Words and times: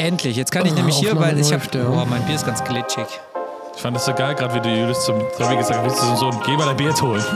Endlich, 0.00 0.36
jetzt 0.36 0.50
kann 0.50 0.64
ich 0.64 0.72
Oh, 0.72 0.76
nämlich 0.76 0.96
hier, 0.96 1.18
weil 1.18 1.38
ich 1.38 1.52
habe, 1.52 1.62
ja. 1.74 1.84
boah, 1.84 2.06
mein 2.06 2.22
Bier 2.24 2.34
ist 2.36 2.46
ganz 2.46 2.64
glitschig. 2.64 3.04
Ich 3.76 3.82
fand 3.82 3.94
das 3.94 4.06
so 4.06 4.14
geil, 4.14 4.34
gerade 4.34 4.54
wie 4.54 4.60
du 4.60 4.68
Julius 4.68 5.04
zum 5.04 5.18
Tommy 5.36 5.56
gesagt 5.56 5.78
hast, 5.84 5.84
willst 5.84 6.02
du 6.02 6.16
so 6.16 6.30
ein, 6.30 6.40
geh 6.46 6.56
mal 6.56 6.66
dein 6.66 6.76
Bier 6.76 6.88
jetzt 6.88 7.02
holen. 7.02 7.22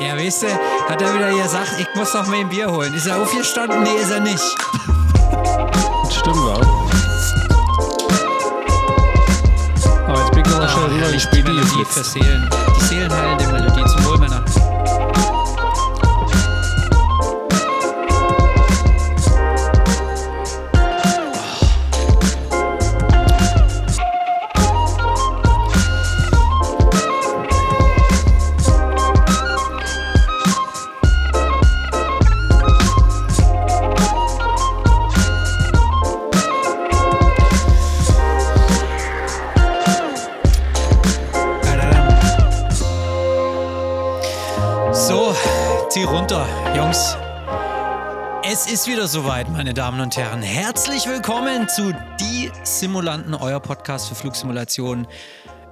Ja, 0.00 0.16
weißt 0.18 0.42
du, 0.42 0.46
hat 0.88 1.00
er 1.00 1.14
wieder 1.14 1.30
gesagt, 1.30 1.70
ich 1.78 1.86
muss 1.94 2.12
noch 2.12 2.26
mal 2.26 2.36
ein 2.40 2.48
Bier 2.48 2.70
holen. 2.70 2.92
Ist 2.94 3.06
er 3.06 3.22
aufgestanden? 3.22 3.84
Nee, 3.84 3.94
ist 4.02 4.10
er 4.10 4.20
nicht. 4.20 4.42
Stimmt, 6.10 6.36
wa? 6.36 6.60
Aber 10.08 10.18
jetzt 10.20 10.30
bin 10.32 10.42
ich 10.44 10.50
noch 10.50 10.68
schnell 10.68 10.84
rüber, 10.86 11.06
die 11.06 11.12
die 11.14 11.20
Spiele 11.20 11.44
Melodie 11.44 11.68
für 11.68 11.78
geflitzt. 11.78 12.12
Seelen. 12.12 12.50
Die 12.80 12.84
seelenheilende 12.84 13.46
Melodie 13.46 13.84
zum 13.86 14.04
Wohl, 14.04 14.18
Männer. 14.18 14.44
Es 48.66 48.72
ist 48.72 48.86
wieder 48.86 49.06
soweit, 49.08 49.50
meine 49.50 49.74
Damen 49.74 50.00
und 50.00 50.16
Herren. 50.16 50.40
Herzlich 50.40 51.06
willkommen 51.06 51.68
zu 51.68 51.94
Die 52.18 52.50
Simulanten, 52.62 53.34
euer 53.34 53.60
Podcast 53.60 54.08
für 54.08 54.14
Flugsimulationen. 54.14 55.06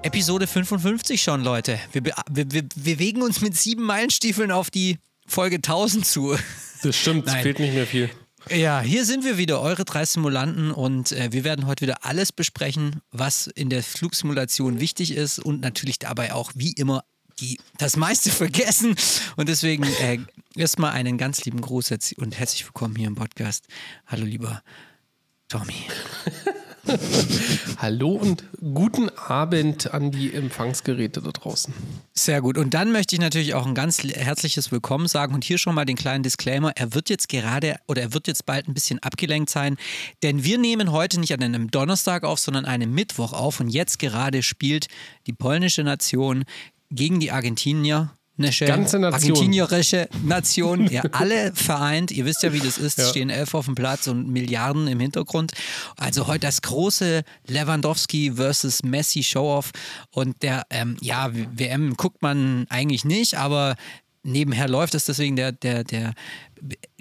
Episode 0.03 0.47
55 0.47 1.23
schon, 1.23 1.43
Leute. 1.43 1.79
Wir, 1.93 2.05
wir, 2.05 2.45
wir 2.53 2.63
bewegen 2.63 3.23
uns 3.23 3.41
mit 3.41 3.57
sieben 3.57 3.85
Meilenstiefeln 3.85 4.51
auf 4.51 4.71
die 4.71 4.99
Folge 5.27 5.57
1000 5.57 6.05
zu. 6.05 6.37
Das 6.83 6.95
stimmt, 6.95 7.27
es 7.29 7.35
fehlt 7.37 7.61
nicht 7.61 7.73
mehr 7.73 7.87
viel. 7.87 8.11
Ja, 8.51 8.83
hier 8.83 9.07
sind 9.07 9.25
wir 9.25 9.39
wieder, 9.39 9.63
eure 9.63 9.87
drei 9.87 10.05
Simulanten 10.05 10.71
und 10.71 11.13
äh, 11.13 11.33
wir 11.33 11.45
werden 11.45 11.67
heute 11.67 11.87
wieder 11.87 12.05
alles 12.05 12.31
besprechen, 12.31 13.01
was 13.11 13.47
in 13.47 13.71
der 13.71 13.83
Flugsimulation 13.83 14.81
wichtig 14.81 15.13
ist 15.15 15.39
und 15.39 15.63
natürlich 15.63 15.99
dabei 15.99 16.35
auch 16.35 16.53
wie 16.55 16.73
immer 16.73 17.05
das 17.79 17.97
meiste 17.97 18.31
vergessen. 18.31 18.95
Und 19.37 19.49
deswegen 19.49 19.85
äh, 19.85 20.19
erstmal 20.57 20.93
einen 20.93 21.19
ganz 21.19 21.45
lieben 21.45 21.61
Gruß 21.61 21.93
und 22.17 22.39
herzlich 22.39 22.65
willkommen 22.65 22.97
hier 22.97 23.09
im 23.09 23.15
Podcast. 23.15 23.67
Hallo 24.07 24.25
lieber 24.25 24.63
Tommy. 25.49 25.87
Hallo 27.79 28.11
und 28.11 28.45
guten 28.75 29.09
Abend 29.11 29.95
an 29.95 30.11
die 30.11 30.35
Empfangsgeräte 30.35 31.23
da 31.23 31.31
draußen. 31.31 31.73
Sehr 32.13 32.41
gut. 32.41 32.59
Und 32.59 32.75
dann 32.75 32.91
möchte 32.91 33.15
ich 33.15 33.21
natürlich 33.21 33.55
auch 33.55 33.67
ein 33.67 33.75
ganz 33.75 34.03
herzliches 34.03 34.73
Willkommen 34.73 35.07
sagen 35.07 35.35
und 35.35 35.45
hier 35.45 35.59
schon 35.59 35.75
mal 35.75 35.85
den 35.85 35.97
kleinen 35.97 36.25
Disclaimer. 36.25 36.73
Er 36.75 36.95
wird 36.95 37.09
jetzt 37.09 37.29
gerade 37.29 37.77
oder 37.87 38.03
er 38.03 38.15
wird 38.15 38.27
jetzt 38.27 38.47
bald 38.47 38.69
ein 38.69 38.75
bisschen 38.75 38.99
abgelenkt 38.99 39.51
sein, 39.51 39.77
denn 40.23 40.43
wir 40.43 40.59
nehmen 40.59 40.91
heute 40.91 41.21
nicht 41.21 41.33
an 41.33 41.43
einem 41.43 41.71
Donnerstag 41.71 42.25
auf, 42.25 42.41
sondern 42.41 42.65
einem 42.65 42.93
Mittwoch 42.93 43.33
auf 43.33 43.61
und 43.61 43.69
jetzt 43.69 43.99
gerade 43.99 44.43
spielt 44.43 44.89
die 45.27 45.33
polnische 45.33 45.85
Nation 45.85 46.45
gegen 46.95 47.21
die 47.21 47.31
Argentinier. 47.33 48.11
Ganze 48.39 48.99
Nation. 48.99 49.05
Argentinierische 49.05 50.09
Nation, 50.25 50.87
ja, 50.91 51.03
alle 51.13 51.53
vereint. 51.55 52.11
Ihr 52.11 52.25
wisst 52.25 52.43
ja, 52.43 52.53
wie 52.53 52.59
das 52.61 52.79
ist. 52.79 52.99
Es 52.99 53.05
Ja. 53.05 53.11
stehen 53.11 53.31
elf 53.31 53.55
auf 53.55 53.67
dem 53.67 53.75
Platz 53.75 54.09
und 54.09 54.27
Milliarden 54.29 54.89
im 54.89 54.99
Hintergrund. 54.99 55.53
Also 55.97 56.27
heute 56.27 56.41
das 56.41 56.63
große 56.63 57.23
Lewandowski 57.47 58.33
versus 58.35 58.83
Messi 58.83 59.23
Show-Off. 59.23 59.71
Und 60.11 60.43
der, 60.43 60.65
ähm, 60.71 60.97
ja, 61.01 61.31
WM 61.33 61.95
guckt 61.97 62.23
man 62.23 62.67
eigentlich 62.71 63.05
nicht, 63.05 63.37
aber 63.37 63.77
nebenher 64.23 64.69
läuft 64.69 64.95
es 64.95 65.05
deswegen 65.05 65.37
der, 65.37 65.53
der, 65.53 65.85
der 65.85 66.15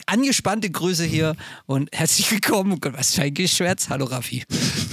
angespannte 0.05 0.69
Grüße 0.69 1.03
hier 1.05 1.35
und 1.65 1.89
herzlich 1.93 2.31
willkommen. 2.31 2.79
Gott, 2.79 2.93
was 2.97 3.13
für 3.15 3.21
ein 3.23 3.33
Geschwätz. 3.33 3.89
Hallo 3.89 4.05
Raffi. 4.05 4.43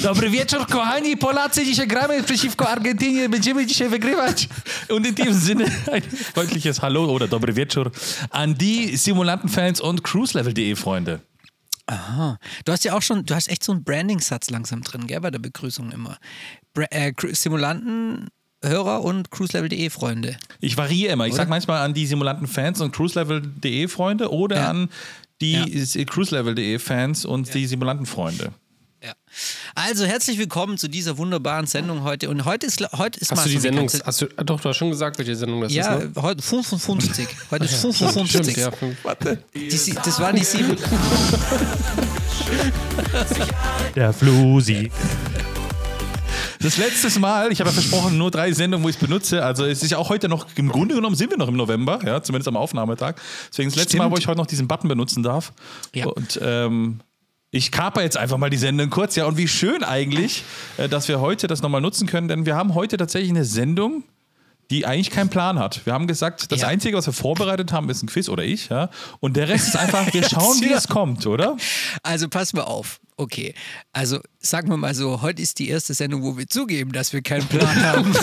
Dobry 0.02 0.30
wieczór, 0.30 0.66
kochani 0.66 1.16
Polacy. 1.16 1.64
Dzisiaj 1.64 1.86
gramy 1.86 2.22
przeciwko 2.22 2.68
Argentynie. 2.68 3.28
Będziemy 3.28 3.66
dzisiaj 3.66 3.88
wygrywać. 3.88 4.48
Und 4.88 5.06
in 5.06 5.14
diesem 5.14 5.40
Sinne 5.40 5.64
ein 5.92 6.02
freundliches 6.34 6.78
Hallo 6.78 7.04
oder 7.04 7.28
Dobry 7.28 7.52
wieczór 7.52 7.90
an 8.30 8.54
die 8.54 8.96
Simulantenfans 8.96 9.80
und 9.80 10.02
cruiselevel.de 10.02 10.76
Freunde. 10.76 11.20
Aha. 11.86 12.38
Du 12.66 12.72
hast 12.72 12.84
ja 12.84 12.92
auch 12.92 13.02
schon, 13.02 13.24
du 13.24 13.34
hast 13.34 13.48
echt 13.48 13.64
so 13.64 13.72
einen 13.72 13.82
Branding-Satz 13.82 14.50
langsam 14.50 14.82
drin, 14.82 15.06
gell, 15.06 15.20
bei 15.20 15.30
der 15.30 15.38
Begrüßung 15.38 15.90
immer. 15.90 16.18
Bra 16.74 16.84
äh, 16.90 17.12
Simulanten, 17.32 18.28
Hörer 18.64 19.02
und 19.04 19.30
cruiselevel.de 19.30 19.88
Freunde. 19.90 20.36
Ich 20.60 20.76
variiere 20.76 21.12
immer. 21.12 21.26
Ich 21.28 21.34
sage 21.34 21.48
manchmal 21.48 21.80
an 21.84 21.94
die 21.94 22.06
Simulantenfans 22.06 22.80
und 22.80 22.92
cruiselevel.de 22.92 23.86
Freunde 23.88 24.32
oder 24.32 24.56
Ja. 24.56 24.70
an 24.70 24.88
die 25.40 26.04
cruiselevel.de 26.06 26.78
Fans 26.80 27.24
und 27.24 27.54
die 27.54 27.66
Simulantenfreunde. 27.66 28.50
Ja. 29.00 29.12
Also 29.76 30.04
herzlich 30.06 30.38
willkommen 30.38 30.76
zu 30.76 30.88
dieser 30.88 31.18
wunderbaren 31.18 31.66
Sendung 31.68 32.02
heute. 32.02 32.28
Und 32.30 32.44
heute 32.46 32.66
ist, 32.66 32.80
heute 32.98 33.20
ist 33.20 33.30
Hast 33.30 33.36
mal 33.36 33.44
du 33.44 33.50
die 33.50 33.54
so 33.54 33.60
Sendung, 33.62 33.86
ganze- 33.86 34.02
hast 34.04 34.22
du, 34.22 34.26
ah, 34.36 34.42
doch, 34.42 34.60
du 34.60 34.68
hast 34.70 34.76
schon 34.76 34.90
gesagt, 34.90 35.18
welche 35.18 35.36
Sendung 35.36 35.60
das 35.60 35.72
Ja, 35.72 35.94
ist, 35.94 36.16
ne? 36.16 36.20
heute 36.22 36.42
55. 36.42 37.28
Heute 37.52 37.64
ist 37.64 37.74
55. 37.76 38.54
Stimmt, 38.54 38.56
ja. 38.56 38.72
fünf- 38.72 38.96
Die, 39.54 39.94
das 39.94 40.18
waren 40.18 40.34
die 40.34 40.42
sieben. 40.44 40.76
Der 43.94 44.12
Flusi. 44.12 44.90
Das 46.60 46.76
letzte 46.76 47.18
Mal, 47.20 47.52
ich 47.52 47.60
habe 47.60 47.70
ja 47.70 47.74
versprochen, 47.74 48.18
nur 48.18 48.30
drei 48.30 48.52
Sendungen, 48.52 48.84
wo 48.84 48.88
ich 48.88 48.96
es 48.96 49.00
benutze. 49.00 49.44
Also 49.44 49.64
es 49.64 49.82
ist 49.82 49.90
ja 49.90 49.98
auch 49.98 50.08
heute 50.08 50.28
noch, 50.28 50.46
im 50.56 50.68
Grunde 50.68 50.94
genommen 50.94 51.16
sind 51.16 51.30
wir 51.30 51.38
noch 51.38 51.48
im 51.48 51.56
November, 51.56 52.00
ja, 52.04 52.22
zumindest 52.22 52.48
am 52.48 52.56
Aufnahmetag. 52.56 53.16
Deswegen 53.50 53.68
das 53.68 53.76
letzte 53.76 53.90
Stimmt. 53.90 54.04
Mal, 54.04 54.10
wo 54.10 54.16
ich 54.16 54.26
heute 54.26 54.38
noch 54.38 54.46
diesen 54.46 54.66
Button 54.66 54.88
benutzen 54.88 55.22
darf. 55.22 55.52
Ja. 55.94 56.06
Und 56.06 56.38
ähm, 56.42 57.00
ich 57.50 57.70
kaper 57.70 58.02
jetzt 58.02 58.16
einfach 58.16 58.38
mal 58.38 58.50
die 58.50 58.56
Sendung 58.56 58.90
kurz, 58.90 59.16
ja. 59.16 59.26
Und 59.26 59.36
wie 59.36 59.48
schön 59.48 59.82
eigentlich, 59.84 60.44
äh, 60.76 60.88
dass 60.88 61.08
wir 61.08 61.20
heute 61.20 61.46
das 61.46 61.62
nochmal 61.62 61.80
nutzen 61.80 62.06
können, 62.06 62.28
denn 62.28 62.44
wir 62.44 62.56
haben 62.56 62.74
heute 62.74 62.96
tatsächlich 62.96 63.30
eine 63.30 63.44
Sendung, 63.44 64.04
die 64.70 64.84
eigentlich 64.86 65.10
keinen 65.10 65.30
Plan 65.30 65.58
hat. 65.58 65.84
Wir 65.86 65.92
haben 65.94 66.06
gesagt, 66.06 66.52
das 66.52 66.60
Ja. 66.60 66.68
Einzige, 66.68 66.96
was 66.96 67.06
wir 67.06 67.12
vorbereitet 67.12 67.72
haben, 67.72 67.88
ist 67.90 68.02
ein 68.02 68.06
Quiz 68.08 68.28
oder 68.28 68.44
ich, 68.44 68.68
ja. 68.68 68.90
Und 69.20 69.36
der 69.36 69.48
Rest 69.48 69.68
ist 69.68 69.76
einfach, 69.76 70.06
wir 70.12 70.22
schauen, 70.28 70.60
wie 70.60 70.68
das 70.68 70.88
kommt, 70.88 71.26
oder? 71.26 71.56
Also 72.02 72.28
pass 72.28 72.52
mal 72.52 72.62
auf. 72.62 73.00
Okay. 73.16 73.54
Also 73.92 74.20
sagen 74.38 74.68
wir 74.70 74.76
mal 74.76 74.94
so, 74.94 75.22
heute 75.22 75.42
ist 75.42 75.58
die 75.58 75.68
erste 75.68 75.92
Sendung, 75.94 76.22
wo 76.22 76.36
wir 76.38 76.46
zugeben, 76.46 76.92
dass 76.92 77.12
wir 77.12 77.20
keinen 77.22 77.46
Plan 77.48 77.82
haben. 77.82 78.14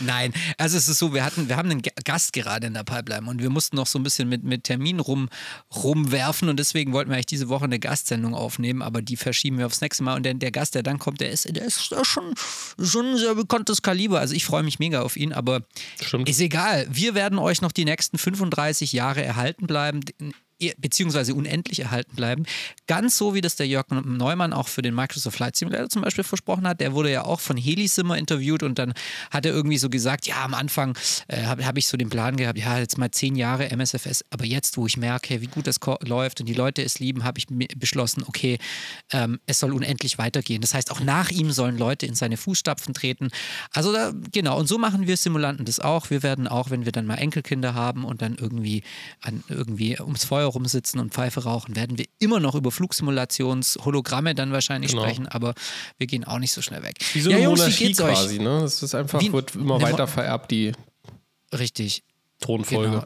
Nein, 0.00 0.32
also 0.58 0.76
es 0.76 0.88
ist 0.88 0.98
so, 0.98 1.14
wir 1.14 1.24
hatten, 1.24 1.48
wir 1.48 1.56
haben 1.56 1.70
einen 1.70 1.82
Ga- 1.82 1.90
Gast 2.04 2.32
gerade 2.32 2.66
in 2.66 2.74
der 2.74 2.84
Pipeline 2.84 3.28
und 3.28 3.40
wir 3.42 3.50
mussten 3.50 3.76
noch 3.76 3.86
so 3.86 3.98
ein 3.98 4.02
bisschen 4.02 4.28
mit, 4.28 4.42
mit 4.44 4.64
Termin 4.64 5.00
rum, 5.00 5.28
rumwerfen 5.74 6.48
und 6.48 6.58
deswegen 6.58 6.92
wollten 6.92 7.10
wir 7.10 7.14
eigentlich 7.16 7.26
diese 7.26 7.48
Woche 7.48 7.64
eine 7.64 7.78
Gastsendung 7.78 8.34
aufnehmen, 8.34 8.82
aber 8.82 9.02
die 9.02 9.16
verschieben 9.16 9.58
wir 9.58 9.66
aufs 9.66 9.80
nächste 9.80 10.02
Mal 10.02 10.16
und 10.16 10.22
der, 10.24 10.34
der 10.34 10.50
Gast, 10.50 10.74
der 10.74 10.82
dann 10.82 10.98
kommt, 10.98 11.20
der 11.20 11.30
ist, 11.30 11.44
der 11.54 11.64
ist 11.64 11.82
schon, 11.84 12.34
schon 12.82 13.06
ein 13.06 13.18
sehr 13.18 13.34
bekanntes 13.34 13.82
Kaliber. 13.82 14.20
Also 14.20 14.34
ich 14.34 14.44
freue 14.44 14.62
mich 14.62 14.78
mega 14.78 15.02
auf 15.02 15.16
ihn, 15.16 15.32
aber 15.32 15.62
Stimmt. 16.00 16.28
ist 16.28 16.40
egal. 16.40 16.86
Wir 16.90 17.14
werden 17.14 17.38
euch 17.38 17.62
noch 17.62 17.72
die 17.72 17.84
nächsten 17.84 18.18
35 18.18 18.92
Jahre 18.92 19.22
erhalten 19.24 19.66
bleiben 19.66 20.00
beziehungsweise 20.78 21.34
unendlich 21.34 21.80
erhalten 21.80 22.16
bleiben. 22.16 22.44
Ganz 22.86 23.16
so, 23.16 23.34
wie 23.34 23.40
das 23.40 23.56
der 23.56 23.66
Jörg 23.66 23.86
Neumann 23.90 24.52
auch 24.52 24.68
für 24.68 24.82
den 24.82 24.94
Microsoft 24.94 25.36
Flight 25.36 25.56
Simulator 25.56 25.88
zum 25.88 26.02
Beispiel 26.02 26.24
versprochen 26.24 26.66
hat. 26.66 26.80
Der 26.80 26.94
wurde 26.94 27.10
ja 27.10 27.24
auch 27.24 27.40
von 27.40 27.56
Helisimmer 27.56 28.16
interviewt 28.16 28.62
und 28.62 28.78
dann 28.78 28.94
hat 29.30 29.44
er 29.44 29.52
irgendwie 29.52 29.78
so 29.78 29.90
gesagt, 29.90 30.26
ja, 30.26 30.44
am 30.44 30.54
Anfang 30.54 30.96
äh, 31.28 31.44
habe 31.44 31.66
hab 31.66 31.76
ich 31.76 31.86
so 31.86 31.96
den 31.96 32.08
Plan 32.08 32.36
gehabt, 32.36 32.58
ja, 32.58 32.78
jetzt 32.78 32.96
mal 32.96 33.10
zehn 33.10 33.36
Jahre 33.36 33.70
MSFS, 33.70 34.24
aber 34.30 34.44
jetzt, 34.44 34.76
wo 34.76 34.86
ich 34.86 34.96
merke, 34.96 35.40
wie 35.40 35.46
gut 35.46 35.66
das 35.66 35.76
läuft 36.00 36.40
und 36.40 36.46
die 36.46 36.54
Leute 36.54 36.82
es 36.82 36.98
lieben, 36.98 37.24
habe 37.24 37.38
ich 37.38 37.46
beschlossen, 37.76 38.24
okay, 38.26 38.58
ähm, 39.12 39.38
es 39.46 39.60
soll 39.60 39.72
unendlich 39.72 40.18
weitergehen. 40.18 40.60
Das 40.62 40.74
heißt, 40.74 40.90
auch 40.90 41.00
nach 41.00 41.30
ihm 41.30 41.50
sollen 41.50 41.76
Leute 41.76 42.06
in 42.06 42.14
seine 42.14 42.36
Fußstapfen 42.36 42.94
treten. 42.94 43.28
Also 43.72 43.92
da, 43.92 44.12
genau, 44.32 44.58
und 44.58 44.66
so 44.66 44.78
machen 44.78 45.06
wir 45.06 45.16
Simulanten 45.16 45.66
das 45.66 45.80
auch. 45.80 46.10
Wir 46.10 46.22
werden 46.22 46.48
auch, 46.48 46.70
wenn 46.70 46.84
wir 46.84 46.92
dann 46.92 47.06
mal 47.06 47.16
Enkelkinder 47.16 47.74
haben 47.74 48.04
und 48.04 48.22
dann 48.22 48.36
irgendwie, 48.36 48.82
an, 49.20 49.44
irgendwie 49.48 50.00
ums 50.00 50.24
Feuer 50.24 50.45
rumsitzen 50.48 51.00
und 51.00 51.12
Pfeife 51.14 51.44
rauchen, 51.44 51.76
werden 51.76 51.98
wir 51.98 52.06
immer 52.18 52.40
noch 52.40 52.54
über 52.54 52.70
Flugsimulations-Hologramme 52.70 54.34
dann 54.34 54.52
wahrscheinlich 54.52 54.90
Genau. 54.92 55.02
sprechen, 55.04 55.26
aber 55.28 55.54
wir 55.98 56.06
gehen 56.06 56.24
auch 56.24 56.38
nicht 56.38 56.52
so 56.52 56.62
schnell 56.62 56.82
weg. 56.82 56.96
Wie 57.12 57.20
so 57.20 57.30
ja, 57.30 57.36
eine 57.36 57.44
Jungs, 57.44 57.60
wie 57.60 57.62
Monarchie 57.88 57.92
quasi, 57.94 58.38
ne? 58.38 58.60
Das 58.62 58.82
ist 58.82 58.94
einfach, 58.94 59.20
Wie- 59.20 59.32
wird 59.32 59.54
immer 59.54 59.78
Mo- 59.78 59.82
weiter 59.82 60.06
vererbt, 60.06 60.50
die 60.50 60.72
Richtig. 61.56 62.02
Thronfolge. 62.40 62.90
Genau. 62.90 63.04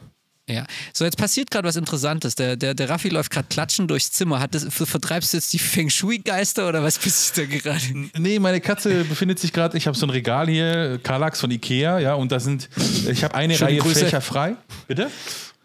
Ja, 0.49 0.67
so 0.93 1.05
jetzt 1.05 1.17
passiert 1.17 1.49
gerade 1.53 1.69
was 1.69 1.77
Interessantes. 1.77 2.35
Der, 2.35 2.57
der, 2.57 2.75
der 2.75 2.89
Raffi 2.91 3.09
läuft 3.09 3.31
gerade 3.31 3.47
klatschen 3.49 3.87
durchs 3.87 4.11
Zimmer. 4.11 4.41
Hat 4.41 4.53
das, 4.53 4.65
ver- 4.69 4.87
vertreibst 4.87 5.33
du 5.33 5.37
jetzt 5.37 5.53
die 5.53 5.61
Feng 5.61 5.89
Shui-Geister 5.91 6.69
oder 6.69 6.83
was 6.83 6.99
bist 6.99 7.37
du 7.37 7.47
da 7.47 7.57
gerade? 7.57 7.81
Nee, 8.19 8.41
meine 8.41 8.61
Katze 8.61 9.05
befindet 9.05 9.39
sich 9.39 9.53
gerade, 9.53 9.79
ich 9.79 9.87
habe 9.87 9.97
so 9.97 10.07
ein 10.07 10.11
Regal 10.11 10.49
hier, 10.49 10.99
Kallax 11.05 11.39
von 11.41 11.53
Ikea, 11.53 12.01
ja, 12.01 12.15
und 12.15 12.33
da 12.33 12.41
sind, 12.41 12.69
ich 13.09 13.23
habe 13.23 13.35
eine 13.37 13.55
Schöne 13.55 13.71
Reihe 13.71 13.79
Grüße. 13.79 14.01
Fächer 14.07 14.21
frei. 14.21 14.57
Bitte? 14.89 15.09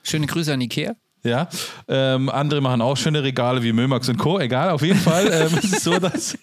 Schöne 0.04 0.28
Grüße 0.28 0.54
an 0.54 0.62
Ikea. 0.62 0.95
Ja, 1.25 1.50
ähm, 1.88 2.30
andere 2.30 2.62
machen 2.62 2.81
auch 2.81 2.95
schöne 2.95 3.24
Regale 3.24 3.63
wie 3.63 3.74
Mömax 3.74 4.07
und 4.10 4.18
Co. 4.18 4.39
Egal, 4.39 4.69
auf 4.69 4.83
jeden 4.83 5.00
Fall 5.00 5.27
ähm, 5.51 5.57
ist 5.57 5.83
so, 5.83 5.98
dass 6.00 6.38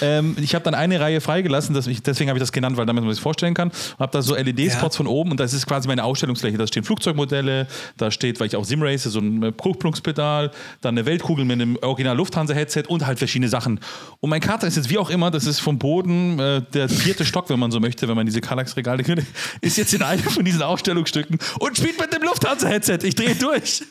ähm, 0.00 0.36
ich 0.40 0.54
habe 0.54 0.64
dann 0.64 0.74
eine 0.74 0.98
Reihe 1.00 1.20
freigelassen, 1.20 1.74
dass 1.74 1.86
ich, 1.86 2.02
deswegen 2.02 2.30
habe 2.30 2.38
ich 2.38 2.42
das 2.42 2.52
genannt, 2.52 2.76
weil 2.76 2.86
damit 2.86 3.04
man 3.04 3.12
sich 3.12 3.22
vorstellen 3.22 3.54
kann. 3.54 3.70
Habe 3.98 4.12
da 4.12 4.22
so 4.22 4.34
LED-Spots 4.34 4.94
Ja. 4.94 4.98
von 4.98 5.06
oben 5.06 5.32
und 5.32 5.40
das 5.40 5.52
ist 5.52 5.66
quasi 5.66 5.88
meine 5.88 6.04
Ausstellungsfläche. 6.04 6.56
Da 6.56 6.66
stehen 6.66 6.84
Flugzeugmodelle, 6.84 7.66
da 7.96 8.10
steht, 8.10 8.40
weil 8.40 8.46
ich 8.46 8.56
auch 8.56 8.64
Simrace, 8.64 9.04
so 9.04 9.18
ein 9.20 9.42
äh, 9.42 9.52
Kuckuckspedal, 9.52 10.50
dann 10.80 10.94
eine 10.96 11.04
Weltkugel 11.06 11.44
mit 11.44 11.60
einem 11.60 11.76
Original 11.82 12.16
Lufthansa-Headset 12.16 12.84
und 12.88 13.06
halt 13.06 13.18
verschiedene 13.18 13.48
Sachen. 13.48 13.80
Und 14.20 14.30
mein 14.30 14.40
Kater 14.40 14.66
ist 14.66 14.76
jetzt 14.76 14.88
wie 14.90 14.98
auch 14.98 15.10
immer, 15.10 15.30
das 15.30 15.46
ist 15.46 15.60
vom 15.60 15.78
Boden 15.78 16.38
äh, 16.38 16.62
der 16.72 16.88
vierte 16.88 17.24
Stock, 17.24 17.50
wenn 17.50 17.58
man 17.58 17.70
so 17.70 17.80
möchte, 17.80 18.08
wenn 18.08 18.16
man 18.16 18.26
diese 18.26 18.40
Kallax-Regale 18.40 19.02
kennt, 19.04 19.22
ist 19.60 19.76
jetzt 19.76 19.92
in 19.94 20.02
einem 20.02 20.22
von 20.22 20.44
diesen 20.44 20.62
Ausstellungsstücken 20.62 21.38
und 21.58 21.76
spielt 21.76 22.00
mit 22.00 22.12
dem 22.12 22.22
Lufthansa-Headset. 22.22 22.98
Ich 23.02 23.14
drehe 23.14 23.34
durch. 23.34 23.82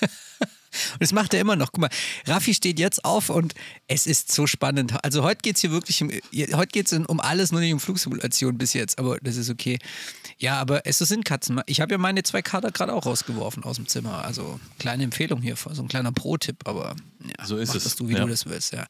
Und 0.92 1.00
das 1.02 1.12
macht 1.12 1.34
er 1.34 1.40
immer 1.40 1.56
noch. 1.56 1.72
Guck 1.72 1.80
mal, 1.80 1.90
Raffi 2.26 2.54
steht 2.54 2.78
jetzt 2.78 3.04
auf 3.04 3.30
und 3.30 3.54
es 3.88 4.06
ist 4.06 4.30
so 4.30 4.46
spannend. 4.46 4.94
Also 5.02 5.22
heute 5.22 5.40
geht 5.42 5.56
es 5.56 5.60
hier 5.62 5.70
wirklich 5.70 6.02
um, 6.02 6.10
heute 6.10 6.66
geht 6.68 6.86
es 6.86 6.92
um 6.92 7.20
alles, 7.20 7.50
nur 7.52 7.60
nicht 7.60 7.72
um 7.72 7.80
Flugsimulation 7.80 8.58
bis 8.58 8.74
jetzt, 8.74 8.98
aber 8.98 9.18
das 9.20 9.36
ist 9.36 9.50
okay. 9.50 9.78
Ja, 10.38 10.60
aber 10.60 10.86
es 10.86 10.98
sind 10.98 11.24
Katzen. 11.24 11.60
Ich 11.66 11.80
habe 11.80 11.92
ja 11.92 11.98
meine 11.98 12.22
zwei 12.22 12.42
Kader 12.42 12.70
gerade 12.70 12.92
auch 12.92 13.06
rausgeworfen 13.06 13.64
aus 13.64 13.76
dem 13.76 13.88
Zimmer. 13.88 14.24
Also 14.24 14.60
kleine 14.78 15.04
Empfehlung 15.04 15.42
hier, 15.42 15.56
so 15.56 15.82
ein 15.82 15.88
kleiner 15.88 16.12
Pro-Tipp, 16.12 16.58
aber 16.64 16.94
ja, 17.24 17.44
So 17.46 17.56
ist 17.56 17.70
mach 17.70 17.76
es. 17.76 17.84
das 17.84 17.96
du, 17.96 18.08
wie 18.08 18.12
Ja. 18.14 18.20
du 18.20 18.28
das 18.28 18.46
willst, 18.46 18.72
ja. 18.72 18.86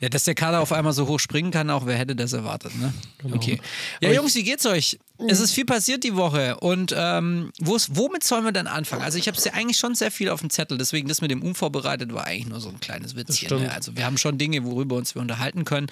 Ja, 0.00 0.08
dass 0.08 0.24
der 0.24 0.34
Kader 0.34 0.60
auf 0.60 0.72
einmal 0.72 0.92
so 0.94 1.06
hoch 1.06 1.20
springen 1.20 1.50
kann, 1.50 1.68
auch 1.70 1.84
wer 1.86 1.98
hätte 1.98 2.16
das 2.16 2.32
erwartet, 2.32 2.74
ne? 2.78 2.94
Genau. 3.18 3.36
Okay. 3.36 3.60
Ja, 4.00 4.10
Jungs, 4.12 4.34
wie 4.36 4.44
geht's 4.44 4.64
euch? 4.64 4.98
Es 5.28 5.40
ist 5.40 5.52
viel 5.52 5.64
passiert 5.64 6.04
die 6.04 6.16
Woche 6.16 6.56
und 6.56 6.94
ähm, 6.96 7.52
womit 7.58 8.24
sollen 8.24 8.44
wir 8.44 8.52
denn 8.52 8.66
anfangen? 8.66 9.02
Also 9.02 9.18
ich 9.18 9.28
habe 9.28 9.38
ja 9.42 9.52
eigentlich 9.52 9.76
schon 9.76 9.94
sehr 9.94 10.10
viel 10.10 10.28
auf 10.28 10.40
dem 10.40 10.50
Zettel, 10.50 10.78
deswegen 10.78 11.08
das 11.08 11.20
mit 11.20 11.30
dem 11.30 11.42
unvorbereitet 11.42 12.12
war 12.12 12.26
eigentlich 12.26 12.46
nur 12.46 12.60
so 12.60 12.68
ein 12.68 12.80
kleines 12.80 13.16
Witzchen. 13.16 13.46
stimmt. 13.46 13.62
Ne? 13.62 13.72
Also 13.72 13.96
wir 13.96 14.04
haben 14.04 14.18
schon 14.18 14.38
Dinge, 14.38 14.64
worüber 14.64 14.96
uns 14.96 15.14
wir 15.14 15.22
unterhalten 15.22 15.64
können. 15.64 15.88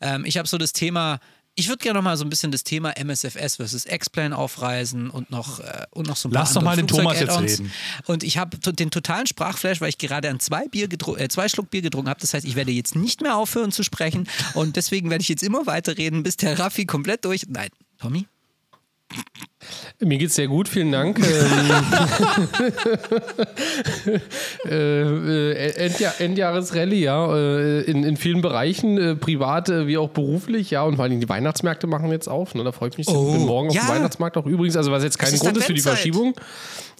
Ähm, 0.00 0.24
ich 0.24 0.38
habe 0.38 0.48
so 0.48 0.58
das 0.58 0.72
Thema, 0.72 1.20
ich 1.54 1.68
würde 1.68 1.82
gerne 1.82 1.98
noch 1.98 2.04
mal 2.04 2.16
so 2.16 2.24
ein 2.24 2.30
bisschen 2.30 2.50
das 2.50 2.64
Thema 2.64 2.92
MSFS 2.96 3.56
versus 3.56 3.84
X-Plane 3.84 4.36
aufreißen 4.36 5.10
und 5.10 5.30
noch, 5.30 5.60
äh, 5.60 5.84
und 5.90 6.06
noch 6.06 6.16
so 6.16 6.28
ein 6.28 6.32
paar 6.32 6.42
Lass 6.42 6.54
doch 6.54 6.62
mal 6.62 6.76
den 6.76 6.88
Thomas 6.88 7.20
jetzt 7.20 7.38
reden. 7.38 7.70
Und 8.06 8.22
ich 8.22 8.38
habe 8.38 8.56
den 8.58 8.90
totalen 8.90 9.26
Sprachflash, 9.26 9.80
weil 9.80 9.90
ich 9.90 9.98
gerade 9.98 10.30
an 10.30 10.40
zwei, 10.40 10.66
Bier 10.68 10.88
äh, 10.90 11.28
zwei 11.28 11.48
Schluck 11.48 11.70
Bier 11.70 11.82
getrunken 11.82 12.08
habe. 12.08 12.20
Das 12.20 12.32
heißt, 12.32 12.46
ich 12.46 12.56
werde 12.56 12.72
jetzt 12.72 12.96
nicht 12.96 13.20
mehr 13.20 13.36
aufhören 13.36 13.70
zu 13.70 13.82
sprechen 13.82 14.28
und 14.54 14.76
deswegen 14.76 15.10
werde 15.10 15.22
ich 15.22 15.28
jetzt 15.28 15.42
immer 15.42 15.66
weiterreden, 15.66 16.22
bis 16.22 16.36
der 16.36 16.58
Raffi 16.58 16.86
komplett 16.86 17.24
durch. 17.24 17.44
Nein, 17.48 17.68
Tommy? 17.98 18.26
Mir 20.00 20.18
geht's 20.18 20.34
sehr 20.34 20.48
gut, 20.48 20.68
vielen 20.68 20.90
Dank. 20.90 21.20
Ähm, 21.20 21.30
äh, 24.68 25.52
äh, 25.52 25.86
Endjahr, 25.86 26.20
Endjahresrallye, 26.20 27.04
ja, 27.04 27.36
äh, 27.36 27.82
in, 27.82 28.02
in 28.02 28.16
vielen 28.16 28.42
Bereichen, 28.42 28.98
äh, 28.98 29.14
privat 29.14 29.68
wie 29.68 29.96
auch 29.98 30.10
beruflich, 30.10 30.72
ja, 30.72 30.82
und 30.82 30.96
vor 30.96 31.04
allem 31.04 31.20
die 31.20 31.28
Weihnachtsmärkte 31.28 31.86
machen 31.86 32.10
jetzt 32.10 32.28
auf, 32.28 32.54
ne, 32.54 32.64
da 32.64 32.72
freue 32.72 32.88
ich 32.88 32.98
mich. 32.98 33.08
Oh, 33.08 33.32
bin 33.32 33.46
morgen 33.46 33.68
auf 33.68 33.74
ja. 33.74 33.82
dem 33.82 33.90
Weihnachtsmarkt 33.90 34.36
auch 34.36 34.46
übrigens, 34.46 34.76
also 34.76 34.90
was 34.90 35.04
jetzt 35.04 35.18
kein 35.18 35.32
Grund 35.38 35.56
ist 35.56 35.66
für 35.66 35.74
die. 35.74 35.80
Verschiebung, 35.82 36.34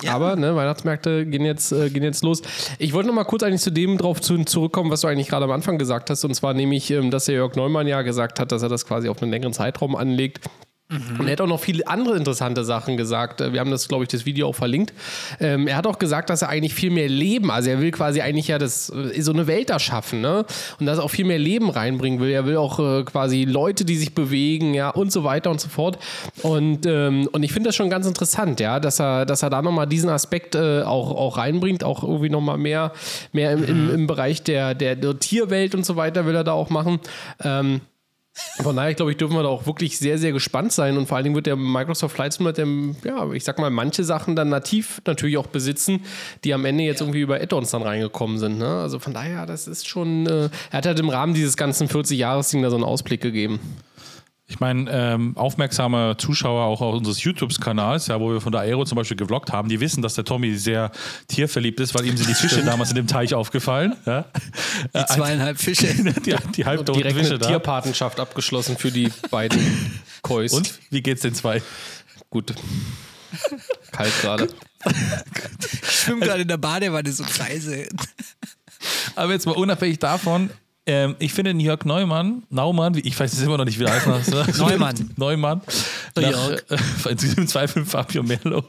Ja. 0.03 0.15
aber 0.15 0.37
ne, 0.37 0.55
Weihnachtsmärkte 0.55 1.27
gehen 1.27 1.45
jetzt, 1.45 1.73
äh, 1.73 1.91
gehen 1.91 2.03
jetzt 2.05 2.23
los. 2.23 2.43
Ich 2.79 2.93
wollte 2.93 3.09
noch 3.09 3.15
mal 3.15 3.25
kurz 3.25 3.43
eigentlich 3.43 3.63
zu 3.63 3.71
dem 3.71 3.99
drauf 3.99 4.21
zu, 4.21 4.39
zurückkommen, 4.45 4.91
was 4.91 5.01
du 5.01 5.09
eigentlich 5.09 5.29
gerade 5.29 5.45
am 5.45 5.51
Anfang 5.53 5.79
gesagt 5.79 6.11
hast, 6.11 6.25
und 6.25 6.35
zwar 6.35 6.55
nämlich, 6.55 6.91
ähm, 6.91 7.11
dass 7.11 7.25
der 7.25 7.35
Jörg 7.37 7.57
Neumann 7.57 7.89
ja 7.89 8.03
gesagt 8.03 8.39
hat, 8.39 8.53
dass 8.53 8.63
er 8.63 8.69
das 8.69 8.87
quasi 8.87 9.09
auf 9.09 9.21
einen 9.23 9.31
längeren 9.31 9.53
Zeitraum 9.53 9.97
anlegt. 9.97 10.41
Und 11.19 11.27
er 11.27 11.33
hat 11.33 11.41
auch 11.41 11.47
noch 11.47 11.61
viele 11.61 11.87
andere 11.87 12.17
interessante 12.17 12.65
Sachen 12.65 12.97
gesagt. 12.97 13.41
Wir 13.41 13.61
haben 13.61 13.71
das, 13.71 13.89
glaube 13.89 14.05
ich, 14.05 14.09
das 14.09 14.27
Video 14.27 14.49
auch 14.49 14.55
verlinkt. 14.55 14.93
Ähm, 15.41 15.67
er 15.67 15.77
hat 15.77 15.87
auch 15.87 15.99
gesagt, 15.99 16.31
dass 16.31 16.43
er 16.43 16.49
eigentlich 16.49 16.75
viel 16.75 16.91
mehr 16.91 17.09
Leben, 17.09 17.51
also 17.51 17.71
er 17.71 17.81
will 17.81 17.91
quasi 17.91 18.21
eigentlich 18.21 18.49
ja 18.49 18.59
das, 18.59 18.91
äh, 18.91 19.21
so 19.21 19.33
eine 19.33 19.47
Welt 19.47 19.71
erschaffen, 19.71 20.21
ne? 20.21 20.45
Und 20.79 20.87
dass 20.87 20.99
er 20.99 21.05
auch 21.05 21.11
viel 21.11 21.25
mehr 21.25 21.39
Leben 21.39 21.71
reinbringen 21.71 22.21
will. 22.21 22.31
Er 22.31 22.47
will 22.47 22.57
auch 22.57 22.79
äh, 22.79 23.05
quasi 23.05 23.45
Leute, 23.45 23.85
die 23.85 23.97
sich 23.97 24.15
bewegen, 24.15 24.75
ja, 24.75 24.91
und 24.91 25.13
so 25.13 25.25
weiter 25.25 25.51
und 25.51 25.61
so 25.61 25.69
fort. 25.69 25.99
Und, 26.43 26.87
ähm, 26.87 27.29
und 27.33 27.43
ich 27.43 27.53
finde 27.53 27.69
das 27.69 27.77
schon 27.77 27.91
ganz 27.91 28.07
interessant, 28.07 28.61
ja, 28.61 28.81
dass 28.81 29.01
er, 29.01 29.27
dass 29.27 29.43
er 29.43 29.51
da 29.51 29.63
nochmal 29.63 29.87
diesen 29.87 30.11
Aspekt 30.11 30.55
äh, 30.55 30.83
auch, 30.83 31.11
auch 31.13 31.39
reinbringt, 31.39 31.85
auch 31.85 32.03
irgendwie 32.03 32.31
nochmal 32.31 32.59
mehr, 32.59 32.93
mehr 33.33 33.53
im, 33.53 33.65
im, 33.65 33.95
im 33.95 34.07
Bereich 34.07 34.43
der, 34.43 34.75
der, 34.75 34.97
der 34.97 35.19
Tierwelt 35.19 35.75
und 35.75 35.87
so 35.87 35.97
weiter 35.97 36.27
will 36.27 36.35
er 36.35 36.45
da 36.45 36.53
auch 36.53 36.71
machen. 36.71 37.01
Ähm, 37.43 37.81
von 38.63 38.77
daher, 38.77 38.95
glaube 38.95 39.11
ich, 39.11 39.19
dürfen 39.19 39.35
wir 39.35 39.43
da 39.43 39.49
auch 39.49 39.67
wirklich 39.67 39.99
sehr, 39.99 40.19
sehr 40.19 40.33
gespannt 40.33 40.73
sein. 40.73 40.97
Und 40.97 41.07
vor 41.07 41.17
allen 41.17 41.25
Dingen 41.25 41.37
wird 41.37 41.47
der 41.47 41.57
Microsoft 41.57 42.15
Flight 42.15 42.33
Simulator, 42.33 42.67
ja, 43.05 43.31
ich 43.33 43.45
sag 43.45 43.59
mal, 43.59 43.71
manche 43.71 44.05
Sachen 44.05 44.37
dann 44.37 44.49
nativ 44.49 45.03
natürlich 45.07 45.37
auch 45.37 45.47
besitzen, 45.47 46.01
die 46.45 46.55
am 46.55 46.65
Ende 46.65 46.85
jetzt 46.85 47.01
irgendwie 47.01 47.21
über 47.21 47.41
Add-ons 47.41 47.71
dann 47.71 47.83
reingekommen 47.83 48.39
sind. 48.39 48.59
Ne? 48.59 48.67
Also 48.67 48.99
von 48.99 49.13
daher, 49.13 49.45
das 49.45 49.69
ist 49.69 49.87
schon, 49.87 50.27
äh, 50.27 50.49
er 50.71 50.79
hat 50.79 50.87
halt 50.87 50.99
im 51.01 51.11
Rahmen 51.11 51.35
dieses 51.35 51.57
ganzen 51.57 51.89
40-Jahres-Ding 51.89 52.63
da 52.63 52.71
so 52.71 52.77
einen 52.77 52.85
Ausblick 52.85 53.21
gegeben. 53.21 53.61
Ich 54.53 54.61
meine, 54.61 54.91
ähm, 54.91 55.35
aufmerksame 55.35 56.17
Zuschauer 56.19 56.67
auch 56.67 56.83
auf 56.83 56.95
unseres 56.95 57.25
YouTube-Kanals, 57.25 58.09
ja, 58.09 58.21
wo 58.21 58.31
wir 58.33 58.43
von 58.43 58.53
der 58.53 58.61
Aero 58.61 58.85
zum 58.85 58.97
Beispiel 58.97 59.17
gevloggt 59.17 59.51
haben, 59.51 59.71
die 59.71 59.81
wissen, 59.81 60.03
dass 60.03 60.13
der 60.13 60.25
Tommy 60.25 60.59
sehr 60.59 60.93
tierverliebt 61.29 61.81
ist, 61.81 61.95
weil 61.95 62.05
ihm 62.05 62.19
sind 62.19 62.29
die 62.29 62.35
Fische 62.35 62.63
damals 62.63 62.91
in 62.91 62.97
dem 62.97 63.07
Teich 63.07 63.33
aufgefallen. 63.33 63.97
Ja? 64.05 64.27
Die 64.95 65.07
zweieinhalb 65.07 65.59
Fische. 65.59 65.87
die, 65.95 66.37
die 66.55 66.67
halbtoten 66.67 67.01
Direkt 67.01 67.17
Fische 67.17 67.31
eine 67.31 67.39
da. 67.39 67.49
Tierpatenschaft 67.49 68.21
abgeschlossen 68.21 68.77
für 68.77 68.93
die 68.93 69.11
beiden 69.31 69.59
Kois. 70.21 70.53
Und 70.53 70.79
wie 70.91 71.01
geht's 71.01 71.23
den 71.23 71.35
zwei? 71.35 71.63
Gut. 72.29 72.53
Kalt 73.91 74.13
gerade. 74.21 74.49
Ich 75.83 75.91
schwimme 75.91 76.27
gerade 76.27 76.43
in 76.43 76.49
der 76.49 76.59
Badewanne 76.59 77.11
so 77.11 77.25
Kreise. 77.25 77.89
Aber 79.15 79.33
jetzt 79.33 79.47
mal 79.47 79.57
unabhängig 79.57 79.99
davon, 79.99 80.51
ähm, 80.85 81.15
ich 81.21 81.33
finde 81.33 81.53
den 81.53 81.61
Jörg 81.61 81.85
Neumann, 81.85 82.43
Naumann, 82.51 82.95
ich 82.97 83.19
weiß 83.19 83.33
jetzt 83.33 83.43
immer 83.43 83.57
noch 83.57 83.65
nicht, 83.65 83.79
wie 83.79 83.85
er 83.85 83.93
heißt. 83.93 84.59
Neumann. 84.59 85.11
Neumann. 85.17 85.61
Der 86.17 86.33
Nach, 86.33 86.49
Jörg. 86.49 86.63
äh, 87.07 87.37
Im 87.37 87.47
Zweifel 87.47 87.85
Fabio 87.85 88.25
Mello. 88.25 88.65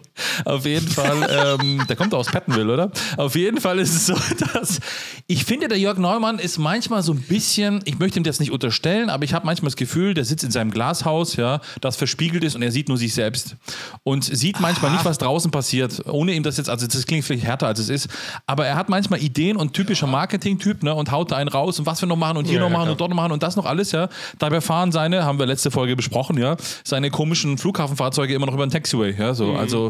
Auf 0.45 0.63
jeden 0.65 0.87
Fall, 0.87 1.57
ähm, 1.59 1.83
der 1.89 1.95
kommt 1.95 2.13
aus 2.13 2.27
Pattenville, 2.27 2.71
oder? 2.71 2.91
Auf 3.17 3.35
jeden 3.35 3.59
Fall 3.59 3.79
ist 3.79 3.95
es 3.95 4.05
so, 4.05 4.13
dass 4.53 4.79
ich 5.25 5.43
finde, 5.43 5.67
der 5.67 5.79
Jörg 5.79 5.97
Neumann 5.97 6.37
ist 6.37 6.59
manchmal 6.59 7.01
so 7.01 7.13
ein 7.13 7.21
bisschen, 7.21 7.81
ich 7.85 7.97
möchte 7.97 8.19
ihm 8.19 8.23
das 8.23 8.39
nicht 8.39 8.51
unterstellen, 8.51 9.09
aber 9.09 9.23
ich 9.23 9.33
habe 9.33 9.47
manchmal 9.47 9.69
das 9.69 9.75
Gefühl, 9.75 10.13
der 10.13 10.25
sitzt 10.25 10.43
in 10.43 10.51
seinem 10.51 10.69
Glashaus, 10.69 11.35
ja, 11.35 11.61
das 11.81 11.95
verspiegelt 11.95 12.43
ist 12.43 12.55
und 12.55 12.61
er 12.61 12.71
sieht 12.71 12.89
nur 12.89 12.97
sich 12.97 13.15
selbst. 13.15 13.55
Und 14.03 14.23
sieht 14.23 14.59
manchmal 14.59 14.91
nicht, 14.91 15.03
was 15.03 15.17
draußen 15.17 15.49
passiert, 15.49 16.05
ohne 16.07 16.33
ihm 16.33 16.43
das 16.43 16.57
jetzt, 16.57 16.69
also 16.69 16.85
das 16.85 17.07
klingt 17.07 17.25
vielleicht 17.25 17.45
härter, 17.45 17.65
als 17.65 17.79
es 17.79 17.89
ist, 17.89 18.07
aber 18.45 18.67
er 18.67 18.75
hat 18.75 18.89
manchmal 18.89 19.19
Ideen 19.23 19.57
und 19.57 19.73
typischer 19.73 20.05
Marketing-Typ, 20.05 20.83
ne, 20.83 20.93
und 20.93 21.09
haut 21.09 21.31
da 21.31 21.37
einen 21.37 21.49
raus 21.49 21.79
und 21.79 21.87
was 21.87 22.02
wir 22.03 22.07
noch 22.07 22.15
machen 22.17 22.37
und 22.37 22.45
hier 22.45 22.55
Ja, 22.55 22.59
noch 22.61 22.67
ja, 22.67 22.73
machen 22.73 22.83
klar. 22.83 22.91
und 22.93 23.01
dort 23.01 23.09
noch 23.09 23.15
machen 23.17 23.31
und 23.31 23.43
das 23.43 23.55
noch 23.55 23.65
alles, 23.65 23.91
ja. 23.91 24.09
Dabei 24.39 24.61
fahren 24.61 24.91
seine, 24.91 25.23
haben 25.25 25.39
wir 25.39 25.45
letzte 25.45 25.71
Folge 25.71 25.95
besprochen, 25.95 26.37
ja, 26.37 26.55
seine 26.83 27.09
komischen 27.09 27.57
Flughafenfahrzeuge 27.57 28.33
immer 28.33 28.45
noch 28.45 28.53
über 28.53 28.65
den 28.65 28.71
Taxiway, 28.71 29.15
ja, 29.17 29.33
so, 29.33 29.53
also. 29.53 29.89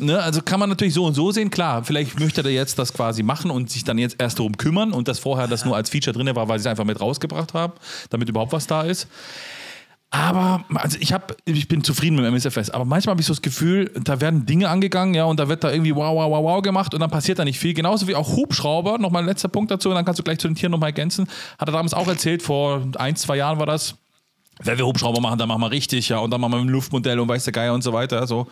Ne, 0.00 0.16
also 0.22 0.42
kann 0.42 0.60
man 0.60 0.68
natürlich 0.68 0.94
so 0.94 1.04
und 1.04 1.14
so 1.14 1.32
sehen, 1.32 1.50
klar, 1.50 1.82
vielleicht 1.82 2.20
möchte 2.20 2.42
er 2.42 2.50
jetzt 2.50 2.78
das 2.78 2.92
quasi 2.92 3.24
machen 3.24 3.50
und 3.50 3.68
sich 3.68 3.82
dann 3.82 3.98
jetzt 3.98 4.14
erst 4.20 4.38
darum 4.38 4.56
kümmern 4.56 4.92
und 4.92 5.08
das 5.08 5.18
vorher 5.18 5.48
das 5.48 5.64
nur 5.64 5.74
als 5.74 5.90
Feature 5.90 6.16
drin 6.16 6.36
war, 6.36 6.46
weil 6.48 6.60
sie 6.60 6.68
es 6.68 6.70
einfach 6.70 6.84
mit 6.84 7.00
rausgebracht 7.00 7.52
haben, 7.52 7.72
damit 8.10 8.28
überhaupt 8.28 8.52
was 8.52 8.68
da 8.68 8.82
ist. 8.82 9.08
Aber 10.10 10.64
also 10.74 10.96
ich 11.00 11.12
habe, 11.12 11.36
ich 11.44 11.68
bin 11.68 11.84
zufrieden 11.84 12.16
mit 12.16 12.24
dem 12.24 12.32
MSFS, 12.34 12.70
aber 12.70 12.86
manchmal 12.86 13.12
habe 13.12 13.20
ich 13.20 13.26
so 13.26 13.34
das 13.34 13.42
Gefühl, 13.42 13.90
da 14.02 14.22
werden 14.22 14.46
Dinge 14.46 14.70
angegangen, 14.70 15.14
ja, 15.14 15.24
und 15.24 15.38
da 15.38 15.48
wird 15.48 15.64
da 15.64 15.70
irgendwie 15.70 15.94
wow, 15.94 16.14
wow, 16.14 16.30
wow, 16.30 16.42
wow 16.42 16.62
gemacht 16.62 16.94
und 16.94 17.00
dann 17.00 17.10
passiert 17.10 17.38
da 17.38 17.44
nicht 17.44 17.58
viel. 17.58 17.74
Genauso 17.74 18.08
wie 18.08 18.14
auch 18.14 18.34
Hubschrauber, 18.34 18.96
nochmal 18.96 19.22
ein 19.22 19.26
letzter 19.26 19.48
Punkt 19.48 19.70
dazu, 19.70 19.90
und 19.90 19.96
dann 19.96 20.06
kannst 20.06 20.18
du 20.18 20.22
gleich 20.22 20.38
zu 20.38 20.48
den 20.48 20.54
Tieren 20.54 20.72
nochmal 20.72 20.88
ergänzen. 20.88 21.28
Hat 21.58 21.68
er 21.68 21.72
damals 21.72 21.92
auch 21.92 22.08
erzählt, 22.08 22.42
vor 22.42 22.82
ein, 22.96 23.16
zwei 23.16 23.36
Jahren 23.36 23.58
war 23.58 23.66
das. 23.66 23.96
Wenn 24.60 24.78
wir 24.78 24.86
Hubschrauber 24.86 25.20
machen, 25.20 25.38
dann 25.38 25.48
machen 25.48 25.60
wir 25.60 25.70
richtig, 25.70 26.08
ja, 26.08 26.18
und 26.18 26.30
dann 26.30 26.40
machen 26.40 26.52
wir 26.52 26.60
ein 26.60 26.68
Luftmodell 26.68 27.20
und 27.20 27.28
weiß 27.28 27.44
der 27.44 27.52
Geier 27.52 27.74
und 27.74 27.82
so 27.82 27.92
weiter. 27.92 28.26
So. 28.26 28.48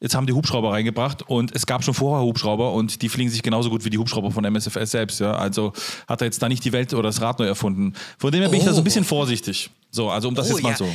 Jetzt 0.00 0.14
haben 0.14 0.26
die 0.26 0.32
Hubschrauber 0.32 0.72
reingebracht 0.72 1.22
und 1.22 1.54
es 1.54 1.66
gab 1.66 1.82
schon 1.84 1.94
vorher 1.94 2.24
Hubschrauber 2.26 2.72
und 2.72 3.00
die 3.00 3.08
fliegen 3.08 3.30
sich 3.30 3.42
genauso 3.42 3.70
gut 3.70 3.84
wie 3.84 3.90
die 3.90 3.98
Hubschrauber 3.98 4.30
von 4.30 4.44
MSFS 4.44 4.90
selbst. 4.90 5.20
Ja? 5.20 5.32
Also 5.34 5.72
hat 6.06 6.20
er 6.20 6.26
jetzt 6.26 6.42
da 6.42 6.48
nicht 6.48 6.64
die 6.64 6.72
Welt 6.72 6.92
oder 6.92 7.04
das 7.04 7.20
Rad 7.20 7.38
neu 7.38 7.46
erfunden. 7.46 7.94
Von 8.18 8.30
dem 8.32 8.40
her 8.40 8.50
bin 8.50 8.58
ich 8.58 8.66
da 8.66 8.72
so 8.74 8.80
ein 8.80 8.84
bisschen 8.84 9.04
vorsichtig. 9.04 9.70
So, 9.90 10.10
also 10.10 10.28
um 10.28 10.34
das 10.34 10.48
jetzt 10.48 10.62
mal 10.62 10.70
Oh, 10.70 10.72
ja. 10.72 10.76
so. 10.76 10.88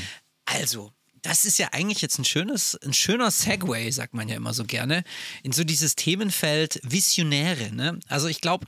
Also, 0.45 0.91
das 1.21 1.45
ist 1.45 1.59
ja 1.59 1.69
eigentlich 1.71 2.01
jetzt 2.01 2.19
ein 2.19 2.25
schönes, 2.25 2.77
ein 2.83 2.93
schöner 2.93 3.31
Segway, 3.31 3.91
sagt 3.91 4.13
man 4.13 4.29
ja 4.29 4.35
immer 4.35 4.53
so 4.53 4.63
gerne, 4.63 5.03
in 5.43 5.51
so 5.51 5.63
dieses 5.63 5.95
Themenfeld 5.95 6.79
Visionäre. 6.83 7.73
Ne? 7.73 7.99
Also 8.07 8.27
ich 8.27 8.41
glaube, 8.41 8.65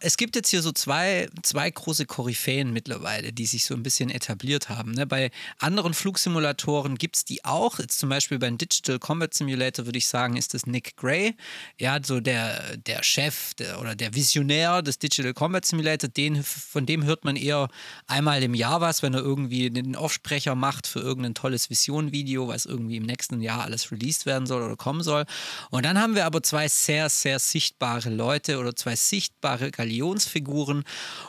es 0.00 0.16
gibt 0.16 0.36
jetzt 0.36 0.50
hier 0.50 0.62
so 0.62 0.72
zwei, 0.72 1.28
zwei 1.42 1.70
große 1.70 2.06
Koryphäen 2.06 2.72
mittlerweile, 2.72 3.32
die 3.32 3.46
sich 3.46 3.64
so 3.64 3.74
ein 3.74 3.82
bisschen 3.82 4.10
etabliert 4.10 4.68
haben. 4.68 4.92
Ne? 4.92 5.06
Bei 5.06 5.30
anderen 5.58 5.94
Flugsimulatoren 5.94 6.96
gibt 6.96 7.16
es 7.16 7.24
die 7.24 7.44
auch. 7.44 7.78
Jetzt 7.78 7.98
zum 7.98 8.08
Beispiel 8.08 8.38
beim 8.38 8.58
Digital 8.58 8.98
Combat 8.98 9.32
Simulator 9.32 9.86
würde 9.86 9.98
ich 9.98 10.08
sagen, 10.08 10.36
ist 10.36 10.54
das 10.54 10.66
Nick 10.66 10.96
Gray. 10.96 11.34
Ja, 11.78 11.98
so 12.02 12.20
der, 12.20 12.76
der 12.76 13.02
Chef 13.02 13.54
der, 13.54 13.80
oder 13.80 13.94
der 13.94 14.14
Visionär 14.14 14.82
des 14.82 14.98
Digital 14.98 15.34
Combat 15.34 15.64
Simulator, 15.64 16.08
den, 16.08 16.42
von 16.42 16.86
dem 16.86 17.04
hört 17.04 17.24
man 17.24 17.36
eher 17.36 17.68
einmal 18.06 18.42
im 18.42 18.54
Jahr 18.54 18.80
was, 18.80 19.02
wenn 19.02 19.14
er 19.14 19.20
irgendwie 19.20 19.66
einen 19.66 19.96
Offsprecher 19.96 20.54
macht 20.54 20.86
für 20.86 21.00
irgendein 21.00 21.34
tolles 21.34 21.61
das 21.62 21.70
Vision-Video, 21.70 22.48
was 22.48 22.66
irgendwie 22.66 22.96
im 22.96 23.04
nächsten 23.04 23.40
Jahr 23.40 23.62
alles 23.62 23.90
released 23.90 24.26
werden 24.26 24.46
soll 24.46 24.62
oder 24.62 24.76
kommen 24.76 25.02
soll. 25.02 25.24
Und 25.70 25.84
dann 25.84 25.98
haben 25.98 26.14
wir 26.14 26.26
aber 26.26 26.42
zwei 26.42 26.68
sehr, 26.68 27.08
sehr 27.08 27.38
sichtbare 27.38 28.10
Leute 28.10 28.58
oder 28.58 28.74
zwei 28.74 28.96
sichtbare 28.96 29.70
Galionsfiguren 29.70 30.84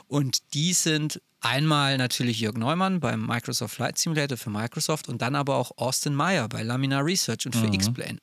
und 0.08 0.54
die 0.54 0.74
sind 0.74 1.22
Einmal 1.44 1.98
natürlich 1.98 2.40
Jörg 2.40 2.56
Neumann 2.56 3.02
beim 3.02 3.28
Microsoft 3.28 3.76
Flight 3.76 3.98
Simulator 3.98 4.38
für 4.38 4.50
Microsoft 4.50 5.10
und 5.10 5.22
dann 5.22 5.36
aber 5.36 5.58
auch 5.58 5.72
Austin 5.76 6.16
Meyer 6.16 6.48
bei 6.48 6.64
Laminar 6.64 7.04
Research 7.04 7.46
und 7.46 7.54
für 7.54 7.68
mhm. 7.68 7.74
X-Plane. 7.74 8.18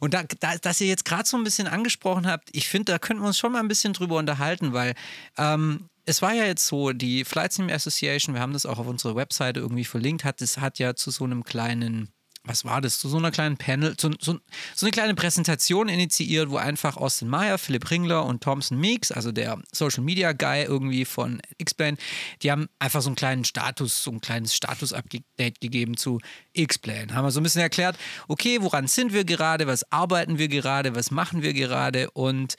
Und 0.00 0.12
da, 0.12 0.24
da, 0.40 0.54
dass 0.58 0.78
ihr 0.82 0.86
jetzt 0.86 1.06
gerade 1.06 1.26
so 1.26 1.38
ein 1.38 1.44
bisschen 1.44 1.66
angesprochen 1.66 2.26
habt, 2.26 2.50
ich 2.52 2.68
finde, 2.68 2.92
da 2.92 2.98
könnten 2.98 3.22
wir 3.22 3.28
uns 3.28 3.38
schon 3.38 3.52
mal 3.52 3.60
ein 3.60 3.68
bisschen 3.68 3.94
drüber 3.94 4.16
unterhalten, 4.16 4.74
weil 4.74 4.94
ähm, 5.38 5.88
es 6.08 6.22
war 6.22 6.32
ja 6.32 6.46
jetzt 6.46 6.66
so, 6.66 6.92
die 6.92 7.24
Flight 7.24 7.52
Sim 7.52 7.68
Association, 7.68 8.34
wir 8.34 8.40
haben 8.40 8.54
das 8.54 8.64
auch 8.64 8.78
auf 8.78 8.86
unserer 8.86 9.14
Webseite 9.14 9.60
irgendwie 9.60 9.84
verlinkt, 9.84 10.24
hat, 10.24 10.40
das 10.40 10.56
hat 10.56 10.78
ja 10.78 10.94
zu 10.94 11.10
so 11.10 11.24
einem 11.24 11.44
kleinen 11.44 12.12
was 12.44 12.64
war 12.64 12.80
das, 12.80 12.98
zu 12.98 13.10
so 13.10 13.18
einer 13.18 13.30
kleinen 13.30 13.58
Panel, 13.58 13.94
so, 14.00 14.10
so, 14.18 14.38
so, 14.74 14.86
eine 14.86 14.90
kleine 14.90 15.14
Präsentation 15.14 15.88
initiiert, 15.90 16.48
wo 16.48 16.56
einfach 16.56 16.96
Austin 16.96 17.28
Meyer, 17.28 17.58
Philipp 17.58 17.90
Ringler 17.90 18.24
und 18.24 18.42
Thompson 18.42 18.78
Meeks, 18.78 19.12
also 19.12 19.32
der 19.32 19.58
Social 19.70 20.02
Media 20.02 20.32
Guy 20.32 20.62
irgendwie 20.62 21.04
von 21.04 21.42
X-Plane, 21.58 21.98
die 22.42 22.50
haben 22.50 22.68
einfach 22.78 23.02
so 23.02 23.10
einen 23.10 23.16
kleinen 23.16 23.44
Status, 23.44 24.02
so 24.02 24.12
ein 24.12 24.22
kleines 24.22 24.54
Status-Update 24.54 25.60
gegeben 25.60 25.98
zu 25.98 26.20
X-Plane. 26.54 27.12
Haben 27.12 27.26
wir 27.26 27.32
so 27.32 27.40
ein 27.40 27.42
bisschen 27.42 27.60
erklärt, 27.60 27.98
okay, 28.28 28.62
woran 28.62 28.86
sind 28.86 29.12
wir 29.12 29.24
gerade, 29.24 29.66
was 29.66 29.92
arbeiten 29.92 30.38
wir 30.38 30.48
gerade, 30.48 30.94
was 30.94 31.10
machen 31.10 31.42
wir 31.42 31.52
gerade? 31.52 32.10
Und 32.12 32.56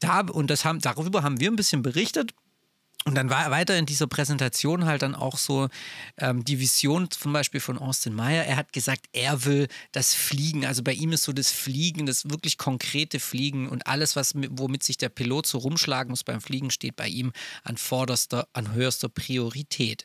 da, 0.00 0.20
und 0.20 0.50
das 0.50 0.66
haben, 0.66 0.80
darüber 0.80 1.22
haben 1.22 1.40
wir 1.40 1.50
ein 1.50 1.56
bisschen 1.56 1.80
berichtet 1.80 2.34
und 3.06 3.14
dann 3.14 3.30
war 3.30 3.50
weiter 3.50 3.78
in 3.78 3.86
dieser 3.86 4.06
Präsentation 4.06 4.84
halt 4.84 5.00
dann 5.00 5.14
auch 5.14 5.38
so 5.38 5.68
ähm, 6.18 6.44
die 6.44 6.60
Vision 6.60 7.10
zum 7.10 7.32
Beispiel 7.32 7.60
von 7.60 7.78
Austin 7.78 8.14
Meyer. 8.14 8.44
Er 8.44 8.56
hat 8.56 8.74
gesagt, 8.74 9.06
er 9.12 9.46
will 9.46 9.68
das 9.92 10.12
Fliegen. 10.12 10.66
Also 10.66 10.82
bei 10.82 10.92
ihm 10.92 11.12
ist 11.12 11.22
so 11.22 11.32
das 11.32 11.50
Fliegen, 11.50 12.04
das 12.04 12.28
wirklich 12.28 12.58
konkrete 12.58 13.18
Fliegen 13.18 13.70
und 13.70 13.86
alles, 13.86 14.16
was 14.16 14.34
womit 14.34 14.82
sich 14.82 14.98
der 14.98 15.08
Pilot 15.08 15.46
so 15.46 15.56
rumschlagen 15.58 16.10
muss 16.10 16.24
beim 16.24 16.42
Fliegen, 16.42 16.70
steht 16.70 16.96
bei 16.96 17.08
ihm 17.08 17.32
an 17.64 17.78
vorderster, 17.78 18.46
an 18.52 18.74
höchster 18.74 19.08
Priorität. 19.08 20.04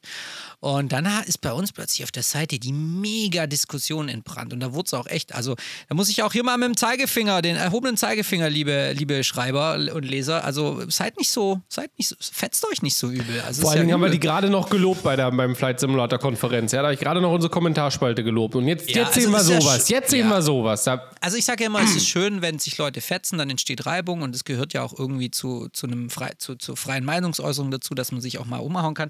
Und 0.62 0.94
dann 0.94 1.06
ist 1.26 1.42
bei 1.42 1.52
uns 1.52 1.74
plötzlich 1.74 2.06
auf 2.06 2.12
der 2.12 2.24
Seite 2.24 2.60
die 2.60 2.72
mega 2.72 3.46
Diskussion 3.46 4.08
entbrannt. 4.08 4.54
Und 4.54 4.62
da 4.62 4.72
wurde 4.72 4.88
es 4.88 4.94
auch 4.94 5.08
echt, 5.08 5.36
also 5.36 5.58
da 5.90 5.96
muss 5.96 6.08
ich 6.08 6.24
auch 6.24 6.32
hier 6.32 6.46
mal 6.46 6.58
mit 6.58 6.70
dem 6.70 6.78
Zeigefinger, 6.78 7.42
den 7.42 7.58
erhobenen 7.58 7.98
Zeigefinger, 7.98 8.50
liebe, 8.50 8.94
liebe 8.94 9.26
Schreiber 9.26 9.74
und 9.94 10.06
Leser, 10.06 10.46
also 10.46 10.90
seid 10.90 11.18
nicht 11.18 11.30
so, 11.30 11.62
seid 11.68 11.92
nicht 11.98 12.08
so, 12.08 12.16
fetzt 12.20 12.66
euch 12.66 12.82
nicht 12.82 12.85
so 12.94 13.10
übel. 13.10 13.42
Also 13.42 13.64
Vor 13.64 13.72
allen 13.72 13.80
Dingen 13.80 13.90
ja 13.90 13.94
haben 13.94 14.02
wir 14.02 14.10
die 14.10 14.20
gerade 14.20 14.50
noch 14.50 14.70
gelobt 14.70 15.02
bei 15.02 15.16
der, 15.16 15.32
beim 15.32 15.56
Flight 15.56 15.80
Simulator 15.80 16.20
Konferenz. 16.20 16.72
Ja, 16.72 16.82
da 16.82 16.88
habe 16.88 16.94
ich 16.94 17.00
gerade 17.00 17.22
noch 17.22 17.32
unsere 17.32 17.50
Kommentarspalte 17.50 18.24
gelobt. 18.24 18.56
Und 18.56 18.68
jetzt, 18.68 18.90
ja, 18.90 19.04
jetzt 19.04 19.14
sehen 19.16 19.34
also 19.34 19.54
wir 19.54 19.62
sowas. 19.62 19.90
jetzt 19.90 20.12
sehen 20.12 20.28
wir 20.28 20.42
sowas. 20.42 20.88
Also 21.22 21.38
ich 21.38 21.46
sage 21.46 21.64
ja 21.64 21.70
immer, 21.70 21.82
es 21.82 21.96
ist 21.96 22.08
schön, 22.08 22.42
wenn 22.42 22.60
sich 22.60 22.78
Leute 22.78 23.02
fetzen, 23.02 23.38
dann 23.38 23.50
entsteht 23.50 23.86
Reibung 23.86 24.22
und 24.22 24.36
es 24.36 24.44
gehört 24.44 24.74
ja 24.74 24.84
auch 24.84 24.98
irgendwie 24.98 25.32
zu, 25.32 25.70
zu 25.74 25.88
einem 25.88 26.10
frei, 26.10 26.34
zu, 26.38 26.56
zu 26.56 26.76
freien 26.76 27.06
Meinungsäußerung 27.06 27.72
dazu, 27.72 27.96
dass 27.96 28.12
man 28.12 28.22
sich 28.22 28.38
auch 28.38 28.46
mal 28.46 28.60
umhauen 28.60 28.94
kann. 28.94 29.10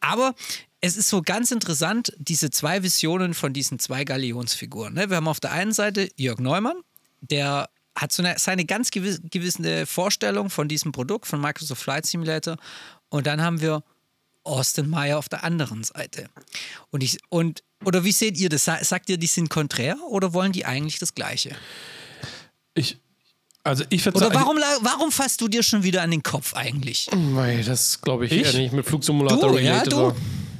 Aber 0.00 0.34
es 0.80 0.98
ist 0.98 1.08
so 1.08 1.22
ganz 1.22 1.50
interessant, 1.50 2.12
diese 2.18 2.50
zwei 2.50 2.82
Visionen 2.82 3.32
von 3.32 3.54
diesen 3.54 3.78
zwei 3.78 4.04
Galionsfiguren. 4.04 4.92
Ne? 4.92 5.08
Wir 5.08 5.16
haben 5.16 5.28
auf 5.28 5.40
der 5.40 5.52
einen 5.52 5.72
Seite 5.72 6.10
Jörg 6.16 6.40
Neumann, 6.40 6.76
der 7.22 7.70
hat 7.96 8.12
so 8.12 8.22
eine, 8.22 8.38
seine 8.38 8.64
ganz 8.64 8.90
gewisse 8.90 9.86
Vorstellung 9.86 10.50
von 10.50 10.68
diesem 10.68 10.92
Produkt, 10.92 11.26
von 11.26 11.40
Microsoft 11.40 11.82
Flight 11.82 12.06
Simulator. 12.06 12.56
Und 13.14 13.28
dann 13.28 13.40
haben 13.40 13.60
wir 13.60 13.84
Austin 14.42 14.90
Meyer 14.90 15.18
auf 15.18 15.28
der 15.28 15.44
anderen 15.44 15.84
Seite. 15.84 16.26
Und 16.90 17.04
ich, 17.04 17.18
und, 17.28 17.62
oder 17.84 18.02
wie 18.02 18.10
seht 18.10 18.36
ihr 18.40 18.48
das? 18.48 18.64
Sagt 18.64 19.08
ihr, 19.08 19.18
die 19.18 19.28
sind 19.28 19.50
konträr 19.50 19.96
oder 20.08 20.32
wollen 20.32 20.50
die 20.50 20.64
eigentlich 20.64 20.98
das 20.98 21.14
Gleiche? 21.14 21.54
Ich, 22.74 22.98
also 23.62 23.84
ich 23.90 24.04
Oder 24.04 24.34
warum, 24.34 24.56
warum 24.80 25.12
fasst 25.12 25.40
du 25.40 25.46
dir 25.46 25.62
schon 25.62 25.84
wieder 25.84 26.02
an 26.02 26.10
den 26.10 26.24
Kopf 26.24 26.54
eigentlich? 26.54 27.08
Weil 27.12 27.62
das 27.62 28.00
glaube 28.00 28.26
ich, 28.26 28.32
ich? 28.32 28.52
nicht 28.54 28.72
mit 28.72 28.84
Flugsimulator 28.84 29.50
du, 29.50 29.54
related 29.54 29.92
ja, 29.92 30.10
du? 30.10 30.16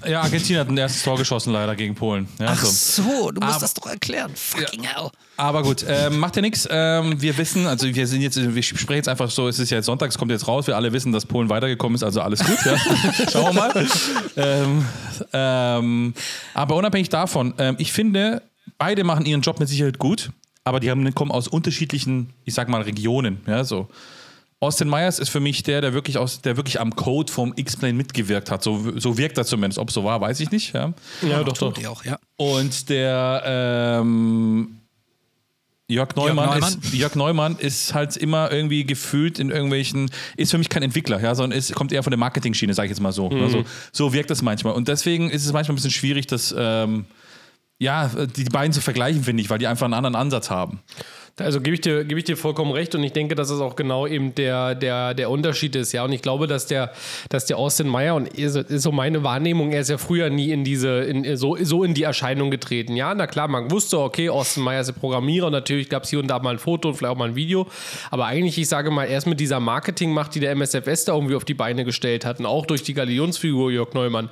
Ja, 0.06 0.22
Argentinien 0.22 0.60
hat 0.60 0.68
ein 0.68 0.76
erstes 0.76 1.02
Tor 1.02 1.16
geschossen 1.16 1.52
leider 1.52 1.74
gegen 1.76 1.94
Polen. 1.94 2.28
Ja, 2.38 2.48
Ach 2.50 2.64
so, 2.64 3.02
so 3.02 3.30
du 3.30 3.40
musst 3.40 3.54
aber, 3.54 3.60
das 3.60 3.74
doch 3.74 3.86
erklären. 3.86 4.32
Fucking 4.34 4.84
ja. 4.84 4.90
hell. 4.90 5.10
Aber 5.36 5.62
gut, 5.62 5.84
ähm, 5.88 6.18
macht 6.18 6.36
ja 6.36 6.42
nichts. 6.42 6.68
Ähm, 6.70 7.20
wir 7.20 7.36
wissen, 7.36 7.66
also 7.66 7.86
wir 7.86 8.06
sind 8.06 8.20
jetzt, 8.22 8.36
wir 8.36 8.62
sprechen 8.62 8.96
jetzt 8.96 9.08
einfach 9.08 9.30
so, 9.30 9.48
es 9.48 9.58
ist 9.58 9.70
ja 9.70 9.78
jetzt 9.78 9.86
Sonntag, 9.86 10.10
es 10.10 10.18
kommt 10.18 10.30
jetzt 10.30 10.46
raus, 10.46 10.66
wir 10.66 10.76
alle 10.76 10.92
wissen, 10.92 11.12
dass 11.12 11.26
Polen 11.26 11.48
weitergekommen 11.48 11.96
ist, 11.96 12.04
also 12.04 12.20
alles 12.20 12.44
gut. 12.44 12.58
Ja. 12.64 12.76
Schauen 13.32 13.46
wir 13.46 13.52
mal. 13.52 13.86
ähm, 14.36 14.84
ähm, 15.32 16.14
aber 16.54 16.76
unabhängig 16.76 17.08
davon, 17.08 17.54
ähm, 17.58 17.76
ich 17.78 17.92
finde, 17.92 18.42
beide 18.78 19.04
machen 19.04 19.26
ihren 19.26 19.40
Job 19.40 19.58
mit 19.58 19.68
Sicherheit 19.68 19.98
gut, 19.98 20.30
aber 20.62 20.80
die 20.80 20.90
haben, 20.90 21.14
kommen 21.14 21.30
aus 21.30 21.48
unterschiedlichen, 21.48 22.32
ich 22.44 22.54
sag 22.54 22.68
mal, 22.68 22.82
Regionen. 22.82 23.40
Ja, 23.46 23.64
so. 23.64 23.88
Austin 24.60 24.88
Myers 24.88 25.18
ist 25.18 25.28
für 25.28 25.40
mich 25.40 25.62
der, 25.62 25.80
der 25.80 25.92
wirklich, 25.92 26.16
aus, 26.16 26.40
der 26.40 26.56
wirklich 26.56 26.80
am 26.80 26.94
Code 26.96 27.30
vom 27.30 27.52
X-Plane 27.54 27.94
mitgewirkt 27.94 28.50
hat. 28.50 28.62
So, 28.62 28.98
so 28.98 29.18
wirkt 29.18 29.36
er 29.36 29.44
zumindest. 29.44 29.78
Ob 29.78 29.88
es 29.88 29.94
so 29.94 30.04
war, 30.04 30.20
weiß 30.20 30.40
ich 30.40 30.50
nicht. 30.50 30.72
Ja, 30.72 30.94
ja 31.22 31.42
doch, 31.42 31.58
doch. 31.58 31.84
Auch, 31.86 32.04
ja. 32.04 32.18
Und 32.36 32.88
der 32.88 33.42
ähm, 34.00 34.80
Jörg 35.86 36.16
Neumann, 36.16 36.46
Jörg 36.46 36.60
Neumann. 36.60 36.78
Ist, 36.82 36.94
Jörg 36.94 37.14
Neumann 37.14 37.56
ist 37.56 37.94
halt 37.94 38.16
immer 38.16 38.50
irgendwie 38.50 38.84
gefühlt 38.84 39.38
in 39.38 39.50
irgendwelchen, 39.50 40.10
ist 40.36 40.50
für 40.50 40.58
mich 40.58 40.70
kein 40.70 40.82
Entwickler, 40.82 41.20
ja, 41.20 41.34
sondern 41.34 41.58
ist, 41.58 41.74
kommt 41.74 41.92
eher 41.92 42.02
von 42.02 42.10
der 42.10 42.18
Marketing-Schiene, 42.18 42.72
sage 42.72 42.86
ich 42.86 42.90
jetzt 42.90 43.00
mal 43.00 43.12
so. 43.12 43.28
Mhm. 43.28 43.42
Also, 43.42 43.64
so 43.92 44.14
wirkt 44.14 44.30
das 44.30 44.40
manchmal. 44.40 44.72
Und 44.72 44.88
deswegen 44.88 45.28
ist 45.30 45.44
es 45.44 45.52
manchmal 45.52 45.74
ein 45.74 45.76
bisschen 45.76 45.90
schwierig, 45.90 46.26
das, 46.26 46.54
ähm, 46.56 47.04
ja, 47.78 48.08
die 48.08 48.44
beiden 48.44 48.72
zu 48.72 48.80
vergleichen, 48.80 49.24
finde 49.24 49.42
ich, 49.42 49.50
weil 49.50 49.58
die 49.58 49.66
einfach 49.66 49.84
einen 49.84 49.94
anderen 49.94 50.16
Ansatz 50.16 50.48
haben. 50.48 50.80
Also 51.40 51.60
gebe 51.60 51.74
ich, 51.74 51.80
dir, 51.80 52.04
gebe 52.04 52.20
ich 52.20 52.24
dir 52.24 52.36
vollkommen 52.36 52.70
recht 52.70 52.94
und 52.94 53.02
ich 53.02 53.12
denke, 53.12 53.34
dass 53.34 53.50
es 53.50 53.60
auch 53.60 53.74
genau 53.74 54.06
eben 54.06 54.36
der, 54.36 54.76
der, 54.76 55.14
der 55.14 55.30
Unterschied 55.30 55.74
ist, 55.74 55.90
ja. 55.92 56.04
Und 56.04 56.12
ich 56.12 56.22
glaube, 56.22 56.46
dass 56.46 56.66
der, 56.66 56.92
dass 57.28 57.46
der 57.46 57.58
Austin 57.58 57.88
Meyer, 57.88 58.14
und 58.14 58.28
ist 58.28 58.54
so 58.82 58.92
meine 58.92 59.24
Wahrnehmung, 59.24 59.72
er 59.72 59.80
ist 59.80 59.90
ja 59.90 59.98
früher 59.98 60.30
nie 60.30 60.52
in 60.52 60.62
diese, 60.62 61.00
in, 61.00 61.36
so, 61.36 61.56
so 61.60 61.82
in 61.82 61.92
die 61.92 62.04
Erscheinung 62.04 62.52
getreten. 62.52 62.94
Ja, 62.94 63.12
na 63.16 63.26
klar, 63.26 63.48
man 63.48 63.68
wusste, 63.72 63.98
okay, 63.98 64.28
Austin 64.28 64.62
Meyer 64.62 64.80
ist 64.80 64.90
ein 64.90 64.94
Programmierer 64.94 65.50
natürlich 65.50 65.88
gab 65.88 66.04
es 66.04 66.10
hier 66.10 66.20
und 66.20 66.28
da 66.28 66.38
mal 66.38 66.50
ein 66.50 66.58
Foto 66.58 66.90
und 66.90 66.94
vielleicht 66.94 67.12
auch 67.12 67.18
mal 67.18 67.30
ein 67.30 67.36
Video. 67.36 67.66
Aber 68.12 68.26
eigentlich, 68.26 68.56
ich 68.56 68.68
sage 68.68 68.92
mal, 68.92 69.06
erst 69.06 69.26
mit 69.26 69.40
dieser 69.40 69.58
Marketingmacht, 69.58 70.36
die 70.36 70.40
der 70.40 70.52
MSFS 70.52 71.06
da 71.06 71.14
irgendwie 71.14 71.34
auf 71.34 71.44
die 71.44 71.54
Beine 71.54 71.84
gestellt 71.84 72.24
hat 72.24 72.38
und 72.38 72.46
auch 72.46 72.64
durch 72.64 72.84
die 72.84 72.94
Galionsfigur 72.94 73.72
Jörg 73.72 73.92
Neumann, 73.94 74.30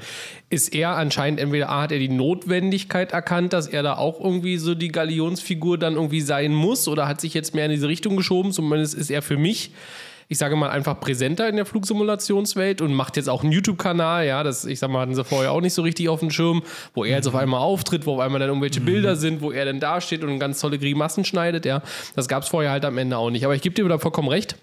ist 0.50 0.74
er 0.74 0.96
anscheinend 0.96 1.40
entweder 1.40 1.70
A, 1.70 1.82
hat 1.82 1.92
er 1.92 1.98
die 1.98 2.08
Notwendigkeit 2.08 3.12
erkannt, 3.12 3.52
dass 3.54 3.66
er 3.66 3.82
da 3.82 3.96
auch 3.96 4.20
irgendwie 4.20 4.58
so 4.58 4.74
die 4.74 4.88
Galionsfigur 4.88 5.78
dann 5.78 5.94
irgendwie 5.94 6.20
sein 6.20 6.52
muss 6.52 6.91
oder 6.92 7.08
hat 7.08 7.20
sich 7.20 7.34
jetzt 7.34 7.54
mehr 7.54 7.64
in 7.64 7.70
diese 7.72 7.88
Richtung 7.88 8.16
geschoben. 8.16 8.52
Zumindest 8.52 8.94
ist 8.94 9.10
er 9.10 9.22
für 9.22 9.36
mich, 9.36 9.72
ich 10.28 10.38
sage 10.38 10.54
mal, 10.56 10.70
einfach 10.70 11.00
präsenter 11.00 11.48
in 11.48 11.56
der 11.56 11.66
Flugsimulationswelt 11.66 12.80
und 12.80 12.94
macht 12.94 13.16
jetzt 13.16 13.28
auch 13.28 13.42
einen 13.42 13.52
YouTube-Kanal. 13.52 14.26
Ja, 14.26 14.42
das, 14.42 14.64
ich 14.64 14.78
sage 14.78 14.92
mal, 14.92 15.00
hatten 15.00 15.14
sie 15.14 15.24
vorher 15.24 15.52
auch 15.52 15.60
nicht 15.60 15.74
so 15.74 15.82
richtig 15.82 16.08
auf 16.08 16.20
dem 16.20 16.30
Schirm, 16.30 16.62
wo 16.94 17.04
er 17.04 17.16
jetzt 17.16 17.26
auf 17.26 17.34
einmal 17.34 17.60
auftritt, 17.60 18.06
wo 18.06 18.14
auf 18.14 18.20
einmal 18.20 18.38
dann 18.38 18.48
irgendwelche 18.48 18.80
mhm. 18.80 18.84
Bilder 18.84 19.16
sind, 19.16 19.40
wo 19.40 19.50
er 19.50 19.64
dann 19.64 19.80
dasteht 19.80 20.22
und 20.22 20.38
ganz 20.38 20.60
tolle 20.60 20.78
Grimassen 20.78 21.24
schneidet. 21.24 21.66
Ja, 21.66 21.82
das 22.14 22.28
gab 22.28 22.44
es 22.44 22.48
vorher 22.48 22.70
halt 22.70 22.84
am 22.84 22.96
Ende 22.98 23.16
auch 23.16 23.30
nicht. 23.30 23.44
Aber 23.44 23.54
ich 23.54 23.62
gebe 23.62 23.74
dir 23.74 23.88
da 23.88 23.98
vollkommen 23.98 24.28
recht. 24.28 24.56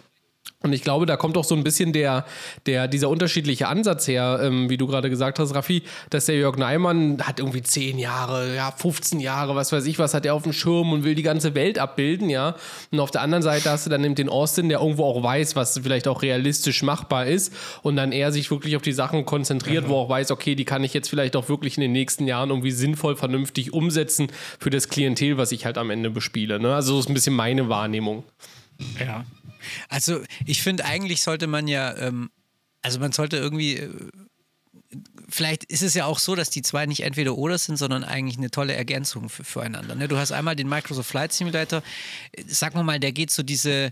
Und 0.62 0.74
ich 0.74 0.82
glaube, 0.82 1.06
da 1.06 1.16
kommt 1.16 1.38
auch 1.38 1.46
so 1.46 1.56
ein 1.56 1.63
bisschen 1.63 1.94
der, 1.94 2.25
der, 2.66 2.89
dieser 2.89 3.08
unterschiedliche 3.08 3.70
Ansatz 3.70 4.10
her, 4.10 4.42
ähm, 4.44 4.70
wie 4.70 4.75
du 4.75 4.88
gerade 4.88 5.10
gesagt 5.10 5.39
hast, 5.39 5.56
Raffi, 5.56 5.84
dass 6.10 6.25
der 6.25 6.36
Jörg 6.36 6.58
Neimann 6.58 7.22
hat 7.22 7.39
irgendwie 7.39 7.62
10 7.62 7.98
Jahre, 7.98 8.54
ja, 8.54 8.70
15 8.72 9.22
Jahre, 9.22 9.56
was 9.56 9.72
weiß 9.72 9.86
ich, 9.86 10.00
was 10.00 10.13
hat 10.13 10.25
er 10.25 10.34
auf 10.34 10.44
dem 10.44 10.51
Schirm 10.51 10.92
und 10.92 11.06
will 11.06 11.16
die 11.16 11.24
ganze 11.24 11.56
Welt 11.56 11.80
abbilden, 11.80 12.30
ja. 12.30 12.58
Und 12.92 13.00
auf 13.00 13.10
der 13.10 13.22
anderen 13.22 13.42
Seite 13.42 13.70
hast 13.70 13.86
du 13.86 13.89
dann 13.89 14.04
eben 14.04 14.16
den 14.16 14.28
Austin, 14.28 14.68
der 14.68 14.82
irgendwo 14.82 15.06
auch 15.06 15.24
weiß, 15.24 15.56
was 15.56 15.80
vielleicht 15.82 16.10
auch 16.10 16.24
realistisch 16.24 16.84
machbar 16.84 17.25
ist 17.25 17.54
und 17.82 17.96
dann 17.96 18.12
eher 18.12 18.34
sich 18.34 18.51
wirklich 18.51 18.75
auf 18.75 18.82
die 18.82 18.92
Sachen 18.92 19.24
konzentriert, 19.24 19.86
mhm. 19.86 19.92
wo 19.92 19.96
auch 19.96 20.10
weiß, 20.10 20.30
okay, 20.32 20.56
die 20.56 20.66
kann 20.66 20.84
ich 20.84 20.94
jetzt 20.94 21.10
vielleicht 21.10 21.38
auch 21.38 21.48
wirklich 21.48 21.78
in 21.78 21.82
den 21.82 21.94
nächsten 21.94 22.28
Jahren 22.28 22.50
irgendwie 22.50 22.72
sinnvoll, 22.72 23.16
vernünftig 23.16 23.72
umsetzen 23.72 24.28
für 24.60 24.70
das 24.70 24.89
Klientel, 24.89 25.38
was 25.38 25.54
ich 25.54 25.66
halt 25.66 25.78
am 25.78 25.89
Ende 25.89 26.10
bespiele. 26.10 26.60
Ne? 26.60 26.75
Also 26.75 26.96
so 26.96 27.00
ist 27.00 27.08
ein 27.08 27.13
bisschen 27.13 27.36
meine 27.36 27.70
Wahrnehmung. 27.70 28.25
Ja, 29.00 29.24
also 29.89 30.22
ich 30.46 30.62
finde, 30.62 30.86
eigentlich 30.86 31.22
sollte 31.22 31.48
man 31.48 31.68
ja, 31.68 31.96
ähm, 31.98 32.30
also 32.82 33.00
man 33.00 33.12
sollte 33.12 33.38
irgendwie, 33.38 33.78
äh, 33.78 33.89
vielleicht 35.28 35.63
ist 35.66 35.84
es 35.84 35.94
ja 35.94 36.06
auch 36.06 36.20
so, 36.20 36.36
dass 36.36 36.50
die 36.50 36.62
zwei 36.62 36.86
nicht 36.86 37.04
entweder 37.04 37.38
oder 37.38 37.58
sind, 37.58 37.78
sondern 37.78 38.04
eigentlich 38.04 38.38
eine 38.38 38.51
tolle 38.51 38.74
Ergänzung 38.74 39.30
für, 39.30 39.44
füreinander. 39.44 39.96
Ne? 39.96 40.08
Du 40.08 40.18
hast 40.18 40.32
einmal 40.32 40.56
den 40.56 40.70
Microsoft 40.70 41.10
Flight 41.10 41.34
Simulator, 41.34 41.84
sag 42.48 42.75
mal 42.75 43.00
der 43.00 43.12
geht 43.12 43.32
so 43.32 43.44
diese, 43.44 43.92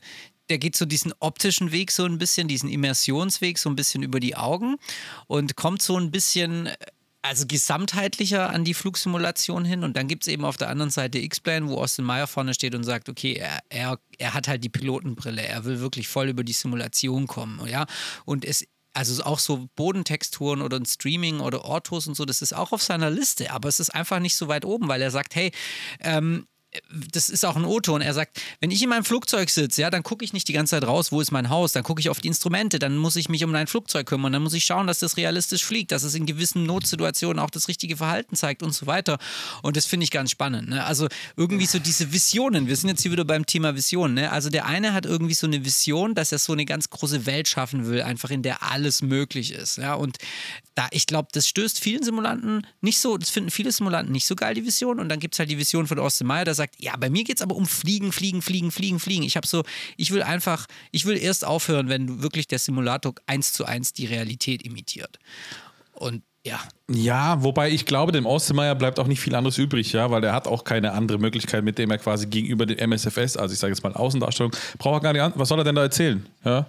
der 0.50 0.58
geht 0.58 0.76
so 0.76 0.86
diesen 0.86 1.14
optischen 1.20 1.72
Weg 1.72 1.92
so 1.92 2.06
ein 2.06 2.18
bisschen, 2.18 2.48
diesen 2.48 2.70
Immersionsweg 2.70 3.58
so 3.58 3.70
ein 3.70 3.76
bisschen 3.76 4.04
über 4.04 4.20
die 4.20 4.36
Augen 4.36 4.78
und 5.28 5.56
kommt 5.56 5.82
so 5.82 5.98
ein 5.98 6.12
bisschen 6.12 6.70
also 7.28 7.46
gesamtheitlicher 7.48 8.50
an 8.50 8.64
die 8.64 8.74
Flugsimulation 8.74 9.66
hin. 9.66 9.84
Und 9.84 9.98
dann 9.98 10.08
gibt 10.08 10.24
es 10.24 10.28
eben 10.28 10.46
auf 10.46 10.58
der 10.58 10.70
anderen 10.70 10.90
Seite 10.92 11.20
X-Plane, 11.20 11.68
wo 11.70 11.76
Austin 11.76 12.06
Meyer 12.06 12.28
vorne 12.28 12.54
steht 12.54 12.76
und 12.76 12.84
sagt, 12.84 13.10
okay, 13.10 13.34
er, 13.34 13.60
er, 13.70 14.00
er 14.18 14.34
hat 14.34 14.48
halt 14.48 14.64
die 14.64 14.70
Pilotenbrille, 14.70 15.42
er 15.42 15.66
will 15.66 15.80
wirklich 15.80 16.08
voll 16.08 16.30
über 16.30 16.44
die 16.44 16.54
Simulation 16.54 17.28
kommen, 17.28 17.68
ja. 17.68 17.86
Und 18.26 18.46
es 18.46 18.66
also 18.94 19.24
auch 19.24 19.38
so 19.38 19.70
Bodentexturen 19.76 20.62
oder 20.64 20.78
ein 20.78 20.86
Streaming 20.86 21.40
oder 21.40 21.66
Ortos 21.66 22.08
und 22.08 22.16
so, 22.16 22.26
das 22.26 22.42
ist 22.42 22.54
auch 22.54 22.72
auf 22.72 22.82
seiner 22.82 23.12
Liste, 23.12 23.52
aber 23.52 23.70
es 23.70 23.80
ist 23.80 23.92
einfach 23.92 24.20
nicht 24.20 24.36
so 24.36 24.48
weit 24.48 24.66
oben, 24.66 24.88
weil 24.88 25.04
er 25.04 25.12
sagt, 25.12 25.36
hey, 25.36 25.52
ähm, 26.00 26.48
das 27.12 27.30
ist 27.30 27.46
auch 27.46 27.56
ein 27.56 27.66
O-Ton. 27.66 28.02
Er 28.02 28.14
sagt, 28.14 28.42
wenn 28.60 28.72
ich 28.72 28.82
in 28.84 28.90
meinem 28.90 29.06
Flugzeug 29.06 29.50
sitze, 29.50 29.82
ja, 29.82 29.90
dann 29.90 30.04
gucke 30.04 30.24
ich 30.24 30.34
nicht 30.34 30.48
die 30.48 30.54
ganze 30.54 30.72
Zeit 30.72 30.88
raus, 30.88 31.12
wo 31.12 31.22
ist 31.22 31.32
mein 31.32 31.50
Haus, 31.50 31.72
dann 31.72 31.84
gucke 31.84 32.00
ich 32.02 32.10
auf 32.10 32.20
die 32.20 32.28
Instrumente, 32.28 32.78
dann 32.78 32.98
muss 32.98 33.16
ich 33.16 33.30
mich 33.30 33.44
um 33.44 33.52
mein 33.52 33.68
Flugzeug 33.68 34.06
kümmern, 34.08 34.34
dann 34.34 34.44
muss 34.44 34.54
ich 34.54 34.66
schauen, 34.66 34.86
dass 34.86 35.00
das 35.00 35.18
realistisch 35.18 35.64
fliegt, 35.64 35.92
dass 35.92 36.04
es 36.04 36.14
in 36.14 36.26
gewissen 36.26 36.66
Notsituationen 36.66 37.40
auch 37.40 37.50
das 37.50 37.68
richtige 37.68 37.98
Verhalten 37.98 38.36
zeigt 38.36 38.64
und 38.64 38.74
so 38.74 38.86
weiter. 38.86 39.18
Und 39.64 39.78
das 39.78 39.86
finde 39.86 40.04
ich 40.04 40.12
ganz 40.12 40.32
spannend. 40.32 40.70
Ne? 40.70 40.84
Also 40.84 41.08
irgendwie 41.36 41.66
so 41.66 41.80
diese 41.80 42.12
Visionen. 42.12 42.68
Wir 42.68 42.76
sind 42.76 42.90
jetzt 42.90 43.02
hier 43.02 43.12
wieder 43.12 43.26
beim 43.26 43.46
Thema 43.46 43.76
Vision. 43.76 44.14
Ne? 44.14 44.32
Also 44.32 44.50
der 44.50 44.66
eine 44.66 44.94
hat 44.94 45.06
irgendwie 45.06 45.34
so 45.34 45.48
eine 45.48 45.64
Vision, 45.64 46.16
dass 46.16 46.32
er 46.32 46.40
so 46.40 46.54
eine 46.54 46.66
ganz 46.66 46.90
große 46.90 47.26
Welt 47.26 47.48
schaffen 47.48 47.88
will, 47.88 48.02
einfach 48.02 48.30
in 48.30 48.44
der 48.44 48.64
alles 48.64 49.02
möglich 49.02 49.52
ist. 49.52 49.78
Ja? 49.78 49.94
Und 49.94 50.18
da, 50.76 50.88
ich 50.92 51.08
glaube, 51.08 51.30
das 51.32 51.48
stößt 51.48 51.80
vielen 51.80 52.04
Simulanten 52.04 52.68
nicht 52.82 53.00
so, 53.00 53.18
das 53.18 53.30
finden 53.32 53.50
viele 53.50 53.72
Simulanten 53.72 54.12
nicht 54.12 54.28
so 54.28 54.36
geil, 54.36 54.54
die 54.54 54.66
Vision. 54.66 55.00
Und 55.00 55.10
dann 55.10 55.20
gibt 55.20 55.34
es 55.34 55.40
halt 55.40 55.50
die 55.50 55.58
Vision 55.58 55.88
von 55.88 55.98
Austin 55.98 56.28
Meyer, 56.28 56.46
der 56.46 56.54
sagt, 56.58 56.76
ja, 56.80 56.96
bei 56.98 57.10
mir 57.10 57.24
geht 57.24 57.38
es 57.38 57.42
aber 57.42 57.56
um 57.56 57.66
Fliegen, 57.66 58.12
Fliegen, 58.12 58.42
Fliegen, 58.42 58.72
Fliegen, 58.72 59.00
Fliegen. 59.00 59.24
Ich 59.24 59.38
habe 59.38 59.48
so, 59.48 59.64
ich 59.96 60.12
will 60.12 60.22
einfach, 60.22 60.68
ich 60.92 61.06
will 61.06 61.18
erst 61.18 61.46
aufhören, 61.46 61.90
wenn 61.90 62.22
wirklich 62.22 62.48
der 62.48 62.60
Simulator 62.60 63.14
eins 63.26 63.54
zu 63.54 63.66
eins 63.66 63.94
die 63.94 64.06
Realität 64.06 64.62
imitiert. 64.64 65.20
Und 65.94 66.24
ja. 66.46 66.60
Ja, 66.90 67.44
wobei 67.44 67.72
ich 67.72 67.86
glaube, 67.86 68.12
dem 68.12 68.26
Außenmeier 68.26 68.76
bleibt 68.76 69.00
auch 69.00 69.08
nicht 69.08 69.20
viel 69.20 69.36
anderes 69.36 69.58
übrig, 69.58 69.92
ja, 69.92 70.10
weil 70.12 70.24
er 70.24 70.34
hat 70.34 70.48
auch 70.48 70.64
keine 70.64 70.94
andere 70.94 71.18
Möglichkeit, 71.18 71.64
mit 71.64 71.78
dem 71.78 71.92
er 71.92 71.98
quasi 71.98 72.28
gegenüber 72.28 72.66
dem 72.66 72.78
MSFS, 72.78 73.36
also 73.36 73.54
ich 73.54 73.60
sage 73.60 73.74
jetzt 73.74 73.84
mal 73.84 73.94
Außendarstellung, 73.94 74.54
braucht 74.78 75.02
er 75.02 75.02
gar 75.02 75.14
nicht 75.14 75.22
an. 75.22 75.34
Was 75.36 75.50
soll 75.50 75.60
er 75.60 75.66
denn 75.66 75.76
da 75.76 75.82
erzählen? 75.82 76.26
Ja? 76.46 76.68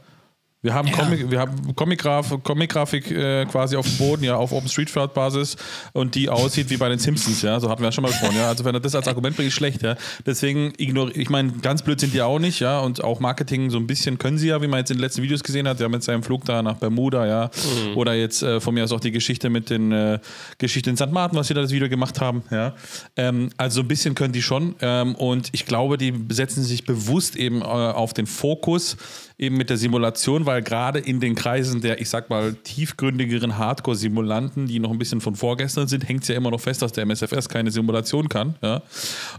Wir 0.61 0.75
haben, 0.75 0.88
Ja. 0.88 0.95
Comic, 0.95 1.31
wir 1.31 1.38
haben 1.38 1.75
Comic-Graf, 1.77 2.43
Comic-Grafik 2.43 3.11
äh, 3.12 3.47
quasi 3.47 3.77
auf 3.77 3.87
dem 3.87 3.97
Boden, 3.97 4.25
ja, 4.25 4.35
auf 4.35 4.50
OpenStreetMap-Basis 4.50 5.57
und 5.93 6.17
die 6.17 6.29
aussieht 6.29 6.69
wie 6.71 6.77
bei 6.77 6.88
den 6.88 6.99
Simpsons, 6.99 7.43
ja, 7.43 7.61
so 7.61 7.71
hatten 7.71 7.81
wir 7.81 7.87
ja 7.87 7.93
schon 7.93 8.03
mal 8.03 8.09
gesprochen, 8.09 8.35
ja. 8.37 8.49
Also 8.49 8.65
wenn 8.65 8.75
er 8.75 8.81
das 8.81 8.97
als 8.97 9.07
Argument 9.07 9.37
bringt, 9.37 9.49
ist 9.49 9.55
schlecht, 9.55 9.83
ja. 9.83 9.95
Deswegen 10.27 10.73
ignoriere 10.77 11.17
ich 11.17 11.31
meine, 11.31 11.53
ganz 11.53 11.83
blöd 11.83 12.00
sind 12.00 12.12
die 12.12 12.23
auch 12.23 12.41
nicht, 12.41 12.59
ja, 12.59 12.81
und 12.81 13.05
auch 13.05 13.21
Marketing 13.21 13.71
so 13.71 13.79
ein 13.79 13.87
bisschen 13.87 14.19
können 14.19 14.37
sie 14.37 14.49
ja, 14.49 14.61
wie 14.61 14.67
man 14.67 14.81
jetzt 14.81 14.91
in 14.91 14.97
den 14.97 15.03
letzten 15.03 15.23
Videos 15.23 15.45
gesehen 15.45 15.69
hat, 15.69 15.79
ja, 15.79 15.88
mit 15.88 16.03
seinem 16.03 16.25
Flug 16.25 16.45
da 16.45 16.61
nach 16.61 16.75
Bermuda, 16.79 17.25
ja. 17.27 17.50
Oder 17.95 18.15
jetzt 18.15 18.43
äh, 18.43 18.61
von 18.61 18.75
mir 18.75 18.83
aus 18.83 18.91
auch 18.91 18.99
die 19.00 19.12
Geschichte 19.12 19.50
mit 19.50 19.71
den 19.71 19.93
äh, 19.93 20.19
Geschichte 20.59 20.91
in 20.91 20.97
St. 20.97 21.12
Martin, 21.12 21.38
was 21.38 21.47
sie 21.47 21.55
da 21.55 21.61
das 21.62 21.71
Video 21.71 21.88
gemacht 21.88 22.21
haben, 22.21 22.43
ja. 22.50 22.75
Ähm, 23.17 23.50
also 23.59 23.77
so 23.77 23.81
ein 23.83 23.88
bisschen 23.88 24.17
können 24.17 24.33
die 24.33 24.43
schon 24.43 24.75
ähm, 24.81 25.15
und 25.15 25.50
ich 25.53 25.67
glaube, 25.67 25.99
die 25.99 26.12
setzen 26.31 26.65
sich 26.65 26.85
bewusst 26.85 27.37
eben 27.37 27.61
äh, 27.62 27.65
auf 27.65 28.12
den 28.12 28.27
Fokus 28.27 28.97
eben 29.38 29.57
mit 29.57 29.71
der 29.71 29.76
Simulation, 29.76 30.47
weil 30.47 30.62
gerade 30.62 30.99
in 30.99 31.21
den 31.21 31.37
Kreisen 31.37 31.80
der, 31.80 32.00
ich 32.00 32.09
sag 32.09 32.28
mal, 32.28 32.54
tiefgründigeren 32.54 33.57
Hardcore-Simulanten, 33.57 34.66
die 34.66 34.80
noch 34.80 34.90
ein 34.90 34.99
bisschen 34.99 35.21
von 35.21 35.37
vorgestern 35.37 35.87
sind, 35.87 36.09
hängt 36.09 36.23
es 36.23 36.28
ja 36.28 36.35
immer 36.35 36.50
noch 36.50 36.61
fest, 36.61 36.83
dass 36.83 36.90
der 36.90 37.04
MSFS 37.07 37.49
keine 37.49 37.71
Simulation 37.71 38.28
kann. 38.28 38.57
Ja? 38.62 38.83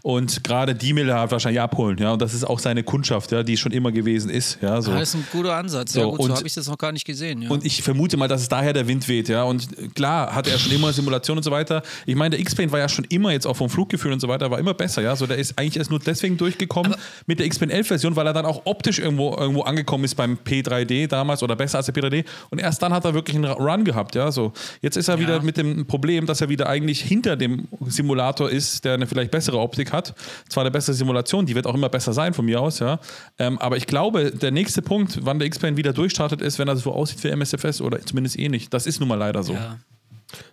Und 0.02 0.42
gerade 0.46 0.74
die 0.74 0.96
will 0.96 1.10
er 1.10 1.20
halt 1.20 1.32
wahrscheinlich 1.32 1.60
abholen. 1.62 1.98
Ja? 1.98 2.14
Und 2.14 2.22
das 2.22 2.34
ist 2.34 2.46
auch 2.46 2.60
seine 2.60 2.84
Kundschaft, 2.84 3.34
ja, 3.34 3.44
die 3.44 3.58
schon 3.58 3.74
immer 3.74 3.92
gewesen 3.92 4.30
ist. 4.30 4.60
Ja? 4.62 4.82
So. 4.82 4.92
Das 4.94 5.10
ist 5.10 5.16
ein 5.16 5.28
guter 5.34 5.56
Ansatz. 5.56 5.96
ja, 5.96 6.04
So, 6.04 6.12
gut, 6.12 6.22
so 6.22 6.26
und- 6.28 6.38
habe 6.38 6.48
ich 6.48 6.54
das 6.54 6.68
noch 6.70 6.78
gar 6.78 6.94
nicht 6.94 7.06
gesehen. 7.06 7.42
Ja. 7.42 7.50
Und 7.50 7.66
ich 7.66 7.84
vermute 7.84 8.16
mal, 8.16 8.30
dass 8.30 8.42
es 8.42 8.48
daher 8.48 8.72
der 8.72 8.88
Wind 8.88 9.06
weht, 9.10 9.28
ja. 9.28 9.44
Und 9.44 9.68
klar, 9.96 10.34
hatte 10.34 10.50
er 10.50 10.60
schon 10.60 10.72
immer 10.72 10.94
Simulation 10.94 11.36
und 11.38 11.44
so 11.44 11.52
weiter. 11.52 11.84
Ich 12.06 12.16
meine, 12.16 12.32
der 12.32 12.40
X-Plane 12.40 12.72
war 12.72 12.80
ja 12.80 12.88
schon 12.88 13.04
immer 13.10 13.34
jetzt 13.34 13.46
auch 13.46 13.56
vom 13.58 13.70
Fluggefühl 13.70 14.14
und 14.14 14.22
so 14.22 14.30
weiter, 14.30 14.50
war 14.50 14.60
immer 14.60 14.74
besser, 14.74 15.02
ja. 15.02 15.14
So, 15.18 15.28
der 15.28 15.38
ist 15.38 15.60
eigentlich 15.60 15.76
erst 15.76 15.90
nur 15.90 16.00
deswegen 16.00 16.38
durchgekommen 16.38 16.96
mit 17.28 17.40
der 17.40 17.46
X-Plane 17.48 17.74
11-Version, 17.74 18.16
weil 18.16 18.26
er 18.28 18.34
dann 18.34 18.46
auch 18.46 18.62
optisch 18.64 19.00
irgendwo, 19.00 19.36
irgendwo 19.36 19.64
angekommen 19.64 19.89
ist 20.04 20.16
beim 20.16 20.38
P3D 20.46 21.08
damals 21.08 21.44
oder 21.44 21.56
besser 21.56 21.78
als 21.78 21.88
der 21.88 21.96
P3D. 21.96 22.26
Und 22.50 22.60
erst 22.60 22.82
dann 22.82 22.94
hat 22.94 23.06
er 23.06 23.14
wirklich 23.14 23.36
einen 23.36 23.46
Run 23.52 23.84
gehabt, 23.86 24.16
ja. 24.16 24.32
So, 24.32 24.54
jetzt 24.82 24.98
ist 24.98 25.08
er 25.08 25.16
Ja. 25.16 25.22
wieder 25.22 25.42
mit 25.42 25.58
dem 25.58 25.86
Problem, 25.88 26.26
dass 26.26 26.42
er 26.42 26.50
wieder 26.50 26.68
eigentlich 26.68 27.02
hinter 27.02 27.36
dem 27.36 27.68
Simulator 27.88 28.50
ist, 28.50 28.86
der 28.86 28.94
eine 28.96 29.08
vielleicht 29.08 29.32
bessere 29.32 29.60
Optik 29.60 29.92
hat. 29.92 30.14
Zwar 30.50 30.64
eine 30.64 30.72
bessere 30.72 30.96
Simulation, 30.96 31.46
die 31.46 31.56
wird 31.56 31.68
auch 31.68 31.74
immer 31.76 31.90
besser 31.90 32.14
sein 32.14 32.34
von 32.34 32.46
mir 32.46 32.62
aus, 32.62 32.80
ja. 32.80 33.00
Ähm, 33.38 33.58
aber 33.60 33.78
ich 33.78 33.88
glaube, 33.88 34.32
der 34.32 34.52
nächste 34.52 34.82
Punkt, 34.82 35.20
wann 35.24 35.40
der 35.40 35.48
X-Plane 35.48 35.78
wieder 35.78 35.94
durchstartet, 35.94 36.42
ist, 36.42 36.60
wenn 36.60 36.68
er 36.68 36.76
so 36.78 36.92
aussieht 36.94 37.24
wie 37.24 37.30
MSFS 37.30 37.82
oder 37.82 38.00
zumindest 38.06 38.38
ähnlich. 38.40 38.70
Das 38.70 38.86
ist 38.88 39.00
nun 39.00 39.10
mal 39.10 39.16
leider 39.16 39.44
so. 39.44 39.54
ja. 39.54 39.78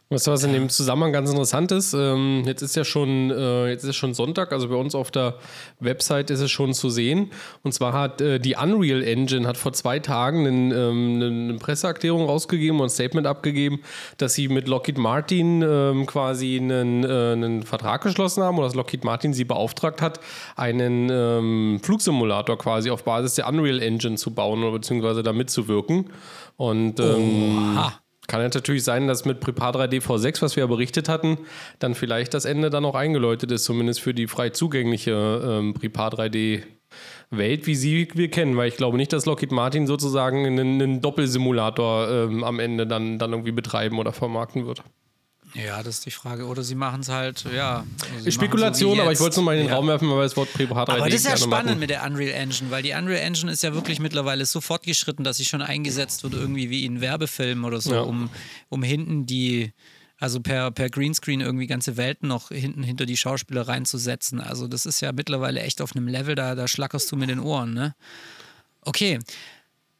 Was, 0.09 0.29
was 0.29 0.45
in 0.45 0.53
dem 0.53 0.69
Zusammenhang 0.69 1.13
ganz 1.13 1.31
interessant 1.31 1.73
ist, 1.73 1.93
ähm, 1.93 2.45
jetzt 2.47 2.63
ist 2.63 2.77
ja 2.77 2.85
schon, 2.85 3.33
äh, 3.33 3.71
jetzt 3.71 3.83
ist 3.83 3.97
schon 3.97 4.15
Sonntag, 4.15 4.53
also 4.53 4.69
bei 4.69 4.77
uns 4.77 4.95
auf 4.95 5.11
der 5.11 5.35
Website 5.81 6.31
ist 6.31 6.39
es 6.39 6.53
schon 6.53 6.75
zu 6.75 6.91
sehen. 6.91 7.33
Und 7.65 7.73
zwar 7.73 7.93
hat 7.93 8.21
äh, 8.21 8.39
die 8.39 8.55
Unreal 8.55 9.03
Engine 9.03 9.49
hat 9.49 9.57
vor 9.57 9.73
zwei 9.73 9.99
Tagen 9.99 10.47
einen, 10.47 10.71
ähm, 10.71 11.49
eine 11.49 11.59
Presseerklärung 11.59 12.25
rausgegeben 12.25 12.79
und 12.79 12.87
ein 12.87 12.91
Statement 12.91 13.27
abgegeben, 13.27 13.81
dass 14.17 14.35
sie 14.35 14.47
mit 14.47 14.69
Lockheed 14.69 14.97
Martin 14.97 15.63
ähm, 15.63 16.07
quasi 16.07 16.57
einen, 16.57 17.03
äh, 17.03 17.33
einen 17.33 17.65
Vertrag 17.65 18.05
geschlossen 18.05 18.45
haben 18.45 18.59
oder 18.59 18.69
dass 18.69 18.77
Lockheed 18.77 19.03
Martin 19.03 19.35
sie 19.35 19.45
beauftragt 19.45 20.01
hat, 20.03 20.21
einen 20.55 21.09
ähm, 21.11 21.81
Flugsimulator 21.83 22.57
quasi 22.59 22.91
auf 22.91 23.03
Basis 23.03 23.35
der 23.35 23.49
Unreal 23.49 23.83
Engine 23.83 24.15
zu 24.15 24.33
bauen 24.33 24.63
oder 24.63 24.71
beziehungsweise 24.71 25.25
da 25.25 25.33
mitzuwirken. 25.33 26.11
Und 26.57 27.01
ähm, 27.01 27.75
Oha. 27.77 28.06
Kann 28.27 28.43
jetzt 28.43 28.55
natürlich 28.55 28.85
sein, 28.85 29.07
dass 29.07 29.25
mit 29.25 29.41
Prepar 29.41 29.75
3D 29.75 30.03
V6, 30.03 30.43
was 30.43 30.57
wir 30.57 30.65
ja 30.65 30.67
berichtet 30.67 31.09
hatten, 31.09 31.39
dann 31.79 31.95
vielleicht 31.95 32.35
das 32.35 32.45
Ende 32.45 32.71
dann 32.71 32.85
auch 32.85 32.95
eingeläutet 32.95 33.51
ist, 33.53 33.65
zumindest 33.65 34.01
für 34.01 34.15
die 34.15 34.27
frei 34.27 34.51
zugängliche 34.51 35.13
ähm, 35.45 35.75
Prepar 35.75 36.13
3D 36.13 36.63
Welt, 37.31 37.67
wie 37.67 37.75
sie 37.75 38.09
wir 38.15 38.31
kennen, 38.31 38.57
weil 38.57 38.69
ich 38.69 38.77
glaube 38.77 38.97
nicht, 38.97 39.13
dass 39.13 39.27
Lockheed 39.27 39.51
Martin 39.51 39.87
sozusagen 39.87 40.47
einen, 40.47 40.81
einen 40.81 41.01
Doppelsimulator 41.01 42.09
ähm, 42.09 42.45
am 42.45 42.61
Ende 42.61 42.87
dann, 42.87 43.19
dann 43.19 43.33
irgendwie 43.33 43.53
betreiben 43.53 43.99
oder 43.99 44.13
vermarkten 44.13 44.67
wird. 44.67 44.83
Ja, 45.57 45.83
das 45.83 45.97
ist 45.97 46.07
die 46.07 46.11
Frage. 46.11 46.47
Oder 46.47 46.63
sie 46.63 46.75
machen 46.75 47.01
es 47.01 47.09
halt, 47.09 47.45
ja. 47.55 47.85
also 48.15 48.31
Spekulation, 48.31 48.97
so 48.97 49.03
aber 49.03 49.13
ich 49.13 49.21
wollte 49.21 49.31
es 49.31 49.37
nur 49.37 49.45
mal 49.47 49.55
in 49.55 49.61
den 49.63 49.69
Ja. 49.69 49.75
Raum 49.77 49.87
werfen, 49.89 50.09
weil 50.11 50.19
wir 50.19 50.23
das 50.25 50.37
Wort 50.37 50.53
Prepar 50.53 50.87
3D 50.89 50.93
Aber 50.93 51.07
das 51.09 51.15
ist 51.21 51.25
ja 51.27 51.37
spannend 51.37 51.67
machen. 51.67 51.79
mit 51.81 51.91
der 51.91 52.05
Unreal 52.05 52.33
Engine, 52.35 52.71
weil 52.71 52.83
die 52.83 52.93
Unreal 52.93 53.21
Engine 53.23 53.51
ist 53.51 53.63
ja 53.63 53.73
wirklich 53.75 53.99
mittlerweile 54.01 54.45
so 54.47 54.61
fortgeschritten, 54.61 55.25
dass 55.25 55.39
sie 55.39 55.45
schon 55.45 55.63
eingesetzt 55.63 56.23
wird, 56.25 56.35
irgendwie 56.35 56.69
wie 56.71 56.85
in 56.85 57.01
Werbefilmen 57.01 57.65
oder 57.65 57.81
so, 57.81 57.95
Ja. 57.95 58.01
um, 58.03 58.29
um 58.69 58.83
hinten 58.83 59.25
die, 59.27 59.73
also 60.19 60.41
per, 60.41 60.71
per 60.71 60.89
Greenscreen 60.91 61.41
irgendwie 61.41 61.67
ganze 61.67 61.97
Welten 61.97 62.29
noch 62.29 62.49
hinten 62.49 62.83
hinter 62.83 63.07
die 63.07 63.17
Schauspieler 63.17 63.69
reinzusetzen. 63.69 64.41
Also 64.41 64.67
das 64.69 64.85
ist 64.87 65.01
ja 65.01 65.13
mittlerweile 65.13 65.61
echt 65.61 65.81
auf 65.81 65.95
einem 65.97 66.09
Level, 66.09 66.35
da, 66.35 66.55
da 66.55 66.69
schlackerst 66.69 67.11
du 67.13 67.17
mit 67.17 67.29
den 67.31 67.41
Ohren, 67.41 67.73
ne? 67.75 67.95
Okay. 68.83 69.19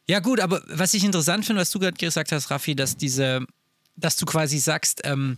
Ja, 0.09 0.19
gut, 0.19 0.39
aber 0.39 0.61
was 0.69 0.93
ich 0.93 1.03
interessant 1.03 1.45
finde, 1.45 1.61
was 1.61 1.69
du 1.71 1.79
gerade 1.79 1.97
gesagt 1.97 2.31
hast, 2.31 2.49
Raffi, 2.49 2.75
dass 2.75 2.95
diese, 2.95 3.45
dass 3.97 4.15
du 4.15 4.25
quasi 4.25 4.57
sagst, 4.57 5.01
ähm, 5.03 5.37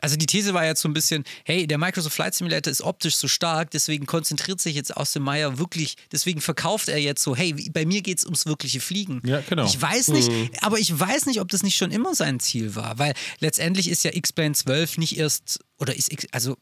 also 0.00 0.16
die 0.16 0.26
These 0.26 0.54
war 0.54 0.64
jetzt 0.64 0.80
so 0.80 0.88
ein 0.88 0.92
bisschen, 0.92 1.24
hey, 1.44 1.66
der 1.66 1.78
Microsoft 1.78 2.14
Flight 2.14 2.34
Simulator 2.34 2.70
ist 2.70 2.82
optisch 2.82 3.16
so 3.16 3.28
stark, 3.28 3.70
deswegen 3.70 4.06
konzentriert 4.06 4.60
sich 4.60 4.74
jetzt 4.74 4.96
Austin 4.96 5.22
Meyer 5.22 5.58
wirklich, 5.58 5.96
deswegen 6.12 6.40
verkauft 6.40 6.88
er 6.88 6.98
jetzt 6.98 7.22
so, 7.22 7.36
hey, 7.36 7.52
bei 7.72 7.84
mir 7.84 8.02
geht 8.02 8.18
es 8.18 8.24
ums 8.24 8.46
wirkliche 8.46 8.80
Fliegen. 8.80 9.20
Ja, 9.24 9.42
genau. 9.48 9.64
Ich 9.64 9.80
weiß 9.80 10.08
nicht, 10.08 10.30
aber 10.62 10.78
ich 10.78 10.98
weiß 10.98 11.26
nicht, 11.26 11.40
ob 11.40 11.48
das 11.48 11.62
nicht 11.62 11.76
schon 11.76 11.90
immer 11.90 12.14
sein 12.14 12.40
Ziel 12.40 12.74
war, 12.74 12.98
weil 12.98 13.14
letztendlich 13.40 13.88
ist 13.88 14.04
ja 14.04 14.12
X-Plane 14.12 14.54
12 14.54 14.98
nicht 14.98 15.18
erst, 15.18 15.60
oder 15.80 15.96
ist 15.96 16.12
X, 16.12 16.26
also, 16.32 16.56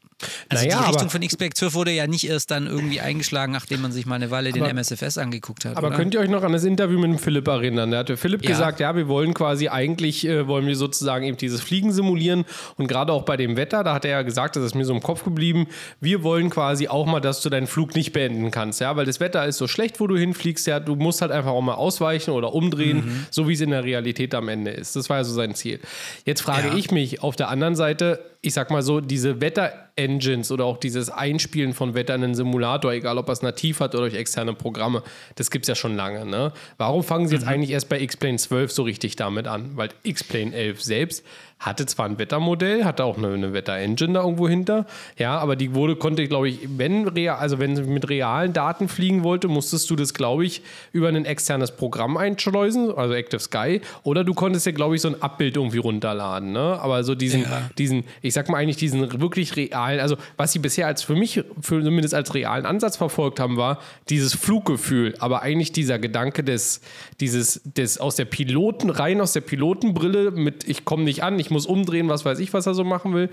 also 0.48 0.64
Naja, 0.64 0.78
die 0.78 0.84
Richtung 0.86 1.00
aber- 1.02 1.10
von 1.10 1.22
X-Plane 1.22 1.52
12 1.54 1.74
wurde 1.74 1.90
ja 1.90 2.06
nicht 2.06 2.28
erst 2.28 2.50
dann 2.50 2.66
irgendwie 2.66 3.00
eingeschlagen, 3.00 3.52
nachdem 3.52 3.82
man 3.82 3.92
sich 3.92 4.06
mal 4.06 4.14
eine 4.14 4.30
Weile 4.30 4.52
den 4.52 4.62
Aber- 4.62 4.70
MSFS 4.72 5.18
angeguckt 5.18 5.64
hat. 5.64 5.76
Aber 5.76 5.88
oder? 5.88 5.96
könnt 5.96 6.14
ihr 6.14 6.20
euch 6.20 6.28
noch 6.30 6.42
an 6.44 6.52
das 6.52 6.64
Interview 6.64 6.98
mit 6.98 7.10
dem 7.10 7.18
Philipp 7.18 7.46
erinnern? 7.48 7.90
Da 7.90 7.98
hatte 7.98 8.16
Philipp 8.16 8.44
Ja. 8.44 8.50
gesagt, 8.50 8.80
ja, 8.80 8.94
wir 8.96 9.08
wollen 9.08 9.34
quasi 9.34 9.68
eigentlich, 9.68 10.26
äh, 10.26 10.46
wollen 10.46 10.66
wir 10.66 10.76
sozusagen 10.76 11.24
eben 11.24 11.36
dieses 11.36 11.60
Fliegen 11.60 11.92
simulieren 11.92 12.44
und 12.76 12.86
gerade 12.86 13.12
auch 13.12 13.22
bei 13.22 13.36
dem 13.36 13.56
Wetter, 13.56 13.82
da 13.84 13.94
hat 13.94 14.04
er 14.04 14.10
ja 14.12 14.22
gesagt, 14.22 14.56
das 14.56 14.64
ist 14.64 14.74
mir 14.74 14.84
so 14.84 14.92
im 14.94 15.02
Kopf 15.02 15.24
geblieben, 15.24 15.66
wir 16.00 16.22
wollen 16.22 16.48
quasi 16.50 16.88
auch 16.88 17.06
mal, 17.06 17.20
dass 17.20 17.42
du 17.42 17.50
deinen 17.50 17.66
Flug 17.66 17.94
nicht 17.94 18.12
beenden 18.12 18.50
kannst, 18.50 18.80
ja, 18.80 18.94
weil 18.96 19.06
das 19.06 19.20
Wetter 19.20 19.44
ist 19.46 19.58
so 19.58 19.66
schlecht, 19.66 20.00
wo 20.00 20.06
du 20.06 20.16
hinfliegst, 20.16 20.66
ja, 20.66 20.78
du 20.80 20.94
musst 20.96 21.20
halt 21.22 21.32
einfach 21.32 21.50
auch 21.50 21.60
mal 21.62 21.74
ausweichen 21.74 22.30
oder 22.30 22.52
umdrehen, 22.54 22.98
Mhm. 23.04 23.26
so 23.30 23.48
wie 23.48 23.54
es 23.54 23.60
in 23.60 23.70
der 23.70 23.82
Realität 23.84 24.34
am 24.34 24.48
Ende 24.48 24.70
ist. 24.70 24.94
Das 24.96 25.10
war 25.10 25.18
ja 25.18 25.24
so 25.24 25.34
sein 25.34 25.54
Ziel. 25.54 25.80
Jetzt 26.24 26.42
frage 26.42 26.68
Ja. 26.68 26.74
ich 26.76 26.90
mich 26.90 27.22
auf 27.22 27.34
der 27.36 27.48
anderen 27.48 27.74
Seite, 27.76 28.20
ich 28.48 28.54
sag 28.54 28.70
mal 28.70 28.82
so, 28.82 29.00
diese 29.00 29.40
Wetter-Engines 29.42 30.50
oder 30.50 30.64
auch 30.64 30.78
dieses 30.78 31.10
Einspielen 31.10 31.74
von 31.74 31.94
Wetter 31.94 32.14
in 32.14 32.24
einen 32.24 32.34
Simulator, 32.34 32.92
egal 32.92 33.18
ob 33.18 33.28
er 33.28 33.32
es 33.34 33.42
nativ 33.42 33.80
hat 33.80 33.94
oder 33.94 34.08
durch 34.08 34.14
externe 34.18 34.54
Programme, 34.54 35.02
das 35.36 35.50
gibt 35.50 35.64
es 35.64 35.68
ja 35.68 35.74
schon 35.74 35.94
lange. 35.96 36.24
Ne? 36.24 36.52
Warum 36.78 37.04
fangen 37.04 37.28
sie 37.28 37.34
jetzt 37.34 37.44
Mhm. 37.44 37.50
eigentlich 37.50 37.70
erst 37.70 37.88
bei 37.90 38.00
X-Plane 38.00 38.38
12 38.38 38.72
so 38.72 38.82
richtig 38.84 39.16
damit 39.16 39.46
an? 39.46 39.72
Weil 39.76 39.90
X-Plane 40.02 40.54
11 40.54 40.82
selbst 40.82 41.24
hatte 41.60 41.86
zwar 41.86 42.06
ein 42.06 42.18
Wettermodell, 42.18 42.84
hatte 42.84 43.04
auch 43.04 43.18
eine, 43.18 43.28
eine 43.28 43.52
Wetter-Engine 43.52 44.12
da 44.12 44.20
irgendwo 44.22 44.48
hinter, 44.48 44.86
ja, 45.16 45.38
aber 45.38 45.56
die 45.56 45.74
wurde, 45.74 45.96
konnte, 45.96 46.26
glaube 46.28 46.48
ich, 46.48 46.60
wenn 46.76 47.08
real, 47.08 47.36
also 47.38 47.58
wenn 47.58 47.74
sie 47.74 47.82
mit 47.82 48.08
realen 48.08 48.52
Daten 48.52 48.88
fliegen 48.88 49.24
wollte, 49.24 49.48
musstest 49.48 49.90
du 49.90 49.96
das, 49.96 50.14
glaube 50.14 50.44
ich, 50.46 50.62
über 50.92 51.08
ein 51.08 51.24
externes 51.24 51.72
Programm 51.72 52.16
einschleusen, 52.16 52.92
also 52.96 53.14
Active 53.14 53.40
Sky, 53.40 53.80
oder 54.04 54.22
du 54.22 54.34
konntest 54.34 54.66
ja, 54.66 54.72
glaube 54.72 54.94
ich, 54.94 55.02
so 55.02 55.08
ein 55.08 55.20
Abbild 55.20 55.56
irgendwie 55.56 55.78
runterladen, 55.78 56.52
ne? 56.52 56.78
Aber 56.80 57.02
so 57.02 57.14
diesen, 57.14 57.42
Ja. 57.42 57.68
diesen, 57.76 58.04
ich 58.22 58.34
sag 58.34 58.48
mal 58.48 58.58
eigentlich 58.58 58.76
diesen 58.76 59.20
wirklich 59.20 59.56
realen, 59.56 60.00
also 60.00 60.16
was 60.36 60.52
sie 60.52 60.60
bisher 60.60 60.86
als 60.86 61.02
für 61.02 61.16
mich, 61.16 61.42
für 61.60 61.82
zumindest 61.82 62.14
als 62.14 62.34
realen 62.34 62.66
Ansatz 62.66 62.96
verfolgt 62.96 63.40
haben, 63.40 63.56
war 63.56 63.78
dieses 64.08 64.34
Fluggefühl, 64.34 65.16
aber 65.18 65.42
eigentlich 65.42 65.72
dieser 65.72 65.98
Gedanke 65.98 66.44
des, 66.44 66.80
dieses, 67.20 67.60
des 67.64 67.98
aus 67.98 68.14
der 68.16 68.26
Piloten, 68.26 68.90
rein 68.90 69.20
aus 69.20 69.32
der 69.32 69.40
Pilotenbrille 69.40 70.30
mit 70.30 70.68
ich 70.68 70.84
komme 70.84 71.02
nicht 71.04 71.22
an, 71.24 71.38
ich 71.38 71.47
muss 71.50 71.66
umdrehen, 71.66 72.08
was 72.08 72.24
weiß 72.24 72.38
ich, 72.38 72.52
was 72.52 72.66
er 72.66 72.74
so 72.74 72.84
machen 72.84 73.14
will. 73.14 73.30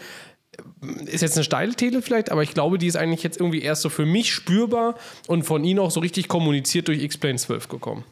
Ist 1.06 1.22
jetzt 1.22 1.36
eine 1.36 1.44
steile 1.44 1.74
Tele 1.76 2.02
vielleicht, 2.02 2.32
aber 2.32 2.44
ich 2.44 2.54
glaube, 2.54 2.78
die 2.78 2.88
ist 2.88 2.96
eigentlich 2.96 3.24
jetzt 3.24 3.40
irgendwie 3.40 3.62
erst 3.62 3.82
so 3.82 3.90
für 3.90 4.06
mich 4.06 4.34
spürbar 4.34 4.96
und 5.28 5.44
von 5.44 5.64
ihnen 5.64 5.80
auch 5.80 5.92
so 5.92 6.00
richtig 6.00 6.28
kommuniziert 6.28 6.88
durch 6.88 7.04
X-Plane 7.04 7.38
12 7.38 7.68
gekommen. 7.68 8.06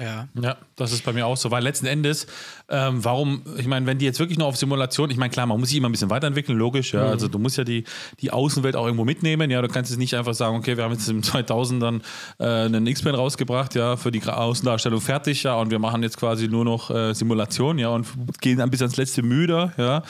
Ja. 0.00 0.26
Ja, 0.40 0.56
das 0.76 0.92
ist 0.92 1.04
bei 1.04 1.12
mir 1.12 1.26
auch 1.26 1.36
so, 1.36 1.50
weil 1.50 1.62
letzten 1.62 1.84
Endes, 1.84 2.26
ähm, 2.70 3.04
warum, 3.04 3.42
ich 3.58 3.66
meine, 3.66 3.84
wenn 3.84 3.98
die 3.98 4.06
jetzt 4.06 4.18
wirklich 4.18 4.38
nur 4.38 4.48
auf 4.48 4.56
Simulation, 4.56 5.10
ich 5.10 5.18
meine, 5.18 5.30
klar, 5.30 5.44
man 5.44 5.60
muss 5.60 5.68
sich 5.68 5.76
immer 5.76 5.90
ein 5.90 5.92
bisschen 5.92 6.08
weiterentwickeln, 6.08 6.56
logisch, 6.56 6.94
ja, 6.94 7.02
also 7.02 7.28
du 7.28 7.38
musst 7.38 7.58
ja 7.58 7.64
die, 7.64 7.84
die 8.20 8.30
Außenwelt 8.30 8.74
auch 8.74 8.86
irgendwo 8.86 9.04
mitnehmen, 9.04 9.50
ja, 9.50 9.60
du 9.60 9.68
kannst 9.68 9.90
jetzt 9.90 9.98
nicht 9.98 10.14
einfach 10.14 10.32
sagen, 10.32 10.56
okay, 10.56 10.78
wir 10.78 10.84
haben 10.84 10.92
jetzt 10.92 11.08
im 11.08 11.22
2000 11.22 11.82
dann 11.82 12.02
äh, 12.38 12.44
einen 12.44 12.86
X-Plane 12.86 13.18
rausgebracht, 13.18 13.74
ja, 13.74 13.96
für 13.96 14.10
die 14.10 14.22
Außendarstellung 14.22 15.02
fertig, 15.02 15.42
ja, 15.42 15.56
und 15.56 15.70
wir 15.70 15.78
machen 15.78 16.02
jetzt 16.02 16.16
quasi 16.16 16.48
nur 16.48 16.64
noch 16.64 16.90
äh, 16.90 17.12
Simulation, 17.12 17.78
ja, 17.78 17.90
und 17.90 18.06
gehen 18.40 18.62
ein 18.62 18.70
bisschen 18.70 18.86
ans 18.86 18.96
letzte 18.96 19.22
Müde, 19.22 19.72
ja. 19.76 20.02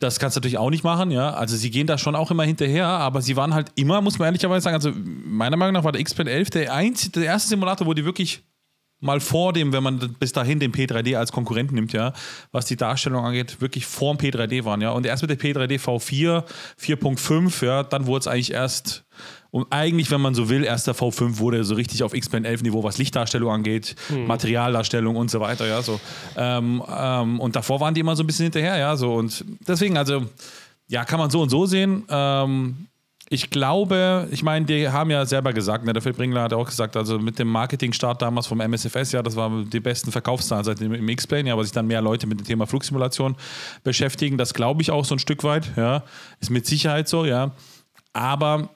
Das 0.00 0.18
kannst 0.18 0.34
du 0.34 0.40
natürlich 0.40 0.58
auch 0.58 0.70
nicht 0.70 0.82
machen, 0.82 1.10
ja. 1.10 1.34
Also 1.34 1.56
sie 1.56 1.70
gehen 1.70 1.86
da 1.86 1.96
schon 1.96 2.16
auch 2.16 2.30
immer 2.30 2.44
hinterher, 2.44 2.86
aber 2.86 3.20
sie 3.20 3.36
waren 3.36 3.54
halt 3.54 3.70
immer, 3.74 4.00
muss 4.00 4.18
man 4.18 4.26
ehrlicherweise 4.26 4.64
sagen, 4.64 4.74
also 4.74 4.92
meiner 4.94 5.56
Meinung 5.58 5.74
nach 5.74 5.84
war 5.84 5.92
der 5.92 6.00
X-Plane 6.00 6.30
11 6.30 6.50
der, 6.50 6.72
einzige, 6.72 7.20
der 7.20 7.24
erste 7.26 7.50
Simulator, 7.50 7.86
wo 7.86 7.92
die 7.92 8.04
wirklich 8.04 8.42
mal 9.00 9.20
vor 9.20 9.52
dem, 9.52 9.72
wenn 9.72 9.82
man 9.82 9.98
bis 10.18 10.32
dahin 10.32 10.60
den 10.60 10.72
P3D 10.72 11.16
als 11.16 11.32
Konkurrent 11.32 11.72
nimmt, 11.72 11.92
ja, 11.92 12.12
was 12.52 12.66
die 12.66 12.76
Darstellung 12.76 13.24
angeht, 13.24 13.60
wirklich 13.60 13.86
vor 13.86 14.14
dem 14.14 14.30
P3D 14.30 14.64
waren, 14.64 14.80
ja. 14.80 14.90
Und 14.90 15.06
erst 15.06 15.22
mit 15.22 15.30
der 15.30 15.38
P3D 15.38 15.80
V4, 15.80 16.44
4.5, 16.80 17.64
ja, 17.64 17.82
dann 17.82 18.06
wurde 18.06 18.20
es 18.20 18.26
eigentlich 18.26 18.52
erst, 18.52 19.04
und 19.50 19.66
eigentlich, 19.70 20.10
wenn 20.10 20.20
man 20.20 20.34
so 20.34 20.48
will, 20.48 20.64
erst 20.64 20.86
der 20.86 20.94
V5 20.94 21.38
wurde 21.38 21.64
so 21.64 21.74
richtig 21.74 22.02
auf 22.02 22.14
X-Plane 22.14 22.46
11 22.46 22.62
Niveau, 22.62 22.84
was 22.84 22.98
Lichtdarstellung 22.98 23.50
angeht, 23.50 23.96
Materialdarstellung 24.26 25.16
und 25.16 25.30
so 25.30 25.40
weiter, 25.40 25.66
ja, 25.66 25.82
so. 25.82 25.98
Ähm, 26.36 26.82
ähm, 26.88 27.40
und 27.40 27.56
davor 27.56 27.80
waren 27.80 27.94
die 27.94 28.00
immer 28.00 28.16
so 28.16 28.22
ein 28.22 28.26
bisschen 28.26 28.44
hinterher, 28.44 28.76
ja, 28.76 28.96
so. 28.96 29.14
Und 29.14 29.44
deswegen, 29.66 29.96
also, 29.96 30.26
ja, 30.88 31.04
kann 31.04 31.18
man 31.18 31.30
so 31.30 31.40
und 31.40 31.48
so 31.50 31.66
sehen. 31.66 32.04
Ähm, 32.08 32.88
ich 33.32 33.48
glaube, 33.48 34.26
ich 34.32 34.42
meine, 34.42 34.66
die 34.66 34.88
haben 34.88 35.08
ja 35.12 35.24
selber 35.24 35.52
gesagt, 35.52 35.84
ne, 35.84 35.92
der 35.92 36.02
Philipp 36.02 36.18
Ringler 36.18 36.42
hat 36.42 36.52
auch 36.52 36.66
gesagt, 36.66 36.96
also 36.96 37.16
mit 37.20 37.38
dem 37.38 37.46
Marketingstart 37.46 38.20
damals 38.20 38.48
vom 38.48 38.60
MSFS, 38.60 39.12
ja, 39.12 39.22
das 39.22 39.36
waren 39.36 39.70
die 39.70 39.78
besten 39.78 40.10
Verkaufszahlen 40.10 40.64
seit 40.64 40.80
dem 40.80 41.08
X-Plane, 41.08 41.48
ja, 41.48 41.56
weil 41.56 41.62
sich 41.62 41.72
dann 41.72 41.86
mehr 41.86 42.02
Leute 42.02 42.26
mit 42.26 42.40
dem 42.40 42.44
Thema 42.44 42.66
Flugsimulation 42.66 43.36
beschäftigen. 43.84 44.36
Das 44.36 44.52
glaube 44.52 44.82
ich 44.82 44.90
auch 44.90 45.04
so 45.04 45.14
ein 45.14 45.20
Stück 45.20 45.44
weit, 45.44 45.70
ja. 45.76 46.02
Ist 46.40 46.50
mit 46.50 46.66
Sicherheit 46.66 47.08
so, 47.08 47.24
ja. 47.24 47.52
Aber 48.12 48.68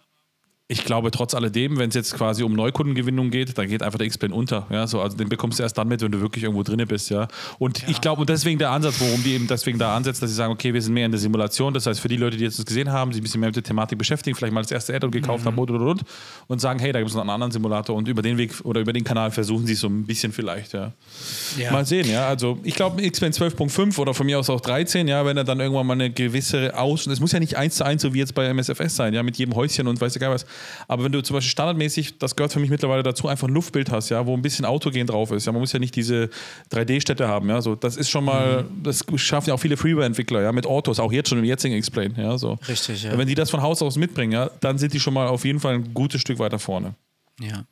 ich 0.67 0.83
glaube, 0.83 1.11
trotz 1.11 1.35
alledem, 1.35 1.77
wenn 1.77 1.91
es 1.91 1.95
jetzt 1.95 2.15
quasi 2.15 2.43
um 2.43 2.55
Neukundengewinnung 2.55 3.29
geht, 3.29 3.59
dann 3.59 3.69
geht 3.69 3.83
einfach 3.83 3.99
der 3.99 4.07
X-Plane 4.07 4.35
unter. 4.35 4.67
Ja, 4.71 4.87
so, 4.87 5.03
also 5.03 5.15
den 5.15 5.29
bekommst 5.29 5.59
du 5.59 5.63
erst 5.63 5.77
dann 5.77 5.89
mit, 5.89 6.01
wenn 6.01 6.11
du 6.11 6.23
wirklich 6.23 6.45
irgendwo 6.45 6.63
drin 6.63 6.83
bist. 6.89 7.11
Ja. 7.11 7.29
Und 7.59 7.87
ich 7.87 8.01
glaube, 8.01 8.23
und 8.23 8.31
deswegen 8.31 8.59
der 8.59 8.71
Ansatz, 8.71 8.99
worum 8.99 9.23
die 9.23 9.35
eben 9.35 9.47
deswegen 9.47 9.79
da 9.79 9.95
ansetzen, 9.95 10.23
dass 10.23 10.31
sie 10.31 10.37
sagen, 10.37 10.55
okay, 10.55 10.73
wir 10.73 10.81
sind 10.81 10.95
mehr 10.95 11.05
in 11.05 11.13
der 11.13 11.21
Simulation. 11.21 11.75
Das 11.75 11.85
heißt, 11.85 12.01
für 12.01 12.09
die 12.09 12.17
Leute, 12.17 12.39
die 12.39 12.45
jetzt 12.45 12.59
das 12.59 12.65
gesehen 12.65 12.91
haben, 12.91 13.13
sich 13.13 13.21
ein 13.21 13.25
bisschen 13.25 13.41
mehr 13.41 13.51
mit 13.51 13.57
der 13.57 13.63
Thematik 13.63 13.99
beschäftigen, 13.99 14.35
vielleicht 14.35 14.55
mal 14.55 14.63
das 14.63 14.71
erste 14.71 14.95
Add-on 14.95 15.11
gekauft 15.11 15.45
haben 15.45 15.59
und, 15.59 15.71
und, 15.71 15.83
und, 15.83 16.03
und 16.47 16.61
sagen, 16.63 16.79
hey, 16.79 16.93
da 16.93 16.99
gibt 16.99 17.11
es 17.11 17.15
noch 17.15 17.21
einen 17.21 17.31
anderen 17.31 17.53
Simulator 17.53 17.95
und 17.95 18.09
über 18.09 18.23
den 18.23 18.39
Weg 18.39 18.55
oder 18.65 18.81
über 18.81 18.95
den 18.95 19.05
Kanal 19.05 19.33
versuchen 19.33 19.67
sie 19.67 19.75
es 19.75 19.81
so 19.81 19.89
ein 19.89 20.05
bisschen 20.07 20.33
vielleicht. 20.33 20.73
Ja. 20.73 20.93
Ja. 21.59 21.73
Mal 21.73 21.85
sehen, 21.85 22.09
ja. 22.09 22.27
Also 22.27 22.59
ich 22.63 22.75
glaube, 22.75 23.05
X-Plane 23.05 23.35
12.5 23.35 23.99
oder 23.99 24.15
von 24.15 24.25
mir 24.25 24.39
aus 24.39 24.49
auch 24.49 24.63
13, 24.63 25.09
ja, 25.09 25.27
wenn 25.27 25.37
er 25.37 25.45
dann 25.45 25.61
irgendwann 25.61 25.87
mal 25.87 25.93
eine 25.93 26.11
gewisse 26.11 26.75
Aus... 26.79 27.07
Und 27.07 27.13
es 27.13 27.21
muss 27.21 27.33
ja 27.33 27.41
nicht 27.41 27.59
eins 27.59 27.77
zu 27.77 27.85
eins 27.85 28.01
so 28.01 28.15
wie 28.15 28.19
jetzt 28.21 28.35
bei 28.35 28.49
MSFS 28.49 28.97
sein, 28.97 29.13
ja, 29.13 29.23
mit 29.23 29.37
jedem 29.37 29.55
Häuschen 29.55 29.87
und 29.89 30.01
weiß 30.01 30.17
ich 30.17 30.21
gar 30.21 30.33
was. 30.33 30.47
Aber 30.89 31.05
wenn 31.05 31.13
du 31.13 31.23
zum 31.23 31.35
Beispiel 31.35 31.51
standardmäßig, 31.51 32.19
das 32.19 32.37
gehört 32.37 32.53
für 32.53 32.61
mich 32.61 32.71
mittlerweile 32.71 33.03
dazu, 33.03 33.29
einfach 33.29 33.49
ein 33.49 33.55
Luftbild 33.55 33.91
hast, 33.91 34.09
ja, 34.11 34.27
wo 34.27 34.35
ein 34.35 34.43
bisschen 34.43 34.65
Autogen 34.65 35.07
drauf 35.07 35.31
ist. 35.31 35.47
Ja, 35.47 35.53
man 35.53 35.61
muss 35.61 35.73
ja 35.73 35.79
nicht 35.79 35.97
diese 35.97 36.31
3D-Städte 36.73 37.29
haben, 37.29 37.49
ja. 37.49 37.61
So, 37.61 37.75
das 37.75 37.97
ist 37.97 38.11
schon 38.11 38.25
mal, 38.25 38.65
das 38.83 39.05
schaffen 39.17 39.49
ja 39.49 39.55
auch 39.55 39.61
viele 39.61 39.77
Freeware-Entwickler, 39.77 40.43
ja, 40.43 40.53
mit 40.53 40.67
Autos, 40.67 41.01
auch 41.01 41.13
jetzt 41.13 41.29
schon 41.29 41.39
im 41.39 41.45
jetzigen 41.45 41.75
Explain, 41.75 42.15
ja. 42.17 42.39
So. 42.39 42.59
Richtig, 42.69 43.05
ja. 43.05 43.17
Wenn 43.17 43.29
die 43.29 43.35
das 43.35 43.51
von 43.51 43.63
Haus 43.63 43.83
aus 43.83 43.97
mitbringen, 43.97 44.33
ja, 44.33 44.51
dann 44.61 44.79
sind 44.79 44.93
die 44.95 45.01
schon 45.01 45.15
mal 45.15 45.29
auf 45.29 45.45
jeden 45.45 45.61
Fall 45.61 45.75
ein 45.75 45.95
gutes 45.95 46.21
Stück 46.21 46.39
weiter 46.39 46.59
vorne. 46.59 46.95
Ja. 47.41 47.65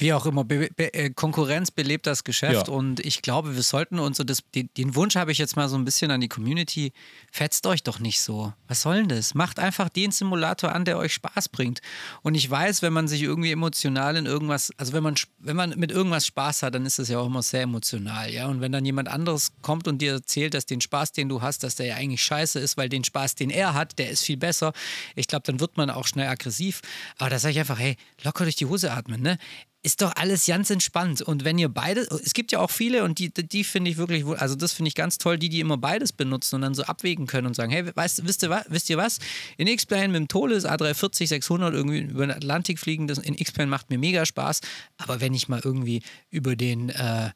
Wie 0.00 0.12
auch 0.14 0.24
immer, 0.24 0.44
be 0.44 0.68
be 0.74 0.92
äh, 0.94 1.10
Konkurrenz 1.10 1.70
belebt 1.70 2.06
das 2.06 2.24
Geschäft 2.24 2.68
Ja. 2.68 2.72
und 2.74 3.00
ich 3.00 3.20
glaube, 3.22 3.54
wir 3.54 3.62
sollten 3.62 3.98
uns, 3.98 4.18
und 4.18 4.30
das, 4.30 4.38
den, 4.54 4.70
den 4.76 4.94
Wunsch 4.94 5.14
habe 5.16 5.30
ich 5.30 5.38
jetzt 5.38 5.56
mal 5.56 5.68
so 5.68 5.76
ein 5.76 5.84
bisschen 5.84 6.10
an 6.10 6.20
die 6.20 6.28
Community, 6.28 6.92
fetzt 7.30 7.66
euch 7.66 7.82
doch 7.82 7.98
nicht 7.98 8.20
so. 8.22 8.52
Was 8.66 8.80
soll 8.82 8.96
denn 8.96 9.08
das? 9.08 9.34
Macht 9.34 9.58
einfach 9.58 9.90
den 9.90 10.10
Simulator 10.10 10.72
an, 10.72 10.84
der 10.84 10.96
euch 10.96 11.12
Spaß 11.12 11.50
bringt. 11.50 11.80
Und 12.22 12.34
ich 12.34 12.50
weiß, 12.50 12.80
wenn 12.82 12.92
man 12.94 13.08
sich 13.08 13.22
irgendwie 13.22 13.52
emotional 13.52 14.16
in 14.16 14.24
irgendwas, 14.26 14.72
also 14.78 14.94
wenn 14.94 15.02
man, 15.02 15.16
wenn 15.38 15.56
man 15.56 15.78
mit 15.78 15.90
irgendwas 15.92 16.26
Spaß 16.26 16.62
hat, 16.62 16.74
dann 16.74 16.86
ist 16.86 16.98
das 16.98 17.08
ja 17.08 17.18
auch 17.18 17.26
immer 17.26 17.42
sehr 17.42 17.62
emotional, 17.62 18.32
ja. 18.32 18.46
Und 18.46 18.60
wenn 18.62 18.72
dann 18.72 18.84
jemand 18.86 19.08
anderes 19.08 19.52
kommt 19.60 19.86
und 19.86 19.98
dir 19.98 20.12
erzählt, 20.14 20.54
dass 20.54 20.64
den 20.64 20.80
Spaß, 20.80 21.12
den 21.12 21.28
du 21.28 21.42
hast, 21.42 21.62
dass 21.62 21.76
der 21.76 21.86
ja 21.86 21.96
eigentlich 21.96 22.22
scheiße 22.22 22.58
ist, 22.58 22.76
weil 22.78 22.88
den 22.88 23.04
Spaß, 23.04 23.34
den 23.34 23.50
er 23.50 23.74
hat, 23.74 23.98
der 23.98 24.08
ist 24.10 24.24
viel 24.24 24.38
besser, 24.38 24.72
ich 25.14 25.28
glaube, 25.28 25.42
dann 25.44 25.60
wird 25.60 25.76
man 25.76 25.90
auch 25.90 26.06
schnell 26.06 26.28
aggressiv. 26.28 26.80
Aber 27.18 27.28
da 27.28 27.38
sage 27.38 27.52
ich 27.52 27.58
einfach, 27.60 27.78
hey, 27.78 27.96
locker 28.22 28.44
durch 28.44 28.56
die 28.56 28.66
Hose 28.66 28.92
atmen, 28.92 29.20
ne? 29.20 29.36
Ist 29.82 30.02
doch 30.02 30.12
alles 30.16 30.46
ganz 30.46 30.68
entspannt. 30.70 31.22
Und 31.22 31.44
wenn 31.44 31.58
ihr 31.58 31.68
beide, 31.68 32.02
es 32.02 32.34
gibt 32.34 32.52
ja 32.52 32.58
auch 32.60 32.70
viele 32.70 33.02
und 33.04 33.18
die, 33.18 33.30
die 33.32 33.64
finde 33.64 33.90
ich 33.90 33.96
wirklich, 33.96 34.26
also 34.26 34.54
das 34.54 34.72
finde 34.72 34.88
ich 34.88 34.94
ganz 34.94 35.18
toll, 35.18 35.38
die, 35.38 35.48
die 35.48 35.60
immer 35.60 35.78
beides 35.78 36.12
benutzen 36.12 36.56
und 36.56 36.62
dann 36.62 36.74
so 36.74 36.82
abwägen 36.82 37.26
können 37.26 37.46
und 37.46 37.54
sagen, 37.54 37.72
hey, 37.72 37.90
weißt, 37.94 38.26
wisst, 38.26 38.42
ihr 38.42 38.50
was, 38.50 38.64
wisst 38.68 38.90
ihr 38.90 38.98
was? 38.98 39.18
In 39.56 39.66
X-Plane 39.66 40.08
mit 40.08 40.16
dem 40.16 40.28
Toles 40.28 40.66
A340, 40.66 41.28
600 41.28 41.74
irgendwie 41.74 42.00
über 42.00 42.26
den 42.26 42.36
Atlantik 42.36 42.78
fliegen, 42.78 43.06
das 43.06 43.18
in 43.18 43.34
X-Plane 43.34 43.70
macht 43.70 43.90
mir 43.90 43.98
mega 43.98 44.26
Spaß. 44.26 44.60
Aber 44.98 45.20
wenn 45.20 45.32
ich 45.32 45.48
mal 45.48 45.60
irgendwie 45.64 46.02
über 46.30 46.56
den, 46.56 46.90
äh, 46.90 47.30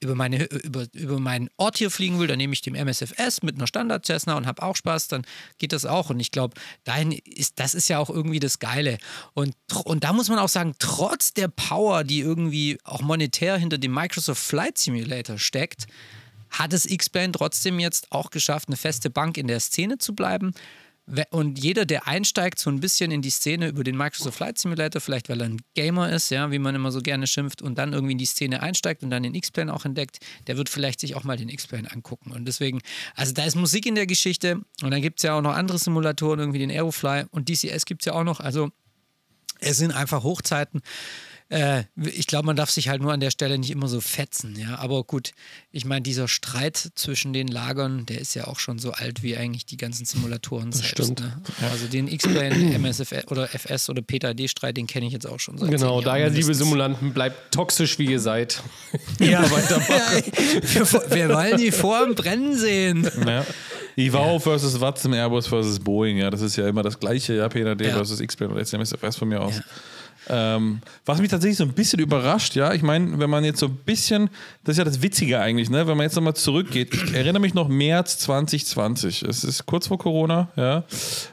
über, 0.00 0.14
meine, 0.14 0.44
über, 0.46 0.86
über 0.92 1.20
meinen 1.20 1.50
Ort 1.56 1.78
hier 1.78 1.90
fliegen 1.90 2.18
will, 2.18 2.26
dann 2.26 2.38
nehme 2.38 2.54
ich 2.54 2.62
den 2.62 2.74
MSFS 2.74 3.42
mit 3.42 3.56
einer 3.56 3.66
Standard 3.66 4.06
Cessna 4.06 4.34
und 4.36 4.46
habe 4.46 4.62
auch 4.62 4.74
Spaß, 4.74 5.08
dann 5.08 5.26
geht 5.58 5.72
das 5.72 5.84
auch. 5.84 6.10
Und 6.10 6.20
ich 6.20 6.30
glaube, 6.30 6.54
dahin 6.84 7.12
ist, 7.12 7.60
das 7.60 7.74
ist 7.74 7.88
ja 7.88 7.98
auch 7.98 8.08
irgendwie 8.08 8.40
das 8.40 8.58
Geile. 8.58 8.98
Und, 9.34 9.54
und 9.84 10.04
da 10.04 10.12
muss 10.12 10.28
man 10.28 10.38
auch 10.38 10.48
sagen, 10.48 10.74
trotz 10.78 11.34
der 11.34 11.48
Power, 11.48 12.04
die 12.04 12.20
irgendwie 12.20 12.78
auch 12.84 13.02
monetär 13.02 13.56
hinter 13.58 13.78
dem 13.78 13.92
Microsoft 13.92 14.42
Flight 14.42 14.78
Simulator 14.78 15.38
steckt, 15.38 15.86
hat 16.50 16.72
es 16.72 16.86
X-Plane 16.86 17.32
trotzdem 17.32 17.78
jetzt 17.78 18.10
auch 18.10 18.30
geschafft, 18.30 18.68
eine 18.68 18.76
feste 18.76 19.10
Bank 19.10 19.36
in 19.36 19.46
der 19.46 19.60
Szene 19.60 19.98
zu 19.98 20.14
bleiben. 20.14 20.52
Und 21.30 21.58
jeder, 21.58 21.86
der 21.86 22.06
einsteigt, 22.06 22.58
so 22.58 22.70
ein 22.70 22.80
bisschen 22.80 23.10
in 23.10 23.22
die 23.22 23.30
Szene 23.30 23.68
über 23.68 23.84
den 23.84 23.96
Microsoft 23.96 24.36
Flight 24.36 24.58
Simulator, 24.58 25.00
vielleicht 25.00 25.28
weil 25.28 25.40
er 25.40 25.48
ein 25.48 25.60
Gamer 25.74 26.12
ist, 26.12 26.30
ja, 26.30 26.50
wie 26.50 26.58
man 26.58 26.74
immer 26.74 26.92
so 26.92 27.00
gerne 27.00 27.26
schimpft, 27.26 27.62
und 27.62 27.78
dann 27.78 27.92
irgendwie 27.92 28.12
in 28.12 28.18
die 28.18 28.26
Szene 28.26 28.62
einsteigt 28.62 29.02
und 29.02 29.10
dann 29.10 29.22
den 29.22 29.34
X-Plane 29.34 29.72
auch 29.72 29.84
entdeckt, 29.84 30.18
der 30.46 30.56
wird 30.56 30.68
vielleicht 30.68 31.00
sich 31.00 31.16
auch 31.16 31.24
mal 31.24 31.36
den 31.36 31.48
X-Plane 31.48 31.90
angucken. 31.90 32.32
Und 32.32 32.46
deswegen, 32.46 32.80
also 33.14 33.32
da 33.32 33.44
ist 33.44 33.56
Musik 33.56 33.86
in 33.86 33.94
der 33.94 34.06
Geschichte 34.06 34.60
und 34.82 34.90
dann 34.90 35.02
gibt 35.02 35.18
es 35.18 35.24
ja 35.24 35.36
auch 35.36 35.42
noch 35.42 35.54
andere 35.54 35.78
Simulatoren, 35.78 36.38
irgendwie 36.38 36.60
den 36.60 36.70
Aerofly 36.70 37.24
und 37.30 37.48
DCS 37.48 37.84
gibt 37.86 38.02
es 38.02 38.06
ja 38.06 38.12
auch 38.12 38.24
noch. 38.24 38.40
Also 38.40 38.70
es 39.60 39.78
sind 39.78 39.92
einfach 39.92 40.22
Hochzeiten. 40.22 40.80
Äh, 41.50 41.82
ich 41.96 42.26
glaube, 42.28 42.46
man 42.46 42.54
darf 42.56 42.70
sich 42.70 42.88
halt 42.88 43.02
nur 43.02 43.12
an 43.12 43.18
der 43.20 43.30
Stelle 43.30 43.58
nicht 43.58 43.70
immer 43.70 43.88
so 43.88 44.00
fetzen, 44.00 44.56
ja. 44.56 44.78
Aber 44.78 45.02
gut, 45.04 45.32
ich 45.72 45.84
meine, 45.84 46.02
dieser 46.02 46.28
Streit 46.28 46.90
zwischen 46.94 47.32
den 47.32 47.48
Lagern, 47.48 48.06
der 48.06 48.20
ist 48.20 48.34
ja 48.34 48.46
auch 48.46 48.58
schon 48.60 48.78
so 48.78 48.92
alt 48.92 49.22
wie 49.24 49.36
eigentlich 49.36 49.66
die 49.66 49.76
ganzen 49.76 50.04
Simulatoren 50.04 50.70
selbst. 50.72 50.90
stimmt. 50.92 51.20
Ne? 51.20 51.42
Also 51.70 51.88
den 51.88 52.06
X-Plane, 52.06 52.74
MSF 52.74 53.12
oder 53.30 53.48
FS 53.52 53.90
oder 53.90 54.00
PTD-Streit, 54.00 54.76
den 54.76 54.86
kenne 54.86 55.06
ich 55.06 55.12
jetzt 55.12 55.26
auch 55.26 55.40
schon 55.40 55.58
seit 55.58 55.70
Genau, 55.70 56.00
daher, 56.00 56.30
liebe. 56.30 56.54
Simulanten, 56.54 57.12
bleibt 57.12 57.52
toxisch, 57.52 57.98
wie 57.98 58.06
ihr 58.06 58.20
seid. 58.20 58.62
Ja. 59.18 59.42
wir, 59.50 61.10
wir 61.10 61.28
wollen 61.34 61.56
die 61.56 61.72
vor 61.72 62.04
dem 62.06 62.14
Brennen 62.14 62.56
sehen. 62.56 63.08
Ja. 63.26 63.44
IVAO 63.96 64.38
versus 64.38 64.80
Watts 64.80 65.04
im 65.04 65.12
Airbus 65.14 65.46
versus 65.48 65.78
Boeing, 65.80 66.16
ja, 66.18 66.30
das 66.30 66.40
ist 66.42 66.56
ja 66.56 66.68
immer 66.68 66.82
das 66.82 66.98
gleiche, 66.98 67.34
ja, 67.34 67.48
PNAD 67.48 67.80
Ja. 67.82 67.92
versus 67.94 68.20
X-Plane 68.20 68.52
oder 68.52 68.64
SMSFS 68.64 69.16
von 69.16 69.28
mir 69.28 69.40
aus. 69.40 69.56
Ja. 69.56 69.62
Ähm, 70.32 70.80
was 71.04 71.20
mich 71.20 71.28
tatsächlich 71.28 71.58
so 71.58 71.64
ein 71.64 71.72
bisschen 71.72 71.98
überrascht, 71.98 72.54
ja, 72.54 72.72
ich 72.72 72.82
meine, 72.82 73.18
wenn 73.18 73.28
man 73.28 73.42
jetzt 73.42 73.58
so 73.58 73.66
ein 73.66 73.74
bisschen, 73.84 74.30
das 74.62 74.74
ist 74.74 74.78
ja 74.78 74.84
das 74.84 75.02
Witzige 75.02 75.40
eigentlich, 75.40 75.70
ne, 75.70 75.88
wenn 75.88 75.96
man 75.96 76.04
jetzt 76.04 76.14
nochmal 76.14 76.36
zurückgeht, 76.36 76.94
ich 76.94 77.14
erinnere 77.14 77.40
mich 77.40 77.52
noch 77.52 77.68
März 77.68 78.18
2020, 78.18 79.22
es 79.24 79.42
ist 79.42 79.66
kurz 79.66 79.88
vor 79.88 79.98
Corona, 79.98 80.48
ja, 80.54 80.84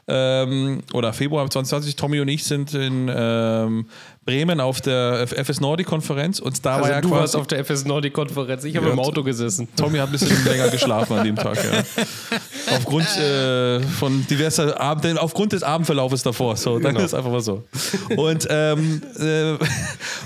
ähm, 0.07 0.81
oder 0.93 1.13
Februar 1.13 1.47
2020, 1.47 1.95
Tommy 1.95 2.19
und 2.21 2.27
ich 2.27 2.43
sind 2.43 2.73
in, 2.73 3.11
ähm, 3.13 3.85
Bremen 4.27 4.59
auf 4.59 4.81
der 4.81 5.25
FS 5.25 5.59
Nordic 5.61 5.87
Konferenz 5.87 6.39
und 6.39 6.63
da 6.65 6.71
war 6.71 6.77
Also 6.79 6.89
ja 6.91 7.01
du 7.01 7.07
quasi, 7.07 7.21
warst 7.21 7.35
auf 7.37 7.47
der 7.47 7.59
FS 7.63 7.85
Nordic 7.85 8.13
Konferenz, 8.13 8.63
ich 8.65 8.75
habe 8.75 8.85
Ja, 8.87 8.91
im 8.93 8.99
Auto 8.99 9.23
gesessen. 9.23 9.67
Tommy 9.75 9.97
hat 9.99 10.09
ein 10.09 10.11
bisschen 10.11 10.43
länger 10.45 10.67
geschlafen 10.67 11.17
an 11.17 11.25
dem 11.25 11.35
Tag, 11.37 11.55
ja. 11.63 11.83
Aufgrund 12.75 13.07
äh, 13.17 13.79
von 13.81 14.27
diverser 14.27 14.79
Abend, 14.79 15.17
aufgrund 15.17 15.53
des 15.53 15.63
Abendverlaufes 15.63 16.23
davor. 16.23 16.55
So, 16.57 16.77
dann 16.79 16.93
Genau. 16.93 17.05
ist 17.05 17.13
einfach 17.13 17.31
mal 17.31 17.41
so. 17.41 17.63
Und, 18.17 18.45
ähm, 18.49 19.01
äh, 19.17 19.55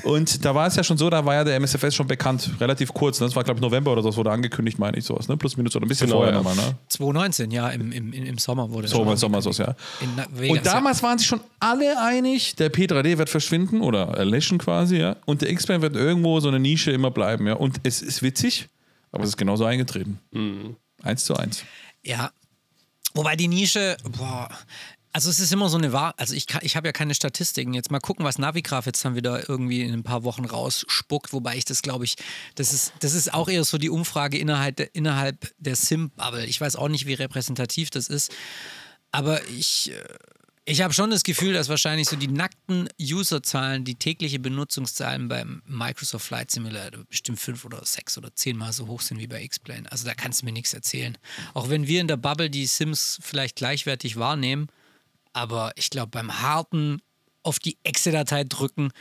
und 0.08 0.44
da 0.44 0.56
war 0.56 0.66
es 0.68 0.76
ja 0.76 0.84
schon 0.84 0.98
so, 0.98 1.10
da 1.10 1.24
war 1.24 1.36
ja 1.36 1.44
der 1.44 1.56
MSFS 1.60 1.94
schon 1.96 2.08
bekannt, 2.08 2.50
relativ 2.60 2.94
kurz. 2.94 3.20
Ne? 3.20 3.28
Das 3.28 3.36
war, 3.36 3.44
glaube 3.44 3.60
ich, 3.60 3.62
November 3.62 3.92
oder 3.92 4.02
so, 4.02 4.10
das 4.10 4.18
wurde 4.18 4.32
angekündigt, 4.32 4.80
meine 4.80 4.98
ich 4.98 5.06
sowas, 5.06 5.28
ne? 5.28 5.38
Plus 5.38 5.58
minus 5.58 5.76
oder 5.76 5.86
ein 5.86 5.90
bisschen 5.90 6.08
Genau, 6.08 6.18
vorher 6.22 6.34
ja. 6.34 6.40
nochmal, 6.42 6.56
ne? 6.56 6.76
2019, 6.90 7.52
ja, 7.52 7.70
im, 7.70 7.92
im, 7.92 8.12
im 8.14 8.38
Sommer 8.40 8.70
wurde 8.72 8.88
So, 8.88 8.98
schon 9.06 9.18
Sommer, 9.18 9.42
so, 9.42 9.52
ja. 9.52 9.76
in 10.02 10.10
Na- 10.16 10.26
Vegas, 10.34 10.58
Und 10.58 10.66
damals 10.66 11.04
waren 11.04 11.18
sich 11.20 11.28
schon 11.28 11.42
alle 11.60 12.00
einig, 12.02 12.56
der 12.56 12.72
P3D 12.72 13.18
wird 13.20 13.30
verschwinden 13.30 13.82
oder 13.94 14.08
erlöschen 14.18 14.58
quasi, 14.58 14.98
ja. 14.98 15.18
Und 15.26 15.42
der 15.42 15.50
X-Plane 15.52 15.82
wird 15.82 15.96
irgendwo 15.96 16.40
so 16.40 16.48
eine 16.48 16.60
Nische 16.60 16.92
immer 16.92 17.12
bleiben, 17.12 17.48
ja. 17.48 17.54
Und 17.54 17.80
es 17.84 18.02
ist 18.02 18.22
witzig, 18.22 18.70
aber 19.12 19.24
es 19.24 19.30
ist 19.32 19.38
genauso 19.38 19.66
eingetreten. 19.66 20.20
Eins 21.04 21.26
zu 21.26 21.36
eins. 21.36 21.64
Ja. 22.04 22.32
Wobei 23.14 23.36
die 23.36 23.48
Nische, 23.50 23.98
boah, 24.18 24.50
also 25.14 25.30
es 25.30 25.40
ist 25.42 25.52
immer 25.52 25.68
so 25.68 25.78
eine 25.78 25.92
Wahr, 25.92 26.14
also 26.16 26.34
ich, 26.34 26.48
kann- 26.48 26.62
ich 26.64 26.78
habe 26.78 26.88
ja 26.88 26.94
keine 26.94 27.14
Statistiken. 27.14 27.74
Jetzt 27.74 27.92
mal 27.92 28.00
gucken, 28.00 28.24
was 28.24 28.38
Navigraph 28.38 28.86
jetzt 28.86 29.04
dann 29.04 29.16
wieder 29.16 29.50
irgendwie 29.50 29.82
in 29.82 29.92
ein 29.94 30.04
paar 30.04 30.24
Wochen 30.24 30.46
rausspuckt, 30.46 31.34
wobei 31.34 31.58
ich 31.58 31.66
das 31.66 31.82
glaube 31.82 32.06
ich, 32.06 32.16
das 32.56 32.72
ist, 32.72 32.94
das 33.02 33.14
ist 33.14 33.34
auch 33.34 33.50
eher 33.50 33.66
so 33.66 33.78
die 33.78 33.90
Umfrage 33.90 34.38
innerhalb 34.38 34.78
der, 34.78 34.96
innerhalb 34.96 35.54
der 35.58 35.76
Sim-Bubble. 35.76 36.46
Ich 36.46 36.62
weiß 36.62 36.78
auch 36.78 36.88
nicht, 36.88 37.08
wie 37.08 37.14
repräsentativ 37.16 37.90
das 37.90 38.08
ist, 38.08 38.32
aber 39.12 39.46
ich, 39.50 39.92
äh, 39.92 39.96
ich 40.66 40.82
habe 40.82 40.94
schon 40.94 41.10
das 41.10 41.24
Gefühl, 41.24 41.54
dass 41.54 41.70
wahrscheinlich 41.70 42.08
so 42.08 42.16
die 42.16 42.28
nackten 42.28 42.88
Userzahlen, 43.00 43.84
die 43.84 43.96
tägliche 43.96 44.40
Benutzungszahlen 44.40 45.28
beim 45.28 45.64
Microsoft 45.66 46.28
Flight 46.28 46.52
Simulator 46.52 47.04
bestimmt 47.06 47.40
fünf 47.40 47.66
oder 47.66 47.84
sechs 47.84 48.18
oder 48.18 48.34
zehnmal 48.36 48.72
so 48.72 48.88
hoch 48.88 49.02
sind 49.02 49.20
wie 49.20 49.28
bei 49.28 49.42
X-Plane. 49.44 49.92
Also 49.92 50.06
da 50.06 50.14
kannst 50.14 50.42
du 50.42 50.46
mir 50.46 50.52
nichts 50.52 50.74
erzählen. 50.74 51.18
Auch 51.56 51.70
wenn 51.70 51.88
wir 51.88 52.00
in 52.00 52.08
der 52.08 52.18
Bubble 52.18 52.50
die 52.50 52.68
Sims 52.68 53.18
vielleicht 53.22 53.56
gleichwertig 53.56 54.18
wahrnehmen, 54.18 54.68
aber 55.34 55.72
ich 55.76 55.90
glaube, 55.90 56.12
beim 56.12 56.42
harten 56.42 57.02
auf 57.42 57.58
die 57.58 57.78
Exe-Datei 57.84 58.44
drücken, 58.44 58.92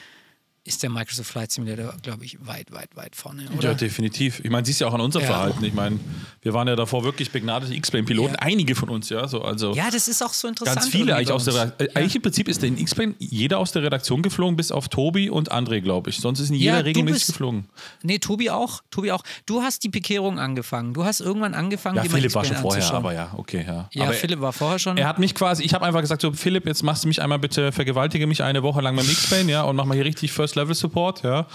ist 0.62 0.82
der 0.82 0.90
Microsoft 0.90 1.30
Flight 1.30 1.50
Simulator, 1.50 1.94
glaube 2.02 2.24
ich, 2.24 2.36
weit, 2.46 2.70
weit, 2.70 2.94
weit 2.94 3.16
vorne. 3.16 3.48
Oder? 3.56 3.70
Ja, 3.70 3.74
definitiv. 3.74 4.40
Ich 4.44 4.50
meine, 4.50 4.66
siehst 4.66 4.80
ja 4.80 4.88
auch 4.88 4.92
an 4.94 5.00
unserem 5.00 5.24
Ja. 5.24 5.32
Verhalten. 5.32 5.64
Ich 5.64 5.72
meine, 5.72 5.98
wir 6.42 6.52
waren 6.52 6.68
ja 6.68 6.76
davor 6.76 7.02
wirklich 7.02 7.30
begnadete 7.30 7.74
X-Plane-Piloten, 7.74 8.34
Ja. 8.34 8.40
einige 8.40 8.74
von 8.74 8.90
uns, 8.90 9.08
ja. 9.08 9.26
So, 9.26 9.42
also 9.42 9.72
Ja, 9.72 9.90
das 9.90 10.06
ist 10.06 10.22
auch 10.22 10.34
so 10.34 10.48
interessant. 10.48 10.76
ganz 10.80 10.88
viele 10.90 11.16
eigentlich 11.16 11.32
aus 11.32 11.44
der. 11.44 11.54
Redaktion. 11.54 11.88
Eigentlich 11.96 12.16
im 12.16 12.22
Prinzip 12.22 12.48
ist 12.48 12.62
in 12.62 12.76
X-Plane 12.78 13.14
jeder 13.18 13.58
aus 13.58 13.72
der 13.72 13.82
Redaktion 13.82 14.20
geflogen, 14.22 14.56
bis 14.56 14.70
auf 14.70 14.88
Tobi 14.88 15.30
und 15.30 15.50
André, 15.50 15.80
glaube 15.80 16.10
ich. 16.10 16.18
Sonst 16.20 16.40
ist 16.40 16.50
jeder 16.50 16.74
Ja, 16.76 16.78
regelmäßig 16.80 17.20
bist- 17.20 17.26
geflogen. 17.28 17.64
Nee, 18.02 18.18
Tobi 18.18 18.50
auch. 18.50 18.82
Tobi 18.90 19.12
auch. 19.12 19.22
Du 19.46 19.62
hast 19.62 19.82
die 19.82 19.88
Pikierung 19.88 20.38
angefangen. 20.38 20.92
Du 20.92 21.04
hast 21.04 21.20
irgendwann 21.20 21.54
angefangen, 21.54 21.96
Ja, 21.96 22.04
Philipp 22.04 22.34
war 22.34 22.44
schon 22.44 22.56
vorher, 22.56 22.82
anzuschauen. 22.82 22.98
aber 23.04 23.14
ja, 23.14 23.32
okay, 23.36 23.64
ja. 23.66 23.88
Ja, 23.92 24.04
aber 24.04 24.12
Philipp 24.12 24.40
war 24.40 24.52
vorher 24.52 24.78
schon. 24.78 24.98
Er 24.98 25.08
hat 25.08 25.18
mich 25.18 25.34
quasi, 25.34 25.62
ich 25.64 25.72
habe 25.72 25.86
einfach 25.86 26.00
gesagt, 26.02 26.20
so 26.22 26.32
Philipp, 26.32 26.66
jetzt 26.66 26.82
machst 26.82 27.04
du 27.04 27.08
mich 27.08 27.22
einmal 27.22 27.38
bitte, 27.38 27.72
vergewaltige 27.72 28.26
mich 28.26 28.42
eine 28.42 28.62
Woche 28.62 28.80
lang 28.82 28.94
beim 28.94 29.06
X-Plane, 29.08 29.50
ja, 29.50 29.62
und 29.62 29.76
mach 29.76 29.84
mal 29.86 29.94
hier 29.94 30.04
richtig 30.04 30.32
First-Level-Support, 30.50 31.22
ja. 31.22 31.46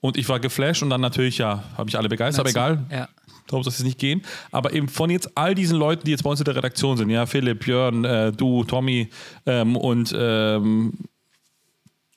Und 0.00 0.16
ich 0.16 0.28
war 0.28 0.40
geflasht 0.40 0.82
und 0.82 0.90
dann 0.90 1.00
natürlich, 1.00 1.38
ja, 1.38 1.64
habe 1.76 1.88
ich 1.88 1.96
alle 1.96 2.08
begeistert, 2.08 2.40
aber 2.40 2.50
egal. 2.50 2.86
Ja. 2.90 3.08
Darum 3.46 3.62
soll 3.64 3.72
es 3.72 3.82
nicht 3.82 3.98
gehen. 3.98 4.22
Aber 4.52 4.72
eben 4.72 4.88
von 4.88 5.10
jetzt 5.10 5.36
all 5.36 5.54
diesen 5.54 5.76
Leuten, 5.76 6.04
die 6.04 6.12
jetzt 6.12 6.22
bei 6.22 6.30
uns 6.30 6.40
in 6.40 6.44
der 6.44 6.56
Redaktion 6.56 6.96
sind, 6.96 7.10
ja, 7.10 7.26
Philipp, 7.26 7.64
Björn, 7.64 8.04
äh, 8.04 8.32
du, 8.32 8.64
Tommy 8.64 9.10
ähm, 9.46 9.76
und 9.76 10.14
ähm, 10.16 10.92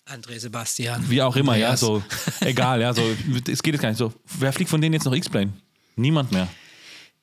André 0.06 0.38
Sebastian. 0.38 1.04
wie 1.10 1.22
auch 1.22 1.36
immer, 1.36 1.56
ja, 1.56 1.70
Andreas. 1.70 1.80
so, 1.80 2.04
egal, 2.42 2.82
ja, 2.82 2.94
so, 2.94 3.02
es 3.50 3.64
geht 3.64 3.74
jetzt 3.74 3.82
gar 3.82 3.90
nicht 3.90 3.98
so. 3.98 4.14
Wer 4.38 4.54
fliegt 4.54 4.70
von 4.70 4.82
denen 4.82 4.94
jetzt 4.94 5.06
noch 5.06 5.14
X-Plane? 5.14 5.54
Niemand 5.96 6.32
mehr. 6.32 6.48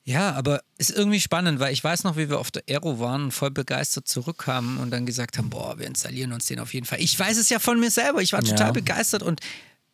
Ja, 0.03 0.31
aber 0.33 0.61
ist 0.79 0.89
irgendwie 0.89 1.19
spannend, 1.19 1.59
weil 1.59 1.73
ich 1.73 1.83
weiß 1.83 2.03
noch, 2.05 2.17
wie 2.17 2.27
wir 2.29 2.39
auf 2.39 2.49
der 2.49 2.63
Aero 2.67 2.99
waren 2.99 3.25
und 3.25 3.31
voll 3.31 3.51
begeistert 3.51 4.07
zurückkamen 4.07 4.77
und 4.77 4.89
dann 4.91 5.05
gesagt 5.05 5.37
haben, 5.37 5.49
boah, 5.51 5.77
wir 5.77 5.85
installieren 5.85 6.33
uns 6.33 6.47
den 6.47 6.59
auf 6.59 6.73
jeden 6.73 6.87
Fall. 6.87 6.99
Ich 6.99 7.17
weiß 7.17 7.37
es 7.37 7.49
ja 7.49 7.59
von 7.59 7.79
mir 7.79 7.91
selber, 7.91 8.21
ich 8.21 8.33
war 8.33 8.41
total 8.41 8.67
Ja. 8.67 8.71
begeistert 8.71 9.21
und 9.21 9.41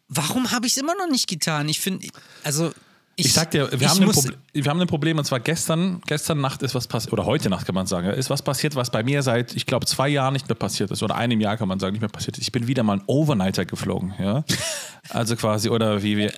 warum 0.08 0.52
habe 0.52 0.66
ich 0.66 0.74
es 0.74 0.78
immer 0.78 0.96
noch 0.96 1.10
nicht 1.10 1.28
getan? 1.28 1.68
Ich 1.68 1.82
finde, 1.82 2.08
also 2.44 2.72
ich, 3.20 3.26
Ich 3.26 3.34
sag 3.34 3.50
dir, 3.52 3.70
wir, 3.72 3.90
haben, 3.90 4.14
wir 4.54 4.66
haben 4.66 4.80
ein 4.80 4.88
Problem 4.88 5.18
und 5.18 5.26
zwar 5.26 5.40
gestern, 5.40 6.02
gestern 6.06 6.40
Nacht 6.40 6.62
ist 6.62 6.76
was 6.76 6.88
passiert, 6.88 7.12
oder 7.14 7.26
heute 7.26 7.50
Nacht 7.50 7.66
kann 7.66 7.74
man 7.76 7.88
sagen, 7.88 8.08
ist 8.12 8.30
was 8.30 8.44
passiert, 8.44 8.76
was 8.76 8.92
bei 8.92 9.04
mir 9.04 9.24
seit, 9.24 9.56
ich 9.56 9.66
glaube, 9.66 9.88
zwei 9.88 10.08
Jahren 10.08 10.34
nicht 10.34 10.48
mehr 10.48 10.56
passiert 10.56 10.92
ist 10.92 11.02
oder 11.04 11.16
einem 11.16 11.42
Jahr 11.42 11.58
kann 11.58 11.68
man 11.68 11.80
sagen, 11.80 11.94
nicht 11.94 12.02
mehr 12.02 12.10
passiert 12.10 12.38
ist. 12.38 12.44
Ich 12.44 12.52
bin 12.52 12.68
wieder 12.68 12.84
mal 12.84 12.98
ein 13.00 13.04
Overnighter 13.08 13.66
geflogen, 13.66 14.14
ja. 14.20 14.46
Also 15.10 15.36
quasi, 15.38 15.70
oder 15.70 16.04
wie 16.04 16.16
wir, 16.18 16.32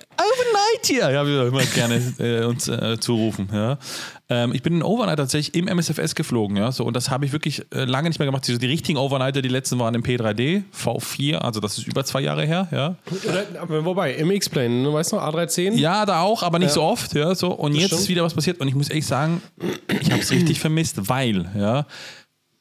Overnight 0.70 0.86
hier, 0.86 1.10
ja, 1.10 1.26
wir 1.26 1.46
immer 1.46 1.62
gerne 1.64 2.00
äh, 2.18 2.44
uns 2.44 2.68
äh, 2.68 2.98
zurufen, 3.00 3.48
ja. 3.52 3.78
Ähm, 4.28 4.52
ich 4.54 4.62
bin 4.62 4.78
ein 4.78 4.82
Overnighter 4.82 5.22
tatsächlich 5.22 5.54
im 5.56 5.66
MSFS 5.68 6.14
geflogen, 6.14 6.56
ja, 6.56 6.70
so 6.72 6.84
und 6.84 6.94
das 6.94 7.10
habe 7.10 7.24
ich 7.26 7.32
wirklich 7.32 7.62
äh, 7.74 7.84
lange 7.84 8.08
nicht 8.08 8.18
mehr 8.18 8.26
gemacht. 8.26 8.46
Die, 8.46 8.58
die 8.58 8.66
richtigen 8.66 8.98
Overnighter, 8.98 9.42
die 9.42 9.48
letzten 9.48 9.78
waren 9.78 9.94
im 9.94 10.02
P3D, 10.02 10.62
V4, 10.76 11.36
also 11.38 11.60
das 11.60 11.78
ist 11.78 11.86
über 11.86 12.04
zwei 12.04 12.20
Jahre 12.20 12.44
her, 12.44 12.68
ja. 12.70 12.94
Oder, 13.28 13.84
wobei, 13.84 14.14
im 14.14 14.30
X-Plane, 14.30 14.84
du 14.84 14.92
weißt 14.92 15.12
noch, 15.12 15.22
A310? 15.22 15.72
Ja, 15.74 16.06
da 16.06 16.20
auch, 16.22 16.42
aber 16.42 16.58
nicht 16.58 16.68
Ja. 16.68 16.74
so 16.74 16.82
oft, 16.82 17.14
ja, 17.14 17.34
so. 17.34 17.52
Und 17.52 17.74
jetzt 17.74 17.86
stimmt. 17.88 18.02
ist 18.02 18.08
wieder 18.08 18.22
was 18.22 18.34
passiert 18.34 18.60
und 18.60 18.68
ich 18.68 18.74
muss 18.74 18.88
ehrlich 18.88 19.06
sagen, 19.06 19.42
ich 20.00 20.10
habe 20.10 20.22
es 20.22 20.30
richtig 20.30 20.60
vermisst, 20.60 21.08
weil, 21.08 21.46
ja, 21.56 21.86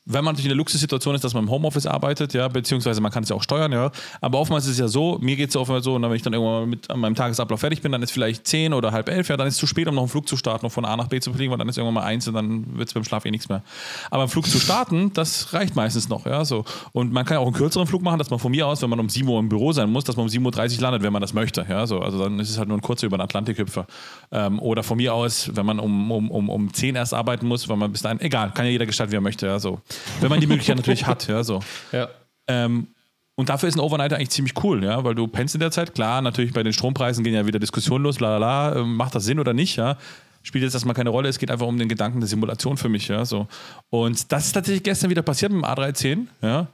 wenn 0.09 0.25
man 0.25 0.33
natürlich 0.33 0.45
in 0.45 0.49
der 0.49 0.57
Luxussituation 0.57 1.13
ist, 1.13 1.23
dass 1.23 1.35
man 1.35 1.43
im 1.43 1.51
Homeoffice 1.51 1.85
arbeitet, 1.85 2.33
ja, 2.33 2.47
beziehungsweise 2.47 2.99
man 2.99 3.11
kann 3.11 3.23
es 3.23 3.29
ja 3.29 3.35
auch 3.35 3.43
steuern, 3.43 3.71
ja, 3.71 3.91
aber 4.21 4.39
oftmals 4.39 4.65
ist 4.65 4.71
es 4.71 4.79
ja 4.79 4.87
so, 4.87 5.19
mir 5.21 5.35
geht 5.35 5.49
es 5.49 5.55
oftmals 5.55 5.85
so, 5.85 5.93
und 5.95 6.01
wenn 6.01 6.11
ich 6.13 6.23
dann 6.23 6.33
irgendwann 6.33 6.67
mit 6.67 6.89
an 6.89 6.99
meinem 6.99 7.13
Tagesablauf 7.13 7.59
fertig 7.59 7.81
bin, 7.83 7.91
dann 7.91 8.01
ist 8.01 8.11
vielleicht 8.11 8.47
zehn 8.47 8.73
oder 8.73 8.91
halb 8.91 9.07
elf, 9.07 9.29
ja, 9.29 9.37
dann 9.37 9.47
ist 9.47 9.53
es 9.53 9.59
zu 9.59 9.67
spät, 9.67 9.87
um 9.87 9.93
noch 9.93 10.01
einen 10.01 10.09
Flug 10.09 10.27
zu 10.27 10.35
starten, 10.35 10.65
noch 10.65 10.71
von 10.71 10.83
A 10.83 10.97
nach 10.97 11.07
B 11.07 11.19
zu 11.19 11.31
fliegen, 11.31 11.51
weil 11.51 11.59
dann 11.59 11.69
ist 11.69 11.77
irgendwann 11.77 11.93
mal 11.93 12.03
eins 12.03 12.27
und 12.27 12.33
dann 12.33 12.75
wird 12.75 12.87
es 12.87 12.93
beim 12.95 13.03
Schlaf 13.03 13.25
eh 13.25 13.31
nichts 13.31 13.49
mehr. 13.49 13.61
Aber 14.09 14.23
einen 14.23 14.31
Flug 14.31 14.47
zu 14.47 14.59
starten, 14.59 15.13
das 15.13 15.53
reicht 15.53 15.75
meistens 15.75 16.09
noch, 16.09 16.25
ja, 16.25 16.43
so. 16.43 16.65
Und 16.91 17.13
man 17.13 17.23
kann 17.25 17.35
ja 17.35 17.39
auch 17.39 17.45
einen 17.45 17.55
kürzeren 17.55 17.85
Flug 17.85 18.01
machen, 18.01 18.17
dass 18.17 18.31
man 18.31 18.39
von 18.39 18.51
mir 18.51 18.65
aus, 18.65 18.81
wenn 18.81 18.89
man 18.89 18.99
um 18.99 19.09
7 19.09 19.27
Uhr 19.27 19.39
im 19.39 19.49
Büro 19.49 19.73
sein 19.73 19.91
muss, 19.91 20.05
dass 20.05 20.17
man 20.17 20.25
um 20.25 20.31
7.30 20.31 20.77
Uhr 20.77 20.81
landet, 20.81 21.03
wenn 21.03 21.13
man 21.13 21.21
das 21.21 21.33
möchte, 21.33 21.65
ja, 21.69 21.85
so. 21.85 21.99
Also 21.99 22.17
dann 22.17 22.39
ist 22.39 22.49
es 22.49 22.57
halt 22.57 22.67
nur 22.67 22.77
ein 22.77 22.81
kurzer 22.81 23.05
über 23.05 23.17
den 23.17 23.21
Atlantikhüpfer. 23.21 23.85
Ähm, 24.31 24.59
oder 24.59 24.81
von 24.81 24.97
mir 24.97 25.13
aus, 25.13 25.51
wenn 25.53 25.67
man 25.67 25.79
um, 25.79 26.11
um, 26.11 26.31
um, 26.31 26.49
um 26.49 26.73
10 26.73 26.95
erst 26.95 27.13
arbeiten 27.13 27.47
muss, 27.47 27.69
weil 27.69 27.77
man 27.77 27.91
bis 27.91 28.01
dahin, 28.01 28.19
egal, 28.21 28.51
kann 28.55 28.65
ja 28.65 28.71
jeder 28.71 28.87
gestalten, 28.87 29.11
wie 29.11 29.17
er 29.17 29.21
möchte, 29.21 29.45
ja, 29.45 29.59
so. 29.59 29.79
Wenn 30.21 30.29
man 30.29 30.39
die 30.39 30.47
Möglichkeit 30.47 30.77
natürlich 30.77 31.07
hat, 31.07 31.27
ja, 31.27 31.43
so. 31.43 31.61
Ja. 31.91 32.09
Ähm, 32.47 32.87
und 33.35 33.47
dafür 33.47 33.69
ist 33.69 33.75
ein 33.75 33.79
Overnighter 33.79 34.17
eigentlich 34.17 34.31
ziemlich 34.31 34.53
cool, 34.63 34.83
ja, 34.83 35.03
weil 35.03 35.15
du 35.15 35.25
pennst 35.27 35.55
in 35.55 35.61
der 35.61 35.71
Zeit. 35.71 35.95
Klar, 35.95 36.21
natürlich 36.21 36.51
bei 36.51 36.61
den 36.61 36.73
Strompreisen 36.73 37.23
gehen 37.23 37.33
ja 37.33 37.45
wieder 37.45 37.59
Diskussionen 37.59 38.03
los, 38.03 38.19
la 38.19 38.37
la 38.37 38.37
la, 38.37 38.75
ähm, 38.75 38.95
macht 38.95 39.15
das 39.15 39.23
Sinn 39.23 39.39
oder 39.39 39.53
nicht, 39.53 39.77
ja. 39.77 39.97
Spielt 40.41 40.63
jetzt 40.63 40.73
erstmal 40.73 40.95
keine 40.95 41.09
Rolle, 41.09 41.29
es 41.29 41.39
geht 41.39 41.51
einfach 41.51 41.67
um 41.67 41.77
den 41.77 41.87
Gedanken 41.87 42.19
der 42.19 42.27
Simulation 42.27 42.75
für 42.75 42.89
mich, 42.89 43.07
ja, 43.07 43.23
so. 43.23 43.47
Und 43.89 44.31
das 44.31 44.47
ist 44.47 44.53
tatsächlich 44.53 44.83
gestern 44.83 45.09
wieder 45.09 45.21
passiert 45.21 45.51
mit 45.51 45.63
dem 45.63 45.69
A310, 45.69 46.27
ja. 46.41 46.67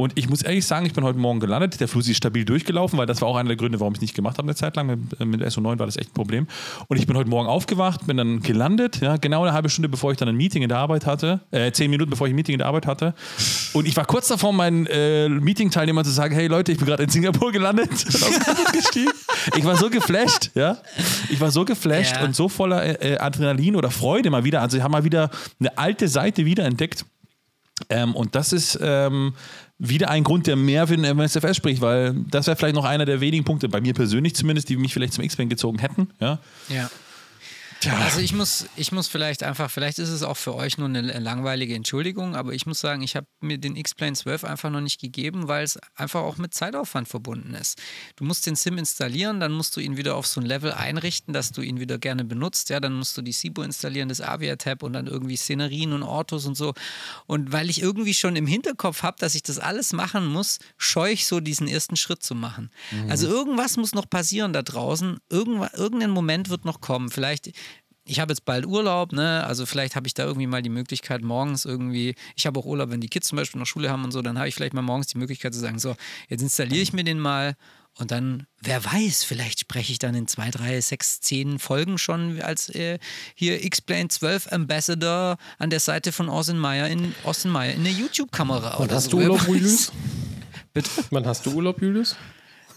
Und 0.00 0.16
ich 0.16 0.30
muss 0.30 0.40
ehrlich 0.40 0.64
sagen, 0.64 0.86
ich 0.86 0.94
bin 0.94 1.04
heute 1.04 1.18
Morgen 1.18 1.40
gelandet. 1.40 1.78
Der 1.78 1.86
Fluss 1.86 2.08
ist 2.08 2.16
stabil 2.16 2.46
durchgelaufen, 2.46 2.98
weil 2.98 3.04
das 3.04 3.20
war 3.20 3.28
auch 3.28 3.36
einer 3.36 3.48
der 3.48 3.56
Gründe, 3.58 3.80
warum 3.80 3.92
ich 3.92 3.98
es 3.98 4.00
nicht 4.00 4.14
gemacht 4.14 4.38
habe 4.38 4.46
eine 4.46 4.54
Zeit 4.54 4.74
lang. 4.74 4.86
Mit, 4.86 5.20
mit 5.26 5.42
SO9 5.42 5.78
war 5.78 5.84
das 5.84 5.98
echt 5.98 6.12
ein 6.12 6.14
Problem. 6.14 6.46
Und 6.88 6.96
ich 6.96 7.06
bin 7.06 7.18
heute 7.18 7.28
Morgen 7.28 7.46
aufgewacht, 7.46 8.06
bin 8.06 8.16
dann 8.16 8.40
gelandet, 8.40 9.02
ja, 9.02 9.18
genau 9.18 9.42
eine 9.42 9.52
halbe 9.52 9.68
Stunde, 9.68 9.90
bevor 9.90 10.10
ich 10.10 10.16
dann 10.16 10.26
ein 10.30 10.36
Meeting 10.38 10.62
in 10.62 10.70
der 10.70 10.78
Arbeit 10.78 11.04
hatte. 11.04 11.40
Äh, 11.50 11.70
zehn 11.72 11.90
Minuten, 11.90 12.08
bevor 12.08 12.26
ich 12.26 12.32
ein 12.32 12.36
Meeting 12.36 12.54
in 12.54 12.60
der 12.60 12.68
Arbeit 12.68 12.86
hatte. 12.86 13.12
Und 13.74 13.86
ich 13.86 13.94
war 13.94 14.06
kurz 14.06 14.28
davor, 14.28 14.54
meinen 14.54 14.86
äh, 14.86 15.28
Meeting-Teilnehmern 15.28 16.06
zu 16.06 16.12
sagen, 16.12 16.34
hey 16.34 16.46
Leute, 16.46 16.72
ich 16.72 16.78
bin 16.78 16.86
gerade 16.86 17.02
in 17.02 17.10
Singapur 17.10 17.52
gelandet. 17.52 17.90
Ich 19.56 19.64
war 19.64 19.76
so 19.76 19.90
geflasht, 19.90 20.50
ja. 20.54 20.78
Ich 21.30 21.40
war 21.40 21.50
so 21.50 21.64
geflasht 21.64 22.16
Ja. 22.16 22.24
und 22.24 22.34
so 22.36 22.48
voller 22.48 23.02
äh, 23.02 23.18
Adrenalin 23.18 23.74
oder 23.76 23.90
Freude 23.90 24.30
mal 24.30 24.44
wieder. 24.44 24.60
Also 24.62 24.76
ich 24.76 24.82
habe 24.82 24.92
mal 24.92 25.04
wieder 25.04 25.30
eine 25.58 25.76
alte 25.78 26.08
Seite 26.08 26.44
wiederentdeckt. 26.44 27.04
Ähm, 27.88 28.14
und 28.14 28.34
das 28.34 28.52
ist 28.52 28.78
ähm, 28.82 29.32
wieder 29.80 30.10
ein 30.10 30.24
Grund, 30.24 30.46
der 30.46 30.56
mehr 30.56 30.86
für 30.86 30.96
den 30.96 31.04
MSFS 31.04 31.56
spricht, 31.56 31.80
weil 31.80 32.14
das 32.30 32.46
wäre 32.46 32.56
vielleicht 32.56 32.74
noch 32.74 32.84
einer 32.84 33.06
der 33.06 33.20
wenigen 33.20 33.44
Punkte, 33.44 33.68
bei 33.68 33.80
mir 33.80 33.94
persönlich 33.94 34.34
zumindest, 34.34 34.68
die 34.68 34.76
mich 34.76 34.92
vielleicht 34.92 35.14
zum 35.14 35.24
X-Plane 35.24 35.48
gezogen 35.48 35.78
hätten. 35.78 36.08
Ja. 36.20 36.38
Ja. 36.68 36.90
Also 37.88 38.20
ich 38.20 38.34
muss, 38.34 38.66
ich 38.76 38.92
muss 38.92 39.08
vielleicht 39.08 39.42
einfach, 39.42 39.70
vielleicht 39.70 39.98
ist 39.98 40.10
es 40.10 40.22
auch 40.22 40.36
für 40.36 40.54
euch 40.54 40.76
nur 40.76 40.88
eine 40.88 41.00
langweilige 41.18 41.74
Entschuldigung, 41.74 42.36
aber 42.36 42.52
ich 42.52 42.66
muss 42.66 42.78
sagen, 42.80 43.00
ich 43.00 43.16
habe 43.16 43.26
mir 43.40 43.56
den 43.56 43.74
X-Plane 43.74 44.12
12 44.12 44.44
einfach 44.44 44.68
noch 44.68 44.82
nicht 44.82 45.00
gegeben, 45.00 45.48
weil 45.48 45.64
es 45.64 45.78
einfach 45.94 46.20
auch 46.20 46.36
mit 46.36 46.52
Zeitaufwand 46.52 47.08
verbunden 47.08 47.54
ist. 47.54 47.80
Du 48.16 48.24
musst 48.24 48.46
den 48.46 48.54
Sim 48.54 48.76
installieren, 48.76 49.40
dann 49.40 49.52
musst 49.52 49.74
du 49.76 49.80
ihn 49.80 49.96
wieder 49.96 50.16
auf 50.16 50.26
so 50.26 50.40
ein 50.40 50.46
Level 50.46 50.72
einrichten, 50.72 51.32
dass 51.32 51.52
du 51.52 51.62
ihn 51.62 51.80
wieder 51.80 51.98
gerne 51.98 52.24
benutzt. 52.24 52.68
Ja, 52.68 52.80
dann 52.80 52.92
musst 52.92 53.16
du 53.16 53.22
die 53.22 53.32
SIBO 53.32 53.62
installieren, 53.62 54.10
das 54.10 54.20
Avia-Tab 54.20 54.82
und 54.82 54.92
dann 54.92 55.06
irgendwie 55.06 55.36
Szenerien 55.36 55.94
und 55.94 56.02
Autos 56.02 56.44
und 56.44 56.56
so. 56.56 56.74
Und 57.26 57.52
weil 57.52 57.70
ich 57.70 57.80
irgendwie 57.80 58.14
schon 58.14 58.36
im 58.36 58.46
Hinterkopf 58.46 59.02
habe, 59.02 59.16
dass 59.20 59.34
ich 59.34 59.42
das 59.42 59.58
alles 59.58 59.94
machen 59.94 60.26
muss, 60.26 60.58
scheue 60.76 61.12
ich 61.12 61.26
so 61.26 61.40
diesen 61.40 61.66
ersten 61.66 61.96
Schritt 61.96 62.22
zu 62.22 62.34
machen. 62.34 62.70
Also 63.08 63.26
irgendwas 63.26 63.78
muss 63.78 63.94
noch 63.94 64.08
passieren 64.08 64.52
da 64.52 64.62
draußen. 64.62 65.18
Irgendwa, 65.30 65.70
irgendein 65.74 66.10
Moment 66.10 66.50
wird 66.50 66.66
noch 66.66 66.80
kommen. 66.82 67.10
Vielleicht 67.10 67.52
ich 68.10 68.18
habe 68.18 68.32
jetzt 68.32 68.44
bald 68.44 68.66
Urlaub, 68.66 69.12
ne? 69.12 69.44
Also 69.46 69.66
vielleicht 69.66 69.94
habe 69.94 70.06
ich 70.06 70.14
da 70.14 70.24
irgendwie 70.24 70.48
mal 70.48 70.62
die 70.62 70.68
Möglichkeit, 70.68 71.22
morgens 71.22 71.64
irgendwie, 71.64 72.16
ich 72.34 72.44
habe 72.46 72.58
auch 72.58 72.66
Urlaub, 72.66 72.90
wenn 72.90 73.00
die 73.00 73.08
Kids 73.08 73.28
zum 73.28 73.36
Beispiel 73.36 73.60
noch 73.60 73.66
Schule 73.66 73.88
haben 73.88 74.04
und 74.04 74.10
so, 74.10 74.20
dann 74.20 74.36
habe 74.36 74.48
ich 74.48 74.54
vielleicht 74.54 74.74
mal 74.74 74.82
morgens 74.82 75.06
die 75.06 75.18
Möglichkeit 75.18 75.54
zu 75.54 75.60
sagen, 75.60 75.78
so, 75.78 75.94
jetzt 76.28 76.42
installiere 76.42 76.82
ich 76.82 76.92
mir 76.92 77.04
den 77.04 77.20
mal 77.20 77.54
und 77.98 78.10
dann, 78.10 78.46
wer 78.60 78.84
weiß, 78.84 79.22
vielleicht 79.22 79.60
spreche 79.60 79.92
ich 79.92 79.98
dann 79.98 80.14
in 80.14 80.26
zwei, 80.26 80.50
drei, 80.50 80.80
sechs, 80.80 81.20
zehn 81.20 81.58
Folgen 81.58 81.98
schon 81.98 82.40
als 82.40 82.68
äh, 82.70 82.98
hier 83.34 83.64
X-Plane 83.64 84.08
12 84.08 84.52
Ambassador 84.52 85.36
an 85.58 85.70
der 85.70 85.80
Seite 85.80 86.10
von 86.10 86.28
Austin 86.28 86.58
Meyer 86.58 86.88
in 86.88 87.14
Austin 87.24 87.50
Meyer 87.50 87.74
in 87.74 87.84
der 87.84 87.92
YouTube-Kamera. 87.92 88.76
Und 88.76 88.86
oder 88.86 88.96
hast 88.96 89.04
so. 89.04 89.10
du 89.10 89.18
Urlaub. 89.18 89.46
Julius? 89.46 89.92
Bitte? 90.72 90.90
Wann 91.10 91.26
hast 91.26 91.46
du 91.46 91.52
Urlaub, 91.52 91.80
Julius? 91.82 92.16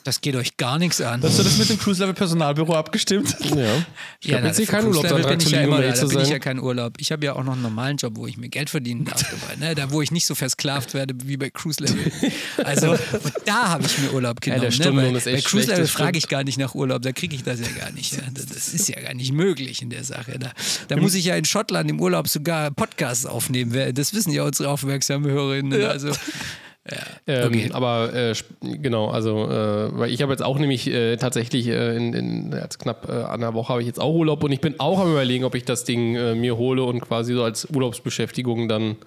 Das 0.03 0.19
geht 0.19 0.35
euch 0.35 0.57
gar 0.57 0.79
nichts 0.79 0.99
an. 0.99 1.21
Hast 1.23 1.39
du 1.39 1.43
das 1.43 1.57
mit 1.57 1.69
dem 1.69 1.79
Cruise 1.79 2.01
Level 2.01 2.13
Personalbüro 2.13 2.75
abgestimmt? 2.75 3.35
Ja. 3.55 3.85
Ich 4.19 4.29
Ja, 4.29 4.37
habe 4.37 4.47
jetzt 4.47 4.57
hier 4.57 4.65
keinen 4.65 4.87
Urlaubsantrag 4.87 5.29
bin 5.29 5.39
zu 5.39 5.47
ich 5.47 5.53
ja 5.53 5.59
liegen, 5.61 5.71
um 5.71 5.77
immer, 5.77 5.85
ehrlich 5.85 5.99
da 6.01 6.07
bin 6.07 6.19
ich 6.19 6.29
ja 6.29 6.39
kein 6.39 6.59
Urlaub. 6.59 6.95
Ich 6.97 7.11
habe 7.11 7.25
ja 7.25 7.33
auch 7.35 7.43
noch 7.43 7.53
einen 7.53 7.61
normalen 7.61 7.97
Job, 7.97 8.13
wo 8.17 8.27
ich 8.27 8.37
mir 8.37 8.49
Geld 8.49 8.69
verdienen 8.69 9.05
darf 9.05 9.23
dabei, 9.31 9.55
ne? 9.65 9.75
da 9.75 9.91
wo 9.91 10.01
ich 10.01 10.11
nicht 10.11 10.25
so 10.25 10.35
versklavt 10.35 10.93
werde 10.93 11.13
wie 11.23 11.37
bei 11.37 11.49
Cruise 11.49 11.81
Level. 11.81 12.11
Also 12.63 12.91
und 12.91 12.99
da 13.45 13.69
habe 13.69 13.85
ich 13.85 13.97
mir 13.97 14.13
Urlaub 14.13 14.41
genommen. 14.41 14.71
Stundenlohn 14.71 15.11
ne? 15.13 15.17
ist 15.17 15.25
bei, 15.25 15.31
echt 15.31 15.45
bei 15.45 15.49
Cruise 15.49 15.67
Level 15.67 15.87
frage 15.87 16.17
ich 16.17 16.27
gar 16.27 16.43
nicht 16.43 16.57
nach 16.57 16.75
Urlaub, 16.75 17.01
da 17.01 17.11
kriege 17.11 17.35
ich 17.35 17.43
das 17.43 17.59
ja 17.59 17.67
gar 17.79 17.91
nicht. 17.91 18.13
Ja? 18.13 18.23
Das, 18.33 18.73
ist 18.73 18.87
ja 18.87 18.99
gar 19.01 19.13
nicht 19.13 19.31
möglich 19.31 19.81
in 19.81 19.89
der 19.89 20.03
Sache. 20.03 20.37
Da, 20.39 20.51
da 20.87 20.97
muss 20.97 21.13
ich 21.15 21.25
ja 21.25 21.35
in 21.35 21.45
Schottland 21.45 21.89
im 21.89 21.99
Urlaub 21.99 22.27
sogar 22.27 22.71
Podcasts 22.71 23.25
aufnehmen. 23.25 23.93
Das 23.93 24.13
wissen 24.13 24.31
ja 24.31 24.43
unsere 24.43 24.69
aufmerksamen 24.69 25.29
Hörerinnen. 25.29 25.83
Also 25.83 26.11
Ähm, 27.27 27.47
Okay. 27.47 27.69
Aber 27.71 28.13
äh, 28.13 28.33
genau, 28.61 29.07
also 29.07 29.49
äh, 29.49 29.97
weil 29.97 30.11
ich 30.11 30.21
habe 30.21 30.33
jetzt 30.33 30.43
auch 30.43 30.59
nämlich 30.59 30.87
äh, 30.87 31.17
tatsächlich 31.17 31.67
äh, 31.67 31.95
in, 31.95 32.13
in 32.13 32.51
jetzt 32.51 32.79
knapp 32.79 33.07
äh, 33.09 33.23
einer 33.23 33.53
Woche 33.53 33.69
habe 33.69 33.81
ich 33.81 33.87
jetzt 33.87 33.99
auch 33.99 34.13
Urlaub 34.13 34.43
und 34.43 34.51
ich 34.51 34.59
bin 34.59 34.79
auch 34.79 34.99
am 34.99 35.11
überlegen, 35.11 35.45
ob 35.45 35.55
ich 35.55 35.63
das 35.63 35.85
Ding 35.85 36.15
äh, 36.15 36.35
mir 36.35 36.57
hole 36.57 36.83
und 36.83 36.99
quasi 36.99 37.33
so 37.33 37.43
als 37.43 37.65
Urlaubsbeschäftigung 37.69 38.67
dann 38.67 38.97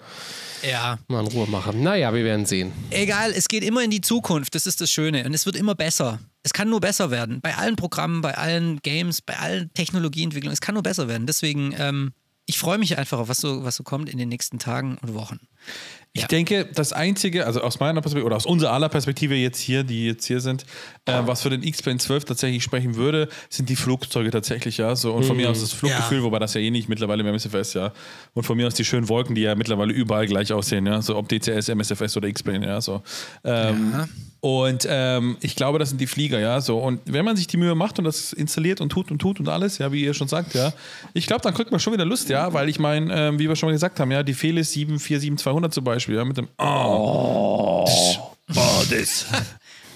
ja. 0.63 0.97
mal 1.07 1.21
in 1.21 1.27
Ruhe 1.27 1.47
mache. 1.47 1.75
Naja, 1.75 2.13
wir 2.13 2.23
werden 2.23 2.45
sehen. 2.45 2.71
Egal, 2.89 3.31
es 3.31 3.47
geht 3.47 3.63
immer 3.63 3.83
in 3.83 3.91
die 3.91 4.01
Zukunft, 4.01 4.55
das 4.55 4.65
ist 4.65 4.81
das 4.81 4.91
Schöne. 4.91 5.25
Und 5.25 5.33
es 5.33 5.45
wird 5.45 5.55
immer 5.55 5.75
besser. 5.75 6.19
Es 6.43 6.53
kann 6.53 6.69
nur 6.69 6.79
besser 6.79 7.11
werden. 7.11 7.41
Bei 7.41 7.55
allen 7.55 7.75
Programmen, 7.75 8.21
bei 8.21 8.37
allen 8.37 8.79
Games, 8.81 9.21
bei 9.21 9.37
allen 9.37 9.71
Technologieentwicklungen. 9.73 10.53
Es 10.53 10.61
kann 10.61 10.73
nur 10.73 10.83
besser 10.83 11.07
werden. 11.07 11.27
Deswegen, 11.27 11.75
ähm, 11.77 12.13
ich 12.45 12.57
freue 12.57 12.77
mich 12.77 12.97
einfach 12.97 13.19
auf 13.19 13.29
was 13.29 13.39
so, 13.39 13.63
was 13.63 13.75
so 13.75 13.83
kommt 13.83 14.09
in 14.09 14.17
den 14.17 14.29
nächsten 14.29 14.57
Tagen 14.57 14.97
und 15.01 15.13
Wochen. 15.13 15.39
Ich 16.17 16.21
Ja. 16.23 16.27
denke, 16.29 16.65
das 16.73 16.93
Einzige, 16.93 17.45
also 17.45 17.61
aus 17.61 17.79
meiner 17.79 18.01
Perspektive 18.01 18.25
oder 18.25 18.35
aus 18.37 18.45
unserer 18.47 18.71
aller 18.73 18.89
Perspektive 18.89 19.35
jetzt 19.35 19.59
hier, 19.59 19.83
die 19.83 20.07
jetzt 20.07 20.25
hier 20.25 20.39
sind, 20.41 20.65
äh, 21.05 21.13
was 21.25 21.43
für 21.43 21.51
den 21.51 21.61
X-Plane 21.61 21.99
12 21.99 22.25
tatsächlich 22.25 22.63
sprechen 22.63 22.95
würde, 22.95 23.29
sind 23.49 23.69
die 23.69 23.75
Flugzeuge 23.75 24.31
tatsächlich, 24.31 24.77
ja. 24.77 24.95
So, 24.95 25.13
und 25.13 25.25
von 25.25 25.37
mir 25.37 25.49
aus 25.49 25.61
das 25.61 25.73
Fluggefühl, 25.73 26.17
Ja. 26.19 26.23
wobei 26.23 26.39
das 26.39 26.55
ja 26.55 26.61
eh 26.61 26.71
nicht 26.71 26.89
mittlerweile 26.89 27.21
im 27.21 27.27
MSFS, 27.27 27.75
ja. 27.75 27.93
Und 28.33 28.43
von 28.43 28.57
mir 28.57 28.65
aus 28.65 28.73
die 28.73 28.83
schönen 28.85 29.07
Wolken, 29.09 29.35
die 29.35 29.41
ja 29.41 29.53
mittlerweile 29.55 29.93
überall 29.93 30.25
gleich 30.25 30.51
aussehen, 30.51 30.87
ja. 30.87 31.01
So 31.03 31.15
ob 31.17 31.29
DCS, 31.29 31.69
MSFS 31.69 32.17
oder 32.17 32.27
X-Plane, 32.27 32.65
ja. 32.65 32.81
So. 32.81 33.03
Ähm, 33.43 33.91
Ja. 33.93 34.07
Und 34.39 34.87
ähm, 34.89 35.37
ich 35.41 35.55
glaube, 35.55 35.79
das 35.79 35.89
sind 35.89 35.99
die 35.99 36.07
Flieger, 36.07 36.39
ja. 36.39 36.61
So. 36.61 36.77
Und 36.77 37.01
wenn 37.05 37.25
man 37.25 37.35
sich 37.35 37.47
die 37.47 37.57
Mühe 37.57 37.73
macht 37.75 37.97
und 37.97 38.05
das 38.05 38.33
installiert 38.33 38.81
und 38.81 38.89
tut 38.89 39.09
und 39.11 39.19
tut 39.19 39.39
und 39.39 39.49
alles, 39.49 39.79
ja, 39.79 39.91
wie 39.91 40.03
ihr 40.03 40.13
schon 40.13 40.27
sagt, 40.27 40.53
ja, 40.53 40.73
ich 41.13 41.25
glaube, 41.25 41.41
dann 41.41 41.53
kriegt 41.53 41.71
man 41.71 41.79
schon 41.79 41.93
wieder 41.93 42.05
Lust, 42.05 42.29
ja, 42.29 42.53
weil 42.53 42.69
ich 42.69 42.79
meine, 42.79 43.13
ähm, 43.13 43.39
wie 43.39 43.47
wir 43.47 43.55
schon 43.55 43.67
mal 43.67 43.73
gesagt 43.73 43.99
haben, 43.99 44.11
ja, 44.11 44.23
die 44.23 44.33
Felis 44.33 44.71
747200 44.71 45.73
zum 45.73 45.83
Beispiel, 45.83 46.15
ja, 46.15 46.25
mit 46.25 46.37
dem 46.37 46.47
Oh, 46.57 47.85
oh 48.55 48.83
das. 48.89 49.25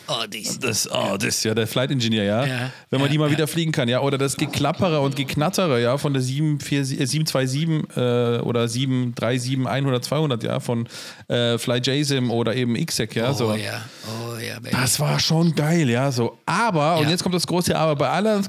Oh. 0.08 0.24
Das, 0.60 0.90
oh, 0.92 1.18
das, 1.18 1.44
ja, 1.44 1.54
der 1.54 1.68
Flight 1.68 1.92
Engineer, 1.92 2.24
ja. 2.24 2.46
Ja, 2.46 2.72
Wenn 2.90 3.00
man 3.00 3.08
ja, 3.08 3.12
die 3.12 3.18
mal 3.18 3.26
ja. 3.28 3.32
wieder 3.32 3.48
fliegen 3.48 3.72
kann, 3.72 3.88
ja. 3.88 4.02
Oder 4.02 4.18
das 4.18 4.36
Geklappere 4.36 5.02
und 5.02 5.16
Geknattere, 5.16 5.82
ja, 5.82 5.98
von 5.98 6.14
der 6.14 6.22
747, 6.22 7.00
äh, 7.00 7.06
727 7.06 7.98
äh, 7.98 8.40
oder 8.42 8.68
737, 8.68 9.68
100, 9.68 10.04
200, 10.04 10.44
ja, 10.44 10.60
von 10.60 10.88
äh, 11.28 11.58
Fly 11.58 11.80
JSIM 11.80 12.32
oder 12.32 12.56
eben 12.56 12.74
XSEC, 12.74 13.16
ja. 13.16 13.32
Oh 13.32 13.34
so. 13.34 13.54
ja, 13.54 13.82
oh 14.08 14.38
ja, 14.38 14.60
Baby. 14.60 14.76
Das 14.76 15.00
war 15.00 15.20
schon 15.20 15.56
geil, 15.56 15.90
ja. 15.90 16.12
So. 16.12 16.38
Aber, 16.46 16.98
und 16.98 17.10
jetzt 17.10 17.24
kommt 17.24 17.36
das 17.36 17.48
große 17.48 17.78
Aber, 17.78 17.96
bei 17.96 18.10
aller 18.10 18.42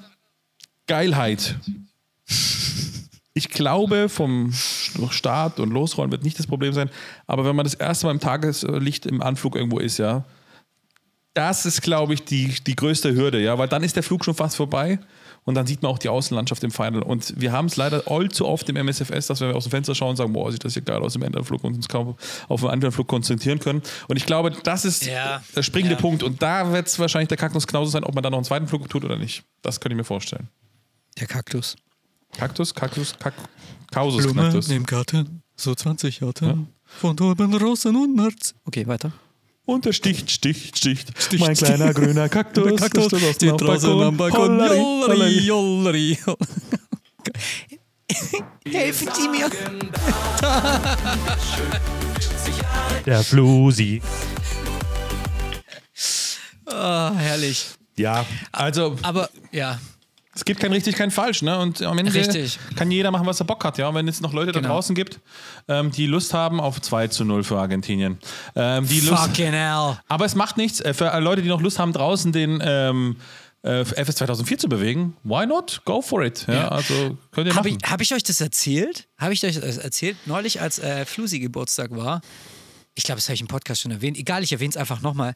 Geilheit. 0.86 1.56
Ich 3.34 3.48
glaube, 3.48 4.08
vom 4.08 4.52
Start 4.52 5.58
und 5.58 5.70
Losrollen 5.70 6.12
wird 6.12 6.22
nicht 6.22 6.38
das 6.38 6.46
Problem 6.46 6.74
sein. 6.74 6.90
Aber 7.26 7.44
wenn 7.44 7.56
man 7.56 7.64
das 7.64 7.74
erste 7.74 8.06
Mal 8.06 8.12
im 8.12 8.20
Tageslicht 8.20 9.06
im 9.06 9.22
Anflug 9.22 9.56
irgendwo 9.56 9.78
ist, 9.78 9.98
ja, 9.98 10.24
das 11.34 11.66
ist, 11.66 11.82
glaube 11.82 12.14
ich, 12.14 12.24
die, 12.24 12.54
die 12.66 12.76
größte 12.76 13.14
Hürde, 13.14 13.40
ja, 13.40 13.56
weil 13.58 13.68
dann 13.68 13.82
ist 13.82 13.96
der 13.96 14.02
Flug 14.02 14.24
schon 14.24 14.34
fast 14.34 14.56
vorbei 14.56 14.98
und 15.44 15.54
dann 15.54 15.66
sieht 15.66 15.82
man 15.82 15.90
auch 15.90 15.98
die 15.98 16.08
Außenlandschaft 16.08 16.62
im 16.62 16.70
Final. 16.70 17.02
Und 17.02 17.40
wir 17.40 17.52
haben 17.52 17.66
es 17.66 17.76
leider 17.76 18.02
allzu 18.10 18.46
oft 18.46 18.68
im 18.68 18.76
MSFS, 18.76 19.26
dass 19.26 19.40
wir 19.40 19.56
aus 19.56 19.64
dem 19.64 19.70
Fenster 19.70 19.94
schauen 19.94 20.10
und 20.10 20.16
sagen, 20.16 20.32
boah, 20.32 20.52
sieht 20.52 20.64
das 20.64 20.74
hier 20.74 20.82
geil 20.82 21.02
aus 21.02 21.16
im 21.16 21.22
Endanflug 21.22 21.64
und 21.64 21.74
uns 21.74 21.88
kaum 21.88 22.16
auf 22.48 22.60
den 22.60 22.70
anderen 22.70 22.92
Flug 22.92 23.08
konzentrieren 23.08 23.58
können. 23.58 23.82
Und 24.08 24.16
ich 24.16 24.26
glaube, 24.26 24.52
das 24.62 24.84
ist 24.84 25.06
Ja, 25.06 25.42
der 25.56 25.62
springende 25.62 25.96
ja. 25.96 26.00
Punkt. 26.00 26.22
Und 26.22 26.42
da 26.42 26.72
wird 26.72 26.86
es 26.86 26.98
wahrscheinlich 26.98 27.28
der 27.28 27.38
Kaktus 27.38 27.66
genauso 27.66 27.90
sein, 27.90 28.04
ob 28.04 28.14
man 28.14 28.22
da 28.22 28.30
noch 28.30 28.38
einen 28.38 28.44
zweiten 28.44 28.68
Flug 28.68 28.88
tut 28.88 29.04
oder 29.04 29.16
nicht. 29.16 29.42
Das 29.62 29.80
könnte 29.80 29.94
ich 29.94 29.98
mir 29.98 30.04
vorstellen. 30.04 30.48
Der 31.18 31.26
Kaktus. 31.26 31.76
Kaktus, 32.36 32.74
Kaktus, 32.74 33.14
Kak 33.18 33.34
Kausus, 33.90 34.34
Kaktus. 34.34 34.70
im 34.70 34.86
Garten, 34.86 35.42
so 35.54 35.74
20 35.74 36.20
Jahre. 36.20 36.66
Von 36.84 37.18
oben 37.20 37.54
Rosen 37.54 37.96
und 37.96 38.16
Nerz. 38.16 38.54
Okay, 38.64 38.86
weiter. 38.86 39.12
Und 39.64 39.86
er 39.86 39.92
sticht, 39.92 40.30
sticht, 40.30 40.76
sticht. 40.78 41.08
Sticht, 41.22 41.40
mein 41.40 41.54
sticht. 41.54 41.72
kleiner 41.74 41.94
grüner 41.94 42.28
Kaktus. 42.28 42.64
Der 42.64 42.74
Kaktus 42.76 43.34
steht 43.34 43.60
draußen 43.60 44.02
am 44.02 44.16
Balkon. 44.16 44.60
Hollari. 44.60 45.38
jolleri. 45.38 46.18
Helfen 48.66 49.08
Sie 49.14 49.28
mir. 49.28 49.50
Der 53.06 53.22
Flusi. 53.22 54.02
Ah, 56.66 57.12
herrlich. 57.16 57.66
Ja, 57.96 58.24
also 58.50 58.96
Aber 59.02 59.28
ja, 59.52 59.78
es 60.34 60.44
gibt 60.44 60.60
kein 60.60 60.72
richtig, 60.72 60.96
kein 60.96 61.10
falsch, 61.10 61.42
ne? 61.42 61.58
Und 61.58 61.82
am 61.82 61.98
Ende 61.98 62.12
Richtig. 62.14 62.58
kann 62.76 62.90
jeder 62.90 63.10
machen, 63.10 63.26
was 63.26 63.40
er 63.40 63.44
Bock 63.46 63.64
hat, 63.64 63.78
ja. 63.78 63.88
Und 63.88 63.94
wenn 63.96 64.08
es 64.08 64.20
noch 64.20 64.32
Leute 64.32 64.52
da 64.52 64.60
Genau. 64.60 64.74
draußen 64.74 64.94
gibt, 64.94 65.20
ähm, 65.68 65.90
die 65.90 66.06
Lust 66.06 66.32
haben 66.34 66.60
auf 66.60 66.80
2 66.80 67.08
zu 67.08 67.24
0 67.24 67.44
für 67.44 67.58
Argentinien. 67.58 68.18
Ähm, 68.56 68.86
die 68.88 69.00
Lust, 69.00 69.22
fucking 69.24 69.52
hell. 69.52 69.98
aber 70.08 70.24
es 70.24 70.34
macht 70.34 70.56
nichts. 70.56 70.80
Äh, 70.80 70.94
für 70.94 71.18
Leute, 71.20 71.42
die 71.42 71.48
noch 71.48 71.60
Lust 71.60 71.78
haben, 71.78 71.92
draußen 71.92 72.32
den 72.32 72.62
ähm, 72.64 73.16
äh, 73.62 73.84
FS 73.84 74.16
2004 74.16 74.58
zu 74.58 74.68
bewegen, 74.68 75.16
why 75.22 75.46
not? 75.46 75.82
Go 75.84 76.00
for 76.02 76.22
it. 76.24 76.46
Ja, 76.48 76.54
Ja. 76.54 76.68
also 76.68 77.16
könnt 77.30 77.48
ihr 77.48 77.54
Habe 77.54 77.68
ich, 77.68 77.76
hab 77.84 78.00
ich 78.00 78.12
euch 78.14 78.22
das 78.22 78.40
erzählt? 78.40 79.08
Habe 79.18 79.34
ich 79.34 79.44
euch 79.44 79.60
das 79.60 79.76
erzählt? 79.78 80.16
Neulich, 80.26 80.60
als 80.60 80.78
äh, 80.78 81.04
Flusi 81.04 81.38
Geburtstag 81.40 81.90
war. 81.94 82.22
Ich 82.94 83.04
glaube, 83.04 83.18
das 83.20 83.28
habe 83.28 83.34
ich 83.34 83.40
im 83.40 83.46
Podcast 83.46 83.80
schon 83.82 83.90
erwähnt. 83.90 84.18
Egal, 84.18 84.42
ich 84.42 84.52
erwähne 84.52 84.70
es 84.70 84.76
einfach 84.76 85.00
nochmal. 85.00 85.34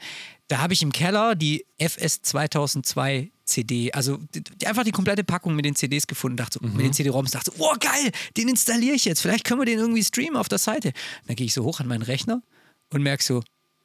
Da 0.48 0.59
habe 0.59 0.72
ich 0.74 0.82
im 0.82 0.92
Keller 0.92 1.35
die 1.35 1.64
FS 1.78 2.20
2002 2.22 3.30
CD, 3.46 3.92
also 3.92 4.18
die, 4.35 4.66
einfach 4.66 4.85
die 4.85 4.90
komplette 4.90 5.24
Packung 5.24 5.54
mit 5.54 5.64
den 5.64 5.74
CDs 5.74 6.06
gefunden, 6.06 6.37
dachte 6.37 6.59
so, 6.61 6.68
mit 6.68 6.85
den 6.85 6.92
CD-ROMs, 6.92 7.30
dachte 7.30 7.52
so, 7.56 7.64
oh 7.64 7.74
geil, 7.78 8.11
den 8.37 8.48
installiere 8.48 8.94
ich 8.94 9.04
jetzt. 9.04 9.20
Vielleicht 9.20 9.44
können 9.44 9.61
wir 9.61 9.66
den 9.66 9.78
irgendwie 9.78 10.04
streamen 10.04 10.37
auf 10.37 10.48
der 10.48 10.59
Seite. 10.59 10.92
Dann 11.26 11.37
gehe 11.37 11.46
ich 11.46 11.54
so 11.54 11.64
hoch 11.64 11.80
an 11.80 11.87
meinen 11.87 12.02
Rechner 12.02 12.42
und 12.90 13.02
merke 13.02 13.22
so, 13.22 13.42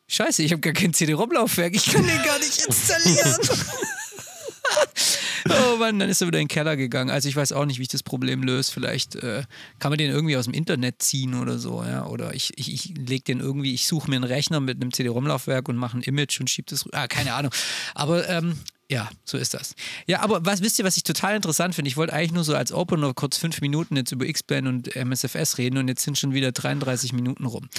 scheiße, 0.07 0.43
ich 0.43 0.51
habe 0.51 0.61
gar 0.61 0.73
kein 0.73 0.93
CD-ROM-Laufwerk, 0.93 1.75
ich 1.75 1.85
kann 1.85 2.05
den 2.05 2.23
gar 2.23 2.39
nicht 2.39 2.65
installieren. 2.67 3.37
Oh 5.49 5.77
Mann, 5.77 5.97
dann 5.99 6.09
ist 6.09 6.21
er 6.21 6.27
wieder 6.27 6.39
in 6.39 6.43
den 6.45 6.53
Keller 6.53 6.77
gegangen. 6.77 7.09
Also 7.09 7.27
ich 7.27 7.35
weiß 7.35 7.51
auch 7.53 7.65
nicht, 7.65 7.79
wie 7.79 7.83
ich 7.83 7.87
das 7.87 8.03
Problem 8.03 8.43
löse. 8.43 8.71
Vielleicht 8.71 9.15
äh, 9.15 9.43
kann 9.79 9.91
man 9.91 9.97
den 9.97 10.11
irgendwie 10.11 10.37
aus 10.37 10.45
dem 10.45 10.53
Internet 10.53 11.01
ziehen 11.01 11.33
oder 11.33 11.57
so, 11.57 11.83
ja. 11.83 12.05
Oder 12.05 12.33
ich, 12.33 12.53
ich, 12.57 12.71
ich 12.71 12.93
lege 12.97 13.23
den 13.23 13.39
irgendwie, 13.39 13.73
ich 13.73 13.87
suche 13.87 14.09
mir 14.09 14.17
einen 14.17 14.23
Rechner 14.23 14.59
mit 14.59 14.81
einem 14.81 14.93
CD-ROM-Laufwerk 14.93 15.67
und 15.67 15.77
mache 15.77 15.97
ein 15.97 16.03
Image 16.03 16.39
und 16.39 16.49
schiebe 16.49 16.69
das. 16.69 16.85
Ah, 16.93 17.07
keine 17.07 17.33
Ahnung. 17.33 17.51
Aber 17.95 18.29
ähm, 18.29 18.59
ja, 18.91 19.09
so 19.23 19.37
ist 19.37 19.53
das. 19.53 19.73
Ja, 20.05 20.19
aber 20.19 20.45
was 20.45 20.61
wisst 20.61 20.77
ihr, 20.77 20.83
was 20.83 20.97
ich 20.97 21.03
total 21.03 21.37
interessant 21.37 21.75
finde? 21.75 21.87
Ich 21.87 21.95
wollte 21.95 22.11
eigentlich 22.11 22.33
nur 22.33 22.43
so 22.43 22.53
als 22.53 22.73
Opener 22.73 23.13
kurz 23.13 23.37
fünf 23.37 23.61
Minuten 23.61 23.95
jetzt 23.95 24.11
über 24.11 24.25
X-Plane 24.25 24.67
und 24.67 24.93
MSFS 24.93 25.57
reden 25.57 25.77
und 25.77 25.87
jetzt 25.87 26.03
sind 26.03 26.19
schon 26.19 26.33
wieder 26.33 26.51
33 26.51 27.13
Minuten 27.13 27.45
rum. 27.45 27.69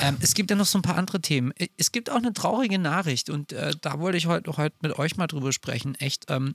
Ähm, 0.00 0.16
es 0.22 0.32
gibt 0.32 0.48
ja 0.48 0.56
noch 0.56 0.64
so 0.64 0.78
ein 0.78 0.82
paar 0.82 0.96
andere 0.96 1.20
Themen. 1.20 1.52
Es 1.76 1.92
gibt 1.92 2.08
auch 2.08 2.16
eine 2.16 2.32
traurige 2.32 2.78
Nachricht 2.78 3.28
und 3.28 3.52
äh, 3.52 3.74
da 3.82 4.00
wollte 4.00 4.16
ich 4.16 4.24
heute 4.24 4.56
heute 4.56 4.74
mit 4.80 4.98
euch 4.98 5.18
mal 5.18 5.26
drüber 5.26 5.52
sprechen. 5.52 5.94
Echt, 5.96 6.30
ähm, 6.30 6.54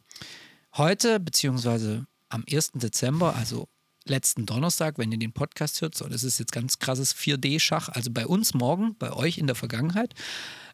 heute, 0.76 1.20
beziehungsweise 1.20 2.08
am 2.30 2.44
1. 2.52 2.72
Dezember, 2.74 3.36
also 3.36 3.68
letzten 4.04 4.48
Donnerstag, 4.48 4.98
wenn 4.98 5.12
ihr 5.12 5.20
den 5.20 5.34
Podcast 5.34 5.82
hört, 5.82 5.94
so, 5.94 6.08
das 6.08 6.24
ist 6.24 6.40
jetzt 6.40 6.52
ganz 6.52 6.80
krasses 6.80 7.16
4D-Schach, 7.16 7.90
also 7.90 8.10
bei 8.10 8.26
uns 8.26 8.56
morgen, 8.56 8.96
bei 8.98 9.14
euch 9.14 9.38
in 9.38 9.46
der 9.46 9.56
Vergangenheit, 9.56 10.16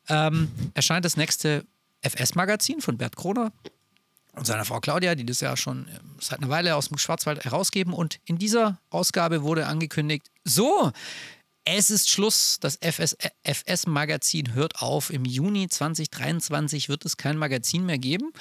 ähm, 0.08 0.50
erscheint 0.76 1.04
das 1.04 1.18
nächste 1.18 1.66
FS-Magazin 2.04 2.82
von 2.82 2.98
Bert 2.98 3.16
Kroner 3.16 3.52
und 4.34 4.48
seiner 4.48 4.66
Frau 4.66 4.80
Claudia, 4.80 5.16
die 5.16 5.26
das 5.26 5.42
ja 5.42 5.56
schon 5.56 5.88
ähm, 5.90 6.16
seit 6.20 6.40
einer 6.40 6.50
Weile 6.50 6.76
aus 6.76 6.90
dem 6.90 6.98
Schwarzwald 6.98 7.44
herausgeben. 7.46 7.94
Und 7.94 8.20
in 8.26 8.38
dieser 8.38 8.80
Ausgabe 8.90 9.44
wurde 9.44 9.68
angekündigt, 9.68 10.30
so, 10.44 10.92
es 11.66 11.90
ist 11.90 12.10
Schluss, 12.10 12.58
das 12.60 12.78
FS-Magazin 13.44 14.54
hört 14.54 14.82
auf. 14.82 15.12
Im 15.12 15.24
Juni 15.24 15.70
2023 15.70 16.90
wird 16.90 17.06
es 17.06 17.16
kein 17.16 17.38
Magazin 17.38 17.86
mehr 17.86 18.00
geben. 18.00 18.34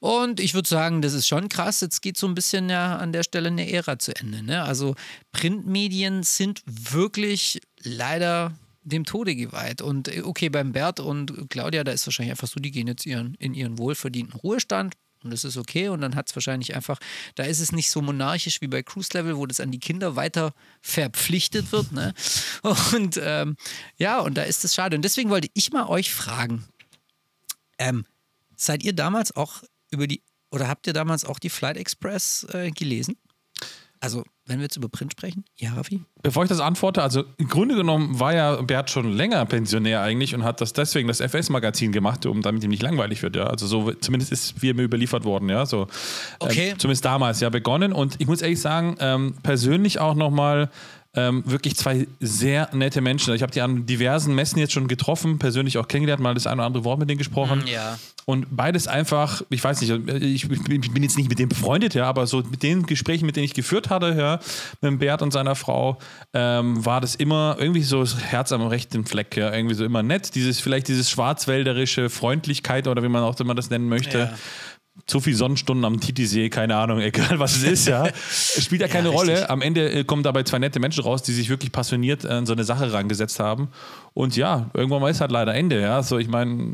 Und 0.00 0.38
ich 0.38 0.54
würde 0.54 0.68
sagen, 0.68 1.00
das 1.00 1.14
ist 1.14 1.26
schon 1.26 1.48
krass. 1.48 1.80
Jetzt 1.80 2.02
geht 2.02 2.18
so 2.18 2.26
ein 2.26 2.34
bisschen 2.34 2.68
ja 2.68 2.96
an 2.96 3.12
der 3.12 3.22
Stelle 3.22 3.48
eine 3.48 3.70
Ära 3.72 3.98
zu 3.98 4.14
Ende. 4.14 4.42
Ne? 4.42 4.62
Also 4.62 4.96
Printmedien 5.32 6.22
sind 6.24 6.62
wirklich 6.66 7.60
leider 7.82 8.52
dem 8.88 9.04
Tode 9.04 9.36
geweiht. 9.36 9.82
Und 9.82 10.08
äh, 10.08 10.22
okay, 10.22 10.48
beim 10.48 10.72
Bert 10.72 11.00
und 11.00 11.48
Claudia, 11.50 11.84
da 11.84 11.92
ist 11.92 12.06
wahrscheinlich 12.06 12.32
einfach 12.32 12.48
so, 12.48 12.60
die 12.60 12.70
gehen 12.70 12.86
jetzt 12.86 13.06
ihren, 13.06 13.34
in 13.34 13.54
ihren 13.54 13.78
wohlverdienten 13.78 14.38
Ruhestand. 14.40 14.94
Und 15.24 15.32
das 15.32 15.44
ist 15.44 15.56
okay. 15.56 15.88
Und 15.88 16.00
dann 16.00 16.14
hat 16.14 16.28
es 16.28 16.36
wahrscheinlich 16.36 16.76
einfach, 16.76 16.98
da 17.34 17.44
ist 17.44 17.60
es 17.60 17.72
nicht 17.72 17.90
so 17.90 18.00
monarchisch 18.00 18.60
wie 18.60 18.68
bei 18.68 18.82
Cruise 18.82 19.10
Level, 19.14 19.36
wo 19.36 19.46
das 19.46 19.60
an 19.60 19.70
die 19.70 19.80
Kinder 19.80 20.16
weiter 20.16 20.54
verpflichtet 20.80 21.72
wird. 21.72 21.92
Ne? 21.92 22.14
Und 22.94 23.20
ähm, 23.22 23.56
ja, 23.96 24.20
und 24.20 24.34
da 24.34 24.42
ist 24.42 24.64
es 24.64 24.74
schade. 24.74 24.96
Und 24.96 25.02
deswegen 25.02 25.30
wollte 25.30 25.48
ich 25.54 25.72
mal 25.72 25.86
euch 25.88 26.12
fragen: 26.14 26.64
ähm, 27.78 28.04
Seid 28.56 28.82
ihr 28.84 28.92
damals 28.92 29.34
auch 29.34 29.62
über 29.90 30.06
die, 30.06 30.22
oder 30.50 30.68
habt 30.68 30.86
ihr 30.86 30.92
damals 30.92 31.24
auch 31.24 31.38
die 31.38 31.50
Flight 31.50 31.76
Express 31.76 32.46
äh, 32.52 32.70
gelesen? 32.70 33.16
Also, 34.00 34.24
wenn 34.48 34.58
wir 34.58 34.64
jetzt 34.64 34.76
über 34.76 34.88
Print 34.88 35.12
sprechen, 35.12 35.44
ja, 35.56 35.74
Rafi? 35.74 36.02
Bevor 36.22 36.42
ich 36.42 36.48
das 36.48 36.60
antworte, 36.60 37.02
also 37.02 37.24
im 37.36 37.48
Grunde 37.48 37.76
genommen 37.76 38.18
war 38.18 38.34
ja 38.34 38.60
Bert 38.62 38.90
schon 38.90 39.12
länger 39.12 39.44
Pensionär 39.46 40.02
eigentlich 40.02 40.34
und 40.34 40.42
hat 40.42 40.60
das 40.60 40.72
deswegen 40.72 41.06
das 41.06 41.20
FS-Magazin 41.20 41.92
gemacht, 41.92 42.26
um 42.26 42.42
damit 42.42 42.64
ihm 42.64 42.70
nicht 42.70 42.82
langweilig 42.82 43.22
wird, 43.22 43.36
ja. 43.36 43.44
Also 43.44 43.66
so 43.66 43.92
zumindest 43.92 44.32
ist 44.32 44.60
wie 44.62 44.72
mir 44.72 44.82
überliefert 44.82 45.24
worden, 45.24 45.48
ja. 45.48 45.64
So, 45.66 45.86
Okay. 46.40 46.70
Ähm, 46.70 46.78
zumindest 46.78 47.04
damals 47.04 47.40
ja 47.40 47.48
begonnen. 47.50 47.92
Und 47.92 48.16
ich 48.18 48.26
muss 48.26 48.42
ehrlich 48.42 48.60
sagen, 48.60 48.96
ähm, 49.00 49.34
persönlich 49.42 50.00
auch 50.00 50.14
nochmal 50.14 50.70
ähm, 51.18 51.42
wirklich 51.44 51.74
zwei 51.76 52.06
sehr 52.20 52.68
nette 52.72 53.00
Menschen. 53.00 53.34
Ich 53.34 53.42
habe 53.42 53.50
die 53.50 53.60
an 53.60 53.86
diversen 53.86 54.36
Messen 54.36 54.58
jetzt 54.60 54.72
schon 54.72 54.86
getroffen, 54.86 55.40
persönlich 55.40 55.76
auch 55.76 55.88
kennengelernt, 55.88 56.22
mal 56.22 56.34
das 56.34 56.46
ein 56.46 56.58
oder 56.58 56.66
andere 56.66 56.84
Wort 56.84 57.00
mit 57.00 57.10
denen 57.10 57.18
gesprochen. 57.18 57.64
Ja. 57.66 57.98
Und 58.24 58.46
beides 58.50 58.86
einfach, 58.86 59.42
ich 59.50 59.64
weiß 59.64 59.80
nicht, 59.80 59.90
ich 60.22 60.48
bin 60.48 61.02
jetzt 61.02 61.16
nicht 61.16 61.28
mit 61.28 61.38
dem 61.38 61.48
befreundet, 61.48 61.94
ja, 61.94 62.04
aber 62.04 62.26
so 62.26 62.42
mit 62.42 62.62
den 62.62 62.84
Gesprächen, 62.86 63.26
mit 63.26 63.36
denen 63.36 63.46
ich 63.46 63.54
geführt 63.54 63.90
hatte, 63.90 64.14
ja, 64.16 64.38
mit 64.80 65.00
Bert 65.00 65.22
und 65.22 65.32
seiner 65.32 65.56
Frau, 65.56 65.98
ähm, 66.34 66.84
war 66.84 67.00
das 67.00 67.14
immer 67.16 67.56
irgendwie 67.58 67.82
so 67.82 68.00
das 68.00 68.16
Herz 68.18 68.52
am 68.52 68.66
rechten 68.66 69.04
Fleck, 69.04 69.36
ja, 69.36 69.52
irgendwie 69.52 69.74
so 69.74 69.84
immer 69.84 70.02
nett. 70.04 70.34
Dieses, 70.34 70.60
vielleicht 70.60 70.88
dieses 70.88 71.10
schwarzwälderische 71.10 72.10
Freundlichkeit 72.10 72.86
oder 72.86 73.02
wie 73.02 73.08
man 73.08 73.24
auch 73.24 73.40
immer 73.40 73.54
das 73.54 73.70
nennen 73.70 73.88
möchte. 73.88 74.18
Ja. 74.18 74.34
Zu 75.06 75.20
viel 75.20 75.34
Sonnenstunden 75.34 75.84
am 75.84 76.00
Titisee, 76.00 76.50
keine 76.50 76.76
Ahnung, 76.76 77.00
egal 77.00 77.38
was 77.38 77.56
es 77.56 77.62
ist, 77.62 77.88
ja. 77.88 78.06
Es 78.06 78.62
spielt 78.64 78.82
ja 78.82 78.88
keine 78.88 79.08
Ja, 79.08 79.14
Rolle. 79.14 79.50
Am 79.50 79.62
Ende 79.62 79.90
äh, 79.90 80.04
kommen 80.04 80.22
dabei 80.22 80.42
zwei 80.42 80.58
nette 80.58 80.80
Menschen 80.80 81.02
raus, 81.02 81.22
die 81.22 81.32
sich 81.32 81.48
wirklich 81.48 81.72
passioniert 81.72 82.26
an 82.26 82.46
so 82.46 82.52
eine 82.52 82.64
Sache 82.64 82.92
rangesetzt 82.92 83.40
haben. 83.40 83.68
Und 84.14 84.36
ja, 84.36 84.70
irgendwann 84.74 85.00
mal 85.00 85.10
ist 85.10 85.20
halt 85.20 85.30
leider 85.30 85.54
Ende, 85.54 85.80
ja. 85.80 86.02
So, 86.02 86.18
ich 86.18 86.28
meine, 86.28 86.72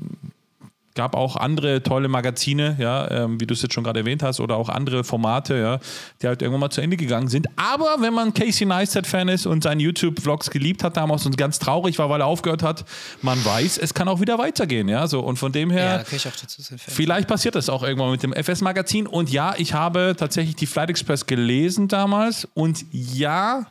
gab 0.94 1.16
auch 1.16 1.36
andere 1.36 1.82
tolle 1.82 2.08
Magazine, 2.08 2.76
ja, 2.78 3.10
ähm, 3.10 3.40
wie 3.40 3.46
du 3.46 3.54
es 3.54 3.62
jetzt 3.62 3.74
schon 3.74 3.84
gerade 3.84 4.00
erwähnt 4.00 4.22
hast, 4.22 4.40
oder 4.40 4.56
auch 4.56 4.68
andere 4.68 5.04
Formate, 5.04 5.56
ja, 5.56 5.78
die 6.22 6.26
halt 6.26 6.42
irgendwann 6.42 6.60
mal 6.60 6.70
zu 6.70 6.80
Ende 6.80 6.96
gegangen 6.96 7.28
sind. 7.28 7.48
Aber 7.56 7.96
wenn 8.00 8.14
man 8.14 8.32
Casey 8.32 8.66
Neistat-Fan 8.66 9.28
ist 9.28 9.46
und 9.46 9.64
seine 9.64 9.82
YouTube-Vlogs 9.82 10.50
geliebt 10.50 10.84
hat 10.84 10.96
damals 10.96 11.26
und 11.26 11.36
ganz 11.36 11.58
traurig 11.58 11.98
war, 11.98 12.08
weil 12.10 12.20
er 12.20 12.26
aufgehört 12.26 12.62
hat, 12.62 12.84
man 13.22 13.44
weiß, 13.44 13.78
es 13.78 13.94
kann 13.94 14.08
auch 14.08 14.20
wieder 14.20 14.38
weitergehen, 14.38 14.88
ja, 14.88 15.06
so. 15.06 15.20
Und 15.20 15.38
von 15.38 15.52
dem 15.52 15.70
her. 15.70 16.04
Ja. 16.08 16.18
Vielleicht 16.76 17.28
passiert 17.28 17.54
das 17.54 17.68
auch 17.68 17.82
irgendwann 17.82 18.10
mit 18.10 18.22
dem 18.22 18.32
FS-Magazin. 18.32 19.06
Und 19.06 19.30
ja, 19.30 19.54
ich 19.56 19.74
habe 19.74 20.14
tatsächlich 20.16 20.56
die 20.56 20.66
Flight 20.66 20.90
Express 20.90 21.26
gelesen 21.26 21.88
damals. 21.88 22.46
Und 22.54 22.84
ja, 22.92 23.66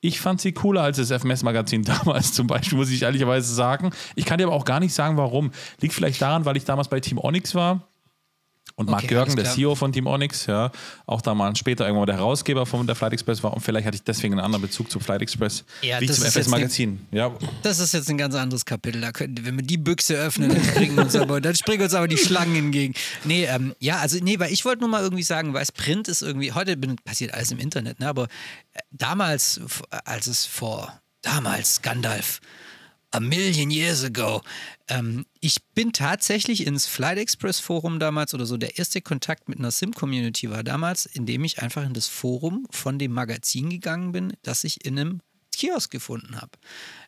ich 0.00 0.20
fand 0.20 0.40
sie 0.40 0.52
cooler 0.52 0.82
als 0.82 0.96
das 0.96 1.10
FMS-Magazin 1.10 1.82
damals 1.84 2.32
zum 2.32 2.46
Beispiel, 2.46 2.78
muss 2.78 2.90
ich 2.90 3.02
ehrlicherweise 3.02 3.52
sagen. 3.52 3.90
Ich 4.14 4.24
kann 4.24 4.38
dir 4.38 4.46
aber 4.46 4.54
auch 4.54 4.64
gar 4.64 4.80
nicht 4.80 4.94
sagen, 4.94 5.16
warum. 5.16 5.50
Liegt 5.80 5.94
vielleicht 5.94 6.22
daran, 6.22 6.44
weil 6.44 6.56
ich 6.56 6.64
damals 6.64 6.88
bei 6.88 7.00
Team 7.00 7.18
Onyx 7.18 7.54
war. 7.54 7.87
Und 8.78 8.88
Marc 8.88 9.02
Okay, 9.02 9.14
Görgen, 9.14 9.34
der. 9.34 9.44
CEO 9.44 9.74
von 9.74 9.92
Team 9.92 10.06
Onyx, 10.06 10.46
ja, 10.46 10.70
auch 11.04 11.20
damals 11.20 11.58
später 11.58 11.84
irgendwann 11.84 12.06
der 12.06 12.16
Herausgeber 12.16 12.64
von 12.64 12.86
der 12.86 12.94
Flight 12.94 13.12
Express 13.12 13.42
war. 13.42 13.52
Und 13.52 13.60
vielleicht 13.60 13.84
hatte 13.88 13.96
ich 13.96 14.04
deswegen 14.04 14.34
einen 14.34 14.44
anderen 14.44 14.62
Bezug 14.62 14.88
zum 14.88 15.00
Flight 15.00 15.20
Express 15.20 15.64
Ja, 15.82 16.00
wie 16.00 16.06
zum 16.06 16.12
ist 16.14 16.22
jetzt 16.22 16.36
FS-Magazin. 16.46 17.04
Ja, 17.10 17.32
Das 17.64 17.80
ist 17.80 17.92
jetzt 17.92 18.08
ein 18.08 18.16
ganz 18.18 18.36
anderes 18.36 18.64
Kapitel. 18.64 19.00
Da 19.00 19.10
können, 19.10 19.36
wenn 19.44 19.56
wir 19.56 19.64
die 19.66 19.78
Büchse 19.78 20.14
öffnen, 20.14 20.50
dann 20.50 20.62
springen 20.62 20.96
uns 20.96 21.16
aber, 21.16 21.40
dann 21.40 21.56
springen 21.56 21.82
uns 21.82 21.92
aber 21.94 22.06
die 22.06 22.18
Schlangen 22.18 22.54
entgegen. 22.54 22.94
Nee, 23.24 23.46
ähm, 23.46 23.74
ja, 23.80 23.98
also 23.98 24.16
nee, 24.22 24.38
weil 24.38 24.52
ich 24.52 24.64
wollte 24.64 24.80
nur 24.80 24.88
mal 24.88 25.02
irgendwie 25.02 25.24
sagen, 25.24 25.54
weil 25.54 25.62
es 25.62 25.72
Print 25.72 26.06
ist 26.06 26.22
irgendwie, 26.22 26.52
heute 26.52 26.76
passiert 27.04 27.34
alles 27.34 27.50
im 27.50 27.58
Internet, 27.58 27.98
ne? 27.98 28.06
aber 28.08 28.28
äh, 28.74 28.78
damals, 28.92 29.60
f- 29.64 29.82
als 30.04 30.28
es 30.28 30.46
vor, 30.46 31.00
damals, 31.22 31.82
Gandalf, 31.82 32.40
a 33.10 33.18
million 33.18 33.72
years 33.72 34.04
ago, 34.04 34.40
ähm, 34.88 35.26
ich 35.40 35.62
bin 35.74 35.92
tatsächlich 35.92 36.66
ins 36.66 36.86
Flight 36.86 37.18
Express 37.18 37.60
Forum 37.60 37.98
damals 37.98 38.34
oder 38.34 38.46
so, 38.46 38.56
der 38.56 38.78
erste 38.78 39.00
Kontakt 39.00 39.48
mit 39.48 39.58
einer 39.58 39.70
Sim-Community 39.70 40.50
war 40.50 40.62
damals, 40.62 41.06
indem 41.06 41.44
ich 41.44 41.62
einfach 41.62 41.84
in 41.84 41.94
das 41.94 42.06
Forum 42.06 42.66
von 42.70 42.98
dem 42.98 43.12
Magazin 43.12 43.70
gegangen 43.70 44.12
bin, 44.12 44.32
das 44.42 44.64
ich 44.64 44.84
in 44.84 44.98
einem 44.98 45.20
Kiosk 45.58 45.90
gefunden 45.90 46.40
habe. 46.40 46.52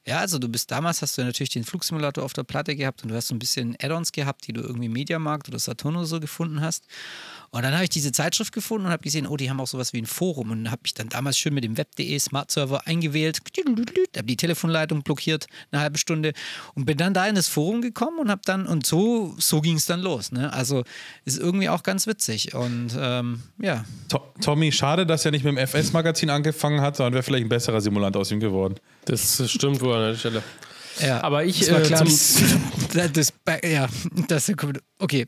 Ja, 0.05 0.19
also 0.19 0.39
du 0.39 0.49
bist 0.49 0.71
damals, 0.73 1.03
hast 1.03 1.17
du 1.17 1.23
natürlich 1.23 1.51
den 1.51 1.65
Flugsimulator 1.65 2.25
auf 2.25 2.33
der 2.33 2.43
Platte 2.43 2.75
gehabt 2.75 3.03
und 3.03 3.11
du 3.11 3.15
hast 3.15 3.29
so 3.29 3.35
ein 3.35 3.39
bisschen 3.39 3.77
Add-ons 3.81 4.11
gehabt, 4.11 4.47
die 4.47 4.53
du 4.53 4.61
irgendwie 4.61 4.89
Mediamarkt 4.89 5.49
oder 5.49 5.61
Saturn 5.61 5.97
oder 5.97 6.07
so 6.07 6.19
gefunden 6.19 6.61
hast. 6.61 6.87
Und 7.53 7.63
dann 7.63 7.75
habe 7.75 7.83
ich 7.83 7.91
diese 7.91 8.13
Zeitschrift 8.13 8.53
gefunden 8.53 8.87
und 8.87 8.93
habe 8.93 9.03
gesehen, 9.03 9.27
oh, 9.27 9.37
die 9.37 9.51
haben 9.51 9.61
auch 9.61 9.67
sowas 9.67 9.93
wie 9.93 9.99
ein 10.01 10.07
Forum 10.07 10.53
und 10.53 10.71
habe 10.71 10.83
mich 10.85 10.95
dann 10.95 11.09
damals 11.09 11.37
schön 11.37 11.53
mit 11.53 11.65
dem 11.65 11.77
Web.de 11.77 12.17
Smart 12.21 12.51
Server 12.51 12.87
eingewählt, 12.87 13.41
habe 14.17 14.27
die 14.27 14.37
Telefonleitung 14.37 15.03
blockiert, 15.03 15.47
eine 15.73 15.83
halbe 15.83 15.99
Stunde 15.99 16.33
und 16.75 16.85
bin 16.85 16.97
dann 16.97 17.13
da 17.13 17.27
in 17.27 17.35
das 17.35 17.49
Forum 17.49 17.83
gekommen 17.83 18.21
und 18.21 18.31
habe 18.31 18.43
dann, 18.45 18.67
und 18.67 18.87
so, 18.87 19.35
so 19.39 19.61
ging 19.61 19.77
es 19.77 19.87
dann 19.87 20.01
los. 20.01 20.31
Ne? 20.31 20.53
Also 20.53 20.85
ist 21.25 21.39
irgendwie 21.39 21.69
auch 21.69 21.83
ganz 21.83 22.07
witzig 22.07 22.55
und 22.55 22.91
ähm, 22.97 23.43
ja, 23.59 23.85
To 24.11 24.21
Tommy, 24.41 24.71
schade, 24.71 25.05
dass 25.05 25.25
er 25.25 25.33
nicht 25.33 25.45
mit 25.45 25.57
dem 25.57 25.67
FS-Magazin 25.67 26.31
angefangen 26.31 26.81
hat, 26.81 26.97
sondern 26.97 27.15
wäre 27.15 27.25
vielleicht 27.25 27.47
ein 27.47 27.49
besserer 27.49 27.81
Simulant 27.81 28.17
aus 28.17 28.31
ihm 28.31 28.39
geworden. 28.39 28.77
Das 29.07 29.43
stimmt 29.51 29.81
wohl 29.81 29.97
an 29.97 30.13
der 30.13 30.17
Stelle. 30.17 30.43
ja. 31.01 31.21
Aber 31.23 31.45
ich, 31.45 31.61
das 31.61 31.73
war 31.73 31.81
äh, 31.81 31.85
klar, 31.85 31.99
zum, 31.99 32.09
das, 32.93 33.13
das, 33.13 33.33
ja, 33.65 33.89
das, 34.29 34.53
okay. 35.01 35.27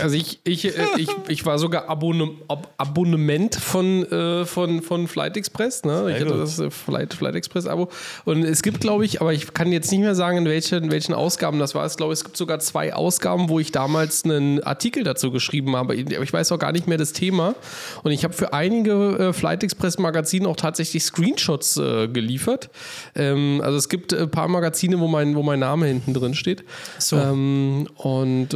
Also 0.00 0.16
ich, 0.16 0.40
ich, 0.44 0.64
äh, 0.64 0.72
ich, 0.96 1.08
ich 1.28 1.46
war 1.46 1.58
sogar 1.58 1.88
Abonne 1.88 2.30
Ab 2.48 2.72
Abonnement 2.78 3.54
von, 3.54 4.04
äh, 4.10 4.44
von, 4.44 4.82
von 4.82 5.06
Flight 5.06 5.36
Express. 5.36 5.84
Ne? 5.84 6.06
Ich 6.08 6.20
hatte 6.20 6.32
gut. 6.32 6.40
das 6.40 6.58
äh, 6.58 6.70
Flight, 6.70 7.14
Flight 7.14 7.34
Express 7.34 7.66
Abo. 7.66 7.88
Und 8.24 8.44
es 8.44 8.62
gibt, 8.62 8.80
glaube 8.80 9.04
ich, 9.04 9.20
aber 9.20 9.32
ich 9.32 9.52
kann 9.52 9.70
jetzt 9.72 9.90
nicht 9.90 10.00
mehr 10.00 10.14
sagen, 10.14 10.38
in 10.38 10.44
welchen, 10.46 10.84
in 10.84 10.90
welchen 10.90 11.14
Ausgaben 11.14 11.58
das 11.58 11.74
war. 11.74 11.86
Ich 11.86 11.96
glaube, 11.96 12.12
es 12.12 12.24
gibt 12.24 12.36
sogar 12.36 12.58
zwei 12.60 12.94
Ausgaben, 12.94 13.48
wo 13.48 13.58
ich 13.58 13.72
damals 13.72 14.24
einen 14.24 14.62
Artikel 14.62 15.04
dazu 15.04 15.30
geschrieben 15.30 15.76
habe. 15.76 15.94
Aber 15.94 16.22
ich 16.22 16.32
weiß 16.32 16.52
auch 16.52 16.58
gar 16.58 16.72
nicht 16.72 16.86
mehr 16.86 16.98
das 16.98 17.12
Thema. 17.12 17.54
Und 18.02 18.12
ich 18.12 18.24
habe 18.24 18.34
für 18.34 18.52
einige 18.52 19.18
äh, 19.18 19.32
Flight 19.32 19.62
Express 19.62 19.98
Magazine 19.98 20.48
auch 20.48 20.56
tatsächlich 20.56 21.02
Screenshots 21.04 21.76
äh, 21.76 22.08
geliefert. 22.08 22.70
Ähm, 23.14 23.60
also 23.62 23.76
es 23.76 23.88
gibt 23.88 24.14
ein 24.14 24.30
paar 24.30 24.48
Magazine, 24.48 24.98
wo 25.00 25.08
mein, 25.08 25.34
wo 25.34 25.42
mein 25.42 25.60
Name 25.60 25.86
hinten 25.86 26.14
drin 26.14 26.34
steht. 26.34 26.64
So. 26.98 27.16
Ähm, 27.16 27.88
und 27.96 28.54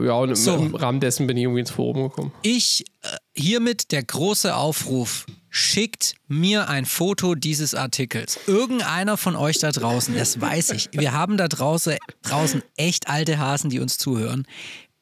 äh, 0.00 0.06
ja, 0.06 0.14
und 0.14 0.30
im, 0.30 0.36
So. 0.36 0.56
im 0.56 0.74
Rahmen 0.74 1.00
dessen 1.00 1.26
bin 1.26 1.36
ich 1.36 1.44
irgendwie 1.44 1.60
ins 1.60 1.70
Forum 1.70 2.08
gekommen. 2.08 2.32
Ich 2.42 2.84
äh, 3.02 3.08
hiermit 3.34 3.92
der 3.92 4.02
große 4.02 4.54
Aufruf. 4.54 5.26
Schickt 5.54 6.14
mir 6.28 6.70
ein 6.70 6.86
Foto 6.86 7.34
dieses 7.34 7.74
Artikels. 7.74 8.38
Irgendeiner 8.46 9.18
von 9.18 9.36
euch 9.36 9.58
da 9.58 9.70
draußen, 9.70 10.16
das 10.16 10.40
weiß 10.40 10.70
ich. 10.70 10.88
Wir 10.92 11.12
haben 11.12 11.36
da 11.36 11.46
draußen, 11.46 11.96
draußen 12.22 12.62
echt 12.76 13.08
alte 13.08 13.38
Hasen, 13.38 13.68
die 13.68 13.78
uns 13.78 13.98
zuhören. 13.98 14.46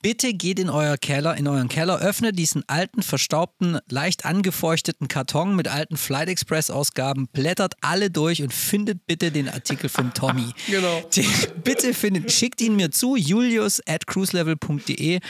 Bitte 0.02 0.32
geht 0.32 0.58
in 0.58 0.70
euer 0.70 0.96
Keller, 0.96 1.36
in 1.36 1.46
euren 1.46 1.68
Keller, 1.68 2.00
öffnet 2.00 2.38
diesen 2.38 2.66
alten, 2.68 3.02
verstaubten, 3.02 3.78
leicht 3.90 4.24
angefeuchteten 4.24 5.08
Karton 5.08 5.54
mit 5.56 5.68
alten 5.68 5.98
Flight 5.98 6.28
Express 6.30 6.70
Ausgaben, 6.70 7.28
blättert 7.28 7.74
alle 7.82 8.10
durch 8.10 8.42
und 8.42 8.52
findet 8.52 9.06
bitte 9.06 9.30
den 9.30 9.48
Artikel 9.50 9.90
von 9.90 10.14
Tommy. 10.14 10.52
Genau. 10.68 11.02
Den, 11.14 11.26
bitte 11.62 11.92
findet, 11.92 12.32
schickt 12.32 12.62
ihn 12.62 12.76
mir 12.76 12.90
zu, 12.90 13.14
julius 13.14 13.82
at 13.86 14.06
cruiselevel.de. 14.06 15.20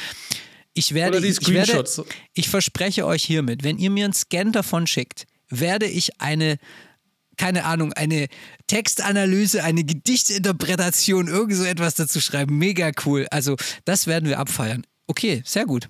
Ich 0.74 0.94
werde, 0.94 1.18
Oder 1.18 1.26
die 1.26 1.32
ich 1.32 1.48
werde, 1.48 1.84
ich 2.34 2.48
verspreche 2.48 3.04
euch 3.06 3.24
hiermit, 3.24 3.64
wenn 3.64 3.76
ihr 3.78 3.90
mir 3.90 4.04
einen 4.04 4.14
Scan 4.14 4.52
davon 4.52 4.86
schickt, 4.86 5.26
werde 5.48 5.86
ich 5.86 6.20
eine, 6.20 6.58
keine 7.40 7.64
Ahnung, 7.64 7.94
eine 7.94 8.26
Textanalyse, 8.66 9.64
eine 9.64 9.82
Gedichtinterpretation, 9.82 11.26
irgend 11.26 11.56
so 11.56 11.64
etwas 11.64 11.94
dazu 11.94 12.20
schreiben. 12.20 12.58
Mega 12.58 12.90
cool. 13.06 13.26
Also, 13.30 13.56
das 13.86 14.06
werden 14.06 14.28
wir 14.28 14.38
abfeiern. 14.38 14.84
Okay, 15.06 15.40
sehr 15.46 15.64
gut. 15.64 15.88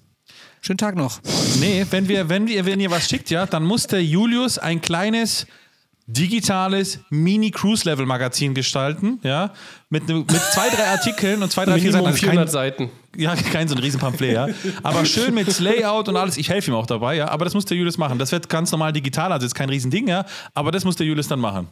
Schönen 0.60 0.78
Tag 0.78 0.94
noch. 0.94 1.20
Nee, 1.58 1.84
wenn, 1.90 2.06
wir, 2.06 2.28
wenn, 2.28 2.46
wir, 2.46 2.66
wenn 2.66 2.78
ihr 2.78 2.92
was 2.92 3.08
schickt, 3.08 3.30
ja, 3.30 3.46
dann 3.46 3.64
muss 3.64 3.88
der 3.88 4.04
Julius 4.04 4.58
ein 4.58 4.80
kleines 4.80 5.48
digitales 6.12 7.00
Mini-Cruise-Level-Magazin 7.10 8.54
gestalten, 8.54 9.20
ja, 9.22 9.52
mit, 9.88 10.08
ne, 10.08 10.14
mit 10.14 10.30
zwei, 10.30 10.68
drei 10.68 10.86
Artikeln 10.88 11.42
und 11.42 11.50
zwei, 11.52 11.64
drei, 11.64 11.78
vier 11.78 11.92
Seiten. 11.92 12.06
Also 12.06 12.18
400 12.18 12.44
kein, 12.46 12.52
Seiten. 12.52 12.90
ja, 13.16 13.34
kein 13.36 13.68
so 13.68 13.74
ein 13.74 13.80
Riesenpamphlet, 13.80 14.32
ja. 14.32 14.48
Aber 14.82 15.04
schön 15.04 15.34
mit 15.34 15.58
Layout 15.60 16.08
und 16.08 16.16
alles. 16.16 16.36
Ich 16.36 16.48
helfe 16.48 16.70
ihm 16.70 16.74
auch 16.74 16.86
dabei, 16.86 17.16
ja. 17.16 17.28
Aber 17.28 17.44
das 17.44 17.54
muss 17.54 17.64
der 17.64 17.76
Julius 17.76 17.98
machen. 17.98 18.18
Das 18.18 18.32
wird 18.32 18.48
ganz 18.48 18.70
normal 18.72 18.92
digital, 18.92 19.32
also 19.32 19.46
ist 19.46 19.54
kein 19.54 19.68
Riesending, 19.68 20.08
ja. 20.08 20.24
Aber 20.54 20.70
das 20.70 20.84
muss 20.84 20.96
der 20.96 21.06
Julius 21.06 21.28
dann 21.28 21.40
machen. 21.40 21.68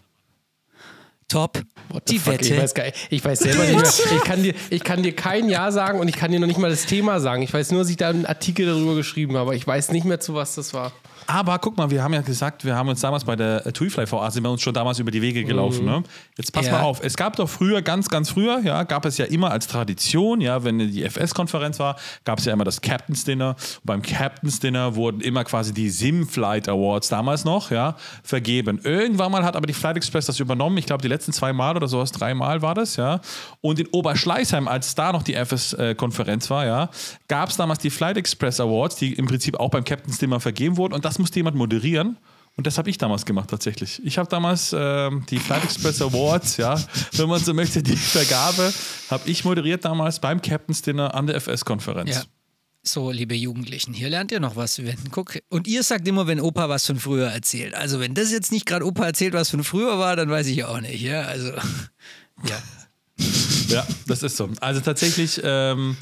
Top. 1.28 1.62
What 1.90 2.04
the 2.08 2.14
Die 2.14 2.18
fuck? 2.18 2.34
Wette. 2.34 2.54
Ich 2.54 2.60
weiß, 2.60 2.74
gar, 2.74 2.86
ich 3.10 3.24
weiß 3.24 3.38
selber 3.40 3.64
nicht 3.64 3.76
mehr. 3.76 4.16
Ich 4.16 4.24
kann, 4.24 4.42
dir, 4.42 4.54
ich 4.70 4.82
kann 4.82 5.02
dir 5.02 5.14
kein 5.14 5.48
Ja 5.50 5.70
sagen 5.70 6.00
und 6.00 6.08
ich 6.08 6.16
kann 6.16 6.32
dir 6.32 6.40
noch 6.40 6.46
nicht 6.46 6.58
mal 6.58 6.70
das 6.70 6.86
Thema 6.86 7.20
sagen. 7.20 7.42
Ich 7.42 7.52
weiß 7.52 7.70
nur, 7.72 7.82
dass 7.82 7.90
ich 7.90 7.98
da 7.98 8.08
einen 8.08 8.24
Artikel 8.24 8.64
darüber 8.64 8.94
geschrieben 8.94 9.34
habe, 9.34 9.42
aber 9.42 9.54
ich 9.54 9.66
weiß 9.66 9.92
nicht 9.92 10.06
mehr, 10.06 10.20
zu 10.20 10.34
was 10.34 10.54
das 10.54 10.72
war. 10.72 10.92
Aber 11.30 11.58
guck 11.58 11.76
mal, 11.76 11.90
wir 11.90 12.02
haben 12.02 12.14
ja 12.14 12.22
gesagt, 12.22 12.64
wir 12.64 12.74
haben 12.74 12.88
uns 12.88 13.02
damals 13.02 13.24
bei 13.24 13.36
der 13.36 13.66
äh, 13.66 13.70
Tweefly 13.70 14.10
VA, 14.10 14.30
sind 14.30 14.42
wir 14.44 14.50
uns 14.50 14.62
schon 14.62 14.72
damals 14.72 14.98
über 14.98 15.10
die 15.10 15.20
Wege 15.20 15.44
gelaufen. 15.44 15.84
Ne? 15.84 16.02
Jetzt 16.38 16.54
pass 16.54 16.64
Ja. 16.66 16.72
mal 16.72 16.80
auf, 16.80 17.00
es 17.04 17.18
gab 17.18 17.36
doch 17.36 17.48
früher, 17.50 17.82
ganz, 17.82 18.08
ganz 18.08 18.30
früher, 18.30 18.60
ja, 18.60 18.82
gab 18.84 19.04
es 19.04 19.18
ja 19.18 19.26
immer 19.26 19.50
als 19.50 19.66
Tradition, 19.66 20.40
ja, 20.40 20.64
wenn 20.64 20.78
die 20.78 21.02
FS-Konferenz 21.04 21.78
war, 21.80 21.96
gab 22.24 22.38
es 22.38 22.46
ja 22.46 22.54
immer 22.54 22.64
das 22.64 22.80
Captain's 22.80 23.24
Dinner. 23.24 23.48
Und 23.50 23.80
beim 23.84 24.00
Captain's 24.00 24.58
Dinner 24.58 24.94
wurden 24.96 25.20
immer 25.20 25.44
quasi 25.44 25.74
die 25.74 25.90
Sim-Flight 25.90 26.66
Awards 26.66 27.08
damals 27.10 27.44
noch, 27.44 27.70
ja, 27.70 27.96
vergeben. 28.22 28.80
Irgendwann 28.82 29.30
mal 29.30 29.44
hat 29.44 29.54
aber 29.54 29.66
die 29.66 29.74
Flight 29.74 29.98
Express 29.98 30.24
das 30.24 30.40
übernommen. 30.40 30.78
Ich 30.78 30.86
glaube, 30.86 31.02
die 31.02 31.08
letzten 31.08 31.34
zwei 31.34 31.52
Mal 31.52 31.76
oder 31.76 31.88
sowas, 31.88 32.10
dreimal 32.10 32.62
war 32.62 32.74
das, 32.74 32.96
ja. 32.96 33.20
Und 33.60 33.78
in 33.78 33.86
Oberschleißheim, 33.88 34.66
als 34.66 34.94
da 34.94 35.12
noch 35.12 35.22
die 35.22 35.34
FS-Konferenz 35.34 36.48
war, 36.48 36.64
ja, 36.64 36.88
gab 37.28 37.50
es 37.50 37.58
damals 37.58 37.80
die 37.80 37.90
Flight 37.90 38.16
Express 38.16 38.60
Awards, 38.60 38.96
die 38.96 39.12
im 39.12 39.26
Prinzip 39.26 39.60
auch 39.60 39.68
beim 39.68 39.84
Captain's 39.84 40.16
Dinner 40.16 40.40
vergeben 40.40 40.78
wurden. 40.78 40.94
Und 40.94 41.04
das 41.04 41.17
musste 41.18 41.38
jemand 41.38 41.56
moderieren. 41.56 42.18
Und 42.56 42.66
das 42.66 42.76
habe 42.76 42.90
ich 42.90 42.98
damals 42.98 43.24
gemacht 43.24 43.50
tatsächlich. 43.50 44.04
Ich 44.04 44.18
habe 44.18 44.28
damals 44.28 44.74
ähm, 44.76 45.24
die 45.30 45.38
Flight 45.38 45.62
Express 45.62 46.02
Awards, 46.02 46.56
ja, 46.56 46.76
wenn 47.12 47.28
man 47.28 47.38
so 47.38 47.54
möchte, 47.54 47.84
die 47.84 47.96
Vergabe, 47.96 48.72
habe 49.10 49.28
ich 49.30 49.44
moderiert 49.44 49.84
damals 49.84 50.18
beim 50.18 50.42
Captain's 50.42 50.82
Dinner 50.82 51.14
an 51.14 51.28
der 51.28 51.36
FS-Konferenz. 51.36 52.16
Ja. 52.16 52.22
So, 52.82 53.12
liebe 53.12 53.36
Jugendlichen, 53.36 53.92
hier 53.92 54.08
lernt 54.08 54.32
ihr 54.32 54.40
noch 54.40 54.56
was. 54.56 54.78
Wenn, 54.78 54.96
guck, 55.12 55.38
und 55.50 55.68
ihr 55.68 55.84
sagt 55.84 56.08
immer, 56.08 56.26
wenn 56.26 56.40
Opa 56.40 56.68
was 56.68 56.84
von 56.86 56.98
früher 56.98 57.28
erzählt. 57.28 57.74
Also, 57.74 58.00
wenn 58.00 58.14
das 58.14 58.32
jetzt 58.32 58.50
nicht 58.50 58.66
gerade 58.66 58.84
Opa 58.84 59.04
erzählt, 59.04 59.34
was 59.34 59.50
von 59.50 59.62
früher 59.62 59.98
war, 60.00 60.16
dann 60.16 60.28
weiß 60.28 60.46
ich 60.48 60.64
auch 60.64 60.80
nicht. 60.80 61.00
Ja, 61.00 61.22
also, 61.22 61.48
ja. 62.44 62.62
Ja, 63.68 63.86
das 64.06 64.22
ist 64.22 64.36
so. 64.36 64.48
Also 64.60 64.80
tatsächlich 64.80 65.40
ähm, 65.44 65.96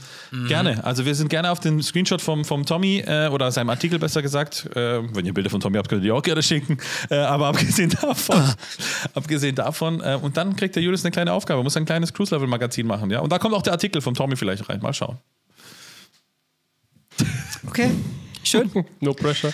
gerne. 0.49 0.85
Also 0.85 1.05
wir 1.05 1.15
sind 1.15 1.29
gerne 1.29 1.51
auf 1.51 1.61
den 1.61 1.83
Screenshot 1.83 2.21
vom, 2.21 2.45
vom 2.45 2.65
Tommy 2.67 2.99
äh, 3.07 3.29
oder 3.29 3.51
seinem 3.51 3.71
Artikel 3.71 3.99
besser 3.99 4.23
gesagt. 4.23 4.67
Äh, 4.75 5.03
wenn 5.15 5.27
ihr 5.27 5.35
Bilder 5.35 5.51
von 5.51 5.61
Tommy 5.61 5.77
habt, 5.79 5.89
könnt 5.89 6.03
ihr 6.03 6.07
die 6.07 6.13
auch 6.13 6.23
gerne 6.23 6.43
schicken. 6.43 6.79
Äh, 7.11 7.17
aber 7.17 7.49
abgesehen 7.49 7.91
davon, 8.01 8.55
abgesehen 9.15 9.55
davon, 9.55 10.01
äh, 10.01 10.19
und 10.21 10.37
dann 10.37 10.57
kriegt 10.57 10.77
der 10.77 10.83
Julius 10.83 11.05
eine 11.05 11.13
kleine 11.13 11.33
Aufgabe, 11.33 11.63
muss 11.63 11.77
ein 11.77 11.85
kleines 11.85 12.13
Cruise-Level-Magazin 12.13 12.87
machen, 12.87 13.11
ja. 13.11 13.21
Und 13.21 13.31
da 13.31 13.39
kommt 13.39 13.55
auch 13.55 13.63
der 13.63 13.73
Artikel 13.73 14.01
vom 14.03 14.15
Tommy 14.15 14.37
vielleicht 14.37 14.69
rein. 14.69 14.81
Mal 14.81 14.93
schauen. 14.93 15.19
Okay, 17.69 17.91
schön. 18.43 18.71
No 19.01 19.13
pressure. 19.13 19.53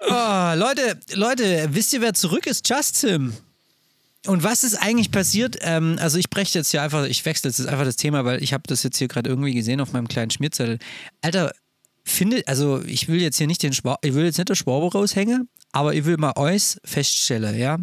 Oh, 0.00 0.52
Leute, 0.54 0.98
Leute, 1.14 1.68
wisst 1.70 1.92
ihr, 1.92 2.00
wer 2.00 2.14
zurück 2.14 2.46
ist? 2.46 2.68
Justin. 2.68 3.32
Und 4.28 4.42
was 4.42 4.62
ist 4.62 4.74
eigentlich 4.74 5.10
passiert? 5.10 5.56
Ähm, 5.62 5.96
also 6.00 6.18
ich 6.18 6.28
breche 6.28 6.58
jetzt 6.58 6.70
hier 6.70 6.82
einfach, 6.82 7.06
ich 7.06 7.24
wechsle 7.24 7.48
jetzt 7.48 7.66
einfach 7.66 7.86
das 7.86 7.96
Thema, 7.96 8.26
weil 8.26 8.42
ich 8.42 8.52
habe 8.52 8.64
das 8.66 8.82
jetzt 8.82 8.98
hier 8.98 9.08
gerade 9.08 9.30
irgendwie 9.30 9.54
gesehen 9.54 9.80
auf 9.80 9.92
meinem 9.92 10.06
kleinen 10.06 10.30
Schmierzettel. 10.30 10.78
Alter, 11.22 11.52
findet, 12.04 12.46
also 12.46 12.82
ich 12.84 13.08
will 13.08 13.22
jetzt 13.22 13.38
hier 13.38 13.46
nicht 13.46 13.62
den 13.62 13.72
Schwab, 13.72 14.04
ich 14.04 14.12
will 14.12 14.26
jetzt 14.26 14.36
nicht 14.36 14.50
der 14.50 14.54
Schwabe 14.54 14.92
raushängen, 14.92 15.48
aber 15.72 15.94
ich 15.94 16.04
will 16.04 16.18
mal 16.18 16.34
euch 16.36 16.76
feststellen, 16.84 17.58
ja. 17.58 17.78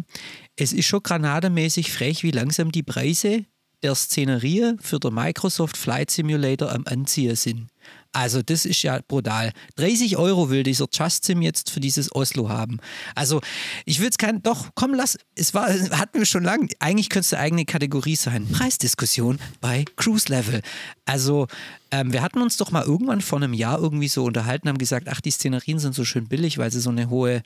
Es 0.54 0.72
ist 0.72 0.86
schon 0.86 1.02
granademäßig 1.02 1.92
frech, 1.92 2.22
wie 2.22 2.30
langsam 2.30 2.70
die 2.70 2.84
Preise 2.84 3.44
der 3.82 3.96
Szenerie 3.96 4.74
für 4.80 5.00
den 5.00 5.14
Microsoft 5.14 5.76
Flight 5.76 6.10
Simulator 6.10 6.72
am 6.72 6.84
Anziehen 6.86 7.34
sind. 7.34 7.68
Also 8.16 8.40
das 8.40 8.64
ist 8.64 8.80
ja 8.82 9.00
brutal. 9.06 9.52
30 9.76 10.16
Euro 10.16 10.48
will 10.48 10.62
dieser 10.62 10.86
Just 10.90 11.24
Sim 11.24 11.42
jetzt 11.42 11.68
für 11.68 11.80
dieses 11.80 12.10
Oslo 12.14 12.48
haben. 12.48 12.78
Also 13.14 13.42
ich 13.84 14.00
will 14.00 14.08
es 14.08 14.16
kein, 14.16 14.42
doch 14.42 14.70
komm 14.74 14.94
lass, 14.94 15.18
es 15.34 15.52
war, 15.52 15.68
hatten 15.90 16.20
wir 16.20 16.24
schon 16.24 16.42
lange, 16.42 16.68
eigentlich 16.78 17.10
könnte 17.10 17.26
es 17.26 17.34
eine 17.34 17.42
eigene 17.42 17.64
Kategorie 17.66 18.16
sein. 18.16 18.48
Preisdiskussion 18.50 19.38
bei 19.60 19.84
Cruise 19.96 20.32
Level. 20.32 20.62
Also 21.04 21.46
ähm, 21.90 22.10
wir 22.14 22.22
hatten 22.22 22.40
uns 22.40 22.56
doch 22.56 22.70
mal 22.70 22.84
irgendwann 22.84 23.20
vor 23.20 23.38
einem 23.38 23.52
Jahr 23.52 23.78
irgendwie 23.78 24.08
so 24.08 24.24
unterhalten, 24.24 24.70
haben 24.70 24.78
gesagt, 24.78 25.08
ach 25.10 25.20
die 25.20 25.30
Szenerien 25.30 25.78
sind 25.78 25.94
so 25.94 26.06
schön 26.06 26.26
billig, 26.26 26.56
weil 26.56 26.72
sie 26.72 26.80
so 26.80 26.88
eine 26.88 27.10
hohe 27.10 27.42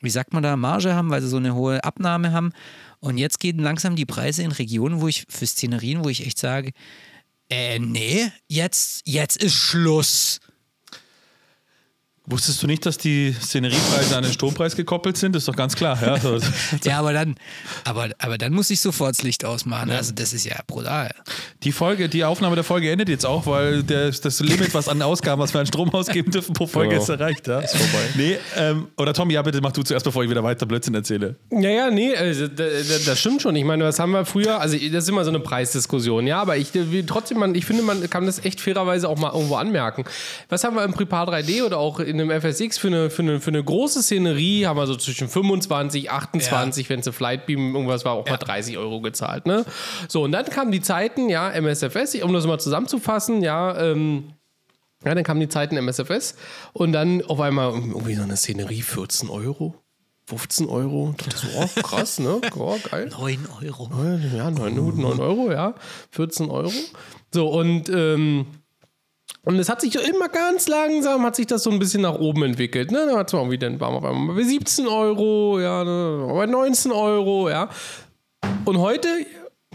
wie 0.00 0.10
sagt 0.10 0.32
man 0.32 0.44
da, 0.44 0.56
Marge 0.56 0.94
haben, 0.94 1.10
weil 1.10 1.22
sie 1.22 1.28
so 1.28 1.38
eine 1.38 1.56
hohe 1.56 1.82
Abnahme 1.82 2.30
haben. 2.30 2.52
Und 3.00 3.18
jetzt 3.18 3.40
gehen 3.40 3.58
langsam 3.58 3.96
die 3.96 4.06
Preise 4.06 4.44
in 4.44 4.52
Regionen, 4.52 5.00
wo 5.00 5.08
ich, 5.08 5.24
für 5.28 5.44
Szenerien, 5.44 6.04
wo 6.04 6.08
ich 6.08 6.24
echt 6.24 6.38
sage, 6.38 6.70
äh, 7.50 7.78
nee, 7.78 8.30
jetzt, 8.48 9.02
jetzt 9.04 9.42
ist 9.42 9.54
Schluss. 9.54 10.40
Wusstest 12.30 12.62
du 12.62 12.66
nicht, 12.66 12.84
dass 12.84 12.98
die 12.98 13.32
Szeneriepreise 13.40 14.16
an 14.16 14.22
den 14.22 14.32
Strompreis 14.32 14.76
gekoppelt 14.76 15.16
sind? 15.16 15.34
Das 15.34 15.42
ist 15.42 15.48
doch 15.48 15.56
ganz 15.56 15.74
klar. 15.74 15.98
Ja, 16.02 16.16
so. 16.20 16.38
Ja, 16.84 16.98
aber 16.98 17.12
dann, 17.12 17.36
aber, 17.84 18.08
aber 18.18 18.36
dann 18.38 18.52
muss 18.52 18.68
ich 18.70 18.80
sofort 18.80 19.10
das 19.12 19.22
Licht 19.22 19.44
ausmachen. 19.44 19.90
Also 19.90 20.12
das 20.14 20.32
ist 20.32 20.44
ja 20.44 20.56
brutal. 20.66 21.10
Die 21.62 21.72
Folge, 21.72 22.08
die 22.08 22.24
Aufnahme 22.24 22.54
der 22.54 22.64
Folge 22.64 22.90
endet 22.90 23.08
jetzt 23.08 23.24
auch, 23.24 23.46
weil 23.46 23.82
der, 23.82 24.10
das 24.10 24.40
Limit, 24.40 24.74
was 24.74 24.88
an 24.88 25.00
Ausgaben, 25.00 25.40
was 25.40 25.54
wir 25.54 25.60
an 25.60 25.66
Strom 25.66 25.88
ausgeben 25.94 26.30
dürfen 26.30 26.52
pro 26.52 26.66
Folge, 26.66 26.90
Genau. 26.90 27.02
ist 27.02 27.08
erreicht. 27.08 27.46
Ja? 27.46 27.60
Ist 27.60 27.76
vorbei. 27.76 28.04
Nee, 28.16 28.38
ähm, 28.56 28.88
oder 28.96 29.12
Tommy, 29.14 29.34
ja, 29.34 29.42
bitte 29.42 29.60
mach 29.60 29.72
du 29.72 29.82
zuerst, 29.82 30.04
bevor 30.04 30.22
ich 30.24 30.30
wieder 30.30 30.44
weiter 30.44 30.66
Blödsinn 30.66 30.94
erzähle. 30.94 31.36
Ja, 31.50 31.70
ja, 31.70 31.90
nee, 31.90 32.14
also, 32.14 32.46
da- 32.48 32.64
da- 32.64 32.98
das 33.06 33.18
stimmt 33.20 33.42
schon. 33.42 33.56
Ich 33.56 33.64
meine, 33.64 33.84
was 33.84 33.98
haben 33.98 34.12
wir 34.12 34.24
früher? 34.24 34.60
Also, 34.60 34.76
das 34.76 35.04
ist 35.04 35.08
immer 35.08 35.24
so 35.24 35.30
eine 35.30 35.40
Preisdiskussion, 35.40 36.26
ja, 36.26 36.40
aber 36.42 36.56
ich 36.56 36.68
wie, 36.74 37.04
trotzdem, 37.06 37.38
man, 37.38 37.54
ich 37.54 37.64
finde, 37.64 37.82
man 37.82 38.08
kann 38.10 38.26
das 38.26 38.44
echt 38.44 38.60
fairerweise 38.60 39.08
auch 39.08 39.18
mal 39.18 39.32
irgendwo 39.32 39.56
anmerken. 39.56 40.04
Was 40.48 40.64
haben 40.64 40.76
wir 40.76 40.84
im 40.84 40.92
Prepar 40.92 41.26
3D 41.28 41.62
oder 41.64 41.78
auch 41.78 42.00
in 42.00 42.17
einem 42.20 42.40
FSX 42.40 42.78
für 42.78 42.88
eine, 42.88 43.10
für 43.10 43.22
eine, 43.22 43.40
für 43.40 43.50
eine 43.50 43.62
große 43.62 44.02
Szenerie? 44.02 44.66
Haben 44.66 44.76
wir 44.76 44.86
so 44.86 44.96
zwischen 44.96 45.28
25, 45.28 46.10
28, 46.10 46.88
wenn 46.90 47.00
es 47.00 47.06
eine 47.06 47.12
Flightbeam 47.12 47.74
irgendwas 47.74 48.04
war, 48.04 48.12
auch 48.12 48.28
mal 48.28 48.36
30 48.36 48.78
Euro 48.78 49.00
gezahlt, 49.00 49.46
ne? 49.46 49.64
So, 50.08 50.22
und 50.22 50.32
dann 50.32 50.46
kamen 50.46 50.72
die 50.72 50.80
Zeiten, 50.80 51.28
ja, 51.28 51.50
MSFS, 51.50 52.14
um 52.22 52.32
das 52.32 52.46
mal 52.46 52.58
zusammenzufassen, 52.58 53.42
ja, 53.42 53.78
ähm, 53.80 54.32
ja, 55.04 55.14
dann 55.14 55.24
kamen 55.24 55.40
die 55.40 55.48
Zeiten 55.48 55.76
MSFS 55.76 56.34
und 56.72 56.92
dann 56.92 57.24
auf 57.24 57.40
einmal 57.40 57.72
irgendwie 57.72 58.14
so 58.14 58.22
eine 58.22 58.36
Szenerie 58.36 58.82
14 58.82 59.30
Euro. 59.30 59.76
15 60.26 60.68
Euro. 60.68 61.14
Das 61.24 61.42
ist 61.42 61.52
so, 61.52 61.58
oh, 61.58 61.82
krass, 61.82 62.18
ne? 62.18 62.40
Oh, 62.56 62.76
geil. 62.90 63.08
9 63.08 63.48
Euro. 63.62 63.90
Ja, 64.36 64.50
9, 64.50 64.74
9 64.74 65.20
Euro, 65.20 65.50
ja. 65.50 65.74
14 66.10 66.50
Euro. 66.50 66.72
So, 67.32 67.48
und, 67.48 67.88
ähm, 67.88 68.46
und 69.44 69.58
es 69.58 69.68
hat 69.70 69.80
sich 69.80 69.94
immer 69.94 70.28
ganz 70.28 70.68
langsam, 70.68 71.22
hat 71.22 71.36
sich 71.36 71.46
das 71.46 71.62
so 71.62 71.70
ein 71.70 71.78
bisschen 71.78 72.02
nach 72.02 72.16
oben 72.16 72.42
entwickelt. 72.42 72.90
Ne? 72.90 73.06
Dann 73.06 73.16
hat's 73.16 73.32
mal 73.32 73.50
wieder, 73.50 73.70
wir 73.70 73.86
auf 73.86 74.04
einmal 74.04 74.36
bei 74.36 74.42
17 74.42 74.86
Euro, 74.86 75.58
ja, 75.58 75.84
bei 76.34 76.44
19 76.44 76.92
Euro, 76.92 77.48
ja. 77.48 77.70
Und 78.66 78.78
heute, 78.78 79.08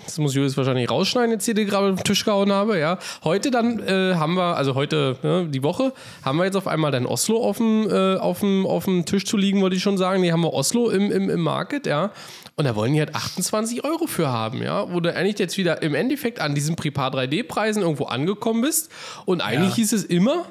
das 0.06 0.20
muss 0.20 0.36
Julius 0.36 0.56
wahrscheinlich 0.58 0.92
rausschneiden, 0.92 1.32
jetzt 1.32 1.46
hier, 1.46 1.58
ich 1.58 1.68
gerade 1.68 1.92
auf 1.92 2.00
den 2.00 2.04
Tisch 2.04 2.24
gehauen 2.24 2.52
habe, 2.52 2.78
ja. 2.78 3.00
Heute 3.24 3.50
dann 3.50 3.80
äh, 3.80 4.14
haben 4.14 4.36
wir, 4.36 4.56
also 4.58 4.76
heute, 4.76 5.18
ne, 5.24 5.48
die 5.50 5.64
Woche, 5.64 5.94
haben 6.24 6.38
wir 6.38 6.46
jetzt 6.46 6.56
auf 6.56 6.68
einmal 6.68 6.92
dann 6.92 7.08
Oslo 7.08 7.44
auf 7.44 7.58
dem, 7.58 7.90
äh, 7.90 8.18
auf 8.18 8.42
dem, 8.42 8.68
auf 8.68 8.86
dem 8.86 9.06
Tisch 9.06 9.26
zu 9.26 9.38
liegen, 9.38 9.62
wollte 9.62 9.76
ich 9.76 9.82
schon 9.82 9.98
sagen. 9.98 10.22
Die 10.22 10.32
haben 10.32 10.42
wir 10.42 10.54
Oslo 10.54 10.90
im, 10.90 11.12
im, 11.12 11.32
im 11.32 11.42
Market, 11.42 11.88
ja. 11.88 12.12
Und 12.56 12.66
da 12.66 12.76
wollen 12.76 12.94
die 12.94 13.00
halt 13.00 13.16
28 13.16 13.84
Euro 13.84 14.06
für 14.06 14.28
haben, 14.28 14.62
ja. 14.62 14.92
Wo 14.94 15.00
du 15.00 15.14
eigentlich 15.16 15.40
jetzt 15.40 15.58
wieder 15.58 15.82
im 15.82 15.96
Endeffekt 15.96 16.40
an 16.40 16.54
diesen 16.54 16.76
Prepar 16.76 17.12
3D-Preisen 17.12 17.82
irgendwo 17.82 18.06
angekommen 18.06 18.62
bist. 18.62 18.92
Und 19.26 19.42
eigentlich 19.42 19.72
Ja. 19.72 19.76
hieß 19.78 19.94
es 19.94 20.04
immer, 20.04 20.46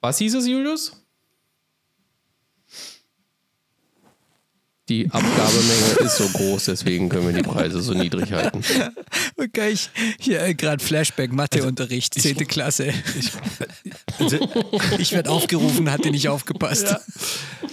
was 0.00 0.18
hieß 0.18 0.34
es, 0.34 0.46
Julius? 0.48 0.96
Die 4.88 5.06
Abgabemenge 5.08 6.00
ist 6.00 6.16
so 6.16 6.26
groß, 6.26 6.64
deswegen 6.64 7.08
können 7.08 7.28
wir 7.32 7.32
die 7.40 7.48
Preise 7.48 7.80
so 7.80 7.94
niedrig 7.94 8.32
halten. 8.32 8.62
Okay, 9.36 9.70
ich, 9.70 9.88
hier 10.18 10.42
äh, 10.42 10.52
gerade 10.54 10.84
Flashback, 10.84 11.32
Matheunterricht, 11.32 12.12
10. 12.12 12.46
Klasse. 12.46 12.92
Ich 14.98 15.12
werde 15.12 15.30
aufgerufen, 15.30 15.90
hatte 15.90 16.10
nicht 16.10 16.28
aufgepasst. 16.28 16.94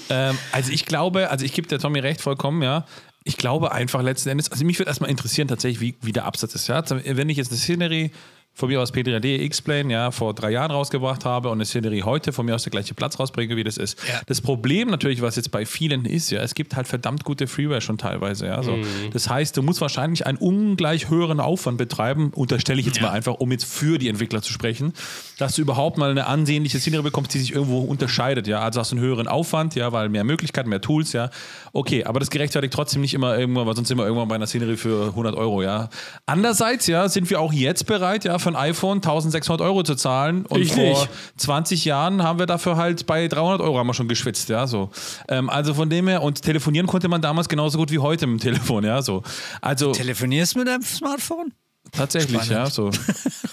Ähm, 0.09 0.37
also 0.53 0.71
ich 0.71 0.85
glaube, 0.85 1.29
also 1.29 1.43
ich 1.43 1.51
gebe 1.51 1.67
der 1.67 1.79
Tommy 1.79 1.99
recht 1.99 2.21
vollkommen, 2.21 2.61
ja. 2.61 2.85
Ich 3.27 3.35
glaube 3.35 3.73
einfach 3.73 4.01
letzten 4.01 4.29
Endes, 4.29 4.51
also 4.51 4.63
mich 4.63 4.79
würde 4.79 4.89
erstmal 4.89 5.09
interessieren 5.09 5.49
tatsächlich, 5.49 5.81
wie, 5.81 5.95
wie 6.01 6.13
der 6.13 6.23
Absatz 6.23 6.55
ist. 6.55 6.67
Ja? 6.67 6.81
Wenn 6.89 7.29
ich 7.29 7.35
jetzt 7.37 7.51
eine 7.51 7.59
Szenerie 7.59 8.11
von 8.57 8.69
mir 8.69 8.81
aus 8.81 8.91
P3D 8.91 9.39
X-Plane 9.41 9.93
ja, 9.93 10.09
vor 10.09 10.33
drei 10.33 10.49
Jahren 10.49 10.71
rausgebracht 10.71 11.25
habe 11.25 11.49
und 11.49 11.59
eine 11.59 11.65
Szenerie 11.65 12.01
heute 12.01 12.33
von 12.33 12.43
mir 12.43 12.55
aus 12.55 12.63
der 12.63 12.71
gleiche 12.71 12.95
Platz 12.95 13.19
rausbringe, 13.19 13.55
wie 13.55 13.63
das 13.63 13.77
ist. 13.77 13.99
Ja. 14.09 14.19
Das 14.25 14.41
Problem 14.41 14.89
natürlich, 14.89 15.21
was 15.21 15.35
jetzt 15.35 15.51
bei 15.51 15.63
vielen 15.63 16.05
ist, 16.05 16.31
ja, 16.31 16.41
es 16.41 16.55
gibt 16.55 16.75
halt 16.75 16.87
verdammt 16.87 17.23
gute 17.23 17.45
Freeware 17.45 17.81
schon 17.81 17.99
teilweise. 17.99 18.47
Ja, 18.47 18.63
so. 18.63 18.75
Das 19.13 19.29
heißt, 19.29 19.55
du 19.55 19.61
musst 19.61 19.79
wahrscheinlich 19.79 20.25
einen 20.25 20.39
ungleich 20.39 21.07
höheren 21.07 21.39
Aufwand 21.39 21.77
betreiben, 21.77 22.31
unterstelle 22.33 22.79
ich 22.79 22.87
jetzt 22.87 22.99
mal 22.99 23.11
einfach, 23.11 23.35
um 23.35 23.51
jetzt 23.51 23.65
für 23.65 23.99
die 23.99 24.09
Entwickler 24.09 24.41
zu 24.41 24.51
sprechen, 24.51 24.93
dass 25.37 25.55
du 25.55 25.61
überhaupt 25.61 25.99
mal 25.99 26.09
eine 26.09 26.25
ansehnliche 26.25 26.79
Szenerie 26.79 27.03
bekommst, 27.03 27.35
die 27.35 27.39
sich 27.39 27.53
irgendwo 27.53 27.81
unterscheidet. 27.81 28.47
Ja, 28.47 28.61
also 28.61 28.79
hast 28.79 28.91
du 28.91 28.95
einen 28.95 29.05
höheren 29.05 29.27
Aufwand, 29.27 29.75
ja, 29.75 29.91
weil 29.91 30.09
mehr 30.09 30.23
Möglichkeiten, 30.23 30.69
mehr 30.69 30.81
Tools, 30.81 31.13
ja. 31.13 31.29
Okay, 31.73 32.05
aber 32.05 32.19
das 32.19 32.31
gerechtfertigt 32.31 32.73
trotzdem 32.73 33.01
nicht 33.01 33.13
immer 33.13 33.37
irgendwann, 33.37 33.67
weil 33.67 33.75
sonst 33.75 33.89
sind 33.89 33.99
wir 33.99 34.05
irgendwann 34.05 34.29
bei 34.29 34.35
einer 34.35 34.47
Szenerie 34.47 34.77
für 34.77 35.09
100 35.09 35.35
Euro, 35.35 35.61
ja. 35.61 35.89
Andererseits, 36.25 36.87
ja, 36.87 37.07
sind 37.07 37.29
wir 37.29 37.39
auch 37.39 37.53
jetzt 37.53 37.85
bereit, 37.85 38.23
ja, 38.23 38.39
für 38.47 38.57
ein 38.57 38.69
iPhone 38.69 38.97
1600 38.97 39.61
Euro 39.61 39.83
zu 39.83 39.95
zahlen 39.95 40.45
und 40.45 40.61
Ich 40.61 40.71
vor 40.73 40.83
nicht. 40.83 41.09
20 41.37 41.85
Jahren 41.85 42.23
haben 42.23 42.39
wir 42.39 42.45
dafür 42.45 42.77
halt 42.77 43.05
bei 43.05 43.27
300 43.27 43.61
Euro 43.61 43.77
haben 43.77 43.87
wir 43.87 43.93
schon 43.93 44.07
geschwitzt, 44.07 44.49
ja, 44.49 44.67
so. 44.67 44.89
Ähm, 45.27 45.49
also 45.49 45.73
von 45.73 45.89
dem 45.89 46.07
her, 46.07 46.23
und 46.23 46.41
telefonieren 46.41 46.87
konnte 46.87 47.09
man 47.09 47.21
damals 47.21 47.49
genauso 47.49 47.77
gut 47.77 47.91
wie 47.91 47.99
heute 47.99 48.27
mit 48.27 48.41
dem 48.41 48.43
Telefon, 48.43 48.83
ja, 48.83 49.01
so. 49.01 49.23
Also 49.61 49.91
Telefonierst 49.91 50.55
du 50.55 50.59
mit 50.59 50.67
deinem 50.67 50.83
Smartphone? 50.83 51.51
Tatsächlich, 51.91 52.43
Spannend. 52.43 52.51
ja, 52.51 52.69
so. 52.69 52.89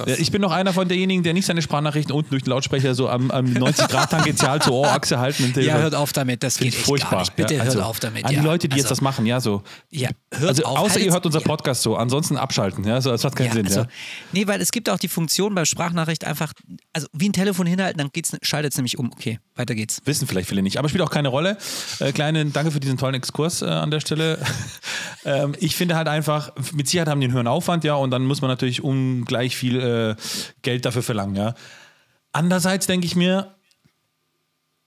Ja, 0.06 0.14
ich 0.18 0.30
bin 0.30 0.40
noch 0.42 0.52
einer 0.52 0.72
von 0.72 0.88
derjenigen, 0.88 1.22
der 1.22 1.32
nicht 1.34 1.46
seine 1.46 1.62
Sprachnachrichten 1.62 2.14
unten 2.14 2.30
durch 2.30 2.42
den 2.42 2.50
Lautsprecher 2.50 2.94
so 2.94 3.08
am, 3.08 3.30
am 3.30 3.44
90 3.52 3.88
Grad 3.88 4.10
tangential 4.10 4.60
zur 4.60 4.74
Ohrachse 4.74 5.18
halten 5.18 5.52
dem 5.52 5.64
Ja, 5.64 5.78
hört 5.78 5.94
auf 5.94 6.12
damit, 6.12 6.42
das 6.42 6.58
geht 6.58 6.74
echt 6.74 6.84
furchtbar. 6.84 7.10
gar 7.10 7.18
nicht. 7.20 7.36
Bitte 7.36 7.54
ja, 7.54 7.62
hört 7.62 7.76
also, 7.76 7.82
auf 7.82 8.00
damit. 8.00 8.24
An 8.24 8.30
die 8.34 8.40
Leute, 8.40 8.68
die 8.68 8.76
jetzt 8.76 8.86
also, 8.86 8.94
das 8.96 9.00
machen, 9.02 9.26
ja, 9.26 9.40
so. 9.40 9.62
Ja, 9.90 10.10
hört 10.32 10.48
Also 10.48 10.64
auf. 10.64 10.78
außer 10.78 11.00
ihr 11.00 11.12
hört 11.12 11.24
unser. 11.26 11.40
Podcast 11.44 11.82
so, 11.82 11.96
ansonsten 11.96 12.36
abschalten, 12.38 12.84
ja, 12.84 13.00
so, 13.00 13.10
das 13.10 13.22
hat 13.22 13.36
keinen 13.36 13.48
Ja, 13.48 13.52
Sinn, 13.52 13.66
also, 13.66 13.80
ja. 13.80 13.86
Nee, 14.32 14.46
weil 14.46 14.60
es 14.62 14.72
gibt 14.72 14.88
auch 14.88 14.98
die 14.98 15.08
Funktion 15.08 15.54
bei 15.54 15.64
Sprachnachricht 15.66 16.24
einfach, 16.24 16.52
also 16.92 17.06
wie 17.12 17.28
ein 17.28 17.32
Telefon 17.34 17.66
hinhalten, 17.66 17.98
dann 17.98 18.10
schaltet 18.42 18.72
es 18.72 18.78
nämlich 18.78 18.98
um. 18.98 19.12
Okay, 19.12 19.38
weiter 19.56 19.74
geht's. 19.74 20.00
Wissen 20.06 20.26
vielleicht 20.26 20.48
viele 20.48 20.62
nicht, 20.62 20.78
aber 20.78 20.88
spielt 20.88 21.02
auch 21.02 21.10
keine 21.10 21.28
Rolle. 21.28 21.58
Äh, 22.00 22.12
kleine, 22.12 22.44
danke 22.46 22.70
für 22.70 22.80
diesen 22.80 22.96
tollen 22.96 23.14
Exkurs 23.14 23.60
äh, 23.62 23.66
an 23.66 23.90
der 23.90 24.00
Stelle. 24.00 24.38
ähm, 25.24 25.54
ich 25.58 25.76
finde 25.76 25.96
halt 25.96 26.08
einfach, 26.08 26.52
mit 26.72 26.88
Sicherheit 26.88 27.08
haben 27.08 27.20
die 27.20 27.26
einen 27.26 27.34
höheren 27.34 27.46
Aufwand, 27.46 27.84
ja, 27.84 27.94
und 27.94 28.10
dann 28.10 28.23
muss 28.26 28.40
man 28.40 28.50
natürlich 28.50 28.82
ungleich 28.82 29.56
viel 29.56 29.80
äh, 29.80 30.16
Geld 30.62 30.84
dafür 30.84 31.02
verlangen, 31.02 31.36
ja. 31.36 31.54
Andererseits 32.32 32.86
denke 32.86 33.06
ich 33.06 33.16
mir, 33.16 33.54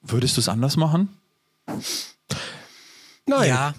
würdest 0.01 0.37
du 0.37 0.41
es 0.41 0.49
anders 0.49 0.77
machen? 0.77 1.09
Nein. 3.25 3.49
Ja. 3.49 3.73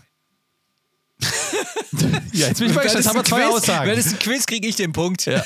Ja, 2.33 2.49
jetzt 2.49 2.59
bin 2.59 2.69
ich 2.69 2.75
mal 2.75 2.83
gespannt. 2.83 3.05
Jetzt 3.05 3.09
haben 3.09 3.17
wir 3.17 3.25
zwei 3.25 3.47
Aussagen. 3.47 3.91
Wenn 3.91 3.99
es 3.99 4.09
ein 4.09 4.19
Quiz, 4.19 4.47
kriege 4.47 4.69
ich 4.69 4.77
den 4.77 4.93
Punkt. 4.93 5.27
Ja. 5.27 5.43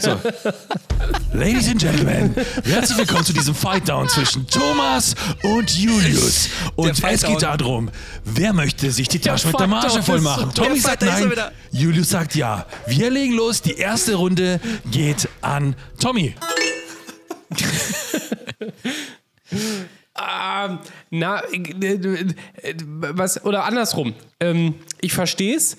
So. 0.00 0.20
Ladies 1.32 1.68
and 1.68 1.80
Gentlemen, 1.80 2.34
herzlich 2.64 2.98
willkommen 2.98 3.24
zu 3.24 3.32
diesem 3.32 3.54
Fight-Down 3.54 4.08
zwischen 4.08 4.46
Thomas 4.46 5.14
und 5.42 5.70
Julius. 5.70 6.48
Und 6.76 7.02
es 7.02 7.22
geht 7.22 7.42
darum, 7.42 7.90
wer 8.24 8.52
möchte 8.52 8.90
sich 8.90 9.08
die 9.08 9.18
Tasche 9.18 9.48
mit 9.48 9.58
der 9.58 9.66
Marge 9.66 10.02
voll 10.02 10.20
machen? 10.20 10.52
Tommy 10.54 10.80
sagt 10.80 11.02
nein. 11.02 11.32
Julius 11.70 12.10
sagt 12.10 12.34
ja. 12.34 12.66
Wir 12.86 13.10
legen 13.10 13.34
los. 13.34 13.62
Die 13.62 13.76
erste 13.76 14.16
Runde 14.16 14.60
geht 14.90 15.28
an 15.40 15.76
Tommy. 15.98 16.34
Ähm, 20.16 20.78
na, 21.10 21.42
äh, 21.52 21.96
äh, 22.62 22.74
was, 22.86 23.44
oder 23.44 23.64
andersrum. 23.64 24.14
Ähm, 24.38 24.76
ich 25.00 25.12
verstehe 25.12 25.56
es. 25.56 25.76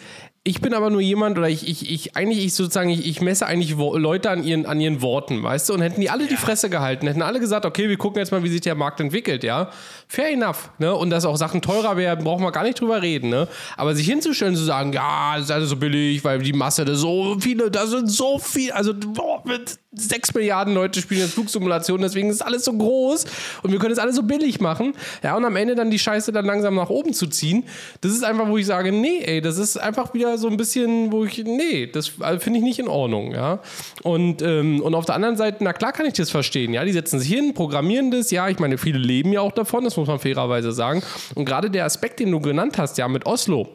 Ich 0.48 0.62
bin 0.62 0.76
aber 0.76 0.92
nur 0.92 1.02
jemand, 1.02 1.40
oder 1.40 1.50
ich, 1.50 1.68
ich, 1.68 1.90
ich 1.90 2.16
eigentlich, 2.16 2.46
ich 2.46 2.54
sozusagen, 2.54 2.90
ich, 2.90 3.08
ich 3.08 3.20
messe 3.20 3.48
eigentlich 3.48 3.78
Wo 3.78 3.98
Leute 3.98 4.30
an 4.30 4.44
ihren, 4.44 4.68
an 4.68 4.80
ihren 4.80 5.02
Worten, 5.02 5.42
weißt 5.42 5.70
du? 5.70 5.74
Und 5.74 5.82
hätten 5.82 6.02
die 6.02 6.12
alle 6.12 6.28
die 6.28 6.36
Fresse 6.36 6.70
gehalten, 6.70 7.08
hätten 7.08 7.24
alle 7.24 7.40
gesagt, 7.40 7.66
okay, 7.66 7.90
wir 7.90 7.98
gucken 7.98 8.20
jetzt 8.20 8.32
mal, 8.32 8.44
wie 8.44 8.50
sich 8.50 8.62
der 8.62 8.76
Markt 8.76 9.00
entwickelt, 9.00 9.44
ja? 9.44 9.72
Fair 10.08 10.32
enough, 10.32 10.70
ne? 10.78 10.94
Und 10.94 11.10
dass 11.10 11.26
auch 11.26 11.38
Sachen 11.38 11.64
teurer 11.64 11.98
werden, 11.98 12.24
brauchen 12.24 12.44
wir 12.44 12.52
gar 12.52 12.62
nicht 12.62 12.80
drüber 12.80 13.02
reden, 13.02 13.30
ne? 13.30 13.48
Aber 13.76 13.96
sich 13.96 14.06
hinzustellen, 14.06 14.56
zu 14.56 14.64
sagen, 14.64 14.94
ja, 14.94 15.34
das 15.38 15.46
ist 15.46 15.52
alles 15.52 15.70
so 15.70 15.78
billig, 15.78 16.24
weil 16.24 16.38
die 16.40 16.54
Masse, 16.54 16.86
das 16.86 17.00
so 17.00 17.38
viele, 17.40 17.72
da 17.72 17.88
sind 17.88 18.12
so 18.12 18.38
viel, 18.38 18.72
also 18.72 18.94
boah, 18.94 19.42
mit 19.46 19.80
sechs 19.96 20.34
Milliarden 20.34 20.74
Leute 20.74 21.02
spielen 21.02 21.22
jetzt 21.22 21.34
Flugsimulationen, 21.34 22.04
deswegen 22.04 22.30
ist 22.30 22.42
alles 22.42 22.66
so 22.66 22.74
groß 22.74 23.26
und 23.64 23.72
wir 23.72 23.80
können 23.80 23.94
es 23.94 24.00
alles 24.00 24.16
so 24.16 24.24
billig 24.24 24.60
machen. 24.60 24.94
Ja, 25.24 25.36
und 25.36 25.46
am 25.46 25.56
Ende 25.56 25.76
dann 25.76 25.92
die 25.92 26.00
Scheiße 26.00 26.32
dann 26.32 26.46
langsam 26.46 26.76
nach 26.76 26.90
oben 26.90 27.14
zu 27.14 27.28
ziehen, 27.28 27.64
das 28.02 28.12
ist 28.12 28.24
einfach, 28.24 28.48
wo 28.48 28.58
ich 28.58 28.66
sage, 28.66 28.92
nee, 28.92 29.24
ey, 29.26 29.42
das 29.42 29.58
ist 29.58 29.78
einfach 29.78 30.14
wieder 30.14 30.38
so 30.38 30.48
ein 30.48 30.58
bisschen, 30.58 31.12
wo 31.12 31.26
ich, 31.26 31.44
nee, 31.44 31.88
das 31.88 32.14
also, 32.20 32.40
finde 32.40 32.60
ich 32.60 32.66
nicht 32.66 32.80
in 32.80 32.88
Ordnung, 32.88 33.32
ja. 33.32 33.60
Und, 34.04 34.42
ähm, 34.42 34.82
und 34.82 34.96
auf 34.96 35.06
der 35.06 35.16
anderen 35.16 35.38
Seite, 35.38 35.58
na 35.62 35.74
klar 35.74 35.92
kann 35.92 36.06
ich 36.06 36.14
das 36.14 36.30
verstehen, 36.30 36.74
ja, 36.74 36.84
die 36.84 36.92
setzen 36.92 37.20
sich 37.20 37.30
hin, 37.30 37.54
programmieren 37.54 38.12
das, 38.12 38.32
ja, 38.32 38.50
ich 38.50 38.60
meine, 38.60 38.78
viele 38.78 39.00
leben 39.00 39.32
ja 39.32 39.42
auch 39.42 39.52
davon, 39.52 39.84
das 39.84 39.98
muss 39.98 40.08
man 40.08 40.20
fairerweise 40.20 40.72
sagen. 40.72 41.02
Und 41.36 41.46
gerade 41.46 41.70
der 41.70 41.86
Aspekt, 41.86 42.20
den 42.20 42.32
du 42.32 42.40
genannt 42.40 42.78
hast, 42.78 42.98
ja, 42.98 43.08
mit 43.08 43.26
Oslo, 43.26 43.68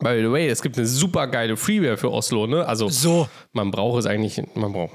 By 0.00 0.20
the 0.20 0.30
way, 0.30 0.48
es 0.48 0.60
gibt 0.60 0.76
eine 0.76 0.86
super 0.86 1.26
geile 1.28 1.56
Freeware 1.56 1.96
für 1.96 2.12
Oslo, 2.12 2.46
ne? 2.46 2.66
Also, 2.66 2.88
So. 2.88 3.28
man 3.52 3.70
braucht 3.70 4.00
es 4.00 4.06
eigentlich, 4.06 4.42
man 4.54 4.72
braucht, 4.72 4.92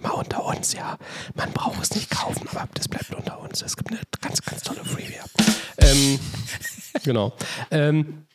mal 0.00 0.10
unter 0.10 0.44
uns, 0.44 0.72
ja. 0.72 0.98
Man 1.34 1.52
braucht 1.52 1.82
es 1.82 1.94
nicht 1.94 2.10
kaufen, 2.10 2.48
aber 2.50 2.68
das 2.74 2.88
bleibt 2.88 3.14
unter 3.14 3.40
uns. 3.40 3.62
Es 3.62 3.76
gibt 3.76 3.90
eine 3.90 4.00
ganz, 4.20 4.42
ganz 4.42 4.62
tolle 4.62 4.84
Freeware. 4.84 5.28
Ähm, 5.78 6.18
genau. 7.04 7.32
Ähm, 7.70 8.26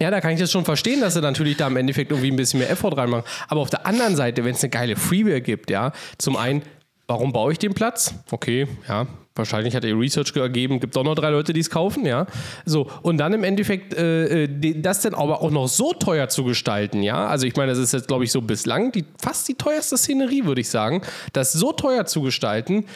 ja, 0.00 0.10
da 0.10 0.20
kann 0.20 0.32
ich 0.32 0.40
das 0.40 0.50
schon 0.50 0.64
verstehen, 0.64 1.00
dass 1.00 1.14
sie 1.14 1.20
natürlich 1.20 1.56
da 1.56 1.68
im 1.68 1.76
Endeffekt 1.76 2.10
irgendwie 2.10 2.30
ein 2.30 2.36
bisschen 2.36 2.60
mehr 2.60 2.70
Effort 2.70 2.96
reinmachen. 2.96 3.24
Aber 3.48 3.60
auf 3.60 3.70
der 3.70 3.86
anderen 3.86 4.16
Seite, 4.16 4.44
wenn 4.44 4.54
es 4.54 4.62
eine 4.62 4.70
geile 4.70 4.96
Freeware 4.96 5.40
gibt, 5.40 5.70
ja, 5.70 5.92
zum 6.18 6.36
einen, 6.36 6.62
warum 7.06 7.32
baue 7.32 7.52
ich 7.52 7.58
den 7.58 7.74
Platz? 7.74 8.14
Okay, 8.30 8.66
ja, 8.88 9.06
wahrscheinlich 9.34 9.74
hat 9.74 9.84
ihr 9.84 9.98
Research 9.98 10.34
ergeben, 10.36 10.80
gibt 10.80 10.96
doch 10.96 11.04
noch 11.04 11.14
drei 11.14 11.30
Leute, 11.30 11.52
die 11.52 11.60
es 11.60 11.70
kaufen, 11.70 12.06
ja. 12.06 12.26
So, 12.64 12.88
und 13.02 13.18
dann 13.18 13.32
im 13.32 13.44
Endeffekt 13.44 13.94
äh, 13.94 14.44
äh, 14.44 14.80
das 14.80 15.00
dann 15.00 15.14
aber 15.14 15.42
auch 15.42 15.50
noch 15.50 15.66
so 15.66 15.92
teuer 15.92 16.28
zu 16.28 16.44
gestalten, 16.44 17.02
ja. 17.02 17.26
Also 17.26 17.46
ich 17.46 17.56
meine, 17.56 17.72
das 17.72 17.78
ist 17.78 17.92
jetzt, 17.92 18.08
glaube 18.08 18.24
ich, 18.24 18.32
so 18.32 18.40
bislang 18.40 18.92
die, 18.92 19.04
fast 19.20 19.48
die 19.48 19.54
teuerste 19.54 19.96
Szenerie, 19.96 20.44
würde 20.44 20.60
ich 20.60 20.68
sagen, 20.68 21.02
das 21.32 21.52
so 21.52 21.72
teuer 21.72 22.06
zu 22.06 22.22
gestalten, 22.22 22.86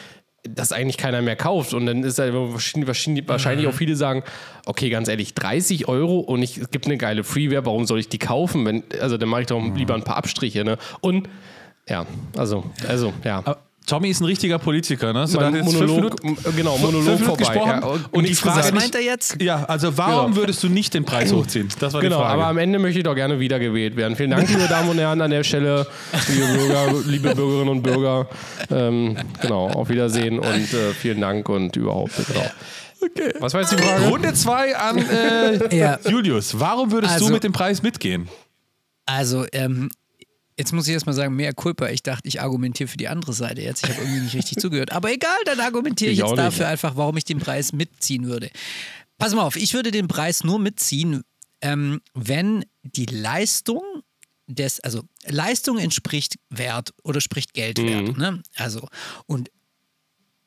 dass 0.43 0.71
eigentlich 0.71 0.97
keiner 0.97 1.21
mehr 1.21 1.35
kauft. 1.35 1.73
Und 1.73 1.85
dann 1.85 2.03
ist 2.03 2.17
halt 2.17 2.33
wahrscheinlich, 2.33 2.87
wahrscheinlich, 2.87 3.27
wahrscheinlich 3.27 3.67
auch 3.67 3.73
viele 3.73 3.97
sagen, 3.97 4.23
okay, 4.65 4.89
ganz 4.89 5.09
ehrlich, 5.09 5.33
30 5.33 5.87
Euro 5.89 6.19
und 6.19 6.41
ich, 6.41 6.57
es 6.57 6.71
gibt 6.71 6.85
eine 6.85 6.97
geile 6.97 7.25
Freeware, 7.25 7.65
warum 7.65 7.85
soll 7.85 7.99
ich 7.99 8.07
die 8.07 8.19
kaufen? 8.19 8.65
Wenn, 8.65 8.83
also 9.01 9.17
dann 9.17 9.27
mache 9.27 9.41
ich 9.41 9.47
doch 9.47 9.61
lieber 9.75 9.95
ein 9.95 10.03
paar 10.03 10.15
Abstriche. 10.15 10.63
Ne? 10.63 10.77
Und 11.01 11.27
ja, 11.89 12.05
also, 12.37 12.63
also, 12.87 13.13
ja. 13.23 13.39
Aber 13.39 13.57
Tommy 13.89 14.09
ist 14.09 14.21
ein 14.21 14.25
richtiger 14.25 14.59
Politiker, 14.59 15.11
ne? 15.13 15.27
So, 15.27 15.37
der 15.39 15.47
hat 15.47 15.55
jetzt 15.55 15.75
fünf 15.75 15.89
Monolog, 15.91 16.23
Minuten- 16.23 16.55
genau, 16.55 16.71
fünf 16.77 16.81
Monolog 16.85 17.03
Minuten 17.05 17.23
vorbei. 17.25 17.43
gesprochen 17.43 17.69
Ja, 17.81 17.87
und 17.87 18.13
die 18.13 18.21
nichts 18.21 18.39
Frage 18.39 18.59
Was 18.59 18.71
meint 18.71 18.95
er 18.95 19.01
jetzt? 19.01 19.41
Ja, 19.41 19.65
also 19.65 19.97
warum 19.97 20.25
Genau. 20.31 20.35
würdest 20.41 20.63
du 20.63 20.69
nicht 20.69 20.93
den 20.93 21.05
Preis 21.05 21.33
hochziehen? 21.33 21.67
Das 21.79 21.93
war 21.93 22.01
die 22.01 22.07
Genau, 22.07 22.19
Frage. 22.19 22.33
aber 22.33 22.47
am 22.47 22.57
Ende 22.57 22.79
möchte 22.79 22.99
ich 22.99 23.03
doch 23.05 23.15
gerne 23.15 23.39
wiedergewählt 23.39 23.95
werden. 23.95 24.15
Vielen 24.15 24.31
Dank, 24.31 24.47
liebe 24.49 24.67
Damen 24.67 24.89
und 24.89 24.97
Herren, 24.99 25.19
an 25.21 25.31
der 25.31 25.43
Stelle, 25.43 25.87
liebe 26.27 26.45
Bürger, 26.53 26.93
liebe 27.07 27.35
Bürgerinnen 27.35 27.69
und 27.69 27.81
Bürger. 27.81 28.27
Ähm, 28.71 29.17
genau, 29.41 29.67
auf 29.69 29.89
Wiedersehen 29.89 30.39
und 30.39 30.73
äh, 30.73 30.93
vielen 30.93 31.19
Dank 31.21 31.49
und 31.49 31.75
überhaupt. 31.75 32.11
Genau. 32.27 32.45
okay. 33.01 33.33
Was 33.39 33.53
war 33.53 33.61
jetzt 33.61 33.71
die 33.71 33.77
Frage? 33.81 34.07
Runde 34.07 34.33
2 34.33 34.75
an 34.77 34.97
äh, 34.99 35.75
Ja. 35.77 35.99
Julius. 36.07 36.59
Warum 36.59 36.91
würdest 36.91 37.13
Also- 37.13 37.27
du 37.27 37.33
mit 37.33 37.43
dem 37.43 37.53
Preis 37.53 37.81
mitgehen? 37.81 38.27
Also, 39.05 39.45
ähm, 39.53 39.89
jetzt 40.59 40.73
muss 40.73 40.87
ich 40.87 40.93
erstmal 40.93 41.15
sagen, 41.15 41.35
mehr 41.35 41.53
Culpa. 41.53 41.87
Ich 41.87 42.03
dachte, 42.03 42.27
ich 42.27 42.41
argumentiere 42.41 42.89
für 42.89 42.97
die 42.97 43.07
andere 43.07 43.31
Seite 43.33 43.61
jetzt. 43.61 43.83
Ich 43.85 43.89
habe 43.89 44.01
irgendwie 44.01 44.19
nicht 44.21 44.35
richtig 44.35 44.57
zugehört. 44.57 44.91
Aber 44.91 45.11
egal, 45.11 45.37
dann 45.45 45.59
argumentiere 45.61 46.11
ich, 46.11 46.19
Ich 46.19 46.23
jetzt 46.23 46.31
nicht. 46.31 46.39
dafür 46.39 46.67
einfach, 46.67 46.97
warum 46.97 47.15
ich 47.15 47.23
den 47.23 47.39
Preis 47.39 47.71
mitziehen 47.71 48.25
würde. 48.25 48.51
Pass 49.17 49.33
mal 49.33 49.43
auf, 49.43 49.55
ich 49.55 49.73
würde 49.73 49.91
den 49.91 50.09
Preis 50.09 50.43
nur 50.43 50.59
mitziehen, 50.59 51.23
ähm, 51.61 52.01
wenn 52.13 52.65
die 52.83 53.05
Leistung 53.05 53.81
des, 54.47 54.81
also 54.81 55.03
Leistung 55.25 55.77
entspricht 55.77 56.35
Wert 56.49 56.93
oder 57.03 57.21
spricht 57.21 57.53
Geldwert. 57.53 58.17
Ne? 58.17 58.41
Also, 58.55 58.87
und 59.27 59.49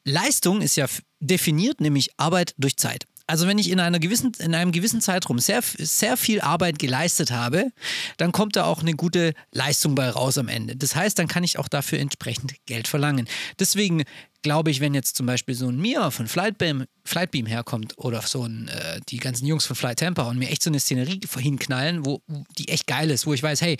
Leistung 0.04 0.60
ist 0.60 0.76
ja 0.76 0.86
definiert, 1.20 1.80
nämlich 1.80 2.10
Arbeit 2.18 2.54
durch 2.58 2.76
Zeit. 2.76 3.04
Also 3.26 3.46
wenn 3.46 3.58
ich 3.58 3.70
in, 3.70 3.80
einer 3.80 3.98
gewissen, 3.98 4.32
in 4.38 4.54
einem 4.54 4.72
gewissen 4.72 5.00
Zeitraum 5.00 5.38
sehr, 5.38 5.60
sehr 5.62 6.16
viel 6.16 6.40
Arbeit 6.40 6.78
geleistet 6.78 7.30
habe, 7.30 7.70
dann 8.16 8.32
kommt 8.32 8.56
da 8.56 8.64
auch 8.64 8.80
eine 8.80 8.94
gute 8.94 9.34
Leistung 9.52 9.94
bei 9.94 10.08
raus 10.10 10.38
am 10.38 10.48
Ende. 10.48 10.76
Das 10.76 10.96
heißt, 10.96 11.18
dann 11.18 11.28
kann 11.28 11.44
ich 11.44 11.58
auch 11.58 11.68
dafür 11.68 11.98
entsprechend 11.98 12.54
Geld 12.66 12.88
verlangen. 12.88 13.28
Deswegen 13.58 14.04
glaube 14.42 14.70
ich, 14.70 14.80
wenn 14.80 14.94
jetzt 14.94 15.16
zum 15.16 15.26
Beispiel 15.26 15.54
so 15.54 15.68
ein 15.68 15.80
Mia 15.80 16.10
von 16.10 16.26
Flightbeam, 16.26 16.84
Flightbeam 17.04 17.46
herkommt 17.46 17.94
oder 17.96 18.22
so 18.22 18.44
ein, 18.44 18.68
äh, 18.68 19.00
die 19.08 19.18
ganzen 19.18 19.46
Jungs 19.46 19.64
von 19.64 19.76
Flight 19.76 20.00
Tampa 20.00 20.22
und 20.22 20.38
mir 20.38 20.50
echt 20.50 20.62
so 20.62 20.70
eine 20.70 20.80
Szenerie 20.80 21.20
hinknallen, 21.38 22.04
wo 22.04 22.20
die 22.58 22.68
echt 22.68 22.86
geil 22.86 23.10
ist, 23.10 23.26
wo 23.26 23.32
ich 23.32 23.42
weiß, 23.42 23.62
hey, 23.62 23.76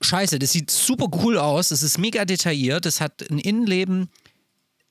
scheiße, 0.00 0.38
das 0.38 0.52
sieht 0.52 0.70
super 0.70 1.06
cool 1.22 1.38
aus, 1.38 1.70
es 1.70 1.82
ist 1.82 1.98
mega 1.98 2.24
detailliert, 2.24 2.86
es 2.86 3.00
hat 3.00 3.28
ein 3.30 3.38
Innenleben, 3.38 4.08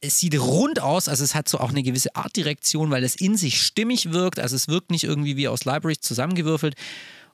es 0.01 0.19
sieht 0.19 0.39
rund 0.39 0.81
aus, 0.81 1.07
also 1.07 1.23
es 1.23 1.35
hat 1.35 1.49
so 1.49 1.59
auch 1.59 1.69
eine 1.69 1.83
gewisse 1.83 2.15
Artdirektion, 2.15 2.89
weil 2.91 3.03
es 3.03 3.15
in 3.15 3.35
sich 3.35 3.61
stimmig 3.61 4.11
wirkt, 4.11 4.39
also 4.39 4.55
es 4.55 4.67
wirkt 4.67 4.91
nicht 4.91 5.03
irgendwie 5.03 5.35
wie 5.35 5.47
aus 5.47 5.65
Libraries 5.65 6.01
zusammengewürfelt 6.01 6.75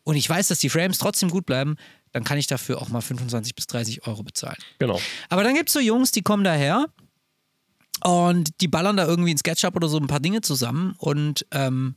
und 0.03 0.16
ich 0.16 0.30
weiß, 0.30 0.47
dass 0.47 0.59
die 0.59 0.70
Frames 0.70 0.97
trotzdem 0.97 1.30
gut 1.30 1.45
bleiben, 1.45 1.76
dann 2.11 2.24
kann 2.24 2.38
ich 2.38 2.47
dafür 2.47 2.82
auch 2.82 2.89
mal 2.89 3.01
25 3.01 3.55
bis 3.55 3.68
30 3.68 4.07
Euro 4.07 4.24
bezahlen. 4.24 4.57
Genau. 4.80 4.99
Aber 5.30 5.43
dann 5.43 5.55
gibt 5.55 5.70
es 5.70 5.74
so 5.74 5.80
Jungs, 5.80 6.11
die 6.11 6.22
kommen 6.22 6.43
daher 6.43 6.86
und 8.03 8.61
die 8.61 8.68
ballern 8.68 8.97
da 8.97 9.05
irgendwie 9.05 9.32
in 9.32 9.38
SketchUp 9.38 9.76
oder 9.76 9.89
so 9.89 9.97
ein 9.97 10.07
paar 10.07 10.20
Dinge 10.20 10.41
zusammen 10.41 10.95
und, 10.97 11.45
ähm, 11.51 11.95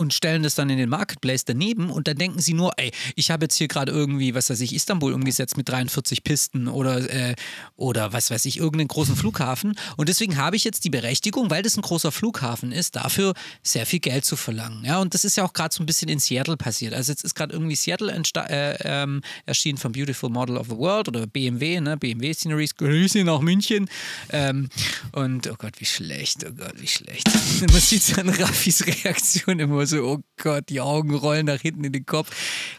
und 0.00 0.14
stellen 0.14 0.42
das 0.42 0.54
dann 0.54 0.70
in 0.70 0.78
den 0.78 0.88
Marketplace 0.88 1.44
daneben 1.44 1.90
und 1.90 2.08
dann 2.08 2.16
denken 2.16 2.40
sie 2.40 2.54
nur, 2.54 2.72
ey, 2.78 2.90
ich 3.14 3.30
habe 3.30 3.44
jetzt 3.44 3.56
hier 3.56 3.68
gerade 3.68 3.92
irgendwie, 3.92 4.34
was 4.34 4.50
weiß 4.50 4.60
ich, 4.60 4.74
Istanbul 4.74 5.12
umgesetzt 5.12 5.56
mit 5.56 5.68
43 5.68 6.24
Pisten 6.24 6.68
oder, 6.68 7.08
äh, 7.10 7.34
oder 7.76 8.12
was 8.12 8.30
weiß 8.30 8.46
ich, 8.46 8.56
irgendeinen 8.56 8.88
großen 8.88 9.14
Flughafen 9.14 9.76
und 9.96 10.08
deswegen 10.08 10.36
habe 10.38 10.56
ich 10.56 10.64
jetzt 10.64 10.84
die 10.84 10.90
Berechtigung, 10.90 11.50
weil 11.50 11.62
das 11.62 11.76
ein 11.76 11.82
großer 11.82 12.10
Flughafen 12.10 12.72
ist, 12.72 12.96
dafür 12.96 13.34
sehr 13.62 13.86
viel 13.86 14.00
Geld 14.00 14.24
zu 14.24 14.36
verlangen. 14.36 14.84
Ja, 14.84 15.00
und 15.00 15.14
das 15.14 15.24
ist 15.24 15.36
ja 15.36 15.44
auch 15.44 15.52
gerade 15.52 15.74
so 15.74 15.82
ein 15.82 15.86
bisschen 15.86 16.08
in 16.08 16.18
Seattle 16.18 16.56
passiert. 16.56 16.94
Also 16.94 17.12
jetzt 17.12 17.24
ist 17.24 17.34
gerade 17.34 17.52
irgendwie 17.52 17.76
Seattle 17.76 18.10
äh, 18.10 18.76
ähm, 18.82 19.20
erschienen 19.46 19.78
vom 19.78 19.92
Beautiful 19.92 20.30
Model 20.30 20.56
of 20.56 20.68
the 20.68 20.76
World 20.76 21.08
oder 21.08 21.26
BMW, 21.26 21.80
ne? 21.80 21.96
BMW 21.96 22.32
Sceneries, 22.32 22.74
Grüße 22.74 23.22
nach 23.24 23.40
München. 23.40 23.88
Ähm, 24.30 24.68
und 25.12 25.46
oh 25.48 25.56
Gott, 25.58 25.74
wie 25.78 25.84
schlecht, 25.84 26.46
oh 26.48 26.52
Gott, 26.52 26.74
wie 26.80 26.88
schlecht. 26.88 27.28
Man 27.60 27.80
sieht 27.80 28.18
an 28.18 28.30
Raffis 28.30 28.86
Reaktion 28.86 29.58
immer 29.58 29.86
so, 29.90 30.04
oh 30.04 30.18
Gott, 30.36 30.68
die 30.68 30.80
Augen 30.80 31.14
rollen 31.14 31.46
nach 31.46 31.60
hinten 31.60 31.84
in 31.84 31.92
den 31.92 32.06
Kopf. 32.06 32.30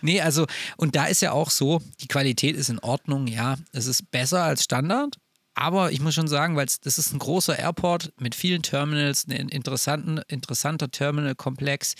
Nee, 0.02 0.22
also, 0.22 0.48
und 0.78 0.96
da 0.96 1.06
ist 1.06 1.22
ja 1.22 1.32
auch 1.32 1.50
so, 1.50 1.82
die 2.02 2.08
Qualität 2.08 2.56
ist 2.56 2.70
in 2.70 2.80
Ordnung, 2.80 3.28
ja, 3.28 3.58
es 3.72 3.88
ist 3.88 4.10
besser 4.12 4.44
als 4.44 4.64
Standard. 4.64 5.18
Aber 5.54 5.92
ich 5.92 6.00
muss 6.00 6.16
schon 6.16 6.30
sagen, 6.30 6.56
weil 6.56 6.66
das 6.66 6.98
ist 6.98 7.14
ein 7.14 7.20
großer 7.20 7.60
Airport 7.60 8.14
mit 8.18 8.36
vielen 8.36 8.62
Terminals, 8.62 9.28
ein 9.28 9.50
interessanten, 9.50 10.20
interessanter 10.30 10.90
Terminalkomplex. 10.90 11.96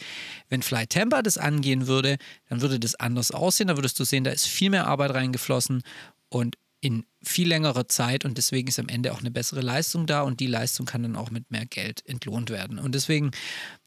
Wenn 0.48 0.62
Flight 0.62 0.92
Tampa 0.92 1.22
das 1.22 1.38
angehen 1.38 1.88
würde, 1.88 2.18
dann 2.50 2.62
würde 2.62 2.80
das 2.80 2.96
anders 2.96 3.32
aussehen. 3.32 3.68
Da 3.68 3.76
würdest 3.76 4.00
du 4.00 4.06
sehen, 4.06 4.24
da 4.24 4.32
ist 4.32 4.48
viel 4.48 4.70
mehr 4.70 4.88
Arbeit 4.88 5.14
reingeflossen 5.14 5.84
und 6.30 6.56
in 6.80 7.06
viel 7.22 7.48
längerer 7.48 7.88
Zeit 7.88 8.26
und 8.26 8.38
deswegen 8.38 8.68
ist 8.68 8.80
am 8.80 8.90
Ende 8.90 9.14
auch 9.14 9.20
eine 9.20 9.30
bessere 9.32 9.62
Leistung 9.62 10.08
da 10.08 10.22
und 10.22 10.40
die 10.40 10.48
Leistung 10.48 10.88
kann 10.88 11.04
dann 11.04 11.16
auch 11.16 11.30
mit 11.30 11.52
mehr 11.52 11.66
Geld 11.66 12.04
entlohnt 12.08 12.50
werden. 12.50 12.80
Und 12.80 12.96
deswegen 12.96 13.32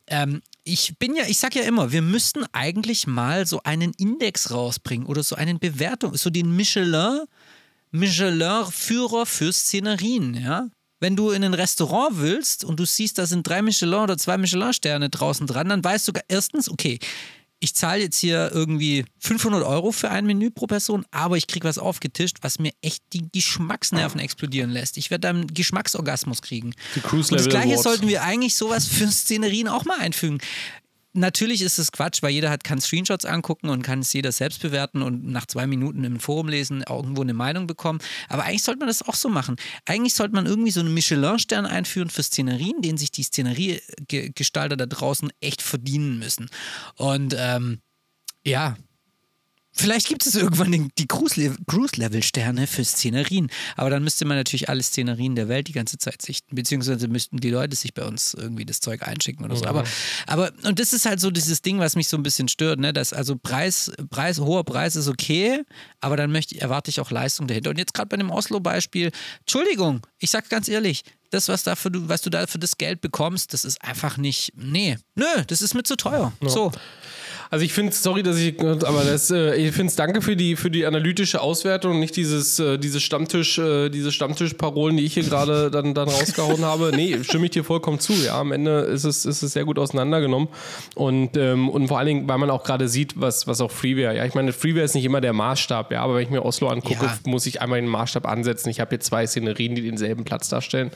ähm, 0.06 0.42
ich 0.64 0.98
bin 0.98 1.14
ja, 1.14 1.24
ich 1.26 1.38
sag 1.38 1.54
ja 1.54 1.62
immer, 1.62 1.92
wir 1.92 2.02
müssten 2.02 2.44
eigentlich 2.52 3.06
mal 3.06 3.46
so 3.46 3.62
einen 3.62 3.92
Index 3.98 4.50
rausbringen 4.50 5.06
oder 5.06 5.22
so 5.22 5.36
eine 5.36 5.54
Bewertung, 5.54 6.16
so 6.16 6.30
den 6.30 6.56
Michelin, 6.56 7.24
Michelin-Führer 7.90 9.26
für 9.26 9.52
Szenerien, 9.52 10.34
ja. 10.34 10.68
Wenn 11.00 11.16
du 11.16 11.30
in 11.30 11.44
ein 11.44 11.54
Restaurant 11.54 12.18
willst 12.18 12.64
und 12.64 12.80
du 12.80 12.86
siehst, 12.86 13.18
da 13.18 13.26
sind 13.26 13.46
drei 13.46 13.60
Michelin 13.60 14.00
oder 14.00 14.16
zwei 14.16 14.38
Michelin-Sterne 14.38 15.10
draußen 15.10 15.46
dran, 15.46 15.68
dann 15.68 15.84
weißt 15.84 16.08
du 16.08 16.12
erstens, 16.28 16.70
okay, 16.70 16.98
ich 17.64 17.74
zahle 17.74 18.02
jetzt 18.02 18.18
hier 18.18 18.50
irgendwie 18.52 19.06
500 19.20 19.64
Euro 19.64 19.90
für 19.90 20.10
ein 20.10 20.26
Menü 20.26 20.50
pro 20.50 20.66
Person, 20.66 21.06
aber 21.10 21.38
ich 21.38 21.46
kriege 21.46 21.66
was 21.66 21.78
aufgetischt, 21.78 22.36
was 22.42 22.58
mir 22.58 22.72
echt 22.82 23.02
die 23.14 23.26
Geschmacksnerven 23.32 24.20
explodieren 24.20 24.68
lässt. 24.68 24.98
Ich 24.98 25.10
werde 25.10 25.22
da 25.22 25.30
einen 25.30 25.46
Geschmacksorgasmus 25.46 26.42
kriegen. 26.42 26.74
Die 26.94 27.00
Cruise 27.00 27.32
Und 27.32 27.38
das 27.38 27.46
Level 27.46 27.50
gleiche 27.52 27.68
Awards. 27.68 27.82
sollten 27.82 28.08
wir 28.08 28.22
eigentlich 28.22 28.54
sowas 28.54 28.86
für 28.86 29.10
Szenerien 29.10 29.68
auch 29.68 29.86
mal 29.86 29.98
einfügen. 29.98 30.40
Natürlich 31.16 31.62
ist 31.62 31.78
es 31.78 31.92
Quatsch, 31.92 32.22
weil 32.22 32.32
jeder 32.32 32.50
hat, 32.50 32.64
kann 32.64 32.80
Screenshots 32.80 33.24
angucken 33.24 33.68
und 33.68 33.82
kann 33.82 34.00
es 34.00 34.12
jeder 34.12 34.32
selbst 34.32 34.60
bewerten 34.62 35.00
und 35.00 35.24
nach 35.24 35.46
zwei 35.46 35.64
Minuten 35.68 36.02
im 36.02 36.18
Forum 36.18 36.48
lesen, 36.48 36.82
irgendwo 36.88 37.22
eine 37.22 37.34
Meinung 37.34 37.68
bekommen. 37.68 38.00
Aber 38.28 38.42
eigentlich 38.42 38.64
sollte 38.64 38.80
man 38.80 38.88
das 38.88 39.02
auch 39.02 39.14
so 39.14 39.28
machen. 39.28 39.54
Eigentlich 39.86 40.14
sollte 40.14 40.34
man 40.34 40.46
irgendwie 40.46 40.72
so 40.72 40.80
einen 40.80 40.92
Michelin-Stern 40.92 41.66
einführen 41.66 42.10
für 42.10 42.24
Szenerien, 42.24 42.82
den 42.82 42.98
sich 42.98 43.12
die 43.12 43.22
Szeneriegestalter 43.22 44.76
da 44.76 44.86
draußen 44.86 45.32
echt 45.40 45.62
verdienen 45.62 46.18
müssen. 46.18 46.50
Und 46.96 47.36
ähm, 47.38 47.80
ja, 48.44 48.76
Vielleicht 49.76 50.08
gibt 50.08 50.24
es 50.24 50.34
irgendwann 50.36 50.70
den, 50.70 50.90
die 50.98 51.06
Cruise- 51.06 51.56
Cruise-Level-Sterne 51.66 52.66
für 52.66 52.84
Szenerien. 52.84 53.50
Aber 53.76 53.90
dann 53.90 54.04
müsste 54.04 54.24
man 54.24 54.36
natürlich 54.36 54.68
alle 54.68 54.82
Szenerien 54.82 55.34
der 55.34 55.48
Welt 55.48 55.66
die 55.66 55.72
ganze 55.72 55.98
Zeit 55.98 56.22
sichten. 56.22 56.54
Beziehungsweise 56.54 57.08
müssten 57.08 57.38
die 57.38 57.50
Leute 57.50 57.74
sich 57.74 57.92
bei 57.92 58.04
uns 58.04 58.34
irgendwie 58.34 58.64
das 58.64 58.80
Zeug 58.80 59.02
einschicken 59.02 59.44
oder 59.44 59.56
so. 59.56 59.66
Aber, 59.66 59.84
aber, 60.26 60.52
und 60.62 60.78
das 60.78 60.92
ist 60.92 61.06
halt 61.06 61.20
so 61.20 61.30
dieses 61.30 61.60
Ding, 61.60 61.80
was 61.80 61.96
mich 61.96 62.08
so 62.08 62.16
ein 62.16 62.22
bisschen 62.22 62.48
stört, 62.48 62.78
ne? 62.78 62.92
Dass 62.92 63.12
also 63.12 63.36
Preis, 63.36 63.90
Preis, 64.10 64.38
hoher 64.38 64.64
Preis 64.64 64.94
ist 64.94 65.08
okay, 65.08 65.62
aber 66.00 66.16
dann 66.16 66.30
möchte, 66.30 66.60
erwarte 66.60 66.90
ich 66.90 67.00
auch 67.00 67.10
Leistung 67.10 67.48
dahinter. 67.48 67.70
Und 67.70 67.78
jetzt 67.78 67.94
gerade 67.94 68.08
bei 68.08 68.16
dem 68.16 68.30
Oslo-Beispiel, 68.30 69.10
Entschuldigung, 69.40 70.00
ich 70.18 70.30
sag 70.30 70.48
ganz 70.48 70.68
ehrlich, 70.68 71.02
das, 71.30 71.48
was, 71.48 71.64
dafür 71.64 71.90
du, 71.90 72.08
was 72.08 72.22
du 72.22 72.30
da 72.30 72.46
für 72.46 72.58
das 72.60 72.78
Geld 72.78 73.00
bekommst, 73.00 73.52
das 73.52 73.64
ist 73.64 73.82
einfach 73.82 74.16
nicht. 74.16 74.52
Nee, 74.54 74.98
nö, 75.16 75.26
das 75.48 75.62
ist 75.62 75.74
mir 75.74 75.82
zu 75.82 75.96
teuer. 75.96 76.32
So. 76.40 76.70
Also 77.54 77.64
ich 77.66 77.72
finde, 77.72 77.92
sorry, 77.92 78.24
dass 78.24 78.36
ich, 78.36 78.58
aber 78.60 79.04
das, 79.04 79.30
äh, 79.30 79.54
ich 79.54 79.70
finde 79.72 79.90
es 79.90 79.94
danke 79.94 80.22
für 80.22 80.34
die 80.34 80.56
für 80.56 80.72
die 80.72 80.86
analytische 80.86 81.40
Auswertung 81.40 81.92
und 81.92 82.00
nicht 82.00 82.16
dieses 82.16 82.58
äh, 82.58 82.78
diese 82.78 82.98
Stammtisch 82.98 83.58
äh, 83.58 83.90
diese 83.90 84.10
Stammtischparolen, 84.10 84.96
die 84.96 85.04
ich 85.04 85.14
hier 85.14 85.22
gerade 85.22 85.70
dann 85.70 85.94
dann 85.94 86.08
rausgehauen 86.08 86.64
habe. 86.64 86.90
Nee, 86.96 87.16
stimme 87.22 87.44
ich 87.44 87.52
dir 87.52 87.62
vollkommen 87.62 88.00
zu. 88.00 88.12
Ja, 88.12 88.40
am 88.40 88.50
Ende 88.50 88.80
ist 88.80 89.04
es 89.04 89.24
ist 89.24 89.42
es 89.44 89.52
sehr 89.52 89.64
gut 89.64 89.78
auseinandergenommen 89.78 90.48
und 90.96 91.36
ähm, 91.36 91.68
und 91.68 91.86
vor 91.86 91.98
allen 91.98 92.08
Dingen, 92.08 92.28
weil 92.28 92.38
man 92.38 92.50
auch 92.50 92.64
gerade 92.64 92.88
sieht, 92.88 93.20
was 93.20 93.46
was 93.46 93.60
auch 93.60 93.70
Freeware. 93.70 94.16
Ja, 94.16 94.24
ich 94.24 94.34
meine, 94.34 94.52
Freeware 94.52 94.84
ist 94.84 94.96
nicht 94.96 95.04
immer 95.04 95.20
der 95.20 95.32
Maßstab. 95.32 95.92
Ja, 95.92 96.02
aber 96.02 96.16
wenn 96.16 96.24
ich 96.24 96.30
mir 96.30 96.44
Oslo 96.44 96.66
angucke, 96.66 97.04
Ja. 97.04 97.18
muss 97.24 97.46
ich 97.46 97.62
einmal 97.62 97.80
den 97.80 97.88
Maßstab 97.88 98.26
ansetzen. 98.26 98.68
Ich 98.70 98.80
habe 98.80 98.88
hier 98.90 98.98
zwei 99.00 99.28
Szenerien, 99.28 99.76
die 99.76 99.82
denselben 99.82 100.24
Platz 100.24 100.48
darstellen 100.48 100.90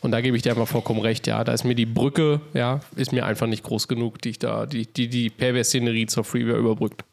und 0.00 0.10
da 0.10 0.20
gebe 0.20 0.36
ich 0.36 0.42
dir 0.42 0.50
einfach 0.50 0.66
vollkommen 0.66 1.00
recht. 1.00 1.28
Ja, 1.28 1.44
da 1.44 1.52
ist 1.52 1.62
mir 1.62 1.76
die 1.76 1.86
Brücke, 1.86 2.40
ja, 2.54 2.80
ist 2.96 3.12
mir 3.12 3.24
einfach 3.24 3.46
nicht 3.46 3.62
groß 3.62 3.86
genug, 3.86 4.20
die 4.20 4.30
ich 4.30 4.40
da 4.40 4.66
die 4.66 4.86
die 4.86 5.06
die 5.06 5.30
Pervers-Szenerie 5.30 5.91
zur 6.06 6.24
Freeware 6.24 6.58
überbrückt. 6.58 7.04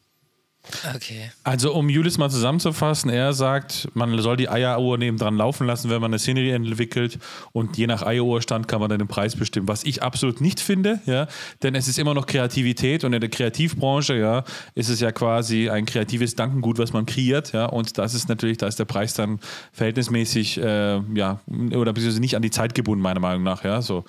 Okay. 0.94 1.30
Also 1.42 1.72
um 1.74 1.88
Julius 1.88 2.18
mal 2.18 2.28
zusammenzufassen, 2.28 3.10
er 3.10 3.32
sagt, 3.32 3.88
man 3.94 4.16
soll 4.20 4.36
die 4.36 4.48
Eieruhr 4.48 4.98
nebendran 4.98 5.36
laufen 5.36 5.66
lassen, 5.66 5.90
wenn 5.90 6.00
man 6.00 6.10
eine 6.10 6.18
Szenerie 6.18 6.50
entwickelt 6.50 7.18
und 7.52 7.78
je 7.78 7.86
nach 7.86 8.02
Eieruhrstand 8.02 8.68
kann 8.68 8.80
man 8.80 8.90
dann 8.90 8.98
den 8.98 9.08
Preis 9.08 9.36
bestimmen, 9.36 9.68
was 9.68 9.84
ich 9.84 10.02
absolut 10.02 10.40
nicht 10.40 10.60
finde, 10.60 11.00
ja, 11.06 11.28
denn 11.62 11.74
es 11.74 11.88
ist 11.88 11.98
immer 11.98 12.12
noch 12.12 12.26
Kreativität 12.26 13.04
und 13.04 13.14
in 13.14 13.20
der 13.20 13.30
Kreativbranche, 13.30 14.16
ja, 14.16 14.44
ist 14.74 14.90
es 14.90 15.00
ja 15.00 15.12
quasi 15.12 15.70
ein 15.70 15.86
kreatives 15.86 16.36
Dankengut, 16.36 16.78
was 16.78 16.92
man 16.92 17.06
kreiert, 17.06 17.52
ja, 17.52 17.64
und 17.64 17.96
das 17.96 18.14
ist 18.14 18.28
natürlich, 18.28 18.58
da 18.58 18.66
ist 18.66 18.78
der 18.78 18.84
Preis 18.84 19.14
dann 19.14 19.40
verhältnismäßig, 19.72 20.58
äh, 20.58 21.00
ja, 21.14 21.40
oder 21.74 21.92
beziehungsweise 21.94 22.20
nicht 22.20 22.36
an 22.36 22.42
die 22.42 22.50
Zeit 22.50 22.74
gebunden, 22.74 23.02
meiner 23.02 23.20
Meinung 23.20 23.42
nach, 23.42 23.64
ja, 23.64 23.80
so. 23.80 24.04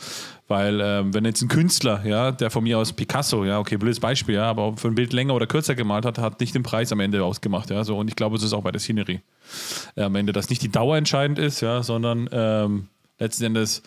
Weil, 0.51 0.81
ähm, 0.81 1.13
wenn 1.13 1.23
jetzt 1.23 1.41
ein 1.41 1.47
Künstler, 1.47 2.05
ja, 2.05 2.33
der 2.33 2.51
von 2.51 2.65
mir 2.65 2.77
aus 2.77 2.91
Picasso, 2.91 3.45
ja, 3.45 3.57
okay, 3.57 3.77
blödes 3.77 4.01
Beispiel, 4.01 4.35
ja, 4.35 4.49
aber 4.49 4.75
für 4.75 4.89
ein 4.89 4.95
Bild 4.95 5.13
länger 5.13 5.33
oder 5.33 5.47
kürzer 5.47 5.75
gemalt 5.75 6.03
hat, 6.03 6.17
hat 6.17 6.41
nicht 6.41 6.53
den 6.53 6.61
Preis 6.61 6.91
am 6.91 6.99
Ende 6.99 7.23
ausgemacht, 7.23 7.69
ja, 7.69 7.85
so. 7.85 7.97
Und 7.97 8.09
ich 8.09 8.17
glaube, 8.17 8.35
es 8.35 8.43
ist 8.43 8.51
auch 8.51 8.61
bei 8.61 8.71
der 8.71 8.81
Scenery. 8.81 9.21
Äh, 9.95 10.01
am 10.03 10.15
Ende, 10.15 10.33
dass 10.33 10.49
nicht 10.49 10.61
die 10.61 10.69
Dauer 10.69 10.97
entscheidend 10.97 11.39
ist, 11.39 11.61
ja, 11.61 11.83
sondern 11.83 12.27
ähm, 12.33 12.89
letzten 13.17 13.45
Endes, 13.45 13.81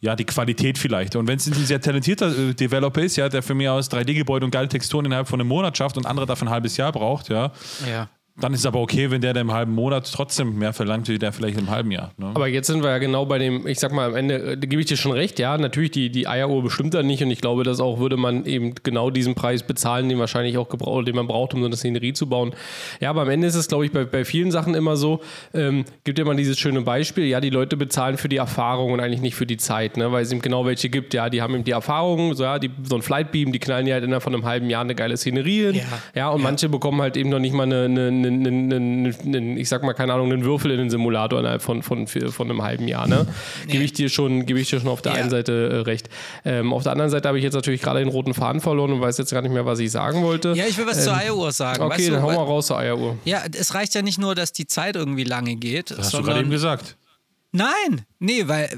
ja, 0.00 0.16
die 0.16 0.24
Qualität 0.24 0.76
vielleicht. 0.76 1.14
Und 1.14 1.28
wenn 1.28 1.36
es 1.36 1.46
ein 1.46 1.54
sehr 1.54 1.80
talentierter 1.80 2.36
äh, 2.36 2.52
Developer 2.52 3.00
ist, 3.00 3.14
ja, 3.14 3.28
der 3.28 3.44
für 3.44 3.54
mich 3.54 3.68
aus 3.68 3.88
3D-Gebäude 3.88 4.44
und 4.44 4.50
geile 4.50 4.66
Texturen 4.66 5.04
innerhalb 5.04 5.28
von 5.28 5.40
einem 5.40 5.48
Monat 5.48 5.78
schafft 5.78 5.96
und 5.96 6.04
andere 6.04 6.26
dafür 6.26 6.48
ein 6.48 6.50
halbes 6.50 6.76
Jahr 6.76 6.90
braucht, 6.90 7.28
ja, 7.28 7.52
Ja. 7.88 8.08
Dann 8.40 8.54
ist 8.54 8.60
es 8.60 8.66
aber 8.66 8.80
okay, 8.80 9.10
wenn 9.10 9.20
der, 9.20 9.32
der 9.32 9.42
im 9.42 9.52
halben 9.52 9.74
Monat 9.74 10.10
trotzdem 10.12 10.58
mehr 10.58 10.72
verlangt, 10.72 11.08
wie 11.08 11.18
der 11.18 11.32
vielleicht 11.32 11.58
im 11.58 11.70
halben 11.70 11.90
Jahr. 11.90 12.12
Ne? 12.16 12.30
Aber 12.34 12.46
jetzt 12.46 12.66
sind 12.68 12.82
wir 12.82 12.90
ja 12.90 12.98
genau 12.98 13.26
bei 13.26 13.38
dem, 13.38 13.66
ich 13.66 13.78
sag 13.80 13.92
mal, 13.92 14.08
am 14.08 14.16
Ende, 14.16 14.34
äh, 14.34 14.56
da 14.56 14.66
gebe 14.66 14.80
ich 14.80 14.86
dir 14.86 14.96
schon 14.96 15.12
recht, 15.12 15.38
ja, 15.38 15.58
natürlich 15.58 15.90
die, 15.90 16.10
die 16.10 16.28
Eieruhr 16.28 16.62
bestimmt 16.62 16.94
da 16.94 17.02
nicht 17.02 17.22
und 17.22 17.30
ich 17.30 17.40
glaube, 17.40 17.64
dass 17.64 17.80
auch 17.80 17.98
würde 17.98 18.16
man 18.16 18.44
eben 18.44 18.74
genau 18.82 19.10
diesen 19.10 19.34
Preis 19.34 19.62
bezahlen, 19.62 20.08
den 20.08 20.18
wahrscheinlich 20.18 20.56
auch 20.58 20.68
gebraucht, 20.68 21.08
den 21.08 21.16
man 21.16 21.26
braucht, 21.26 21.54
um 21.54 21.60
so 21.60 21.66
eine 21.66 21.76
Szenerie 21.76 22.12
zu 22.12 22.28
bauen. 22.28 22.54
Ja, 23.00 23.10
aber 23.10 23.22
am 23.22 23.30
Ende 23.30 23.46
ist 23.48 23.54
es, 23.54 23.68
glaube 23.68 23.86
ich, 23.86 23.92
bei, 23.92 24.04
bei 24.04 24.24
vielen 24.24 24.50
Sachen 24.50 24.74
immer 24.74 24.96
so, 24.96 25.20
ähm, 25.54 25.84
gibt 26.04 26.18
ja 26.18 26.24
mal 26.24 26.36
dieses 26.36 26.58
schöne 26.58 26.82
Beispiel, 26.82 27.24
ja, 27.24 27.40
die 27.40 27.50
Leute 27.50 27.76
bezahlen 27.76 28.18
für 28.18 28.28
die 28.28 28.36
Erfahrung 28.36 28.92
und 28.92 29.00
eigentlich 29.00 29.20
nicht 29.20 29.34
für 29.34 29.46
die 29.46 29.56
Zeit, 29.56 29.96
ne, 29.96 30.12
weil 30.12 30.22
es 30.22 30.30
eben 30.32 30.42
genau 30.42 30.64
welche 30.64 30.88
gibt, 30.88 31.12
ja, 31.14 31.28
die 31.28 31.42
haben 31.42 31.54
eben 31.54 31.64
die 31.64 31.72
Erfahrung, 31.72 32.34
so, 32.34 32.44
ja, 32.44 32.58
die, 32.58 32.70
so 32.84 32.94
ein 32.96 33.02
Flightbeam, 33.02 33.52
die 33.52 33.58
knallen 33.58 33.86
ja 33.86 33.94
halt 33.94 34.04
innerhalb 34.04 34.22
von 34.22 34.34
einem 34.34 34.44
halben 34.44 34.70
Jahr 34.70 34.82
eine 34.82 34.94
geile 34.94 35.16
Szenerie 35.16 35.66
hin, 35.72 35.74
Ja. 35.74 35.82
ja, 36.14 36.28
und 36.30 36.42
manche 36.42 36.68
bekommen 36.68 37.00
halt 37.00 37.16
eben 37.16 37.30
noch 37.30 37.40
nicht 37.40 37.52
mal 37.52 37.64
eine, 37.64 37.84
eine, 37.84 38.27
eine, 38.28 38.48
eine, 38.48 38.76
eine, 38.76 39.14
eine 39.24 39.58
ich 39.60 39.68
sag 39.68 39.82
mal, 39.82 39.92
keine 39.94 40.14
Ahnung, 40.14 40.32
einen 40.32 40.44
Würfel 40.44 40.70
in 40.70 40.78
den 40.78 40.90
Simulator 40.90 41.40
innerhalb 41.40 41.62
von, 41.62 41.82
von, 41.82 42.06
von 42.06 42.50
einem 42.50 42.62
halben 42.62 42.86
Jahr, 42.88 43.06
ne? 43.08 43.26
Gebe 43.66 43.84
ich 43.84 43.92
dir 43.92 44.08
schon, 44.08 44.46
gebe 44.46 44.60
ich 44.60 44.68
dir 44.70 44.80
schon 44.80 44.88
auf 44.88 45.02
der 45.02 45.12
Ja. 45.12 45.18
einen 45.22 45.30
Seite 45.30 45.70
äh, 45.70 45.76
recht. 45.80 46.08
Ähm, 46.44 46.72
auf 46.72 46.82
der 46.84 46.92
anderen 46.92 47.10
Seite 47.10 47.28
habe 47.28 47.38
ich 47.38 47.44
jetzt 47.44 47.54
natürlich 47.54 47.82
gerade 47.82 47.98
den 48.00 48.08
roten 48.08 48.34
Faden 48.34 48.60
verloren 48.60 48.92
und 48.92 49.00
weiß 49.00 49.18
jetzt 49.18 49.30
gar 49.32 49.42
nicht 49.42 49.52
mehr, 49.52 49.66
was 49.66 49.78
ich 49.78 49.90
sagen 49.90 50.22
wollte. 50.22 50.52
Ja, 50.52 50.66
ich 50.66 50.76
will 50.78 50.86
was 50.86 51.02
zur 51.04 51.16
Eieruhr 51.16 51.52
sagen. 51.52 51.82
okay, 51.82 51.94
weißt 51.98 52.08
du, 52.08 52.12
dann 52.12 52.22
hau 52.22 52.28
mal 52.32 52.44
raus 52.44 52.66
zur 52.68 52.78
Eieruhr. 52.78 53.16
Ja, 53.24 53.42
es 53.52 53.74
reicht 53.74 53.94
ja 53.94 54.02
nicht 54.02 54.18
nur, 54.18 54.34
dass 54.34 54.52
die 54.52 54.66
Zeit 54.66 54.96
irgendwie 54.96 55.24
lange 55.24 55.56
geht, 55.56 55.90
das 55.90 55.98
hast 55.98 56.14
du 56.14 56.22
gerade 56.22 56.40
eben 56.40 56.50
gesagt. 56.50 56.96
Nein, 57.52 58.04
nee, 58.18 58.46
weil 58.46 58.68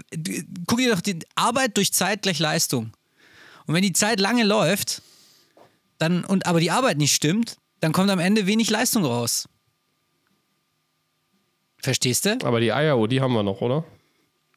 guck 0.66 0.78
dir 0.78 0.94
doch 0.94 1.01
die 1.01 1.18
Arbeit 1.34 1.76
durch 1.76 1.92
Zeit 1.92 2.22
gleich 2.22 2.38
Leistung. 2.38 2.92
Und 3.66 3.74
wenn 3.74 3.82
die 3.82 3.92
Zeit 3.92 4.20
lange 4.20 4.44
läuft, 4.44 5.03
dann 5.98 6.24
und 6.24 6.46
aber 6.46 6.61
die 6.61 6.70
Arbeit 6.70 6.96
nicht 6.98 7.14
stimmt, 7.14 7.57
dann 7.81 7.93
kommt 7.93 8.11
am 8.11 8.18
Ende 8.18 8.47
wenig 8.47 8.70
Leistung 8.70 9.05
raus. 9.05 9.49
Verstehst 11.78 12.26
du? 12.26 12.39
Aber 12.45 12.61
die 12.61 12.72
Eieruhr, 12.72 13.09
die 13.09 13.20
haben 13.20 13.33
wir 13.33 13.43
noch, 13.43 13.61
oder? 13.61 13.85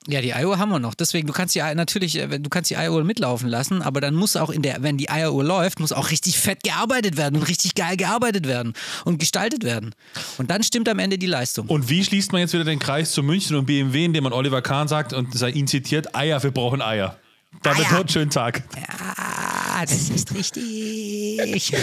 Ja, 0.07 0.19
die 0.19 0.33
Eieruhr 0.33 0.59
haben 0.59 0.69
wir 0.69 0.79
noch. 0.79 0.95
Deswegen, 0.95 1.27
du 1.27 1.33
kannst 1.33 1.55
die 1.55 1.59
natürlich, 1.59 2.17
äh, 2.17 2.27
du 2.39 2.49
kannst 2.49 2.69
die 2.69 2.75
Eieruhr 2.75 3.05
mitlaufen 3.05 3.47
lassen, 3.47 3.81
aber 3.81 4.01
dann 4.01 4.15
muss 4.15 4.35
auch 4.35 4.49
in 4.49 4.61
der, 4.61 4.83
wenn 4.83 4.97
die 4.97 5.09
Eieruhr 5.09 5.45
läuft, 5.45 5.79
muss 5.79 5.93
auch 5.93 6.11
richtig 6.11 6.37
fett 6.37 6.61
gearbeitet 6.63 7.15
werden 7.15 7.37
und 7.37 7.47
richtig 7.47 7.73
geil 7.75 7.95
gearbeitet 7.95 8.45
werden 8.45 8.73
und 9.05 9.17
gestaltet 9.17 9.63
werden. 9.63 9.95
Und 10.37 10.51
dann 10.51 10.61
stimmt 10.61 10.89
am 10.89 10.99
Ende 10.99 11.17
die 11.17 11.27
Leistung. 11.27 11.67
Und 11.67 11.89
wie 11.89 12.03
schließt 12.03 12.33
man 12.33 12.41
jetzt 12.41 12.53
wieder 12.53 12.65
den 12.65 12.79
Kreis 12.79 13.13
zu 13.13 13.23
München 13.23 13.55
und 13.55 13.65
BMW, 13.65 14.03
indem 14.03 14.25
man 14.25 14.33
Oliver 14.33 14.61
Kahn 14.61 14.89
sagt 14.89 15.13
und 15.13 15.37
sei 15.37 15.51
ihn 15.51 15.67
zitiert, 15.67 16.13
Eier, 16.15 16.43
wir 16.43 16.51
brauchen 16.51 16.81
Eier. 16.81 17.17
Damit 17.61 17.85
Eier. 17.85 17.91
noch 17.91 17.99
einen 17.99 18.09
schönen 18.09 18.31
Tag. 18.31 18.63
Ah, 19.07 19.85
das 19.85 20.09
ist 20.09 20.33
richtig. 20.35 21.71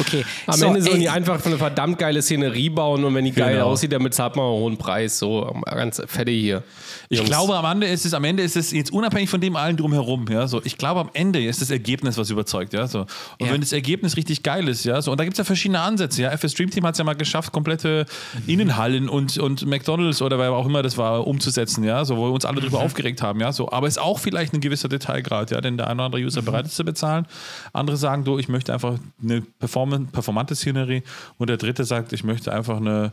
okay. 0.00 0.24
Am 0.46 0.54
so, 0.58 0.66
Ende 0.66 0.82
sollen 0.82 0.96
ey, 0.96 1.00
die 1.02 1.08
einfach 1.08 1.44
eine 1.44 1.58
verdammt 1.58 1.98
geile 1.98 2.22
Szenerie 2.22 2.70
bauen 2.70 3.04
und 3.04 3.14
wenn 3.14 3.24
die 3.24 3.32
geil 3.32 3.54
Genau. 3.54 3.66
aussieht, 3.66 3.92
damit 3.92 4.14
zahlt 4.14 4.36
man 4.36 4.44
einen 4.46 4.54
hohen 4.54 4.76
Preis. 4.76 5.18
So, 5.18 5.54
ganz 5.66 6.00
fette 6.06 6.30
hier. 6.30 6.62
Ich 7.10 7.18
Jungs. 7.18 7.30
glaube, 7.30 7.56
am 7.56 7.64
Ende 7.64 7.86
ist 7.86 8.04
es, 8.04 8.12
am 8.12 8.24
Ende 8.24 8.42
ist 8.42 8.54
es 8.56 8.70
jetzt 8.70 8.92
unabhängig 8.92 9.30
von 9.30 9.40
dem 9.40 9.56
allen 9.56 9.76
drumherum, 9.78 10.26
ja, 10.28 10.46
so. 10.46 10.60
Ich 10.64 10.76
glaube, 10.76 11.00
am 11.00 11.10
Ende 11.14 11.42
ist 11.42 11.62
das 11.62 11.70
Ergebnis, 11.70 12.18
was 12.18 12.28
überzeugt, 12.28 12.74
ja, 12.74 12.86
so. 12.86 13.00
Und 13.38 13.46
Ja. 13.46 13.52
wenn 13.52 13.62
das 13.62 13.72
Ergebnis 13.72 14.16
richtig 14.18 14.42
geil 14.42 14.68
ist, 14.68 14.84
ja, 14.84 15.00
so. 15.00 15.10
Und 15.12 15.18
da 15.18 15.24
gibt 15.24 15.32
es 15.34 15.38
ja 15.38 15.44
verschiedene 15.44 15.80
Ansätze, 15.80 16.22
ja. 16.22 16.30
FS 16.30 16.52
Stream 16.52 16.70
Team 16.70 16.84
hat 16.84 16.94
es 16.94 16.98
ja 16.98 17.04
mal 17.04 17.14
geschafft, 17.14 17.50
komplette 17.52 18.04
Mhm. 18.34 18.48
Innenhallen 18.52 19.08
und, 19.08 19.38
und 19.38 19.64
McDonalds 19.64 20.20
oder 20.20 20.38
wer 20.38 20.52
auch 20.52 20.66
immer 20.66 20.82
das 20.82 20.98
war, 20.98 21.26
umzusetzen, 21.26 21.82
ja, 21.84 22.04
so, 22.04 22.18
wo 22.18 22.26
wir 22.26 22.32
uns 22.32 22.44
alle 22.44 22.58
Mhm. 22.60 22.64
drüber 22.64 22.80
aufgeregt 22.80 23.22
haben, 23.22 23.40
ja, 23.40 23.52
so. 23.52 23.72
Aber 23.72 23.86
es 23.86 23.94
ist 23.96 24.02
auch 24.02 24.18
vielleicht 24.18 24.52
ein 24.52 24.60
gewisser 24.60 24.88
Detailgrad, 24.90 25.50
ja, 25.50 25.60
denn 25.62 25.78
der 25.78 25.86
eine 25.86 25.94
oder 25.94 26.04
andere 26.06 26.20
Mhm. 26.20 26.26
User 26.26 26.42
bereit 26.42 26.66
ist 26.66 26.76
zu 26.76 26.84
bezahlen. 26.84 27.26
Andere 27.72 27.96
sagen, 27.96 28.24
du, 28.24 28.38
ich 28.38 28.48
möchte 28.48 28.74
einfach 28.74 28.98
eine 29.22 29.40
performant, 29.40 30.12
performante 30.12 30.54
Szenerie. 30.54 31.02
Und 31.38 31.48
der 31.48 31.56
dritte 31.56 31.84
sagt, 31.84 32.12
ich 32.12 32.22
möchte 32.22 32.52
einfach 32.52 32.76
eine 32.76 33.12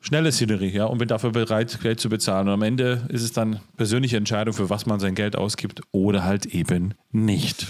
schnelle 0.00 0.32
Szenerie, 0.32 0.70
ja, 0.70 0.86
und 0.86 0.98
bin 0.98 1.08
dafür 1.08 1.30
bereit, 1.30 1.80
Geld 1.80 2.00
zu 2.00 2.08
bezahlen. 2.08 2.48
Und 2.48 2.54
am 2.54 2.62
Ende 2.62 3.06
ist 3.08 3.22
es 3.22 3.32
dann 3.32 3.60
persönliche 3.76 4.16
Entscheidung, 4.16 4.54
für 4.54 4.70
was 4.70 4.86
man 4.86 5.00
sein 5.00 5.14
Geld 5.14 5.36
ausgibt 5.36 5.82
oder 5.92 6.24
halt 6.24 6.46
eben 6.46 6.94
nicht. 7.10 7.66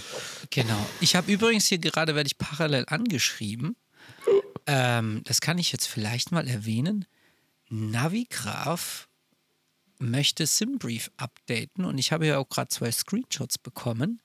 Genau. 0.50 0.86
Ich 1.00 1.16
habe 1.16 1.30
übrigens 1.32 1.66
hier 1.66 1.78
gerade, 1.78 2.14
werde 2.14 2.28
ich 2.28 2.38
parallel 2.38 2.84
angeschrieben. 2.88 3.76
Ähm, 4.66 5.22
das 5.24 5.40
kann 5.40 5.58
ich 5.58 5.72
jetzt 5.72 5.86
vielleicht 5.86 6.32
mal 6.32 6.46
erwähnen. 6.46 7.04
Navigraph 7.68 9.08
möchte 9.98 10.46
Simbrief 10.46 11.10
updaten 11.16 11.84
und 11.84 11.98
ich 11.98 12.12
habe 12.12 12.26
ja 12.26 12.38
auch 12.38 12.48
gerade 12.48 12.68
zwei 12.68 12.90
Screenshots 12.90 13.58
bekommen. 13.58 14.22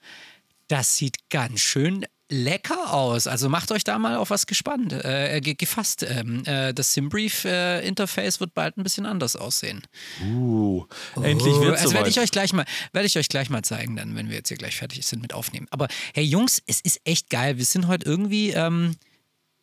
Das 0.68 0.98
sieht 0.98 1.30
ganz 1.30 1.60
schön 1.60 2.06
lecker 2.30 2.94
aus. 2.94 3.28
Also 3.28 3.50
macht 3.50 3.72
euch 3.72 3.84
da 3.84 4.00
mal 4.00 4.16
auf 4.16 4.30
was 4.30 4.48
gespannt, 4.48 4.94
äh, 4.94 5.40
ge 5.42 5.54
gefasst. 5.54 6.04
Ähm, 6.04 6.44
äh, 6.46 6.74
das 6.74 6.94
Simbrief-Interface 6.94 8.40
wird 8.40 8.54
bald 8.54 8.78
ein 8.78 8.84
bisschen 8.84 9.06
anders 9.06 9.36
aussehen. 9.36 9.82
Uh, 10.24 10.86
endlich 11.22 11.56
wird 11.60 11.78
Also 11.78 11.94
werde 11.94 12.10
ich 12.10 12.20
euch 12.20 12.32
gleich 12.32 12.54
mal, 12.54 12.66
werde 12.94 13.06
ich 13.06 13.18
euch 13.18 13.30
gleich 13.30 13.50
mal 13.50 13.64
zeigen, 13.64 13.96
dann, 13.96 14.16
wenn 14.16 14.30
wir 14.30 14.38
jetzt 14.38 14.48
hier 14.48 14.58
gleich 14.58 14.76
fertig 14.76 15.06
sind 15.06 15.22
mit 15.22 15.34
aufnehmen. 15.34 15.68
Aber 15.70 15.88
hey 16.14 16.24
Jungs, 16.24 16.62
es 16.66 16.82
ist 16.82 17.00
echt 17.04 17.30
geil. 17.30 17.58
Wir 17.58 17.66
sind 17.66 17.88
heute 17.88 18.06
irgendwie, 18.06 18.52
ähm, 18.52 18.96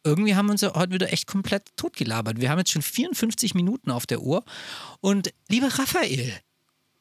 irgendwie 0.04 0.34
haben 0.34 0.46
wir 0.46 0.52
uns 0.52 0.60
ja 0.60 0.74
heute 0.74 0.92
wieder 0.92 1.12
echt 1.12 1.26
komplett 1.26 1.76
totgelabert. 1.76 2.40
Wir 2.40 2.50
haben 2.50 2.58
jetzt 2.58 2.72
schon 2.72 2.82
54 2.82 3.54
Minuten 3.54 3.90
auf 3.90 4.06
der 4.06 4.20
Uhr. 4.22 4.44
Und 5.00 5.32
lieber 5.48 5.68
Raphael, 5.68 6.32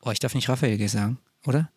oh, 0.03 0.11
ich 0.11 0.19
darf 0.19 0.33
nicht 0.33 0.49
Raphael 0.49 0.87
sagen, 0.89 1.19
oder? 1.45 1.69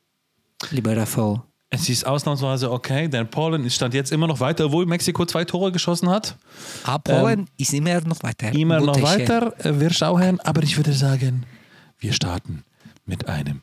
Lieber 0.71 0.97
Raphael. 0.97 1.43
Es 1.71 1.89
ist 1.89 2.07
ausnahmsweise 2.07 2.71
okay, 2.71 3.09
denn 3.09 3.29
Polen 3.29 3.69
stand 3.69 3.95
jetzt 3.95 4.13
immer 4.13 4.27
noch 4.29 4.39
weiter, 4.41 4.67
obwohl 4.67 4.87
Mexiko 4.87 5.27
zwei 5.27 5.45
Tore 5.45 5.73
geschossen 5.73 6.09
hat. 6.09 6.37
Ah, 6.85 6.99
Polen 6.99 7.49
ist 7.57 7.73
immer 7.75 8.01
noch 8.03 8.23
weiter. 8.23 8.53
Immer 8.53 8.81
noch 8.81 8.95
Gute 8.95 9.03
weiter. 9.03 9.55
Äh, 9.65 9.81
Wir 9.81 9.91
schauen, 9.91 10.39
aber 10.41 10.63
ich 10.63 10.77
würde 10.77 10.93
sagen, 10.93 11.45
wir 11.99 12.13
starten 12.13 12.65
mit 13.07 13.29
einem 13.29 13.61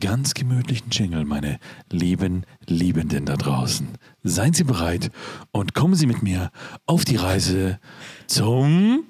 ganz 0.00 0.34
gemütlichen 0.34 0.90
Jingle, 0.90 1.24
meine 1.24 1.58
lieben 1.90 2.44
Liebenden 2.66 3.26
da 3.26 3.36
draußen. 3.36 3.88
Seien 4.22 4.54
Sie 4.54 4.64
bereit 4.64 5.10
und 5.50 5.74
kommen 5.74 5.94
Sie 5.94 6.06
mit 6.06 6.22
mir 6.22 6.50
auf 6.86 7.04
die 7.04 7.16
Reise 7.16 7.78
zum 8.26 9.04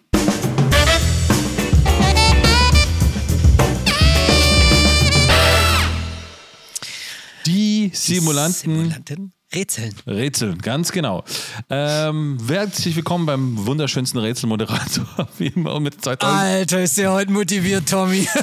Die 7.46 7.90
Simulanten 7.92 8.74
Simulanten 8.74 9.32
rätseln. 9.52 9.94
Rätseln, 10.06 10.58
ganz 10.58 10.92
genau. 10.92 11.24
Ähm, 11.68 12.38
herzlich 12.48 12.94
willkommen 12.94 13.26
beim 13.26 13.66
wunderschönsten 13.66 14.20
Rätselmoderator, 14.20 15.28
wie 15.38 15.48
immer 15.48 15.80
mit 15.80 16.02
2000 16.02 16.40
Alter, 16.40 16.82
ist 16.82 16.96
der 16.98 17.12
heute 17.12 17.32
motiviert, 17.32 17.88
Tommy. 17.88 18.28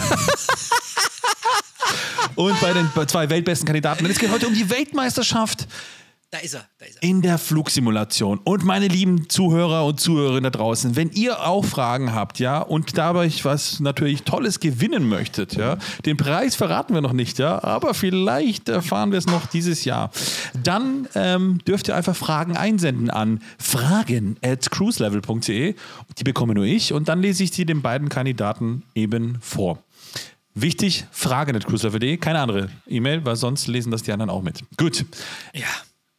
und 2.35 2.59
bei 2.59 2.73
den 2.73 2.89
zwei 3.07 3.29
weltbesten 3.29 3.65
Kandidaten. 3.65 4.03
Denn 4.03 4.11
es 4.11 4.19
geht 4.19 4.31
heute 4.31 4.47
um 4.47 4.53
die 4.53 4.69
Weltmeisterschaft 4.69 5.67
da 6.31 6.37
ist 6.37 6.53
er, 6.53 6.65
da 6.77 6.85
ist 6.85 6.97
er. 6.97 7.03
in 7.03 7.23
der 7.23 7.39
Flugsimulation. 7.39 8.39
Und 8.43 8.63
meine 8.63 8.87
lieben 8.87 9.29
Zuhörer 9.29 9.83
und 9.85 9.99
Zuhörerinnen 9.99 10.43
da 10.43 10.49
draußen, 10.51 10.95
wenn 10.95 11.09
ihr 11.09 11.47
auch 11.47 11.65
Fragen 11.65 12.13
habt, 12.13 12.37
ja, 12.37 12.59
und 12.59 12.97
dabei 12.97 13.31
was 13.43 13.79
natürlich 13.79 14.23
Tolles 14.23 14.59
gewinnen 14.59 15.09
möchtet, 15.09 15.55
ja, 15.55 15.77
den 16.05 16.17
Preis 16.17 16.55
verraten 16.55 16.93
wir 16.93 17.01
noch 17.01 17.13
nicht, 17.13 17.39
ja, 17.39 17.63
aber 17.63 17.95
vielleicht 17.95 18.69
erfahren 18.69 19.11
wir 19.11 19.17
es 19.17 19.25
noch 19.25 19.47
dieses 19.47 19.85
Jahr, 19.85 20.11
dann 20.61 21.07
ähm, 21.15 21.59
dürft 21.67 21.87
ihr 21.87 21.95
einfach 21.95 22.15
Fragen 22.15 22.55
einsenden 22.55 23.09
an 23.09 23.41
fragen 23.57 24.37
at 24.43 24.69
cruiselevel.de. 24.69 25.75
Die 26.17 26.23
bekomme 26.23 26.53
nur 26.53 26.65
ich 26.65 26.93
und 26.93 27.09
dann 27.09 27.21
lese 27.21 27.43
ich 27.43 27.51
die 27.51 27.65
den 27.65 27.81
beiden 27.81 28.09
Kandidaten 28.09 28.83
eben 28.93 29.39
vor. 29.41 29.79
Wichtig, 30.53 31.05
fragen 31.11 31.55
at 31.55 31.65
cruiselevel.de, 31.65 32.17
keine 32.17 32.39
andere 32.39 32.69
E-Mail, 32.87 33.25
weil 33.25 33.35
sonst 33.35 33.67
lesen 33.67 33.91
das 33.91 34.03
die 34.03 34.11
anderen 34.11 34.29
auch 34.29 34.43
mit. 34.43 34.63
Gut. 34.77 35.05
Ja. 35.53 35.67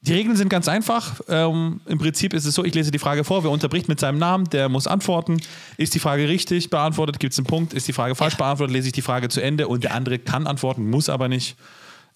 Die 0.03 0.15
Regeln 0.15 0.35
sind 0.35 0.49
ganz 0.49 0.67
einfach. 0.67 1.21
Ähm, 1.29 1.81
Im 1.85 1.99
Prinzip 1.99 2.33
ist 2.33 2.47
es 2.47 2.55
so, 2.55 2.65
ich 2.65 2.75
lese 2.75 2.91
die 2.91 2.99
Frage 2.99 3.23
vor, 3.23 3.45
wer 3.45 3.51
unterbricht 3.51 3.87
mit 3.87 4.01
seinem 4.01 4.19
Namen, 4.19 4.49
der 4.49 4.71
muss 4.71 4.87
antworten. 4.87 5.39
Ist 5.77 5.95
die 5.95 5.99
Frage 5.99 6.27
richtig 6.27 6.71
beantwortet, 6.71 7.21
gibt 7.21 7.35
es 7.35 7.39
einen 7.39 7.47
Punkt. 7.47 7.75
Ist 7.75 7.87
die 7.87 7.93
Frage 7.93 8.15
falsch 8.15 8.33
Ja. 8.35 8.39
beantwortet, 8.39 8.73
lese 8.73 8.87
ich 8.89 8.93
die 8.95 9.03
Frage 9.03 9.29
zu 9.29 9.43
Ende 9.43 9.69
und 9.69 9.85
der 9.85 9.95
andere 9.95 10.19
kann 10.19 10.47
antworten, 10.47 10.89
muss 10.89 11.11
aber 11.11 11.29
nicht. 11.29 11.57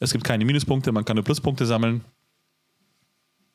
Es 0.00 0.12
gibt 0.12 0.24
keine 0.24 0.44
Minuspunkte, 0.46 0.92
man 0.92 1.04
kann 1.04 1.16
nur 1.16 1.24
Pluspunkte 1.24 1.66
sammeln. 1.66 2.02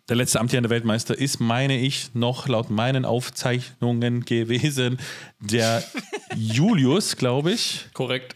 Der 0.10 0.16
letzte 0.16 0.40
amtierende 0.40 0.70
Weltmeister 0.70 1.18
ist, 1.18 1.40
meine 1.40 1.78
ich, 1.78 2.16
noch 2.16 2.48
laut 2.48 2.70
meinen 2.72 3.06
Aufzeichnungen 3.06 4.26
gewesen, 4.26 4.98
der 5.40 5.84
Julius, 6.36 7.16
glaube 7.16 7.52
ich 7.52 7.88
Korrekt. 7.94 8.36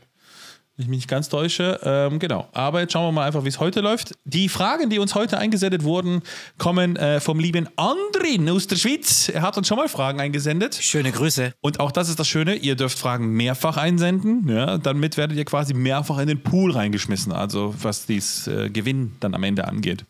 Wenn 0.75 0.85
ich 0.85 0.89
mich 0.89 0.97
nicht 0.97 1.07
ganz 1.07 1.29
täusche. 1.29 1.79
Ähm, 1.83 2.17
genau. 2.17 2.47
Aber 2.51 2.81
jetzt 2.81 2.93
schauen 2.93 3.05
wir 3.05 3.11
mal 3.11 3.27
einfach, 3.27 3.43
wie 3.43 3.49
es 3.49 3.59
heute 3.59 3.81
läuft. 3.81 4.15
Die 4.23 4.49
Fragen, 4.49 4.89
die 4.89 4.97
uns 4.97 5.13
heute 5.13 5.37
eingesendet 5.37 5.83
wurden, 5.83 6.23
kommen 6.57 6.95
äh, 6.95 7.19
vom 7.19 7.39
lieben 7.39 7.69
Andrin 7.75 8.49
aus 8.49 8.65
der 8.65 8.77
Schweiz. 8.77 9.29
Er 9.29 9.43
hat 9.43 9.55
uns 9.55 9.67
schon 9.67 9.77
mal 9.77 9.87
Fragen 9.87 10.19
eingesendet. 10.19 10.73
Schöne 10.73 11.11
Grüße. 11.11 11.53
Und 11.61 11.79
auch 11.79 11.91
das 11.91 12.09
ist 12.09 12.19
das 12.19 12.27
Schöne, 12.27 12.55
ihr 12.55 12.75
dürft 12.75 12.97
Fragen 12.97 13.33
mehrfach 13.33 13.77
einsenden. 13.77 14.47
Ja, 14.49 14.79
damit 14.79 15.15
werdet 15.15 15.37
ihr 15.37 15.45
quasi 15.45 15.75
mehrfach 15.75 16.17
in 16.17 16.27
den 16.27 16.41
Pool 16.41 16.71
reingeschmissen, 16.71 17.31
also 17.31 17.75
was 17.79 18.07
dies 18.07 18.47
äh, 18.47 18.71
Gewinn 18.71 19.15
dann 19.19 19.35
am 19.35 19.43
Ende 19.43 19.67
angeht. 19.67 20.05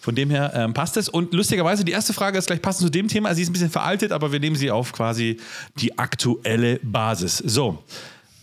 Von 0.00 0.16
dem 0.16 0.30
her 0.30 0.52
ähm, 0.54 0.74
passt 0.74 0.96
es. 0.96 1.08
Und 1.08 1.32
lustigerweise, 1.32 1.84
die 1.84 1.92
erste 1.92 2.12
Frage 2.12 2.38
ist 2.38 2.46
gleich 2.46 2.60
passend 2.60 2.86
zu 2.86 2.90
dem 2.90 3.06
Thema. 3.06 3.32
Sie 3.36 3.42
ist 3.42 3.50
ein 3.50 3.52
bisschen 3.52 3.70
veraltet, 3.70 4.10
aber 4.10 4.32
wir 4.32 4.40
nehmen 4.40 4.56
sie 4.56 4.72
auf 4.72 4.92
quasi 4.92 5.36
die 5.76 5.96
aktuelle 5.96 6.80
Basis. 6.82 7.38
So. 7.38 7.84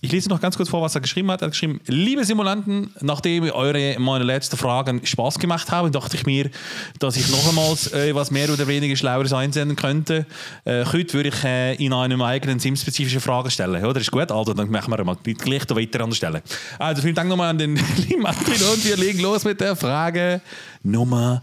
Ich 0.05 0.11
lese 0.11 0.29
noch 0.29 0.39
ganz 0.39 0.55
kurz 0.55 0.69
vor, 0.69 0.83
was 0.83 0.93
er 0.93 1.01
geschrieben 1.01 1.31
hat. 1.31 1.41
Er 1.41 1.47
hat 1.47 1.53
geschrieben, 1.53 1.81
liebe 1.87 2.23
Simulanten, 2.23 2.91
nachdem 3.01 3.43
eure 3.45 3.95
meine 3.97 4.23
letzten 4.23 4.55
Fragen 4.55 5.03
Spaß 5.03 5.39
gemacht 5.39 5.71
haben, 5.71 5.91
dachte 5.91 6.15
ich 6.15 6.27
mir, 6.27 6.51
dass 6.99 7.17
ich 7.17 7.27
noch 7.31 7.49
einmal 7.49 7.75
äh, 7.91 8.13
mehr 8.31 8.53
oder 8.53 8.67
weniger 8.67 8.95
Schlaueres 8.95 9.33
einsenden 9.33 9.75
könnte. 9.75 10.27
Äh, 10.63 10.85
heute 10.85 11.13
würde 11.15 11.29
ich 11.29 11.43
äh, 11.43 11.73
in 11.83 11.91
einem 11.91 12.21
eigenen 12.21 12.59
sim-spezifischen 12.59 13.19
Frage 13.19 13.49
stellen. 13.49 13.83
Oder 13.83 13.99
ist 13.99 14.11
gut? 14.11 14.31
Also, 14.31 14.53
dann 14.53 14.69
machen 14.69 14.95
wir 14.95 15.03
mal 15.03 15.17
gleich 15.23 15.67
weiter 15.71 16.01
an 16.01 16.11
der 16.11 16.15
Stelle. 16.15 16.43
Also, 16.77 17.01
vielen 17.01 17.15
Dank 17.15 17.27
nochmal 17.27 17.49
an 17.49 17.57
den 17.57 17.75
lieben 18.07 18.27
Andrin 18.27 18.61
und 18.61 18.85
wir 18.85 18.97
legen 18.97 19.21
los 19.21 19.43
mit 19.43 19.59
der 19.59 19.75
Frage 19.75 20.39
Nummer 20.83 21.41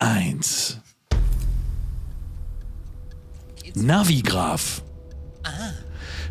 1. 0.00 0.76
Navigraph 3.74 4.82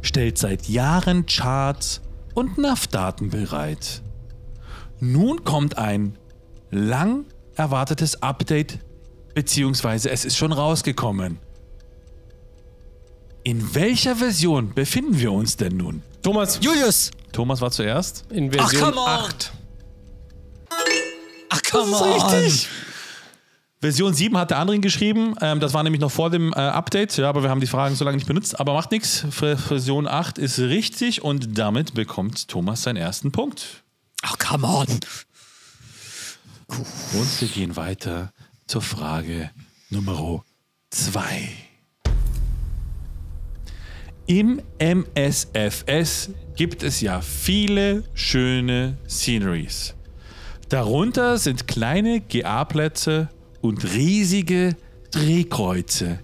stellt 0.01 0.37
seit 0.37 0.67
Jahren 0.67 1.25
Charts 1.25 2.01
und 2.33 2.57
NAV-Daten 2.57 3.29
bereit. 3.29 4.01
Nun 4.99 5.43
kommt 5.43 5.77
ein 5.77 6.17
lang 6.69 7.25
erwartetes 7.55 8.21
Update, 8.21 8.79
beziehungsweise 9.33 10.09
es 10.09 10.25
ist 10.25 10.37
schon 10.37 10.51
rausgekommen. 10.51 11.39
In 13.43 13.73
welcher 13.73 14.15
Version 14.15 14.73
befinden 14.73 15.19
wir 15.19 15.31
uns 15.31 15.57
denn 15.57 15.77
nun? 15.77 16.03
Thomas, 16.21 16.59
Julius! 16.61 17.11
Thomas 17.31 17.59
war 17.61 17.71
zuerst. 17.71 18.25
in 18.29 18.51
Version 18.51 18.83
come 18.83 18.99
on. 18.99 19.07
8. 19.07 19.51
Ach, 21.49 21.61
come 21.63 21.95
on! 21.95 22.51
Version 23.81 24.13
7 24.13 24.37
hat 24.37 24.51
der 24.51 24.59
Andrin 24.59 24.81
geschrieben. 24.81 25.33
Ähm, 25.41 25.59
das 25.59 25.73
war 25.73 25.81
nämlich 25.81 25.99
noch 25.99 26.11
vor 26.11 26.29
dem 26.29 26.53
äh, 26.53 26.57
Update. 26.57 27.17
Ja, 27.17 27.27
aber 27.27 27.41
wir 27.41 27.49
haben 27.49 27.61
die 27.61 27.67
Fragen 27.67 27.95
so 27.95 28.05
lange 28.05 28.17
nicht 28.17 28.27
benutzt. 28.27 28.59
Aber 28.59 28.73
macht 28.73 28.91
nichts. 28.91 29.25
Version 29.31 30.07
8 30.07 30.37
ist 30.37 30.59
richtig 30.59 31.23
und 31.23 31.57
damit 31.57 31.95
bekommt 31.95 32.47
Thomas 32.47 32.83
seinen 32.83 32.97
ersten 32.97 33.31
Punkt. 33.31 33.83
Ach, 34.21 34.37
come 34.37 34.67
on! 34.67 34.87
Und 36.67 37.41
wir 37.41 37.47
gehen 37.47 37.75
weiter 37.75 38.31
zur 38.67 38.83
Frage 38.83 39.49
Nummer 39.89 40.43
2. 40.91 41.49
Im 44.27 44.61
MSFS 44.77 46.29
gibt 46.55 46.83
es 46.83 47.01
ja 47.01 47.19
viele 47.21 48.03
schöne 48.13 48.97
Sceneries. 49.09 49.95
Darunter 50.69 51.39
sind 51.39 51.67
kleine 51.67 52.21
GA-Plätze 52.21 53.27
und 53.61 53.83
riesige 53.93 54.75
Drehkreuze. 55.11 56.19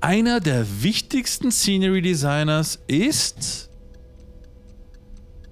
Einer 0.00 0.40
der 0.40 0.82
wichtigsten 0.82 1.50
Scenery 1.52 2.02
Designers 2.02 2.78
ist 2.86 3.68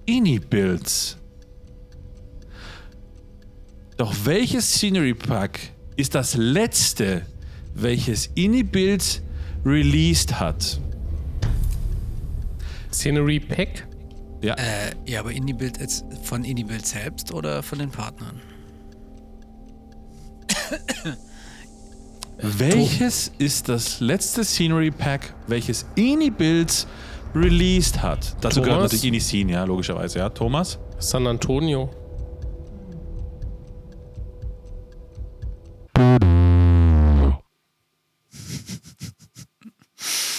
Ini-Builds. 0.06 1.16
Doch 3.98 4.14
welches 4.24 4.72
Scenery 4.72 5.14
Pack 5.14 5.58
ist 5.96 6.14
das 6.14 6.34
letzte, 6.34 7.26
welches 7.74 8.30
Ini-Builds 8.34 9.20
released 9.64 10.38
hat? 10.38 10.80
Scenery 12.92 13.40
Pack? 13.40 13.86
Ja. 14.40 14.54
Äh, 14.54 14.94
ja, 15.06 15.20
aber 15.20 15.32
Indie-Build 15.32 15.78
jetzt 15.78 16.04
von 16.22 16.44
Indie-Build 16.44 16.86
selbst 16.86 17.32
oder 17.32 17.62
von 17.62 17.78
den 17.78 17.90
Partnern? 17.90 18.40
Welches 22.40 23.32
ist 23.38 23.68
das 23.68 24.00
letzte 24.00 24.44
Scenery 24.44 24.90
Pack, 24.90 25.34
welches 25.48 25.84
Ini 25.96 26.30
Builds 26.30 26.86
released 27.34 28.00
hat? 28.00 28.36
Dazu 28.40 28.60
gehört 28.60 28.76
Thomas? 28.78 28.92
natürlich 28.92 29.08
Ini 29.08 29.20
Scene, 29.20 29.52
ja, 29.52 29.64
logischerweise, 29.64 30.20
ja. 30.20 30.28
Thomas? 30.28 30.78
San 30.98 31.26
Antonio. 31.26 31.90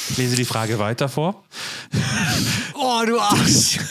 Ich 0.10 0.18
lese 0.18 0.36
die 0.36 0.46
Frage 0.46 0.80
weiter 0.80 1.10
vor. 1.10 1.44
Oh, 2.76 3.04
du 3.06 3.20
Arsch! 3.20 3.80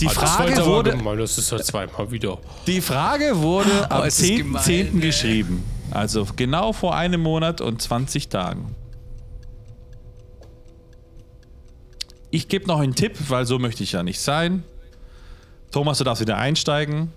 Die 0.00 0.08
Frage, 0.08 0.64
wurde, 0.66 0.90
gemein, 0.90 1.18
das 1.18 1.38
ist 1.38 1.50
ja 1.50 1.58
zweimal 1.58 2.10
wieder. 2.10 2.38
die 2.66 2.80
Frage 2.80 3.36
wurde 3.40 3.90
am 3.90 4.02
Oh, 4.02 4.04
ist 4.04 4.20
10.10. 4.20 4.36
gemein, 4.38 4.62
10. 4.62 4.94
ey. 4.94 5.00
geschrieben. 5.00 5.64
Also 5.90 6.26
genau 6.36 6.72
vor 6.72 6.94
einem 6.96 7.20
Monat 7.22 7.60
und 7.60 7.80
20 7.80 8.28
Tagen. 8.28 8.74
Ich 12.30 12.48
gebe 12.48 12.66
noch 12.66 12.80
einen 12.80 12.94
Tipp, 12.94 13.16
weil 13.28 13.46
so 13.46 13.58
möchte 13.58 13.82
ich 13.82 13.92
ja 13.92 14.02
nicht 14.02 14.20
sein. 14.20 14.64
Thomas, 15.70 15.98
du 15.98 16.04
darfst 16.04 16.20
wieder 16.20 16.36
einsteigen. 16.36 17.12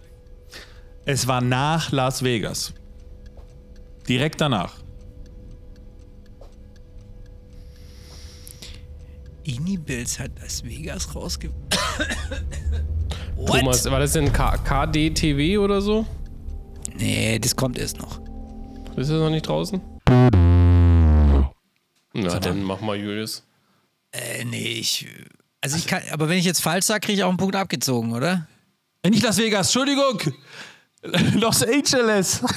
Es 1.06 1.28
war 1.28 1.42
nach 1.42 1.92
Las 1.92 2.24
Vegas. 2.24 2.74
Direkt 4.08 4.40
danach. 4.42 4.74
Indie-Builds 9.50 10.20
hat 10.20 10.32
Las 10.42 10.64
Vegas 10.64 11.14
rausge... 11.16 11.50
Thomas, 13.46 13.86
war 13.86 14.00
das 14.00 14.14
denn 14.14 14.32
K 14.32 14.58
KDTV 14.58 15.60
oder 15.60 15.82
so? 15.82 16.06
Nee, 16.96 17.40
das 17.40 17.56
kommt 17.56 17.78
erst 17.78 17.98
noch. 17.98 18.20
Ist 18.98 19.10
das 19.10 19.20
noch 19.20 19.30
nicht 19.30 19.48
draußen? 19.48 19.82
Na, 22.14 22.40
dann 22.40 22.64
mach 22.64 22.82
mal, 22.82 22.98
Julius. 22.98 23.44
Äh, 24.12 24.44
nee, 24.46 24.80
ich... 24.80 25.08
Also 25.62 25.78
ich 25.78 25.88
kann... 25.88 26.02
Aber 26.12 26.30
wenn 26.30 26.38
ich 26.38 26.46
jetzt 26.46 26.62
falsch 26.62 26.86
sage, 26.86 27.02
kriege 27.02 27.18
ich 27.18 27.24
auch 27.24 27.30
einen 27.30 27.38
Punkt 27.38 27.56
abgezogen, 27.56 28.14
oder? 28.14 28.48
Äh, 29.04 29.10
Nicht 29.10 29.24
Las 29.24 29.38
Vegas, 29.38 29.68
Entschuldigung. 29.68 30.20
Los 31.36 31.64
Angeles. 31.64 32.44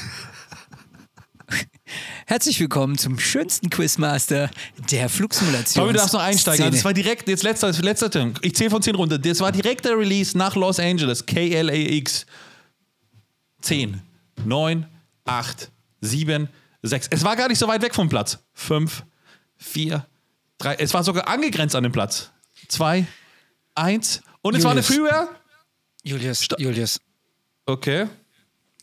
Herzlich 2.27 2.59
willkommen 2.61 2.97
zum 2.99 3.19
schönsten 3.19 3.71
Quizmaster 3.71 4.51
der 4.91 5.09
Flugsimulation. 5.09 5.83
Tommy, 5.83 5.93
du 5.93 5.99
darfst 5.99 6.15
noch 6.15 6.23
einsteigen. 6.23 6.65
Also 6.65 6.77
das 6.77 6.85
war 6.85 6.95
direkt, 6.95 7.29
jetzt 7.29 7.43
letzter, 7.43 7.73
letzter 7.73 8.11
Term. 8.11 8.35
Ich 8.43 8.55
zähle 8.55 8.71
von 8.71 8.83
10 8.83 8.95
runter. 8.95 9.19
Das 9.19 9.41
war 9.41 9.53
direkt 9.53 9.85
der 9.85 9.99
Release 9.99 10.37
nach 10.37 10.57
Los 10.57 10.79
Angeles. 10.79 11.27
KLAX. 11.27 12.27
10, 13.61 14.03
9, 14.45 14.87
8, 15.25 15.71
7, 16.01 16.49
6. 16.83 17.09
Es 17.11 17.25
war 17.25 17.37
gar 17.37 17.49
nicht 17.49 17.59
so 17.59 17.69
weit 17.69 17.83
weg 17.83 17.95
vom 17.95 18.09
Platz. 18.09 18.39
5, 18.55 19.05
4, 19.57 20.07
3. 20.59 20.75
Es 20.77 20.95
war 20.95 21.05
sogar 21.05 21.29
angegrenzt 21.29 21.75
an 21.77 21.83
den 21.83 21.93
Platz. 21.93 22.31
2, 22.69 23.07
1. 23.75 24.23
Und 24.43 24.57
es 24.57 24.65
war 24.65 24.73
eine 24.73 24.81
Julius. 24.81 24.97
Freeware. 24.97 25.29
Julius, 26.03 26.49
Julius. 26.59 27.01
Okay. 27.67 28.07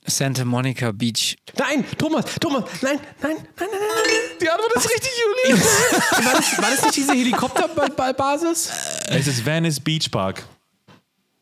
Santa 0.05 0.43
Monica 0.45 0.91
Beach. 0.91 1.35
Nein, 1.57 1.85
Thomas, 1.97 2.25
Thomas, 2.39 2.63
nein, 2.81 2.99
nein, 3.21 3.35
nein, 3.35 3.37
nein, 3.57 3.69
nein. 3.71 4.37
Die 4.41 4.49
Antwort 4.49 4.73
ist 4.75 4.89
richtig, 4.89 5.11
Julius. 5.45 5.63
War 6.25 6.33
das, 6.33 6.57
war 6.61 6.69
das 6.71 6.81
nicht 6.83 6.95
diese 6.95 7.13
Helikopterbasis? 7.13 8.69
es 9.09 9.27
ist 9.27 9.45
Venice 9.45 9.79
Beach 9.79 10.09
Park. 10.09 10.43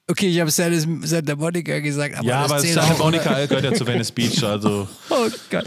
Okay, 0.09 0.27
ich 0.29 0.39
habe 0.39 0.49
Santa, 0.49 0.79
Santa 1.05 1.35
Monica 1.35 1.79
gesagt, 1.79 2.15
aber 2.15 2.25
Ja, 2.25 2.43
das 2.43 2.51
aber 2.51 2.61
Santa 2.61 2.93
auch. 2.93 2.97
Monica 2.99 3.45
gehört 3.45 3.63
ja 3.65 3.73
zu 3.73 3.85
Venice 3.85 4.11
Beach. 4.11 4.41
Also. 4.43 4.87
Oh 5.09 5.27
Gott. 5.49 5.65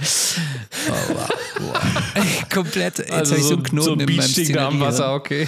Oh, 0.89 0.93
wow. 1.15 1.29
wow. 1.61 2.49
Komplett. 2.53 2.99
Jetzt 2.99 3.13
Also 3.13 3.33
hab 3.33 3.39
ich 3.41 3.45
so 3.47 3.55
einen 3.55 3.63
Knoten 3.63 3.83
so 3.83 3.93
ein 3.93 4.01
in 4.01 4.07
meinem 4.07 4.17
Beach-Ding 4.17 4.53
da 4.55 4.69
am. 4.69 4.81
Wasser, 4.81 5.15
okay. 5.15 5.47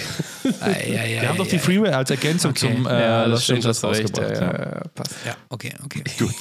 Ah, 0.61 0.69
ja, 0.69 1.03
ja, 1.05 1.21
Wir 1.21 1.29
haben 1.29 1.37
doch 1.37 1.47
die 1.47 1.55
ja, 1.55 1.61
Freeway 1.61 1.89
als 1.91 2.09
Ergänzung 2.11 2.51
Okay. 2.51 2.73
zum 2.75 2.85
äh, 2.87 3.01
Ja, 3.01 3.27
das 3.27 3.43
stimmt, 3.43 3.65
das 3.65 3.83
recht. 3.83 4.15
Ja, 4.17 4.23
rausgebracht. 4.23 4.31
ja, 4.41 4.41
ja. 4.41 4.75
ja, 4.75 4.81
passt. 4.93 5.15
Ja, 5.25 5.35
okay, 5.49 5.73
okay. 5.85 6.03
Gut. 6.19 6.35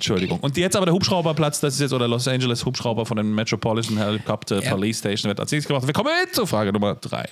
Entschuldigung. 0.00 0.40
Und 0.40 0.56
jetzt 0.56 0.76
aber 0.76 0.86
der 0.86 0.94
Hubschrauberplatz, 0.94 1.60
das 1.60 1.74
ist 1.74 1.80
jetzt, 1.80 1.92
oder 1.92 2.08
Los 2.08 2.26
Angeles 2.26 2.64
Hubschrauber 2.64 3.04
von 3.04 3.18
den 3.18 3.34
Metropolitan 3.34 3.98
Helicopter 3.98 4.62
Ja. 4.62 4.70
Police 4.70 4.98
Station 4.98 5.28
wird 5.28 5.38
als 5.38 5.52
nächstes 5.52 5.68
gemacht. 5.68 5.86
Wir 5.86 5.92
kommen 5.92 6.08
jetzt 6.24 6.36
zur 6.36 6.46
Frage 6.46 6.72
Nummer 6.72 6.94
drei. 6.94 7.28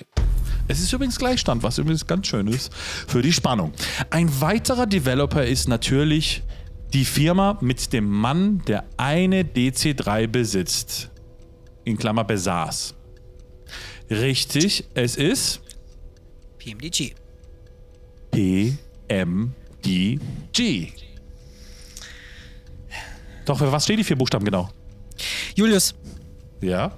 Es 0.67 0.79
ist 0.79 0.93
übrigens 0.93 1.17
Gleichstand, 1.17 1.63
was 1.63 1.79
übrigens 1.79 2.05
ganz 2.05 2.27
schön 2.27 2.47
ist 2.47 2.71
für 3.07 3.23
die 3.23 3.33
Spannung. 3.33 3.73
Ein 4.11 4.29
weiterer 4.39 4.85
Developer 4.85 5.43
ist 5.43 5.67
natürlich 5.67 6.43
die 6.93 7.05
Firma 7.05 7.57
mit 7.59 7.91
dem 7.91 8.07
Mann, 8.07 8.61
der 8.67 8.85
eine 8.97 9.41
DC3 9.41 10.27
besitzt. 10.27 11.09
In 11.85 11.97
Klammer 11.97 12.23
besaß. 12.23 12.93
Richtig, 14.11 14.85
es 14.93 15.15
ist 15.15 15.61
PMDG. 16.59 17.15
PMDG. 18.31 20.19
Doch, 23.49 23.57
für 23.57 23.71
was 23.71 23.83
stehen 23.83 23.97
die 23.97 24.03
vier 24.03 24.15
Buchstaben 24.15 24.45
genau? 24.45 24.69
Julius, 25.55 25.95
Ja. 26.61 26.91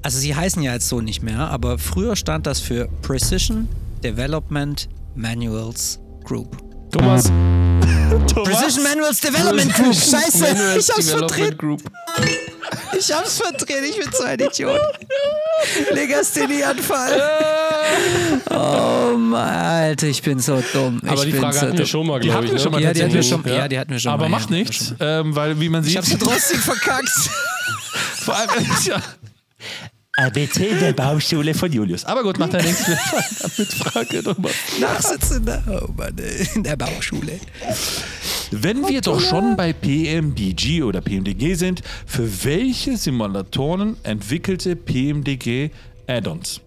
also 0.00 0.20
sie 0.20 0.32
heißen 0.36 0.62
ja 0.62 0.74
jetzt 0.74 0.88
so 0.88 1.00
nicht 1.00 1.24
mehr, 1.24 1.40
aber 1.50 1.76
früher 1.76 2.14
stand 2.14 2.46
das 2.46 2.60
für 2.60 2.86
Precision 3.02 3.68
Development 4.04 4.88
Manuals 5.16 5.98
Group. 6.22 6.56
Thomas, 6.92 7.32
Precision 8.34 8.82
Manuals 8.84 9.20
Development 9.20 9.72
Group. 9.74 9.94
Scheiße, 9.94 10.38
Manuals 10.38 10.88
ich 10.88 10.94
hab's 10.94 11.10
verdreht. 11.10 11.58
Group. 11.58 11.82
Ich 12.98 13.12
hab's 13.12 13.38
verdreht. 13.38 13.84
Ich 13.88 13.98
bin 13.98 14.10
so 14.12 14.24
ein 14.24 14.38
Idiot. 14.40 14.80
Legasthenie-Anfall. 15.92 17.22
Oh, 18.50 19.16
Mann, 19.16 19.54
Alter, 19.54 20.06
ich 20.06 20.22
bin 20.22 20.38
so 20.38 20.62
dumm. 20.72 21.00
Aber 21.06 21.14
ich 21.14 21.20
die 21.26 21.30
bin 21.32 21.40
Frage 21.40 21.54
so 21.54 21.60
hatten 21.62 21.72
wir 21.72 21.78
dumm. 21.78 21.86
schon 21.86 22.06
mal, 22.06 22.20
Die 22.20 22.28
glaube 22.28 22.46
hatten 22.46 22.46
ich. 22.46 22.50
wir 22.52 22.56
ne? 22.58 22.62
schon 22.62 22.72
mal 22.72 22.82
Ja, 22.82 22.92
die 22.92 23.02
hatten 23.02 23.14
wir 23.14 23.22
schon- 23.22 23.44
ja, 23.46 23.68
die 23.68 23.78
hatten 23.78 23.90
wir 23.92 23.98
schon 24.00 24.12
Aber 24.12 24.28
mal, 24.28 24.38
macht 24.38 24.50
ja. 24.50 24.56
nichts, 24.56 24.94
ähm, 25.00 25.34
weil 25.36 25.60
wie 25.60 25.68
man 25.68 25.82
Ich 25.82 25.88
sieht, 25.90 25.98
hab's 25.98 26.16
trotzdem 26.18 26.60
verkackt. 26.60 27.08
vor 28.24 28.36
allem 28.36 28.50
ja. 28.84 29.00
ABC 30.16 30.78
der 30.78 30.92
Baumschule 30.92 31.54
von 31.54 31.72
Julius. 31.72 32.04
Aber 32.04 32.22
gut, 32.22 32.38
macht 32.38 32.54
er 32.54 32.62
nichts 32.62 32.86
mit, 32.86 32.98
mit 33.58 33.72
Frage 33.72 34.22
Nummer. 34.22 34.50
Nachsitzen 34.80 35.38
in 35.38 35.46
der, 35.46 35.62
oh 35.68 35.92
Mann, 35.96 36.16
in 36.54 36.62
der 36.62 36.76
Bauschule. 36.76 37.40
Wenn 38.52 38.86
wir 38.86 39.00
doch 39.00 39.20
schon 39.20 39.56
bei 39.56 39.72
PMDG 39.72 40.82
oder 40.84 41.00
PMDG 41.00 41.54
sind, 41.54 41.82
für 42.06 42.44
welche 42.44 42.96
Simulatoren 42.96 43.96
entwickelte 44.04 44.76
PMDG 44.76 45.70
Add-ons? 46.06 46.60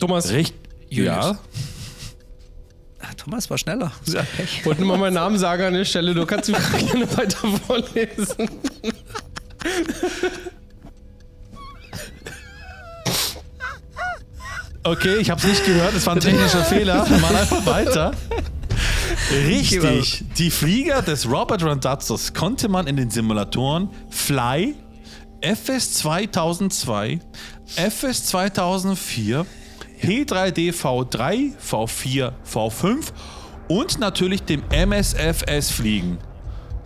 Thomas, 0.00 0.30
Recht. 0.30 0.54
Julius. 0.88 1.14
Ja. 1.14 1.38
Ah, 2.98 3.14
Thomas 3.16 3.48
war 3.50 3.58
schneller. 3.58 3.92
ich 4.38 4.64
wollte 4.66 4.80
nur 4.80 4.90
mal 4.90 4.98
meinen 4.98 5.14
Namen 5.14 5.38
sagen 5.38 5.62
an 5.62 5.74
der 5.74 5.84
Stelle. 5.84 6.12
Du 6.12 6.26
kannst 6.26 6.48
die 6.48 6.54
Frage 6.54 6.84
gerne 6.92 7.16
weiter 7.16 7.48
vorlesen. 7.66 8.50
Okay, 14.84 15.18
ich 15.18 15.30
habe 15.30 15.40
es 15.40 15.46
nicht 15.46 15.64
gehört, 15.64 15.94
es 15.94 16.04
war 16.06 16.14
ein 16.14 16.20
technischer 16.20 16.64
Fehler. 16.64 17.08
Wir 17.08 17.18
machen 17.18 17.36
einfach 17.36 17.64
weiter. 17.66 18.10
Richtig. 19.46 20.24
Die 20.36 20.50
Flieger 20.50 21.02
des 21.02 21.30
Robert 21.30 21.62
Randazzos 21.62 22.34
konnte 22.34 22.68
man 22.68 22.88
in 22.88 22.96
den 22.96 23.08
Simulatoren 23.08 23.90
Fly, 24.10 24.74
FS 25.40 25.94
2002, 25.94 27.20
FS 27.76 28.24
2004, 28.26 29.46
P3D 30.02 30.72
V3, 30.72 31.52
V4, 31.58 32.32
V5 32.44 33.12
und 33.68 34.00
natürlich 34.00 34.42
dem 34.42 34.64
MSFS 34.70 35.70
fliegen. 35.70 36.18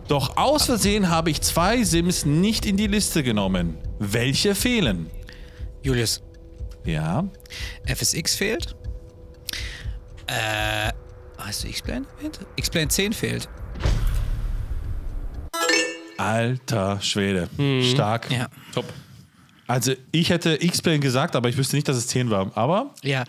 Doch 0.06 0.36
aus 0.36 0.66
Versehen 0.66 1.08
habe 1.08 1.30
ich 1.30 1.40
zwei 1.40 1.82
Sims 1.82 2.26
nicht 2.26 2.66
in 2.66 2.76
die 2.76 2.88
Liste 2.88 3.22
genommen. 3.22 3.78
Welche 3.98 4.54
fehlen? 4.54 5.10
Julius, 5.82 6.22
Ja. 6.86 7.24
FSX 7.86 8.34
fehlt. 8.36 8.74
Äh, 10.26 10.90
Hast 11.38 11.62
du 11.64 11.68
X-Plane 11.68 12.06
erwähnt? 12.16 12.40
X-Plane 12.56 12.88
10 12.88 13.12
fehlt. 13.12 13.48
Alter 16.18 17.00
Schwede. 17.02 17.48
Stark. 17.92 18.30
Ja. 18.30 18.48
Top. 18.74 18.86
Also 19.66 19.92
ich 20.12 20.30
hätte 20.30 20.62
X-Plane 20.62 21.00
gesagt, 21.00 21.36
aber 21.36 21.48
ich 21.48 21.56
wüsste 21.56 21.76
nicht, 21.76 21.86
dass 21.88 21.96
es 21.96 22.06
10 22.06 22.30
war. 22.30 22.50
Aber 22.56 22.94
Ja. 23.02 23.24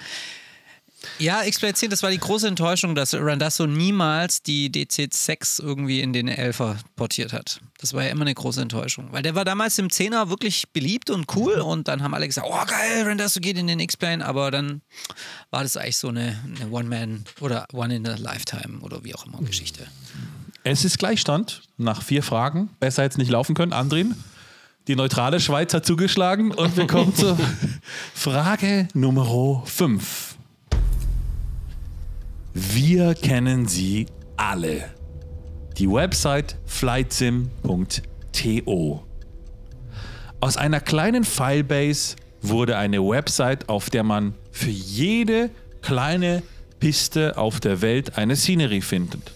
Ja, 1.19 1.43
X-Plane 1.43 1.73
10, 1.73 1.89
das 1.89 2.03
war 2.03 2.09
die 2.09 2.17
große 2.17 2.47
Enttäuschung, 2.47 2.95
dass 2.95 3.13
Randasso 3.13 3.67
niemals 3.67 4.41
die 4.41 4.69
DC6 4.69 5.61
irgendwie 5.61 6.01
in 6.01 6.13
den 6.13 6.29
11er 6.29 6.77
portiert 6.95 7.33
hat. 7.33 7.59
Das 7.79 7.93
war 7.93 8.03
ja 8.03 8.09
immer 8.09 8.21
eine 8.21 8.33
große 8.33 8.61
Enttäuschung. 8.61 9.09
Weil 9.11 9.21
der 9.21 9.35
war 9.35 9.45
damals 9.45 9.77
im 9.77 9.87
10er 9.87 10.29
wirklich 10.29 10.69
beliebt 10.73 11.09
und 11.09 11.35
cool 11.35 11.53
und 11.55 11.87
dann 11.87 12.01
haben 12.01 12.13
alle 12.13 12.27
gesagt, 12.27 12.47
oh 12.49 12.65
geil, 12.65 13.03
Randasso 13.03 13.39
geht 13.39 13.57
in 13.57 13.67
den 13.67 13.79
X-Plane, 13.79 14.25
aber 14.25 14.51
dann 14.51 14.81
war 15.51 15.63
das 15.63 15.77
eigentlich 15.77 15.97
so 15.97 16.09
eine, 16.09 16.39
eine 16.55 16.71
One-Man 16.71 17.25
oder 17.41 17.65
One-in-a-Lifetime 17.73 18.79
oder 18.81 19.03
wie 19.03 19.13
auch 19.13 19.25
immer 19.25 19.39
Geschichte. 19.39 19.87
es 20.63 20.83
ist 20.83 20.97
Gleichstand 20.97 21.61
nach 21.77 22.01
vier 22.01 22.23
Fragen. 22.23 22.69
Besser 22.79 23.05
es 23.05 23.17
nicht 23.17 23.29
laufen 23.29 23.55
können. 23.55 23.73
Andrin, 23.73 24.15
die 24.87 24.95
neutrale 24.95 25.39
Schweiz 25.39 25.73
hat 25.73 25.85
zugeschlagen 25.85 26.51
und 26.51 26.75
wir 26.75 26.87
kommen 26.87 27.13
zur 27.13 27.37
Frage 28.13 28.87
Nummer 28.93 29.63
5. 29.65 30.26
Wir 32.59 33.13
kennen 33.13 33.67
sie 33.67 34.07
alle. 34.35 34.85
Die 35.77 35.87
Website 35.87 36.57
flightsim.to. 36.65 39.03
Aus 40.39 40.57
einer 40.57 40.79
kleinen 40.79 41.23
Filebase 41.23 42.15
wurde 42.41 42.77
eine 42.77 43.07
Website, 43.07 43.69
auf 43.69 43.91
der 43.91 44.01
man 44.01 44.33
für 44.49 44.71
jede 44.71 45.51
kleine 45.83 46.41
Piste 46.79 47.37
auf 47.37 47.59
der 47.59 47.81
Welt 47.81 48.17
eine 48.17 48.35
Scenery 48.35 48.81
findet. 48.81 49.31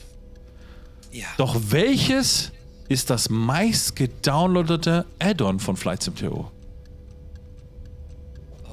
Ja. 1.12 1.28
Doch 1.38 1.56
welches 1.70 2.52
ist 2.90 3.12
das 3.12 3.30
meist 3.30 3.96
gedownloadete 3.96 5.06
Add-on 5.20 5.60
von 5.60 5.78
FlightSim.to? 5.78 6.50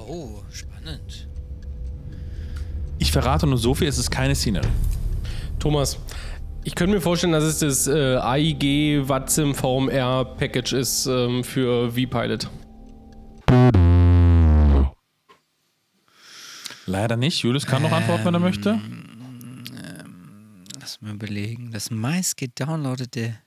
Oh, 0.06 0.40
spannend. 0.50 0.67
Ich 2.98 3.12
verrate 3.12 3.46
nur 3.46 3.58
so 3.58 3.74
viel, 3.74 3.88
es 3.88 3.98
ist 3.98 4.10
keine 4.10 4.34
Scenery. 4.34 4.68
Thomas, 5.58 5.98
ich 6.64 6.74
könnte 6.74 6.96
mir 6.96 7.00
vorstellen, 7.00 7.32
dass 7.32 7.44
es 7.44 7.60
das 7.60 7.86
äh, 7.86 8.16
AIG 8.16 9.08
Watsim 9.08 9.54
VMR 9.54 10.24
Package 10.24 10.72
ist 10.72 11.06
ähm, 11.06 11.44
für 11.44 11.90
V-Pilot. 11.92 12.48
Leider 16.86 17.16
nicht. 17.16 17.42
Julius 17.42 17.66
kann 17.66 17.82
noch 17.82 17.92
antworten, 17.92 18.24
wenn 18.24 18.34
er 18.34 18.40
möchte. 18.40 18.80
Lass 20.80 21.00
mal 21.00 21.14
überlegen. 21.14 21.70
Das 21.70 21.90
meist 21.90 22.36
gedownloadete. 22.36 23.38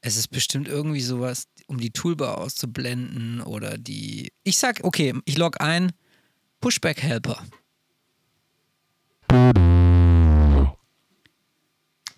Es 0.00 0.16
ist 0.16 0.28
bestimmt 0.28 0.68
irgendwie 0.68 1.00
sowas, 1.00 1.46
um 1.66 1.78
die 1.78 1.90
Toolbar 1.90 2.38
auszublenden 2.38 3.40
oder 3.40 3.78
die. 3.78 4.32
Ich 4.42 4.58
sag, 4.58 4.80
okay, 4.84 5.14
ich 5.24 5.38
log 5.38 5.60
ein. 5.60 5.92
Pushback 6.64 7.02
Helper. 7.02 7.36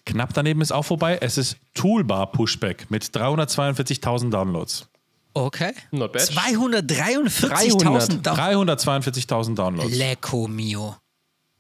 Knapp 0.05 0.35
daneben 0.35 0.61
ist 0.61 0.71
auch 0.71 0.85
vorbei. 0.85 1.19
Es 1.21 1.37
ist 1.37 1.57
Toolbar 1.75 2.31
Pushback 2.31 2.89
mit 2.89 3.03
342.000 3.07 4.31
Downloads. 4.31 4.87
Okay. 5.35 5.73
Not 5.91 6.13
bad. 6.13 6.23
243.000 6.23 8.23
Down- 8.23 8.37
342.000 8.37 9.57
Downloads. 9.57 9.97
Lecco 9.97 10.47
mio. 10.47 10.95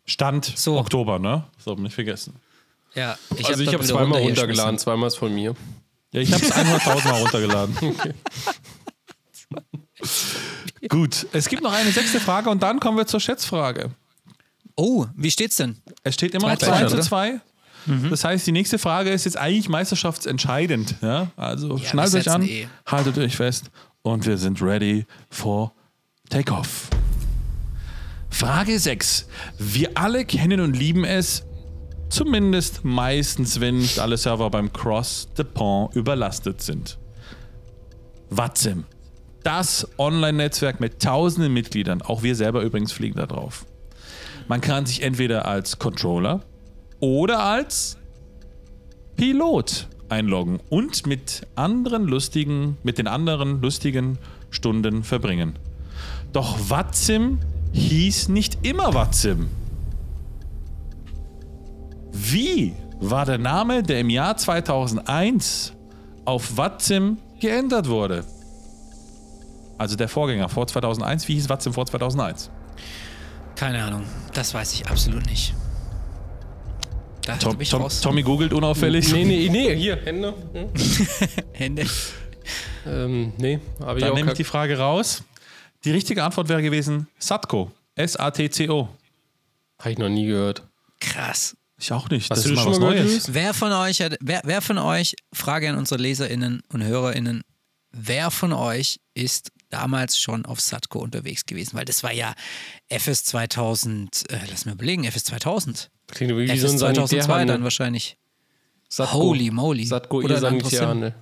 Stand 0.04 0.44
So. 0.56 0.78
Oktober, 0.78 1.18
ne? 1.18 1.42
So, 1.58 1.74
nicht 1.74 1.92
vergessen. 1.92 2.36
Ja, 2.94 3.18
ich 3.36 3.48
also 3.48 3.64
ich 3.64 3.68
hab 3.70 3.74
habe 3.74 3.82
das 3.82 3.88
zweimal 3.88 4.22
runtergeladen, 4.22 4.78
zweimal 4.78 5.08
ist 5.08 5.16
von 5.16 5.34
mir. 5.34 5.56
Ja, 6.12 6.20
ich 6.20 6.32
habe 6.32 6.44
es 6.44 6.52
100.000 6.52 7.04
Mal 7.04 7.20
runtergeladen. 7.20 7.76
Gut, 10.88 11.26
es 11.32 11.48
gibt 11.48 11.62
noch 11.62 11.72
eine 11.72 11.90
sechste 11.90 12.20
Frage 12.20 12.50
und 12.50 12.62
dann 12.62 12.80
kommen 12.80 12.96
wir 12.96 13.06
zur 13.06 13.20
Schätzfrage. 13.20 13.90
Oh, 14.76 15.06
wie 15.16 15.30
steht's 15.30 15.56
denn? 15.56 15.76
Es 16.02 16.14
steht 16.14 16.34
immer 16.34 16.50
noch 16.50 16.58
2 16.58 16.66
2 16.66 16.82
zu 16.82 16.88
zu 16.88 16.96
1, 16.96 17.06
2. 17.06 17.40
Das 18.10 18.24
heißt, 18.24 18.46
die 18.46 18.52
nächste 18.52 18.78
Frage 18.78 19.10
ist 19.10 19.24
jetzt 19.24 19.36
eigentlich 19.36 19.68
meisterschaftsentscheidend. 19.68 20.96
Ja? 21.02 21.28
Also 21.36 21.76
Ja, 21.76 21.88
schnallt 21.88 22.14
euch 22.14 22.30
an, 22.30 22.42
eh. 22.42 22.66
haltet 22.84 23.16
euch 23.18 23.36
fest 23.36 23.70
und 24.02 24.26
wir 24.26 24.36
sind 24.36 24.60
ready 24.60 25.06
for 25.30 25.72
Takeoff. 26.28 26.88
Frage 28.28 28.78
6. 28.78 29.28
Wir 29.58 29.90
alle 29.94 30.24
kennen 30.24 30.60
und 30.60 30.76
lieben 30.76 31.04
es, 31.04 31.44
zumindest 32.10 32.84
meistens, 32.84 33.60
wenn 33.60 33.78
nicht 33.78 33.98
alle 33.98 34.16
Server 34.16 34.50
beim 34.50 34.72
Cross 34.72 35.28
the 35.36 35.44
Pont 35.44 35.94
überlastet 35.94 36.60
sind. 36.60 36.98
Watsim. 38.30 38.84
Das 39.46 39.86
Online-Netzwerk 39.96 40.80
mit 40.80 41.00
tausenden 41.00 41.52
Mitgliedern, 41.52 42.02
auch 42.02 42.24
wir 42.24 42.34
selber 42.34 42.62
übrigens 42.62 42.90
fliegen 42.90 43.14
da 43.14 43.26
drauf. 43.26 43.64
Man 44.48 44.60
kann 44.60 44.86
sich 44.86 45.04
entweder 45.04 45.46
als 45.46 45.78
Controller 45.78 46.40
oder 46.98 47.44
als 47.44 47.96
Pilot 49.14 49.86
einloggen 50.08 50.58
und 50.68 51.06
mit 51.06 51.46
anderen 51.54 52.08
lustigen, 52.08 52.76
mit 52.82 52.98
den 52.98 53.06
anderen 53.06 53.60
lustigen 53.62 54.18
Stunden 54.50 55.04
verbringen. 55.04 55.56
Doch 56.32 56.68
Watsim 56.68 57.38
hieß 57.70 58.30
nicht 58.30 58.66
immer 58.66 58.94
Watsim. 58.94 59.46
Wie 62.10 62.74
war 62.98 63.24
der 63.24 63.38
Name, 63.38 63.84
der 63.84 64.00
im 64.00 64.10
Jahr 64.10 64.36
2001 64.36 65.72
auf 66.24 66.56
Watsim 66.56 67.18
geändert 67.38 67.88
wurde? 67.88 68.24
Also 69.78 69.96
der 69.96 70.08
Vorgänger 70.08 70.48
vor 70.48 70.66
2001. 70.66 71.28
Wie 71.28 71.34
hieß 71.34 71.48
Watsim 71.48 71.72
vor 71.72 71.86
2001? 71.86 72.50
Keine 73.56 73.82
Ahnung. 73.82 74.04
Das 74.32 74.52
weiß 74.54 74.74
ich 74.74 74.86
absolut 74.88 75.26
nicht. 75.26 75.54
Da 77.22 77.36
Tom, 77.36 77.60
ich 77.60 77.70
Tom, 77.70 77.82
raus. 77.82 78.00
Tommy 78.00 78.22
googelt 78.22 78.52
unauffällig. 78.52 79.12
Nee, 79.12 79.24
nee, 79.24 79.48
nee, 79.50 79.74
hier, 79.74 79.96
Hände. 79.96 80.34
Hm? 80.52 80.68
Hände. 81.52 81.86
Ähm, 82.86 83.32
nee, 83.38 83.54
ich 83.54 83.84
Dann 83.84 84.10
auch 84.10 84.14
nehme 84.14 84.30
ich 84.30 84.36
die 84.36 84.44
Frage 84.44 84.78
raus. 84.78 85.24
Die 85.84 85.90
richtige 85.90 86.22
Antwort 86.22 86.48
wäre 86.48 86.62
gewesen 86.62 87.08
Satco. 87.18 87.72
S-A-T-C-O. 87.96 88.88
Habe 89.78 89.90
ich 89.90 89.98
noch 89.98 90.08
nie 90.08 90.26
gehört. 90.26 90.62
Krass. 91.00 91.56
Ich 91.78 91.92
auch 91.92 92.08
nicht. 92.08 92.30
Hast 92.30 92.38
das 92.38 92.46
ist 92.46 92.56
mal 92.56 92.62
schon 92.62 92.72
was 92.72 92.78
Neues. 92.78 93.04
Luis? 93.04 93.34
Wer 93.34 93.54
von 93.54 93.72
euch 93.72 94.00
hat, 94.00 94.16
wer, 94.20 94.40
wer 94.44 94.62
von 94.62 94.78
euch, 94.78 95.14
Frage 95.32 95.68
an 95.68 95.76
unsere 95.76 96.00
LeserInnen 96.00 96.62
und 96.68 96.84
HörerInnen, 96.84 97.42
wer 97.90 98.30
von 98.30 98.52
euch 98.52 99.00
ist 99.14 99.50
damals 99.70 100.18
schon 100.18 100.44
auf 100.46 100.60
Satco 100.60 100.98
unterwegs 101.00 101.46
gewesen? 101.46 101.74
Weil 101.76 101.84
das 101.84 102.02
war 102.02 102.12
ja 102.12 102.34
FS 102.88 103.24
2000, 103.24 104.30
äh, 104.30 104.38
lass 104.50 104.64
mir 104.64 104.72
überlegen, 104.72 105.04
FS 105.04 105.24
2000. 105.24 105.90
Klingt 106.08 106.36
wie, 106.36 106.46
FS 106.48 106.60
so 106.60 106.66
ein 106.68 106.78
2002 106.78 107.06
Sanitärhandel. 107.18 107.46
dann 107.56 107.62
wahrscheinlich. 107.64 108.16
Satco. 108.88 109.12
Holy 109.14 109.50
moly. 109.50 109.84
Satco, 109.84 110.18
Oder 110.18 110.38
Sanitärhandel. 110.40 111.14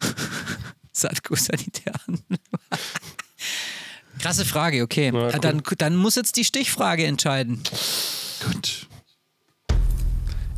Satco 0.92 1.34
Sanitärhandel. 1.36 2.38
Krasse 4.18 4.44
Frage, 4.44 4.82
okay. 4.82 5.10
Na, 5.12 5.28
Äh, 5.28 5.32
cool. 5.34 5.40
dann, 5.40 5.62
dann 5.78 5.96
muss 5.96 6.14
jetzt 6.14 6.36
die 6.36 6.44
Stichfrage 6.44 7.04
entscheiden. 7.06 7.62
Gut. 8.44 8.86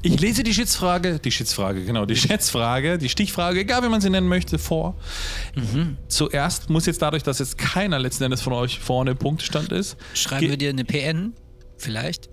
Ich 0.04 0.20
lese 0.20 0.42
die 0.42 0.52
Schätzfrage, 0.52 1.18
die 1.18 1.30
Schätzfrage, 1.30 1.82
genau, 1.82 2.04
die 2.04 2.16
Schätzfrage, 2.16 2.98
die 2.98 3.08
Stichfrage, 3.08 3.60
egal 3.60 3.82
wie 3.84 3.88
man 3.88 4.02
sie 4.02 4.10
nennen 4.10 4.28
möchte, 4.28 4.58
vor. 4.58 4.96
Mhm. 5.54 5.96
Zuerst 6.08 6.68
muss 6.68 6.84
jetzt 6.84 7.00
dadurch, 7.00 7.22
dass 7.22 7.38
jetzt 7.38 7.56
keiner 7.56 7.98
letzten 7.98 8.24
Endes 8.24 8.42
von 8.42 8.52
euch 8.52 8.80
vorne 8.80 9.12
im 9.12 9.16
Punktestand 9.16 9.72
ist, 9.72 9.96
Schreiben 10.12 10.50
wir 10.50 10.58
dir 10.58 10.68
eine 10.68 10.84
PN? 10.84 11.32
Vielleicht? 11.78 12.28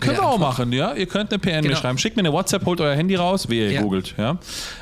Können 0.00 0.16
wir 0.16 0.26
auch 0.26 0.38
machen, 0.38 0.72
ja? 0.72 0.94
Ihr 0.94 1.06
könnt 1.06 1.30
eine 1.32 1.38
PN 1.38 1.56
mir 1.62 1.68
Genau. 1.68 1.76
schreiben. 1.76 1.98
Schickt 1.98 2.16
mir 2.16 2.22
eine 2.22 2.32
WhatsApp, 2.32 2.64
holt 2.66 2.80
euer 2.80 2.94
Handy 2.96 3.14
raus, 3.16 3.48
wie 3.48 3.58
ihr 3.58 3.70
Ja. 3.72 3.82
googelt, 3.82 4.14
ja? 4.16 4.38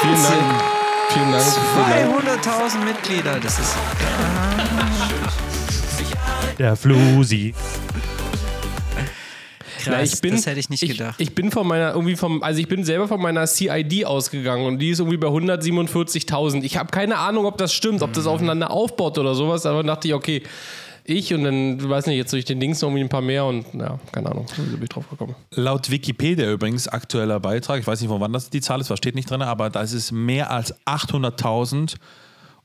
Vielen 0.00 0.22
Dank. 0.22 0.62
Vielen 1.10 1.32
Dank. 1.32 1.44
Vielen 1.44 2.26
Dank. 2.26 2.44
200.000 2.44 2.84
Mitglieder, 2.84 3.38
das 3.40 3.58
ist 3.58 3.76
Der 6.58 6.76
Flusi. 6.76 7.54
krass. 9.80 9.86
Ja, 9.86 10.02
ich 10.02 10.20
bin, 10.20 10.32
das 10.32 10.46
hätte 10.46 10.60
ich 10.60 10.68
nicht 10.70 10.86
gedacht. 10.86 11.16
Ich, 11.18 11.34
bin 11.34 11.50
von 11.50 11.66
meiner 11.66 11.92
irgendwie 11.92 12.16
vom, 12.16 12.42
also 12.42 12.60
ich 12.60 12.68
bin 12.68 12.84
selber 12.84 13.08
von 13.08 13.20
meiner 13.20 13.46
CID 13.46 14.04
ausgegangen 14.04 14.66
und 14.66 14.78
die 14.78 14.90
ist 14.90 15.00
irgendwie 15.00 15.16
bei 15.16 15.28
147.000. 15.28 16.62
Ich 16.62 16.76
habe 16.76 16.90
keine 16.90 17.18
Ahnung, 17.18 17.46
ob 17.46 17.58
das 17.58 17.72
stimmt, 17.72 18.02
ob 18.02 18.12
das 18.12 18.26
aufeinander 18.26 18.70
aufbaut 18.70 19.18
oder 19.18 19.34
sowas, 19.34 19.66
aber 19.66 19.82
dachte 19.82 20.08
ich, 20.08 20.14
okay, 20.14 20.42
ich 21.10 21.32
und 21.34 21.44
dann, 21.44 21.78
du 21.78 21.88
weiß 21.88 22.06
nicht, 22.06 22.16
jetzt 22.16 22.32
durch 22.32 22.44
den 22.44 22.60
Dings 22.60 22.80
noch 22.80 22.88
irgendwie 22.88 23.04
ein 23.04 23.08
paar 23.08 23.20
mehr 23.20 23.44
und 23.44 23.66
ja, 23.74 23.98
keine 24.12 24.30
Ahnung, 24.30 24.46
wie 24.56 24.70
bin 24.72 24.82
ich 24.84 24.88
drauf 24.88 25.08
gekommen. 25.08 25.34
Laut 25.52 25.90
Wikipedia 25.90 26.50
übrigens 26.50 26.88
aktueller 26.88 27.40
Beitrag, 27.40 27.80
ich 27.80 27.86
weiß 27.86 28.00
nicht, 28.00 28.08
von 28.08 28.20
wann 28.20 28.32
das 28.32 28.50
die 28.50 28.60
Zahl 28.60 28.80
ist, 28.80 28.90
was 28.90 28.98
steht 28.98 29.14
nicht 29.14 29.30
drin, 29.30 29.42
aber 29.42 29.70
das 29.70 29.92
ist 29.92 30.12
mehr 30.12 30.50
als 30.50 30.74
800.000 30.86 31.96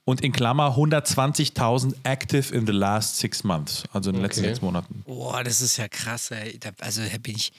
und 0.05 0.21
in 0.21 0.31
Klammer 0.31 0.75
120.000 0.77 1.95
active 2.03 2.53
in 2.53 2.65
the 2.67 2.71
last 2.73 3.17
six 3.17 3.43
months, 3.43 3.83
also 3.91 4.09
in 4.11 4.15
den 4.17 4.21
letzten 4.23 4.41
Okay. 4.41 4.49
sechs 4.49 4.61
Monaten. 4.61 5.03
Boah, 5.05 5.43
das 5.43 5.61
ist 5.61 5.77
ja 5.77 5.87
krass, 5.87 6.29
ey. 6.31 6.57
Da, 6.59 6.69
also 6.79 7.01
da 7.01 7.17
bin 7.19 7.35
ich. 7.35 7.51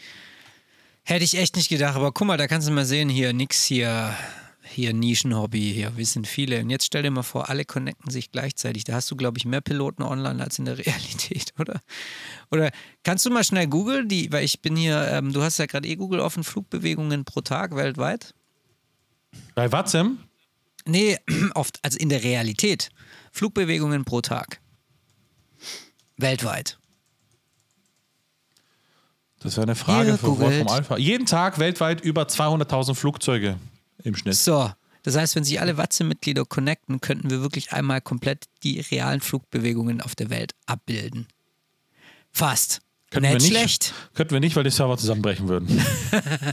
Hätte 1.03 1.25
ich 1.25 1.37
echt 1.39 1.55
nicht 1.57 1.69
gedacht, 1.69 1.95
aber 1.97 2.11
guck 2.13 2.27
mal, 2.27 2.37
da 2.37 2.47
kannst 2.49 2.67
du 2.69 2.73
mal 2.73 2.85
sehen, 2.85 3.09
hier 3.09 3.33
nix 3.33 3.65
hier, 3.65 4.13
hier 4.67 4.93
Nischenhobby, 4.93 5.73
hier, 5.73 5.97
wir 5.97 6.07
sind 6.07 6.27
viele. 6.27 6.61
Und 6.61 6.71
jetzt 6.71 6.85
stell 6.85 7.03
dir 7.03 7.11
mal 7.11 7.23
vor, 7.23 7.49
alle 7.49 7.65
connecten 7.65 8.11
sich 8.11 8.31
gleichzeitig. 8.31 8.85
Da 8.85 8.95
hast 8.95 9.11
du, 9.11 9.17
glaube 9.17 9.39
ich, 9.39 9.45
mehr 9.45 9.61
Piloten 9.61 10.03
online 10.03 10.43
als 10.43 10.59
in 10.59 10.65
der 10.65 10.79
Realität, 10.87 11.53
oder? 11.59 11.81
Oder 12.51 12.71
kannst 13.03 13.25
du 13.25 13.31
mal 13.31 13.45
schnell 13.45 13.67
googeln, 13.67 14.09
die, 14.09 14.31
weil 14.33 14.45
ich 14.45 14.61
bin 14.61 14.77
hier, 14.77 15.09
ähm, 15.13 15.33
du 15.33 15.43
hast 15.43 15.59
ja 15.59 15.67
gerade 15.67 15.89
eh 15.89 15.97
Google 15.97 16.21
offen, 16.21 16.45
Flugbewegungen 16.45 17.25
pro 17.25 17.41
Tag 17.41 17.75
weltweit. 17.77 18.35
Bei 19.55 19.71
Watzem? 19.71 20.19
Nee, 20.85 21.19
oft, 21.55 21.79
also 21.83 21.99
in 21.99 22.09
der 22.09 22.23
Realität. 22.23 22.91
Flugbewegungen 23.33 24.05
pro 24.05 24.21
Tag. 24.21 24.61
Weltweit. 26.17 26.79
Das 29.41 29.57
wäre 29.57 29.65
eine 29.65 29.77
Frage 29.77 30.11
Ihr 30.11 30.19
für 30.19 30.27
Wolfram 30.29 30.51
googelt. 30.51 30.71
Alpha. 30.71 30.97
Jeden 30.97 31.27
Tag 31.27 31.59
weltweit 31.59 32.01
über 32.01 32.23
200.000 32.23 32.95
Flugzeuge 32.95 33.59
im 34.03 34.15
Schnitt. 34.17 34.37
So, 34.37 34.71
das 35.03 35.17
heißt, 35.17 35.37
wenn 35.37 35.45
sich 35.45 35.61
alle 35.61 35.77
Watze-Mitglieder 35.77 36.45
connecten, 36.45 37.01
könnten 37.01 37.31
wir 37.31 37.41
wirklich 37.41 37.73
einmal 37.73 38.01
komplett 38.01 38.47
die 38.63 38.81
realen 38.81 39.21
Flugbewegungen 39.21 40.01
auf 40.01 40.15
der 40.15 40.31
Welt 40.31 40.55
abbilden. 40.67 41.29
Fast. 42.33 42.81
Könnten 43.11 43.33
Nicht 43.33 43.45
wir 43.45 43.51
nicht, 43.51 43.59
schlecht. 43.59 43.95
Könnten 44.15 44.33
wir 44.35 44.41
nicht, 44.41 44.57
weil 44.57 44.65
die 44.65 44.71
Server 44.71 44.97
zusammenbrechen 44.99 45.47
würden. 45.49 45.81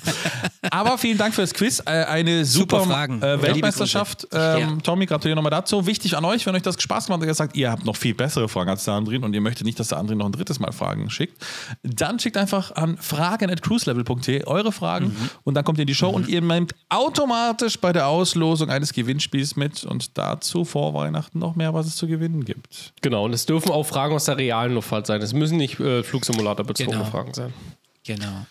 Aber 0.71 0.97
vielen 0.97 1.17
Dank 1.17 1.33
für 1.33 1.41
das 1.41 1.53
Quiz. 1.53 1.81
Äh, 1.85 1.89
eine 2.05 2.45
super, 2.45 2.79
Super 2.81 2.91
Fragen. 2.91 3.21
Äh, 3.21 3.31
Liebe 3.35 3.47
Weltmeisterschaft. 3.47 4.27
Ja. 4.31 4.57
Ähm, 4.59 4.81
Tommy, 4.83 5.05
gratuliere 5.07 5.35
nochmal 5.35 5.49
dazu. 5.51 5.85
Wichtig 5.87 6.15
an 6.15 6.23
euch, 6.25 6.45
wenn 6.45 6.55
euch 6.55 6.61
das 6.61 6.81
Spaß 6.81 7.07
gemacht 7.07 7.21
hat, 7.21 7.27
ihr 7.27 7.33
sagt, 7.33 7.55
ihr 7.57 7.71
habt 7.71 7.85
noch 7.85 7.95
viel 7.97 8.13
bessere 8.13 8.47
Fragen 8.47 8.69
als 8.69 8.85
der 8.85 8.93
Andrin 8.93 9.23
und 9.23 9.33
ihr 9.33 9.41
möchtet 9.41 9.65
nicht, 9.65 9.79
dass 9.79 9.87
der 9.89 9.97
Andrin 9.97 10.19
noch 10.19 10.27
ein 10.27 10.31
drittes 10.31 10.59
Mal 10.59 10.71
Fragen 10.71 11.09
schickt, 11.09 11.43
dann 11.83 12.19
schickt 12.19 12.37
einfach 12.37 12.71
an 12.75 12.97
fragen.cruiselevel.de 12.97 14.45
eure 14.45 14.71
Fragen 14.71 15.07
Mhm. 15.07 15.29
und 15.43 15.53
dann 15.55 15.63
kommt 15.65 15.79
ihr 15.79 15.83
in 15.83 15.87
die 15.87 15.95
Show 15.95 16.09
und 16.09 16.27
ihr 16.27 16.41
nehmt 16.41 16.73
automatisch 16.89 17.79
bei 17.79 17.91
der 17.93 18.07
Auslosung 18.07 18.69
eines 18.69 18.93
Gewinnspiels 18.93 19.55
mit 19.55 19.83
und 19.83 20.17
dazu 20.17 20.65
vor 20.65 20.93
Weihnachten 20.93 21.39
noch 21.39 21.55
mehr, 21.55 21.73
was 21.73 21.87
es 21.87 21.95
zu 21.95 22.07
gewinnen 22.07 22.45
gibt. 22.45 22.93
Genau, 23.01 23.25
und 23.25 23.33
es 23.33 23.45
dürfen 23.45 23.71
auch 23.71 23.83
Fragen 23.85 24.13
aus 24.15 24.25
der 24.25 24.37
realen 24.37 24.73
Luftfahrt 24.75 25.07
sein. 25.07 25.21
Es 25.21 25.33
müssen 25.33 25.57
nicht 25.57 25.79
äh, 25.79 26.03
Flugsimulator-bezogene 26.43 26.97
Genau. 26.97 27.09
Fragen 27.09 27.33
sein. 27.33 27.53
Genau. 28.05 28.45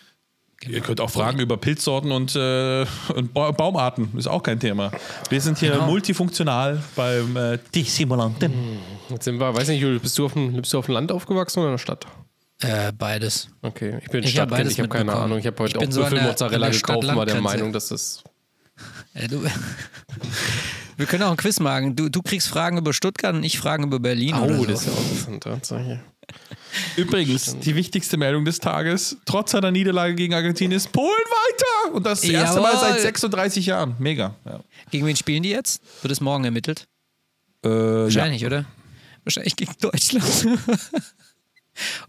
Ihr 0.65 0.79
könnt 0.79 1.01
auch 1.01 1.09
Fragen 1.09 1.39
über 1.39 1.57
Pilzsorten 1.57 2.11
und, 2.13 2.35
äh, 2.37 2.85
und 3.13 3.33
ba 3.33 3.51
Baumarten, 3.51 4.17
ist 4.17 4.27
auch 4.27 4.41
kein 4.41 4.59
Thema. 4.61 4.91
Wir 5.29 5.41
sind 5.41 5.57
hier 5.59 5.71
Genau. 5.73 5.87
multifunktional 5.87 6.81
beim 6.95 7.35
äh, 7.35 7.59
Die 7.75 7.83
Simulanten. 7.83 8.53
Jetzt 9.09 9.25
sind 9.25 9.39
wir, 9.41 9.53
weiß 9.53 9.67
nicht, 9.67 9.81
Julius, 9.81 10.01
bist 10.01 10.17
du 10.17 10.25
auf 10.25 10.33
dem, 10.33 10.53
bist 10.61 10.71
du 10.73 10.79
auf 10.79 10.85
dem 10.85 10.93
Land 10.93 11.11
aufgewachsen 11.11 11.59
oder 11.59 11.69
in 11.69 11.73
der 11.73 11.79
Stadt? 11.79 12.07
Äh, 12.61 12.93
beides. 12.93 13.49
Okay, 13.61 13.99
ich 14.01 14.09
bin 14.09 14.23
Ich 14.23 14.27
hab 14.39 14.47
Stadtkind, 14.47 14.51
beides 14.51 14.71
ich 14.73 14.79
habe 14.79 14.87
keine. 14.89 15.13
Ahnung. 15.13 15.37
Ich 15.37 15.45
habe 15.45 15.57
heute 15.61 15.71
Ich 15.71 15.75
auch 15.77 15.81
bin 15.81 15.91
so 15.91 15.99
Büffelmozzarella 16.01 16.69
gekauft 16.69 17.07
war 17.13 17.25
der. 17.25 17.41
Meinung, 17.41 17.73
dass 17.73 17.89
das. 17.89 18.23
Äh, 19.15 19.27
du, 19.27 19.43
wir 20.97 21.05
können 21.05 21.21
auch 21.23 21.31
ein 21.31 21.37
Quiz 21.37 21.59
machen. 21.59 21.95
Du, 21.95 22.09
du 22.09 22.21
kriegst 22.23 22.47
Fragen 22.47 22.77
über 22.77 22.93
Stuttgart 22.93 23.35
und 23.35 23.43
ich 23.43 23.59
Fragen 23.59 23.83
über 23.83 23.99
Berlin. 23.99 24.33
oder 24.35 24.55
Oh, 24.55 24.57
so. 24.59 24.65
das 24.65 24.81
ist 24.81 24.87
ja 24.87 24.93
auch 25.27 25.33
interessant. 25.33 25.99
Übrigens, 26.97 27.57
die 27.59 27.75
wichtigste 27.75 28.17
Meldung 28.17 28.45
des 28.45 28.59
Tages: 28.59 29.17
Trotz 29.25 29.51
seiner 29.51 29.71
Niederlage 29.71 30.15
gegen 30.15 30.33
Argentinien 30.33 30.77
ist 30.77 30.91
Polen 30.91 31.07
weiter! 31.07 31.95
Und 31.95 32.05
das, 32.05 32.21
das 32.21 32.29
erste 32.29 32.61
Mal 32.61 32.77
seit 32.77 33.01
36 33.01 33.65
Jahren. 33.65 33.95
Mega. 33.99 34.35
Ja. 34.45 34.59
Gegen 34.91 35.05
wen 35.05 35.15
spielen 35.15 35.43
die 35.43 35.49
jetzt? 35.49 35.81
Wird 36.01 36.11
es 36.11 36.21
morgen 36.21 36.45
ermittelt? 36.45 36.87
Äh, 37.63 37.69
ja. 37.69 38.03
Wahrscheinlich, 38.03 38.45
oder? 38.45 38.65
Wahrscheinlich 39.23 39.55
gegen 39.55 39.73
Deutschland. 39.79 40.25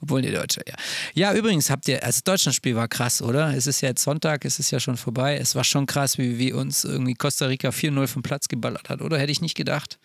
Obwohl 0.01 0.21
die 0.21 0.31
Deutsche, 0.31 0.61
ja. 0.67 0.75
Ja, 1.15 1.35
übrigens 1.35 1.71
habt 1.71 1.89
ihr, 1.89 2.03
also 2.03 2.19
das 2.19 2.25
Deutschlandspiel 2.25 2.77
war 2.77 2.89
krass, 2.89 3.23
oder? 3.23 3.55
Es 3.55 3.67
ist 3.67 3.81
ja 3.81 3.89
jetzt 3.89 4.03
Sonntag, 4.03 4.45
es 4.45 4.59
ist 4.59 4.71
ja 4.71 4.79
schon 4.79 4.97
vorbei. 4.97 5.39
Es 5.39 5.55
war 5.55 5.65
schon 5.65 5.87
krass, 5.87 6.19
wie, 6.19 6.39
wie 6.39 6.53
uns 6.53 6.85
irgendwie 6.85 7.15
Costa 7.15 7.47
Rica 7.47 7.71
4-0 7.71 8.07
vom 8.07 8.23
Platz 8.23 8.49
geballert 8.49 8.89
hat, 8.91 9.01
oder? 9.01 9.19
Hätte 9.19 9.33
ich 9.33 9.41
nicht 9.41 9.57
gedacht. 9.57 9.99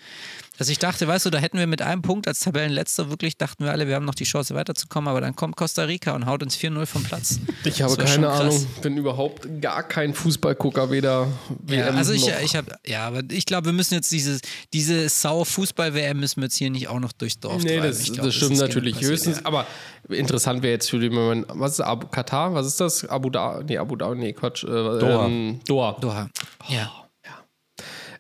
Also 0.60 0.72
ich 0.74 0.78
dachte, 0.80 1.08
weißt 1.08 1.26
du, 1.26 1.30
da 1.30 1.38
hätten 1.38 1.58
wir 1.58 1.68
mit 1.68 1.82
einem 1.82 2.02
Punkt 2.02 2.28
als 2.28 2.42
Tabellenletzter 2.42 3.10
wirklich, 3.10 3.38
dachten 3.38 3.64
wir 3.64 3.72
alle, 3.72 3.88
wir 3.88 3.96
haben 3.96 4.06
noch 4.06 4.14
die 4.16 4.26
Chance 4.26 4.54
weiterzukommen, 4.56 5.08
aber 5.08 5.22
dann 5.22 5.34
kommt 5.36 5.56
Costa 5.56 5.84
Rica 5.84 6.14
und 6.14 6.26
haut 6.26 6.44
uns 6.44 6.58
4-0 6.58 6.86
vom 6.86 7.04
Platz. 7.04 7.40
Ich 7.64 7.82
habe 7.82 7.96
Das 7.96 8.12
keine. 8.12 8.30
Ahnung. 8.30 8.66
Bin 8.82 8.98
überhaupt 8.98 9.48
gar 9.62 9.84
kein 9.84 10.14
Fußballgucker, 10.14 10.90
weder 10.92 11.28
Ja, 11.68 11.86
WM 11.88 11.96
also 11.98 12.14
ich, 12.14 12.28
noch. 12.28 12.42
ich 12.44 12.56
habe, 12.56 12.72
ja, 12.86 13.06
aber 13.08 13.22
ich 13.32 13.46
glaube, 13.46 13.68
wir 13.68 13.74
müssen 13.74 13.94
jetzt 13.94 14.12
dieses, 14.12 14.42
diese 14.74 15.08
sau 15.08 15.44
Fußball-WM 15.46 16.20
müssen 16.20 16.38
wir 16.42 16.46
jetzt 16.46 16.58
hier 16.58 16.70
nicht 16.70 16.88
auch 16.90 17.00
noch 17.00 17.12
durchs 17.12 17.40
Dorf 17.40 17.64
Nee, 17.64 17.80
das, 17.80 18.04
glaub, 18.04 18.26
das 18.26 18.36
stimmt 18.36 18.54
ist 18.54 18.60
natürlich 18.60 18.98
genug 19.00 19.12
passiert, 19.14 19.36
höchstens. 19.36 19.46
Aber 19.46 19.66
interessant 20.10 20.62
wäre 20.64 20.74
jetzt 20.74 20.90
für 20.90 21.00
den 21.00 21.14
Moment, 21.14 21.46
was 21.50 21.74
ist 21.74 21.82
Abu, 21.82 22.08
Katar? 22.08 22.54
Was 22.54 22.66
ist 22.68 22.80
das? 22.82 23.06
Abu 23.06 23.30
Dhabi? 23.30 23.66
Nee, 23.66 23.78
Abu 23.78 23.96
Dhabi, 23.96 24.18
nee, 24.18 24.34
Quatsch. 24.34 24.64
Äh, 24.64 24.68
Doha. 24.68 25.26
Ähm, 25.26 25.60
Doha. 25.68 25.92
ja. 25.92 26.00
Doha. 26.00 26.30
Ja. 26.68 26.92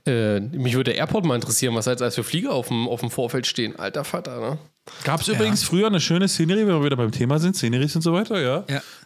Äh, 0.09 0.39
mich 0.39 0.73
würde 0.73 0.91
der 0.91 0.95
Airport 0.99 1.25
mal 1.25 1.35
interessieren, 1.35 1.75
was 1.75 1.85
jetzt 1.85 2.01
als 2.01 2.15
für 2.15 2.23
Flieger 2.23 2.51
auf 2.53 2.67
dem, 2.69 2.87
auf 2.87 2.99
dem 3.01 3.11
Vorfeld 3.11 3.45
stehen. 3.47 3.77
Alter 3.77 4.03
Vater, 4.03 4.39
ne? 4.39 4.57
Gab 5.03 5.21
es 5.21 5.27
übrigens 5.27 5.63
früher 5.63 5.85
eine 5.87 5.99
schöne 5.99 6.27
Szenerie, 6.27 6.61
wenn 6.61 6.69
wir 6.79 6.83
wieder 6.83 6.95
beim 6.95 7.11
Thema 7.11 7.37
sind, 7.37 7.55
Szeneries 7.55 7.95
und 7.95 8.01
so 8.01 8.11
weiter, 8.11 8.41
ja. 8.41 8.63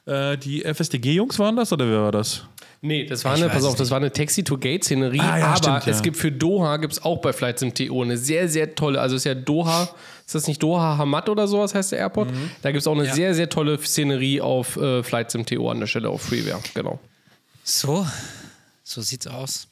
Ja. 0.08 0.32
Äh, 0.32 0.38
die 0.38 0.64
FSDG-Jungs 0.64 1.38
waren 1.40 1.58
das 1.58 1.74
oder 1.74 1.90
wer 1.90 2.02
war 2.04 2.12
das? 2.14 2.44
Nee, 2.80 3.06
das 3.06 3.26
war 3.26 3.36
Ich 3.36 3.44
eine, 3.44 3.52
pass 3.52 3.66
auf, 3.66 3.76
das 3.76 3.90
war 3.92 3.98
eine 3.98 4.12
Taxi-to-Gate-Szenerie, 4.12 5.20
Ah, 5.20 5.38
ja, 5.40 5.46
aber 5.48 5.58
stimmt, 5.58 5.86
ja. 5.86 5.92
es 5.92 6.02
gibt 6.02 6.16
für 6.18 6.32
Doha, 6.32 6.78
gibt 6.78 6.94
es 6.94 7.04
auch 7.04 7.20
bei 7.20 7.34
Flight 7.34 7.60
Sim 7.60 7.74
TO 7.74 8.02
eine 8.02 8.18
sehr, 8.18 8.48
sehr 8.48 8.76
tolle, 8.76 9.02
also 9.02 9.16
ist 9.18 9.26
ja 9.26 9.36
Doha, 9.36 9.90
ist 10.26 10.36
das 10.36 10.48
nicht 10.48 10.64
Doha 10.64 10.98
Hamad 10.98 11.28
oder 11.30 11.48
sowas 11.50 11.76
heißt 11.76 11.92
der 11.94 12.00
Airport? 12.00 12.32
Mhm. 12.32 12.52
Da 12.62 12.72
gibt 12.72 12.82
es 12.82 12.88
auch 12.88 12.96
eine 12.96 13.06
Ja. 13.06 13.14
sehr, 13.14 13.34
sehr 13.36 13.50
tolle 13.50 13.78
Szenerie 13.78 14.40
auf 14.42 14.78
äh, 14.78 15.04
Flight 15.04 15.32
Sim 15.32 15.46
TO 15.46 15.70
an 15.70 15.80
der 15.82 15.88
Stelle 15.88 16.10
auf 16.10 16.22
Freeware, 16.22 16.62
genau. 16.74 17.00
So, 17.64 18.06
so 18.84 19.02
sieht's 19.02 19.28
aus. 19.28 19.68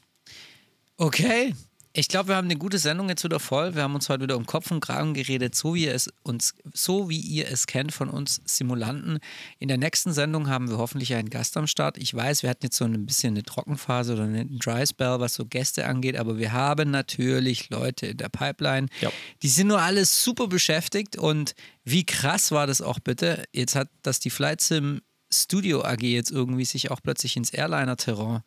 Okay, 1.02 1.52
Ich 1.94 2.08
glaube, 2.08 2.28
wir 2.28 2.36
haben 2.36 2.46
eine 2.46 2.56
gute 2.56 2.78
Sendung 2.78 3.08
jetzt 3.10 3.22
wieder 3.22 3.40
voll. 3.40 3.74
Wir 3.74 3.82
haben 3.82 3.94
uns 3.94 4.08
heute 4.08 4.22
wieder 4.22 4.36
um 4.36 4.46
Kopf 4.46 4.70
und 4.70 4.80
Kragen 4.80 5.12
geredet, 5.12 5.54
so 5.54 5.74
wie 5.74 5.84
ihr 5.86 5.94
es 5.94 6.08
uns, 6.22 6.54
so 6.72 7.10
wie 7.10 7.18
ihr 7.18 7.48
es 7.50 7.66
kennt 7.66 7.92
von 7.92 8.08
uns 8.08 8.40
Simulanten. 8.46 9.18
In 9.58 9.66
der 9.66 9.76
nächsten 9.78 10.12
Sendung 10.12 10.48
haben 10.48 10.70
wir 10.70 10.78
hoffentlich 10.78 11.12
einen 11.14 11.28
Gast 11.28 11.56
am 11.56 11.66
Start. 11.66 11.98
Ich 11.98 12.14
weiß, 12.14 12.44
wir 12.44 12.50
hatten 12.50 12.64
jetzt 12.64 12.78
so 12.78 12.84
ein 12.84 13.04
bisschen 13.04 13.34
eine 13.34 13.42
Trockenphase 13.42 14.14
oder 14.14 14.22
eine 14.22 14.46
Dry 14.46 14.86
Spell, 14.86 15.18
was 15.18 15.34
so 15.34 15.44
Gäste 15.44 15.86
angeht, 15.86 16.16
aber 16.16 16.38
wir 16.38 16.52
haben 16.52 16.92
natürlich 16.92 17.68
Leute 17.68 18.06
in 18.06 18.16
der 18.16 18.28
Pipeline. 18.28 18.86
Ja. 19.00 19.10
Die 19.42 19.48
sind 19.48 19.66
nur 19.66 19.82
alles 19.82 20.22
super 20.22 20.46
beschäftigt 20.46 21.16
und 21.18 21.54
wie 21.84 22.06
krass 22.06 22.52
war 22.52 22.66
das 22.68 22.80
auch 22.80 23.00
bitte? 23.00 23.42
Jetzt 23.52 23.74
hat 23.74 23.88
das 24.02 24.20
die 24.20 24.30
Flight 24.30 24.60
Sim 24.60 25.02
Studio 25.32 25.84
AG 25.84 26.02
jetzt 26.02 26.30
irgendwie 26.30 26.64
sich 26.64 26.90
auch 26.90 27.00
plötzlich 27.02 27.36
ins 27.36 27.50
Airliner-Terrain 27.50 28.42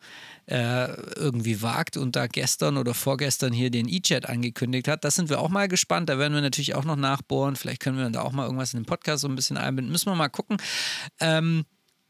äh, 0.46 0.92
irgendwie 1.16 1.62
wagt 1.62 1.96
und 1.96 2.16
da 2.16 2.26
gestern 2.26 2.76
oder 2.76 2.94
vorgestern 2.94 3.52
hier 3.52 3.70
den 3.70 3.88
E-Jet 3.88 4.26
angekündigt 4.26 4.88
hat. 4.88 5.04
Das 5.04 5.14
sind 5.14 5.28
wir 5.28 5.40
auch 5.40 5.48
mal 5.48 5.68
gespannt. 5.68 6.08
Da 6.08 6.18
werden 6.18 6.34
wir 6.34 6.40
natürlich 6.40 6.74
auch 6.74 6.84
noch 6.84 6.96
nachbohren. 6.96 7.56
Vielleicht 7.56 7.80
können 7.80 7.98
wir 7.98 8.08
da 8.10 8.22
auch 8.22 8.32
mal 8.32 8.44
irgendwas 8.44 8.74
in 8.74 8.80
den 8.80 8.86
Podcast 8.86 9.22
so 9.22 9.28
ein 9.28 9.36
bisschen 9.36 9.56
einbinden. 9.56 9.92
Müssen 9.92 10.10
wir 10.10 10.14
mal 10.16 10.28
gucken. 10.28 10.56
Ähm, 11.20 11.64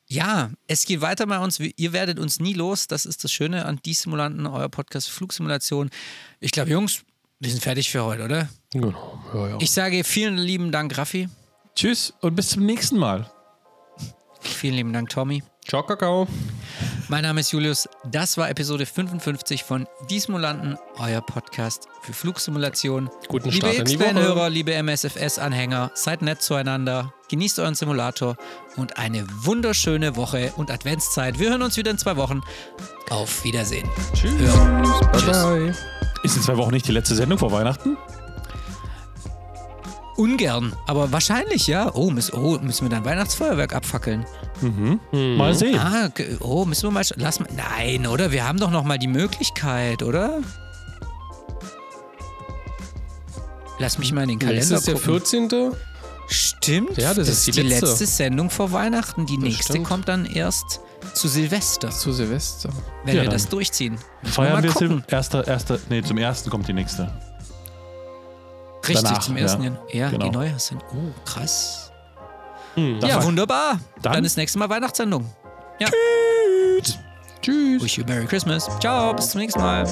ja, 0.08 0.50
es 0.68 0.84
geht 0.84 1.00
weiter 1.00 1.26
bei 1.26 1.38
uns. 1.38 1.58
Ihr 1.58 1.92
werdet 1.92 2.18
uns 2.18 2.38
nie 2.38 2.52
los. 2.52 2.86
Das 2.86 3.06
ist 3.06 3.24
das 3.24 3.32
Schöne 3.32 3.64
an 3.64 3.80
die 3.84 3.94
Simulanten, 3.94 4.46
euer 4.46 4.68
Podcast 4.68 5.10
Flugsimulation. 5.10 5.90
Ich 6.38 6.52
glaube, 6.52 6.70
Jungs, 6.70 7.02
wir 7.40 7.50
sind 7.50 7.62
fertig 7.62 7.90
für 7.90 8.04
heute, 8.04 8.24
oder? 8.24 8.48
Genau. 8.72 9.18
Ja, 9.34 9.48
ja. 9.48 9.56
Ich 9.60 9.72
sage 9.72 10.04
vielen 10.04 10.38
lieben 10.38 10.70
Dank, 10.70 10.96
Raffi. 10.96 11.28
Tschüss 11.74 12.14
und 12.20 12.36
bis 12.36 12.50
zum 12.50 12.64
nächsten 12.64 12.96
Mal. 12.96 13.30
Vielen 14.48 14.74
lieben 14.74 14.93
Dank, 14.93 15.10
Tommy. 15.10 15.43
Ciao, 15.66 15.82
Kakao. 15.82 16.28
Mein 17.09 17.23
Name 17.23 17.40
ist 17.40 17.52
Julius. 17.52 17.89
Das 18.05 18.36
war 18.36 18.48
Episode 18.51 18.86
55 18.86 19.64
von 19.64 19.86
Die 20.10 20.20
Simulanten, 20.20 20.77
euer 20.98 21.20
Podcast 21.20 21.89
für 22.02 22.12
Flugsimulation. 22.12 23.10
Guten 23.28 23.51
liebe 23.51 23.66
Start 23.66 23.81
Woche. 23.81 23.93
X-Fan-Hörer, 23.94 24.48
liebe 24.51 24.73
MSFS-Anhänger, 24.82 25.90
seid 25.94 26.23
nett 26.23 26.43
zueinander, 26.43 27.12
genießt 27.28 27.59
euren 27.59 27.74
Simulator 27.74 28.36
und 28.77 28.98
eine 28.98 29.27
wunderschöne 29.44 30.16
Woche 30.16 30.52
und 30.56 30.70
Adventszeit. 30.70 31.39
Wir 31.39 31.51
hören 31.51 31.62
uns 31.62 31.77
wieder 31.77 31.90
in 31.90 31.98
zwei 31.98 32.16
Wochen. 32.16 32.43
Auf 33.10 33.44
Wiedersehen. 33.44 33.89
Tschüss. 34.14 34.32
Bye, 34.36 35.10
Tschüss. 35.12 35.27
bye. 35.27 35.74
Ist 36.23 36.36
in 36.36 36.43
zwei 36.43 36.56
Wochen 36.56 36.73
nicht 36.73 36.86
die 36.89 36.93
letzte 36.93 37.14
Sendung 37.14 37.39
vor 37.39 37.52
Weihnachten? 37.52 37.97
Ungern, 40.16 40.74
aber 40.86 41.12
wahrscheinlich, 41.12 41.66
ja. 41.66 41.90
Oh, 41.94 42.10
müssen, 42.10 42.34
oh, 42.34 42.59
müssen 42.60 42.86
wir 42.86 42.88
dann 42.90 43.05
Weihnachtsfeuerwerk 43.05 43.74
abfackeln? 43.74 44.24
Mal 45.12 45.55
sehen. 45.55 45.78
Ah, 45.78 46.09
oh, 46.40 46.64
müssen 46.64 46.84
wir 46.84 46.90
mal. 46.90 47.05
Lass 47.16 47.40
mal. 47.40 47.48
Nein, 47.55 48.06
oder? 48.06 48.32
Wir 48.32 48.47
haben 48.48 48.59
doch 48.59 48.70
noch 48.70 48.84
mal 48.84 48.98
die 48.98 49.09
Möglichkeit, 49.09 50.02
oder? 50.02 50.40
Lass 53.78 53.98
mich 53.98 54.12
mal 54.12 54.22
in 54.22 54.30
den 54.30 54.38
Kalender 54.38 54.62
Ist 54.62 54.70
das 54.72 54.84
der 54.84 54.94
gucken. 54.94 55.20
14.? 55.20 55.72
Stimmt. 56.28 56.97
Ja, 56.97 57.14
das 57.14 57.28
ist 57.28 57.47
die 57.47 57.51
die 57.52 57.62
letzte. 57.62 57.86
letzte 57.86 58.06
Sendung 58.06 58.51
vor 58.51 58.72
Weihnachten. 58.72 59.26
Die 59.26 59.36
nächste 59.36 59.74
stimmt. 59.74 59.86
kommt 59.86 60.09
dann 60.09 60.24
erst 60.26 60.80
zu 61.12 61.28
Silvester, 61.28 61.90
Zu 61.90 62.12
Silvester. 62.12 62.70
wenn 63.05 63.14
Ja, 63.16 63.22
wir 63.22 63.28
dann 63.28 63.34
das 63.38 63.48
durchziehen. 63.48 63.97
Feiern 64.24 64.55
mal 64.55 64.62
wir 64.62 64.72
gucken. 64.72 65.05
Sil 65.06 65.14
erster, 65.14 65.47
erster, 65.47 65.78
nee, 65.88 66.02
zum 66.02 66.18
ersten 66.18 66.51
kommt 66.51 66.66
die 66.66 66.72
nächste. 66.72 67.12
Richtig, 68.88 69.04
danach, 69.04 69.20
zum 69.20 69.36
ersten 69.36 69.62
ja. 69.62 69.70
Jahr. 69.70 69.78
Ja, 69.92 70.10
Genau. 70.10 70.24
die 70.26 70.30
Neujahrssendung. 70.32 70.88
Oh, 70.92 71.20
krass. 71.24 71.90
Hm. 72.74 72.98
Ja, 73.00 73.22
wunderbar. 73.22 73.78
Dann- 74.02 74.12
Dann, 74.14 74.24
ist 74.24 74.36
nächstes 74.36 74.58
Mal 74.58 74.68
Weihnachtssendung. 74.68 75.24
Ja. 75.78 75.88
Tschüss. 77.42 77.82
Wish 77.82 77.98
you 77.98 78.04
Merry 78.06 78.26
Christmas. 78.26 78.68
Ciao, 78.80 79.14
bis 79.14 79.30
zum 79.30 79.40
nächsten 79.40 79.60
Mal. 79.60 79.86